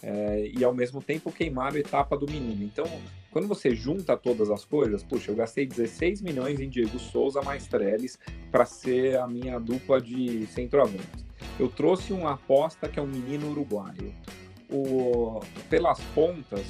É, 0.02 0.51
e 0.56 0.64
ao 0.64 0.74
mesmo 0.74 1.01
tempo 1.01 1.30
queimaram 1.30 1.76
a 1.76 1.80
etapa 1.80 2.16
do 2.16 2.26
menino. 2.26 2.64
Então, 2.64 2.84
quando 3.30 3.47
você 3.47 3.74
junta 3.74 4.16
todas 4.16 4.51
as 4.51 4.64
coisas, 4.64 5.02
puxa, 5.02 5.30
eu 5.30 5.36
gastei 5.36 5.64
16 5.64 6.20
milhões 6.22 6.60
em 6.60 6.68
Diego 6.68 6.98
Souza 6.98 7.40
mais 7.40 7.66
Trellis 7.66 8.18
para 8.51 8.64
ser 8.64 9.18
a 9.18 9.28
minha 9.28 9.59
dupla 9.60 10.01
de 10.01 10.47
centroavante. 10.48 11.24
Eu 11.59 11.68
trouxe 11.68 12.12
uma 12.12 12.32
aposta 12.32 12.89
que 12.89 12.98
é 12.98 13.02
um 13.02 13.06
menino 13.06 13.51
uruguaio. 13.51 14.12
O, 14.68 15.40
pelas 15.68 16.01
pontas, 16.14 16.64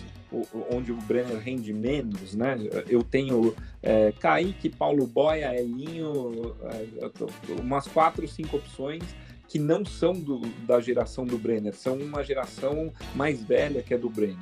onde 0.71 0.93
o 0.93 0.97
Brenner 0.97 1.39
rende 1.39 1.73
menos, 1.73 2.35
né? 2.35 2.57
Eu 2.89 3.03
tenho 3.03 3.55
é, 3.83 4.13
Kaique, 4.13 4.69
Paulo 4.69 5.07
Boia, 5.07 5.55
Elinho, 5.55 6.55
é, 6.63 7.61
umas 7.61 7.87
quatro, 7.87 8.27
cinco 8.27 8.57
opções 8.57 9.03
que 9.49 9.59
não 9.59 9.85
são 9.85 10.15
do, 10.15 10.41
da 10.67 10.81
geração 10.81 11.27
do 11.27 11.37
Brenner, 11.37 11.75
são 11.75 11.97
uma 11.97 12.25
geração 12.25 12.91
mais 13.15 13.43
velha 13.43 13.83
que 13.83 13.93
é 13.93 13.99
do 13.99 14.09
Brenner. 14.09 14.39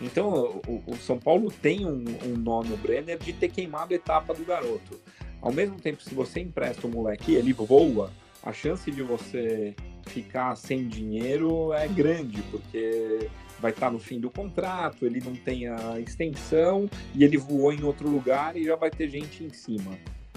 Então, 0.00 0.60
o, 0.66 0.82
o 0.86 0.96
São 0.96 1.18
Paulo 1.18 1.50
tem 1.50 1.86
um, 1.86 2.04
um 2.24 2.36
nó 2.36 2.62
no 2.62 2.76
Brenner 2.76 3.18
de 3.18 3.32
ter 3.32 3.48
queimado 3.48 3.92
a 3.92 3.96
etapa 3.96 4.34
do 4.34 4.44
garoto. 4.44 5.00
Ao 5.40 5.52
mesmo 5.52 5.76
tempo, 5.76 6.02
se 6.02 6.14
você 6.14 6.40
empresta 6.40 6.86
o 6.86 6.90
moleque 6.90 7.34
ele 7.34 7.52
voa, 7.52 8.10
a 8.42 8.52
chance 8.52 8.90
de 8.90 9.02
você 9.02 9.74
ficar 10.06 10.56
sem 10.56 10.88
dinheiro 10.88 11.72
é 11.72 11.86
grande, 11.86 12.42
porque 12.50 13.28
vai 13.60 13.70
estar 13.70 13.90
no 13.90 13.98
fim 13.98 14.20
do 14.20 14.30
contrato, 14.30 15.04
ele 15.04 15.20
não 15.24 15.34
tem 15.34 15.68
a 15.68 15.98
extensão 15.98 16.88
e 17.14 17.24
ele 17.24 17.36
voou 17.36 17.72
em 17.72 17.82
outro 17.82 18.08
lugar 18.08 18.56
e 18.56 18.64
já 18.64 18.76
vai 18.76 18.90
ter 18.90 19.08
gente 19.08 19.44
em 19.44 19.50
cima. 19.50 19.92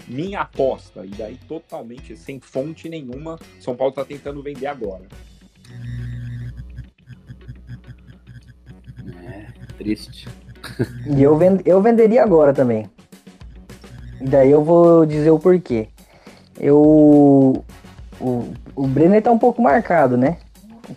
Minha 0.07 0.41
aposta, 0.41 1.05
e 1.05 1.09
daí 1.09 1.37
totalmente 1.47 2.17
sem 2.17 2.39
fonte 2.39 2.89
nenhuma, 2.89 3.37
São 3.59 3.75
Paulo 3.75 3.91
está 3.91 4.03
tentando 4.03 4.41
vender 4.41 4.67
agora. 4.67 5.05
Triste. 9.77 10.27
E 11.15 11.21
eu, 11.21 11.37
vend, 11.37 11.61
eu 11.65 11.81
venderia 11.81 12.23
agora 12.23 12.53
também. 12.53 12.89
E 14.19 14.25
daí 14.25 14.51
eu 14.51 14.63
vou 14.63 15.05
dizer 15.05 15.31
o 15.31 15.39
porquê. 15.39 15.87
Eu. 16.59 17.63
O, 18.19 18.53
o 18.75 18.87
Brenner 18.87 19.21
tá 19.21 19.31
um 19.31 19.39
pouco 19.39 19.61
marcado, 19.61 20.15
né? 20.15 20.37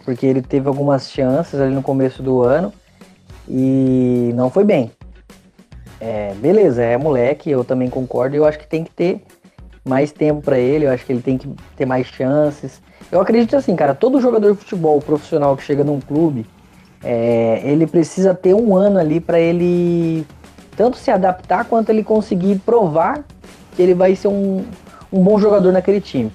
Porque 0.04 0.26
ele 0.26 0.42
teve 0.42 0.68
algumas 0.68 1.10
chances 1.10 1.60
ali 1.60 1.74
no 1.74 1.82
começo 1.82 2.22
do 2.22 2.42
ano 2.42 2.72
e 3.48 4.32
não 4.34 4.50
foi 4.50 4.64
bem. 4.64 4.90
É, 6.00 6.34
beleza, 6.34 6.82
é 6.82 6.96
moleque, 6.96 7.50
eu 7.50 7.64
também 7.64 7.88
concordo. 7.88 8.36
Eu 8.36 8.44
acho 8.44 8.58
que 8.58 8.66
tem 8.66 8.84
que 8.84 8.90
ter 8.90 9.22
mais 9.84 10.12
tempo 10.12 10.40
para 10.40 10.58
ele, 10.58 10.86
eu 10.86 10.90
acho 10.90 11.04
que 11.04 11.12
ele 11.12 11.22
tem 11.22 11.36
que 11.36 11.48
ter 11.76 11.86
mais 11.86 12.06
chances. 12.06 12.82
Eu 13.12 13.20
acredito 13.20 13.56
assim, 13.56 13.76
cara, 13.76 13.94
todo 13.94 14.20
jogador 14.20 14.52
de 14.52 14.58
futebol 14.58 15.00
profissional 15.00 15.56
que 15.56 15.62
chega 15.62 15.84
num 15.84 16.00
clube, 16.00 16.46
é, 17.02 17.60
ele 17.64 17.86
precisa 17.86 18.34
ter 18.34 18.54
um 18.54 18.74
ano 18.74 18.98
ali 18.98 19.20
para 19.20 19.38
ele 19.38 20.26
tanto 20.74 20.96
se 20.96 21.10
adaptar 21.10 21.66
quanto 21.66 21.90
ele 21.90 22.02
conseguir 22.02 22.58
provar 22.60 23.24
que 23.76 23.82
ele 23.82 23.94
vai 23.94 24.16
ser 24.16 24.28
um, 24.28 24.64
um 25.12 25.22
bom 25.22 25.38
jogador 25.38 25.72
naquele 25.72 26.00
time. 26.00 26.32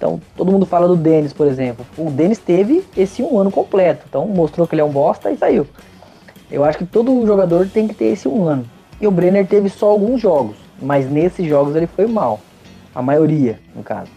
Então, 0.00 0.18
todo 0.34 0.50
mundo 0.50 0.64
fala 0.64 0.88
do 0.88 0.96
Denis, 0.96 1.30
por 1.30 1.46
exemplo. 1.46 1.84
O 1.98 2.10
Denis 2.10 2.38
teve 2.38 2.82
esse 2.96 3.22
um 3.22 3.38
ano 3.38 3.50
completo, 3.50 4.06
então 4.08 4.26
mostrou 4.26 4.66
que 4.66 4.74
ele 4.74 4.80
é 4.80 4.84
um 4.84 4.90
bosta 4.90 5.30
e 5.30 5.36
saiu. 5.36 5.66
Eu 6.50 6.64
acho 6.64 6.78
que 6.78 6.86
todo 6.86 7.26
jogador 7.26 7.68
tem 7.68 7.86
que 7.86 7.92
ter 7.92 8.06
esse 8.06 8.26
um 8.26 8.44
ano. 8.44 8.64
E 8.98 9.06
o 9.06 9.10
Brenner 9.10 9.46
teve 9.46 9.68
só 9.68 9.90
alguns 9.90 10.18
jogos, 10.18 10.56
mas 10.80 11.10
nesses 11.10 11.46
jogos 11.46 11.76
ele 11.76 11.86
foi 11.86 12.06
mal. 12.06 12.40
A 12.94 13.02
maioria, 13.02 13.60
no 13.76 13.82
caso. 13.82 14.10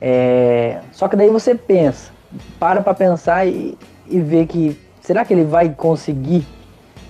É... 0.00 0.78
Só 0.92 1.08
que 1.08 1.16
daí 1.16 1.30
você 1.30 1.52
pensa, 1.52 2.12
para 2.60 2.80
pra 2.80 2.94
pensar 2.94 3.44
e, 3.44 3.76
e 4.06 4.20
ver 4.20 4.46
que 4.46 4.78
será 5.00 5.24
que 5.24 5.34
ele 5.34 5.44
vai 5.44 5.70
conseguir 5.70 6.46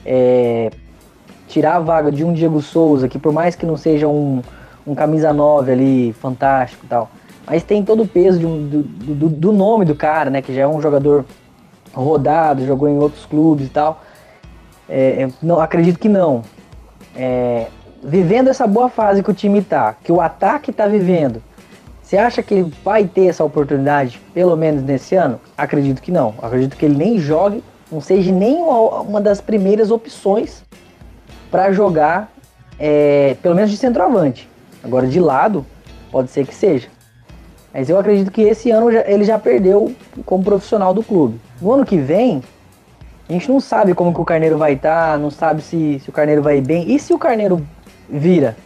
é, 0.03 0.71
tirar 1.47 1.77
a 1.77 1.81
vaga 1.81 2.11
de 2.11 2.25
um 2.25 2.33
Diego 2.33 2.63
Souza, 2.63 3.07
que 3.07 3.19
por 3.19 3.35
mais 3.35 3.55
que 3.55 3.67
não 3.67 3.77
seja 3.77 4.09
um, 4.09 4.41
um 4.87 4.95
camisa 4.95 5.31
9 5.31 5.71
ali, 5.71 6.13
fantástico 6.15 6.87
e 6.87 6.89
tal, 6.89 7.11
mas 7.49 7.63
tem 7.63 7.83
todo 7.83 8.03
o 8.03 8.07
peso 8.07 8.47
um, 8.47 8.69
do, 8.69 8.83
do, 8.83 9.29
do, 9.29 9.53
nome 9.53 9.85
do 9.85 9.95
cara, 9.95 10.31
né, 10.31 10.43
que 10.43 10.55
já 10.55 10.63
é 10.63 10.69
um 10.69 10.81
jogador 10.81 11.25
rodado, 11.93 12.67
jogou 12.67 12.89
em 12.89 12.99
outros 12.99 13.25
clubes 13.27 13.67
e 13.67 13.71
tal. 13.71 14.03
É, 14.89 15.29
não 15.43 15.61
acredito 15.61 15.99
que 15.99 16.09
não. 16.09 16.43
É, 17.17 17.67
vivendo 18.03 18.49
essa 18.49 18.67
boa 18.67 18.89
fase 18.89 19.23
que 19.23 19.31
o 19.31 19.35
time 19.35 19.63
tá, 19.63 19.95
que 20.03 20.13
o 20.13 20.21
ataque 20.21 20.73
tá 20.73 20.87
vivendo, 20.87 21.43
você 22.03 22.17
acha 22.17 22.43
que 22.43 22.55
ele 22.55 22.73
vai 22.85 23.05
ter 23.05 23.27
essa 23.27 23.45
oportunidade, 23.45 24.21
pelo 24.33 24.57
menos 24.57 24.83
nesse 24.83 25.15
ano? 25.15 25.41
Acredito 25.57 26.01
que 26.01 26.11
não. 26.11 26.35
Acredito 26.41 26.77
que 26.77 26.85
ele 26.85 26.97
nem 26.97 27.19
jogue 27.19 27.63
não 27.91 28.01
seja 28.01 28.31
nem 28.31 28.57
uma, 28.57 29.01
uma 29.01 29.21
das 29.21 29.41
primeiras 29.41 29.91
opções 29.91 30.63
para 31.51 31.73
jogar, 31.73 32.31
é, 32.79 33.37
pelo 33.43 33.55
menos 33.55 33.71
de 33.71 33.77
centroavante. 33.77 34.49
Agora 34.85 35.07
de 35.07 35.19
lado, 35.19 35.65
pode 36.11 36.31
ser 36.31 36.47
que 36.47 36.55
seja. 36.55 36.89
Mas 37.79 37.89
eu 37.89 37.97
acredito 37.97 38.33
que 38.33 38.43
esse 38.43 38.73
ano 38.73 38.91
ele 38.91 39.23
já 39.23 39.39
perdeu 39.39 39.95
como 40.27 40.43
profissional 40.43 40.93
do 40.93 41.01
clube. 41.01 41.41
No 41.63 41.73
ano 41.73 41.87
que 41.87 41.97
vem, 41.97 42.43
a 43.29 43.33
gente 43.33 43.49
não 43.49 43.61
sabe 43.61 43.95
como 43.95 44.13
que 44.13 44.21
o 44.21 44.25
Carneiro 44.25 44.59
vai 44.59 44.73
estar, 44.73 45.13
tá, 45.13 45.17
não 45.17 45.31
sabe 45.31 45.63
se, 45.63 46.01
se 46.01 46.11
o 46.11 46.13
Carneiro 46.13 46.43
vai 46.43 46.61
bem. 46.61 46.93
E 46.93 46.99
se 46.99 47.15
o 47.15 47.19
Carneiro 47.19 47.65
vira? 48.11 48.57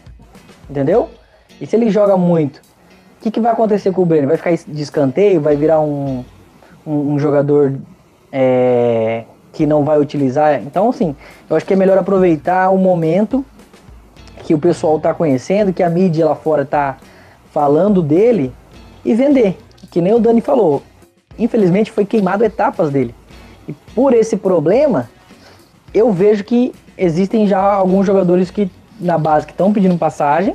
Entendeu? 0.70 1.10
E 1.60 1.66
se 1.66 1.76
ele 1.76 1.90
joga 1.90 2.16
muito? 2.16 2.56
O 3.18 3.22
que, 3.22 3.30
que 3.30 3.38
vai 3.38 3.52
acontecer 3.52 3.92
com 3.92 4.00
o 4.00 4.06
Breno? 4.06 4.28
Vai 4.28 4.38
ficar 4.38 4.56
de 4.56 4.82
escanteio? 4.82 5.42
Vai 5.42 5.56
virar 5.56 5.82
um, 5.82 6.24
um, 6.86 7.12
um 7.12 7.18
jogador 7.18 7.74
é, 8.32 9.24
que 9.52 9.66
não 9.66 9.84
vai 9.84 10.00
utilizar. 10.00 10.54
Então, 10.62 10.88
assim, 10.88 11.14
eu 11.50 11.54
acho 11.54 11.66
que 11.66 11.74
é 11.74 11.76
melhor 11.76 11.98
aproveitar 11.98 12.70
o 12.70 12.78
momento 12.78 13.44
que 14.38 14.54
o 14.54 14.58
pessoal 14.58 14.96
está 14.96 15.12
conhecendo, 15.12 15.70
que 15.70 15.82
a 15.82 15.90
mídia 15.90 16.24
lá 16.24 16.34
fora 16.34 16.62
está 16.62 16.96
falando 17.50 18.00
dele 18.00 18.54
e 19.04 19.14
vender. 19.14 19.58
Que 19.90 20.00
nem 20.00 20.14
o 20.14 20.18
Dani 20.18 20.40
falou. 20.40 20.82
Infelizmente 21.38 21.90
foi 21.90 22.04
queimado 22.04 22.44
etapas 22.44 22.90
dele. 22.90 23.14
E 23.66 23.72
por 23.94 24.12
esse 24.12 24.36
problema, 24.36 25.08
eu 25.92 26.12
vejo 26.12 26.44
que 26.44 26.72
existem 26.96 27.46
já 27.46 27.60
alguns 27.60 28.06
jogadores 28.06 28.50
que 28.50 28.70
na 29.00 29.18
base 29.18 29.46
que 29.46 29.52
estão 29.52 29.72
pedindo 29.72 29.98
passagem, 29.98 30.54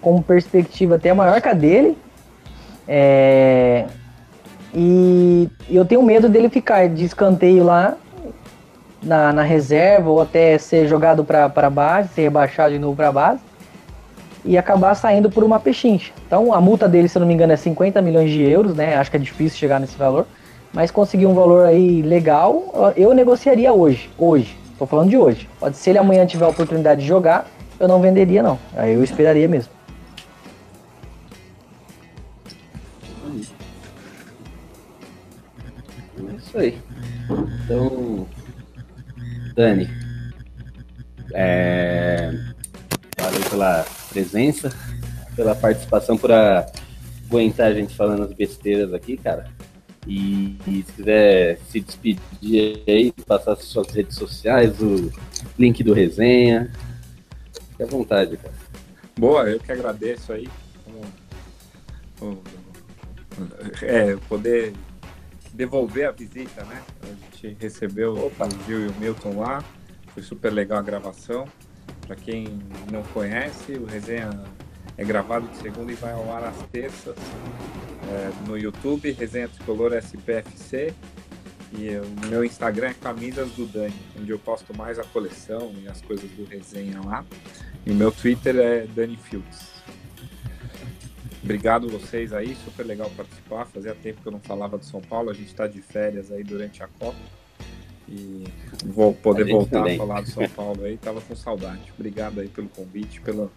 com 0.00 0.22
perspectiva 0.22 0.96
até 0.96 1.12
maior 1.12 1.40
que 1.40 1.48
a 1.48 1.52
dele. 1.52 1.96
É, 2.88 3.86
e 4.74 5.48
eu 5.68 5.84
tenho 5.84 6.02
medo 6.02 6.28
dele 6.28 6.48
ficar 6.48 6.88
de 6.88 7.04
escanteio 7.04 7.64
lá 7.64 7.96
na, 9.02 9.32
na 9.32 9.42
reserva 9.42 10.10
ou 10.10 10.20
até 10.20 10.56
ser 10.58 10.86
jogado 10.86 11.24
para 11.24 11.70
base, 11.70 12.08
ser 12.14 12.22
rebaixado 12.22 12.72
de 12.72 12.78
novo 12.78 12.96
para 12.96 13.12
base 13.12 13.49
e 14.44 14.56
acabar 14.56 14.94
saindo 14.94 15.30
por 15.30 15.44
uma 15.44 15.60
pechincha. 15.60 16.12
Então 16.26 16.52
a 16.52 16.60
multa 16.60 16.88
dele, 16.88 17.08
se 17.08 17.16
eu 17.16 17.20
não 17.20 17.26
me 17.26 17.34
engano, 17.34 17.52
é 17.52 17.56
50 17.56 18.00
milhões 18.02 18.30
de 18.30 18.42
euros, 18.42 18.74
né? 18.74 18.96
Acho 18.96 19.10
que 19.10 19.16
é 19.16 19.20
difícil 19.20 19.58
chegar 19.58 19.80
nesse 19.80 19.96
valor, 19.96 20.26
mas 20.72 20.90
conseguir 20.90 21.26
um 21.26 21.34
valor 21.34 21.66
aí 21.66 22.02
legal, 22.02 22.92
eu 22.96 23.12
negociaria 23.14 23.72
hoje. 23.72 24.10
Hoje, 24.16 24.56
estou 24.72 24.86
falando 24.86 25.10
de 25.10 25.16
hoje. 25.16 25.48
Pode 25.58 25.76
ser 25.76 25.90
ele 25.90 25.98
amanhã 25.98 26.26
tiver 26.26 26.44
a 26.44 26.48
oportunidade 26.48 27.02
de 27.02 27.06
jogar, 27.06 27.46
eu 27.78 27.88
não 27.88 28.00
venderia 28.00 28.42
não. 28.42 28.58
Aí 28.76 28.94
eu 28.94 29.02
esperaria 29.02 29.48
mesmo. 29.48 29.72
É 36.28 36.36
isso 36.36 36.58
aí. 36.58 36.78
Então, 37.64 38.26
Dani, 39.54 39.88
é, 41.32 42.32
valeu 43.18 43.40
pela 43.50 43.86
presença, 44.10 44.70
pela 45.34 45.54
participação, 45.54 46.18
por 46.18 46.30
aguentar 46.32 47.68
a 47.68 47.74
gente 47.74 47.96
falando 47.96 48.24
as 48.24 48.32
besteiras 48.32 48.92
aqui, 48.92 49.16
cara. 49.16 49.50
E, 50.06 50.56
e, 50.66 50.82
se 50.82 50.92
quiser 50.92 51.58
se 51.68 51.80
despedir 51.80 52.82
aí, 52.86 53.12
passar 53.26 53.56
suas 53.56 53.88
redes 53.90 54.16
sociais, 54.16 54.80
o 54.80 55.12
link 55.58 55.82
do 55.84 55.92
resenha, 55.92 56.72
fique 57.52 57.82
à 57.82 57.86
vontade, 57.86 58.36
cara. 58.36 58.54
Boa, 59.18 59.48
eu 59.48 59.60
que 59.60 59.70
agradeço 59.70 60.32
aí. 60.32 60.48
É, 63.82 64.16
poder 64.28 64.72
devolver 65.52 66.08
a 66.08 66.10
visita, 66.10 66.64
né? 66.64 66.82
A 67.02 67.06
gente 67.06 67.56
recebeu 67.60 68.16
Opa. 68.26 68.46
o 68.46 68.66
Gil 68.66 68.86
e 68.86 68.88
o 68.88 68.94
Milton 68.94 69.40
lá, 69.40 69.62
foi 70.14 70.22
super 70.22 70.50
legal 70.50 70.78
a 70.78 70.82
gravação. 70.82 71.46
Para 72.06 72.16
quem 72.16 72.46
não 72.90 73.02
conhece, 73.04 73.72
o 73.72 73.84
resenha 73.84 74.30
é 74.96 75.04
gravado 75.04 75.48
de 75.48 75.56
segunda 75.56 75.90
e 75.92 75.94
vai 75.94 76.12
ao 76.12 76.30
ar 76.32 76.44
às 76.44 76.56
terças 76.70 77.16
é, 78.08 78.48
no 78.48 78.58
YouTube, 78.58 79.12
Resenha 79.12 79.48
Tricolor 79.48 79.92
SPFC. 79.94 80.94
E 81.72 81.90
o 81.96 82.28
meu 82.28 82.44
Instagram 82.44 82.88
é 82.88 82.94
Camisas 82.94 83.52
do 83.52 83.64
Dani, 83.64 83.94
onde 84.18 84.30
eu 84.30 84.38
posto 84.38 84.76
mais 84.76 84.98
a 84.98 85.04
coleção 85.04 85.72
e 85.80 85.88
as 85.88 86.00
coisas 86.00 86.28
do 86.32 86.44
resenha 86.44 87.00
lá. 87.00 87.24
E 87.86 87.92
o 87.92 87.94
meu 87.94 88.10
Twitter 88.10 88.56
é 88.56 88.86
Dani 88.86 89.16
Fields. 89.16 89.70
Obrigado 91.42 91.88
vocês 91.88 92.32
aí, 92.32 92.56
super 92.64 92.84
legal 92.84 93.10
participar. 93.16 93.66
Fazia 93.66 93.94
tempo 93.94 94.20
que 94.20 94.28
eu 94.28 94.32
não 94.32 94.40
falava 94.40 94.78
de 94.78 94.84
São 94.84 95.00
Paulo, 95.00 95.30
a 95.30 95.32
gente 95.32 95.46
está 95.46 95.66
de 95.66 95.80
férias 95.80 96.30
aí 96.30 96.44
durante 96.44 96.82
a 96.82 96.88
Copa. 96.88 97.18
E 98.10 98.44
vou 98.86 99.14
poder 99.14 99.44
a 99.44 99.52
voltar 99.52 99.78
também. 99.78 99.94
a 99.94 99.98
falar 99.98 100.20
do 100.22 100.30
São 100.30 100.48
Paulo 100.48 100.84
aí, 100.84 100.96
tava 100.96 101.20
com 101.20 101.36
saudade. 101.36 101.80
Obrigado 101.96 102.40
aí 102.40 102.48
pelo 102.48 102.68
convite, 102.68 103.20
pela 103.20 103.48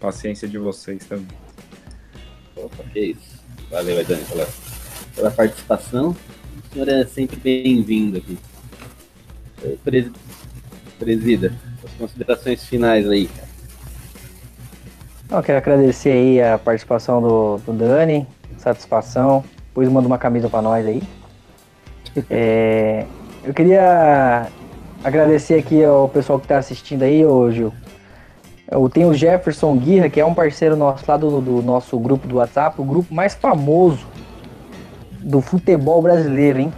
paciência 0.00 0.48
de 0.48 0.56
vocês 0.56 1.04
também. 1.04 1.26
Opa, 2.56 2.84
que 2.92 3.00
isso. 3.00 3.38
Valeu, 3.70 4.02
Dani, 4.04 4.24
pela, 4.24 4.48
pela 5.14 5.30
participação. 5.30 6.16
O 6.70 6.72
senhor 6.72 6.88
é 6.88 7.04
sempre 7.04 7.36
bem-vindo 7.36 8.16
aqui. 8.16 8.38
Presida, 10.98 11.52
as 11.84 11.92
considerações 11.92 12.64
finais 12.64 13.06
aí, 13.08 13.26
cara. 13.26 13.48
Eu 15.30 15.42
quero 15.42 15.58
agradecer 15.58 16.10
aí 16.10 16.40
a 16.40 16.56
participação 16.56 17.20
do, 17.20 17.58
do 17.58 17.72
Dani, 17.74 18.26
satisfação. 18.56 19.44
Depois 19.68 19.88
manda 19.90 20.06
uma 20.06 20.16
camisa 20.16 20.48
para 20.48 20.62
nós 20.62 20.86
aí. 20.86 21.02
É, 22.30 23.06
eu 23.44 23.54
queria 23.54 24.46
agradecer 25.02 25.54
aqui 25.54 25.84
ao 25.84 26.08
pessoal 26.08 26.38
que 26.38 26.44
está 26.44 26.58
assistindo 26.58 27.02
aí, 27.02 27.24
ô 27.24 27.50
Gil. 27.50 27.72
Eu 28.70 28.88
tenho 28.88 29.08
o 29.08 29.14
Jefferson 29.14 29.74
Guirra, 29.76 30.10
que 30.10 30.20
é 30.20 30.24
um 30.24 30.34
parceiro 30.34 30.76
nosso 30.76 31.04
lá 31.08 31.16
do, 31.16 31.40
do, 31.40 31.62
nosso 31.62 31.98
grupo 31.98 32.28
do 32.28 32.36
WhatsApp, 32.36 32.78
o 32.80 32.84
grupo 32.84 33.14
mais 33.14 33.34
famoso 33.34 34.06
do 35.20 35.40
futebol 35.40 36.02
brasileiro, 36.02 36.58
hein? 36.58 36.72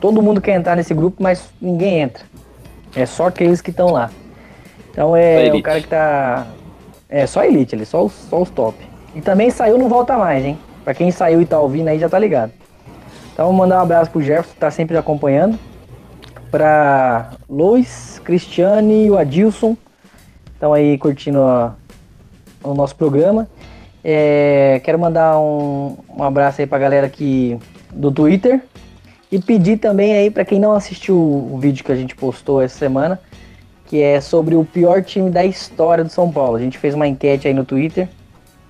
Todo 0.00 0.22
mundo 0.22 0.40
quer 0.40 0.54
entrar 0.54 0.76
nesse 0.76 0.94
grupo, 0.94 1.20
mas 1.20 1.50
ninguém 1.60 2.02
entra. 2.02 2.24
É 2.94 3.04
só 3.04 3.26
aqueles 3.26 3.60
que 3.60 3.70
estão 3.70 3.90
lá. 3.90 4.10
Então 4.90 5.16
é 5.16 5.52
o 5.52 5.62
cara 5.62 5.80
que 5.80 5.88
tá. 5.88 6.46
É 7.08 7.26
só 7.26 7.44
elite 7.44 7.74
ali, 7.74 7.84
só 7.84 8.04
os, 8.04 8.12
só 8.12 8.40
os 8.40 8.50
top. 8.50 8.76
E 9.14 9.20
também 9.20 9.50
saiu, 9.50 9.76
não 9.76 9.88
volta 9.88 10.16
mais, 10.16 10.44
hein? 10.44 10.58
Pra 10.84 10.94
quem 10.94 11.10
saiu 11.10 11.42
e 11.42 11.46
tá 11.46 11.58
ouvindo 11.58 11.88
aí 11.88 11.98
já 11.98 12.08
tá 12.08 12.18
ligado. 12.18 12.52
Então 13.32 13.46
vou 13.46 13.54
mandar 13.54 13.78
um 13.78 13.82
abraço 13.82 14.10
pro 14.10 14.22
Jefferson, 14.22 14.52
que 14.52 14.60
tá 14.60 14.70
sempre 14.70 14.96
acompanhando. 14.96 15.58
Pra 16.50 17.32
Luiz, 17.48 18.20
Cristiane 18.24 19.06
e 19.06 19.10
o 19.10 19.18
Adilson 19.18 19.76
estão 20.54 20.72
aí 20.72 20.96
curtindo 20.96 21.42
a, 21.42 21.74
o 22.62 22.74
nosso 22.74 22.96
programa. 22.96 23.48
É, 24.02 24.80
quero 24.84 24.98
mandar 24.98 25.38
um, 25.38 25.96
um 26.16 26.22
abraço 26.22 26.60
aí 26.60 26.66
pra 26.66 26.78
galera 26.78 27.06
aqui 27.06 27.58
do 27.92 28.10
Twitter 28.10 28.62
e 29.30 29.38
pedir 29.38 29.78
também 29.78 30.14
aí 30.14 30.30
para 30.30 30.44
quem 30.44 30.58
não 30.58 30.72
assistiu 30.72 31.16
o 31.16 31.58
vídeo 31.60 31.84
que 31.84 31.92
a 31.92 31.96
gente 31.96 32.16
postou 32.16 32.62
essa 32.62 32.78
semana, 32.78 33.20
que 33.86 34.00
é 34.00 34.20
sobre 34.20 34.54
o 34.54 34.64
pior 34.64 35.02
time 35.02 35.30
da 35.30 35.44
história 35.44 36.02
do 36.02 36.10
São 36.10 36.30
Paulo. 36.30 36.56
A 36.56 36.60
gente 36.60 36.78
fez 36.78 36.94
uma 36.94 37.06
enquete 37.06 37.46
aí 37.46 37.54
no 37.54 37.64
Twitter 37.64 38.08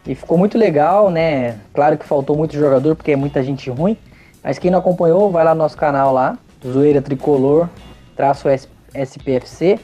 e 0.07 0.15
ficou 0.15 0.37
muito 0.37 0.59
legal, 0.59 1.11
né? 1.11 1.59
Claro 1.73 1.97
que 1.97 2.05
faltou 2.05 2.37
muito 2.37 2.57
jogador 2.57 2.97
porque 2.97 3.13
é 3.13 3.17
muita 3.17 3.43
gente 3.43 3.71
ruim, 3.71 3.97
mas 4.43 4.59
quem 4.59 4.71
não 4.71 4.81
acompanhou, 4.81 5.31
vai 5.31 5.45
lá 5.45 5.55
no 5.55 5.59
nosso 5.63 5.77
canal 5.77 6.13
lá, 6.13 6.37
Zoeira 6.65 7.01
Tricolor, 7.01 7.69
traço 8.17 8.49
SPFC 8.95 9.79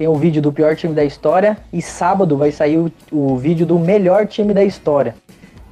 tem 0.00 0.08
o 0.08 0.14
vídeo 0.14 0.40
do 0.40 0.50
pior 0.50 0.74
time 0.74 0.94
da 0.94 1.04
história 1.04 1.58
e 1.70 1.82
sábado 1.82 2.34
vai 2.34 2.50
sair 2.50 2.78
o, 2.78 2.90
o 3.12 3.36
vídeo 3.36 3.66
do 3.66 3.78
melhor 3.78 4.26
time 4.26 4.54
da 4.54 4.64
história. 4.64 5.14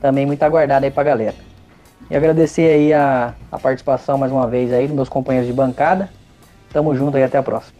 Também 0.03 0.27
muito 0.27 0.43
aguardado 0.43 0.85
aí 0.85 0.91
pra 0.91 1.03
galera. 1.03 1.35
E 2.11 2.15
agradecer 2.15 2.71
aí 2.71 2.93
a, 2.93 3.35
a 3.51 3.59
participação 3.59 4.19
mais 4.19 4.31
uma 4.31 4.47
vez 4.47 4.71
aí 4.71 4.87
dos 4.87 4.95
meus 4.95 5.09
companheiros 5.09 5.49
de 5.49 5.55
bancada. 5.55 6.11
Tamo 6.71 6.95
junto 6.95 7.17
aí, 7.17 7.23
até 7.23 7.39
a 7.39 7.43
próxima. 7.43 7.79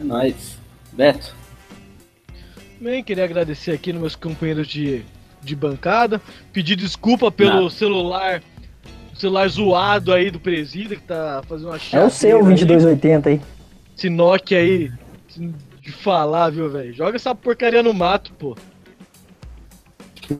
É 0.00 0.04
nóis. 0.04 0.58
Beto. 0.92 1.34
Bem, 2.80 3.02
queria 3.02 3.24
agradecer 3.24 3.72
aqui 3.72 3.92
nos 3.92 4.00
meus 4.00 4.14
companheiros 4.14 4.68
de, 4.68 5.04
de 5.42 5.56
bancada. 5.56 6.22
Pedir 6.52 6.76
desculpa 6.76 7.32
pelo 7.32 7.62
Nada. 7.62 7.70
celular 7.70 8.40
celular 9.24 9.48
zoado 9.48 10.12
aí 10.12 10.30
do 10.30 10.38
presídio 10.38 10.98
que 10.98 11.06
tá 11.06 11.42
fazendo 11.48 11.68
uma 11.68 11.80
É 11.92 12.04
o 12.04 12.10
seu 12.10 12.44
2280 12.44 13.30
aí. 13.30 13.40
Esse 13.96 14.10
Nokia 14.10 14.58
aí, 14.58 14.92
de 15.80 15.92
falar, 15.92 16.50
viu, 16.50 16.68
velho? 16.68 16.92
Joga 16.92 17.16
essa 17.16 17.34
porcaria 17.34 17.82
no 17.82 17.94
mato, 17.94 18.32
pô. 18.34 18.56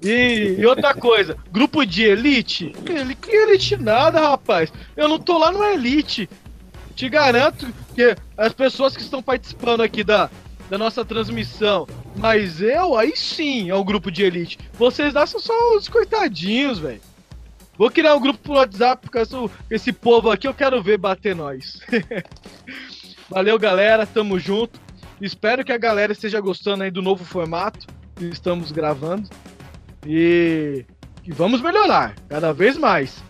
E, 0.02 0.56
e, 0.58 0.66
outra 0.66 0.92
coisa, 0.94 1.36
grupo 1.50 1.84
de 1.84 2.02
elite? 2.02 2.72
Ele 2.86 3.14
que 3.14 3.30
elite 3.30 3.76
nada, 3.76 4.20
rapaz. 4.20 4.72
Eu 4.96 5.08
não 5.08 5.18
tô 5.18 5.38
lá 5.38 5.50
no 5.50 5.64
elite. 5.64 6.28
Te 6.94 7.08
garanto 7.08 7.66
que 7.94 8.14
as 8.36 8.52
pessoas 8.52 8.94
que 8.94 9.02
estão 9.02 9.22
participando 9.22 9.82
aqui 9.82 10.04
da, 10.04 10.30
da 10.68 10.76
nossa 10.76 11.04
transmissão, 11.04 11.86
mas 12.16 12.60
eu, 12.60 12.96
aí 12.96 13.16
sim, 13.16 13.70
é 13.70 13.74
um 13.74 13.84
grupo 13.84 14.10
de 14.10 14.24
elite. 14.24 14.58
Vocês 14.74 15.14
lá 15.14 15.26
são 15.26 15.40
só 15.40 15.76
os 15.76 15.88
coitadinhos, 15.88 16.78
velho. 16.78 17.00
Vou 17.76 17.90
criar 17.90 18.14
um 18.14 18.20
grupo 18.20 18.38
pro 18.38 18.52
WhatsApp 18.54 19.08
com 19.10 19.50
esse 19.70 19.92
povo 19.92 20.30
aqui, 20.30 20.46
eu 20.46 20.54
quero 20.54 20.82
ver 20.82 20.96
bater 20.96 21.34
nós. 21.34 21.80
Valeu, 23.28 23.58
galera. 23.58 24.06
Tamo 24.06 24.38
junto. 24.38 24.78
Espero 25.20 25.64
que 25.64 25.72
a 25.72 25.78
galera 25.78 26.12
esteja 26.12 26.40
gostando 26.40 26.84
aí 26.84 26.90
do 26.90 27.02
novo 27.02 27.24
formato 27.24 27.86
que 28.14 28.26
estamos 28.26 28.70
gravando. 28.70 29.28
E, 30.06 30.84
e 31.24 31.32
vamos 31.32 31.60
melhorar 31.60 32.14
cada 32.28 32.52
vez 32.52 32.76
mais. 32.76 33.22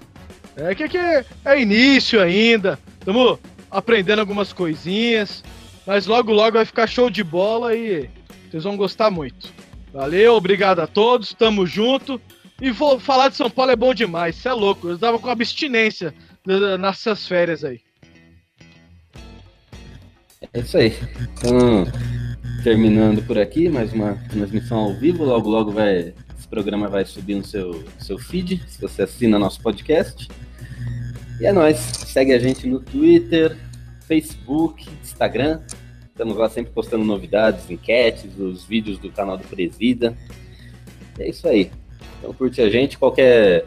É 0.56 0.74
que 0.74 0.84
aqui 0.84 0.98
é, 0.98 1.24
é 1.44 1.60
início 1.60 2.20
ainda. 2.20 2.78
Estamos 2.98 3.38
aprendendo 3.70 4.20
algumas 4.20 4.52
coisinhas. 4.52 5.42
Mas 5.86 6.06
logo, 6.06 6.32
logo 6.32 6.56
vai 6.56 6.64
ficar 6.64 6.86
show 6.86 7.08
de 7.08 7.22
bola 7.22 7.74
e 7.74 8.08
vocês 8.50 8.64
vão 8.64 8.76
gostar 8.76 9.10
muito. 9.10 9.52
Valeu, 9.92 10.34
obrigado 10.34 10.80
a 10.80 10.86
todos. 10.86 11.32
Tamo 11.32 11.66
junto. 11.66 12.20
E 12.64 12.70
vou 12.70 12.98
falar 12.98 13.28
de 13.28 13.36
São 13.36 13.50
Paulo 13.50 13.72
é 13.72 13.76
bom 13.76 13.92
demais. 13.92 14.36
Você 14.36 14.48
é 14.48 14.52
louco. 14.54 14.88
Eu 14.88 14.98
tava 14.98 15.18
com 15.18 15.28
abstinência 15.28 16.14
nessas 16.80 17.28
férias 17.28 17.62
aí. 17.62 17.78
É 20.50 20.60
isso 20.60 20.78
aí. 20.78 20.94
Então, 21.20 21.86
terminando 22.62 23.22
por 23.26 23.36
aqui, 23.36 23.68
mais 23.68 23.92
uma 23.92 24.14
transmissão 24.30 24.78
ao 24.78 24.94
vivo. 24.94 25.26
Logo, 25.26 25.46
logo 25.46 25.72
vai. 25.72 26.14
Esse 26.38 26.48
programa 26.48 26.88
vai 26.88 27.04
subir 27.04 27.34
no 27.34 27.44
seu, 27.44 27.84
seu 27.98 28.18
feed, 28.18 28.64
se 28.66 28.80
você 28.80 29.02
assina 29.02 29.38
nosso 29.38 29.60
podcast. 29.60 30.26
E 31.38 31.44
é 31.44 31.52
nóis. 31.52 31.76
Segue 31.76 32.32
a 32.32 32.38
gente 32.38 32.66
no 32.66 32.80
Twitter, 32.80 33.58
Facebook, 34.08 34.88
Instagram. 35.02 35.60
Estamos 36.08 36.34
lá 36.34 36.48
sempre 36.48 36.72
postando 36.72 37.04
novidades, 37.04 37.70
enquetes, 37.70 38.38
os 38.38 38.64
vídeos 38.64 38.96
do 38.96 39.12
canal 39.12 39.36
do 39.36 39.46
Presida. 39.46 40.16
É 41.18 41.28
isso 41.28 41.46
aí. 41.46 41.70
Então 42.24 42.32
curte 42.32 42.62
a 42.62 42.70
gente. 42.70 42.96
Qualquer 42.96 43.66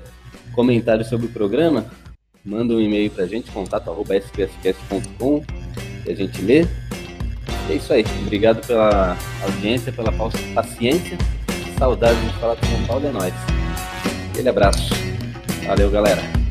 comentário 0.54 1.06
sobre 1.06 1.28
o 1.28 1.30
programa, 1.30 1.86
manda 2.44 2.74
um 2.74 2.82
e-mail 2.82 3.12
pra 3.12 3.28
gente, 3.28 3.52
contato.spscast.com 3.52 5.44
que 6.04 6.12
a 6.12 6.16
gente 6.16 6.42
lê. 6.42 6.66
É 7.70 7.74
isso 7.76 7.94
aí. 7.94 8.04
Obrigado 8.24 8.66
pela 8.66 9.16
audiência, 9.44 9.92
pela 9.92 10.12
paciência. 10.56 11.18
Saudades 11.78 12.20
de 12.20 12.40
falar 12.40 12.56
com 12.56 12.66
São 12.66 12.84
Paulo 12.88 13.08
é 13.08 13.12
nóis. 13.12 13.34
Aquele 14.32 14.50
abraço. 14.50 14.90
Valeu, 15.68 15.92
galera. 15.92 16.47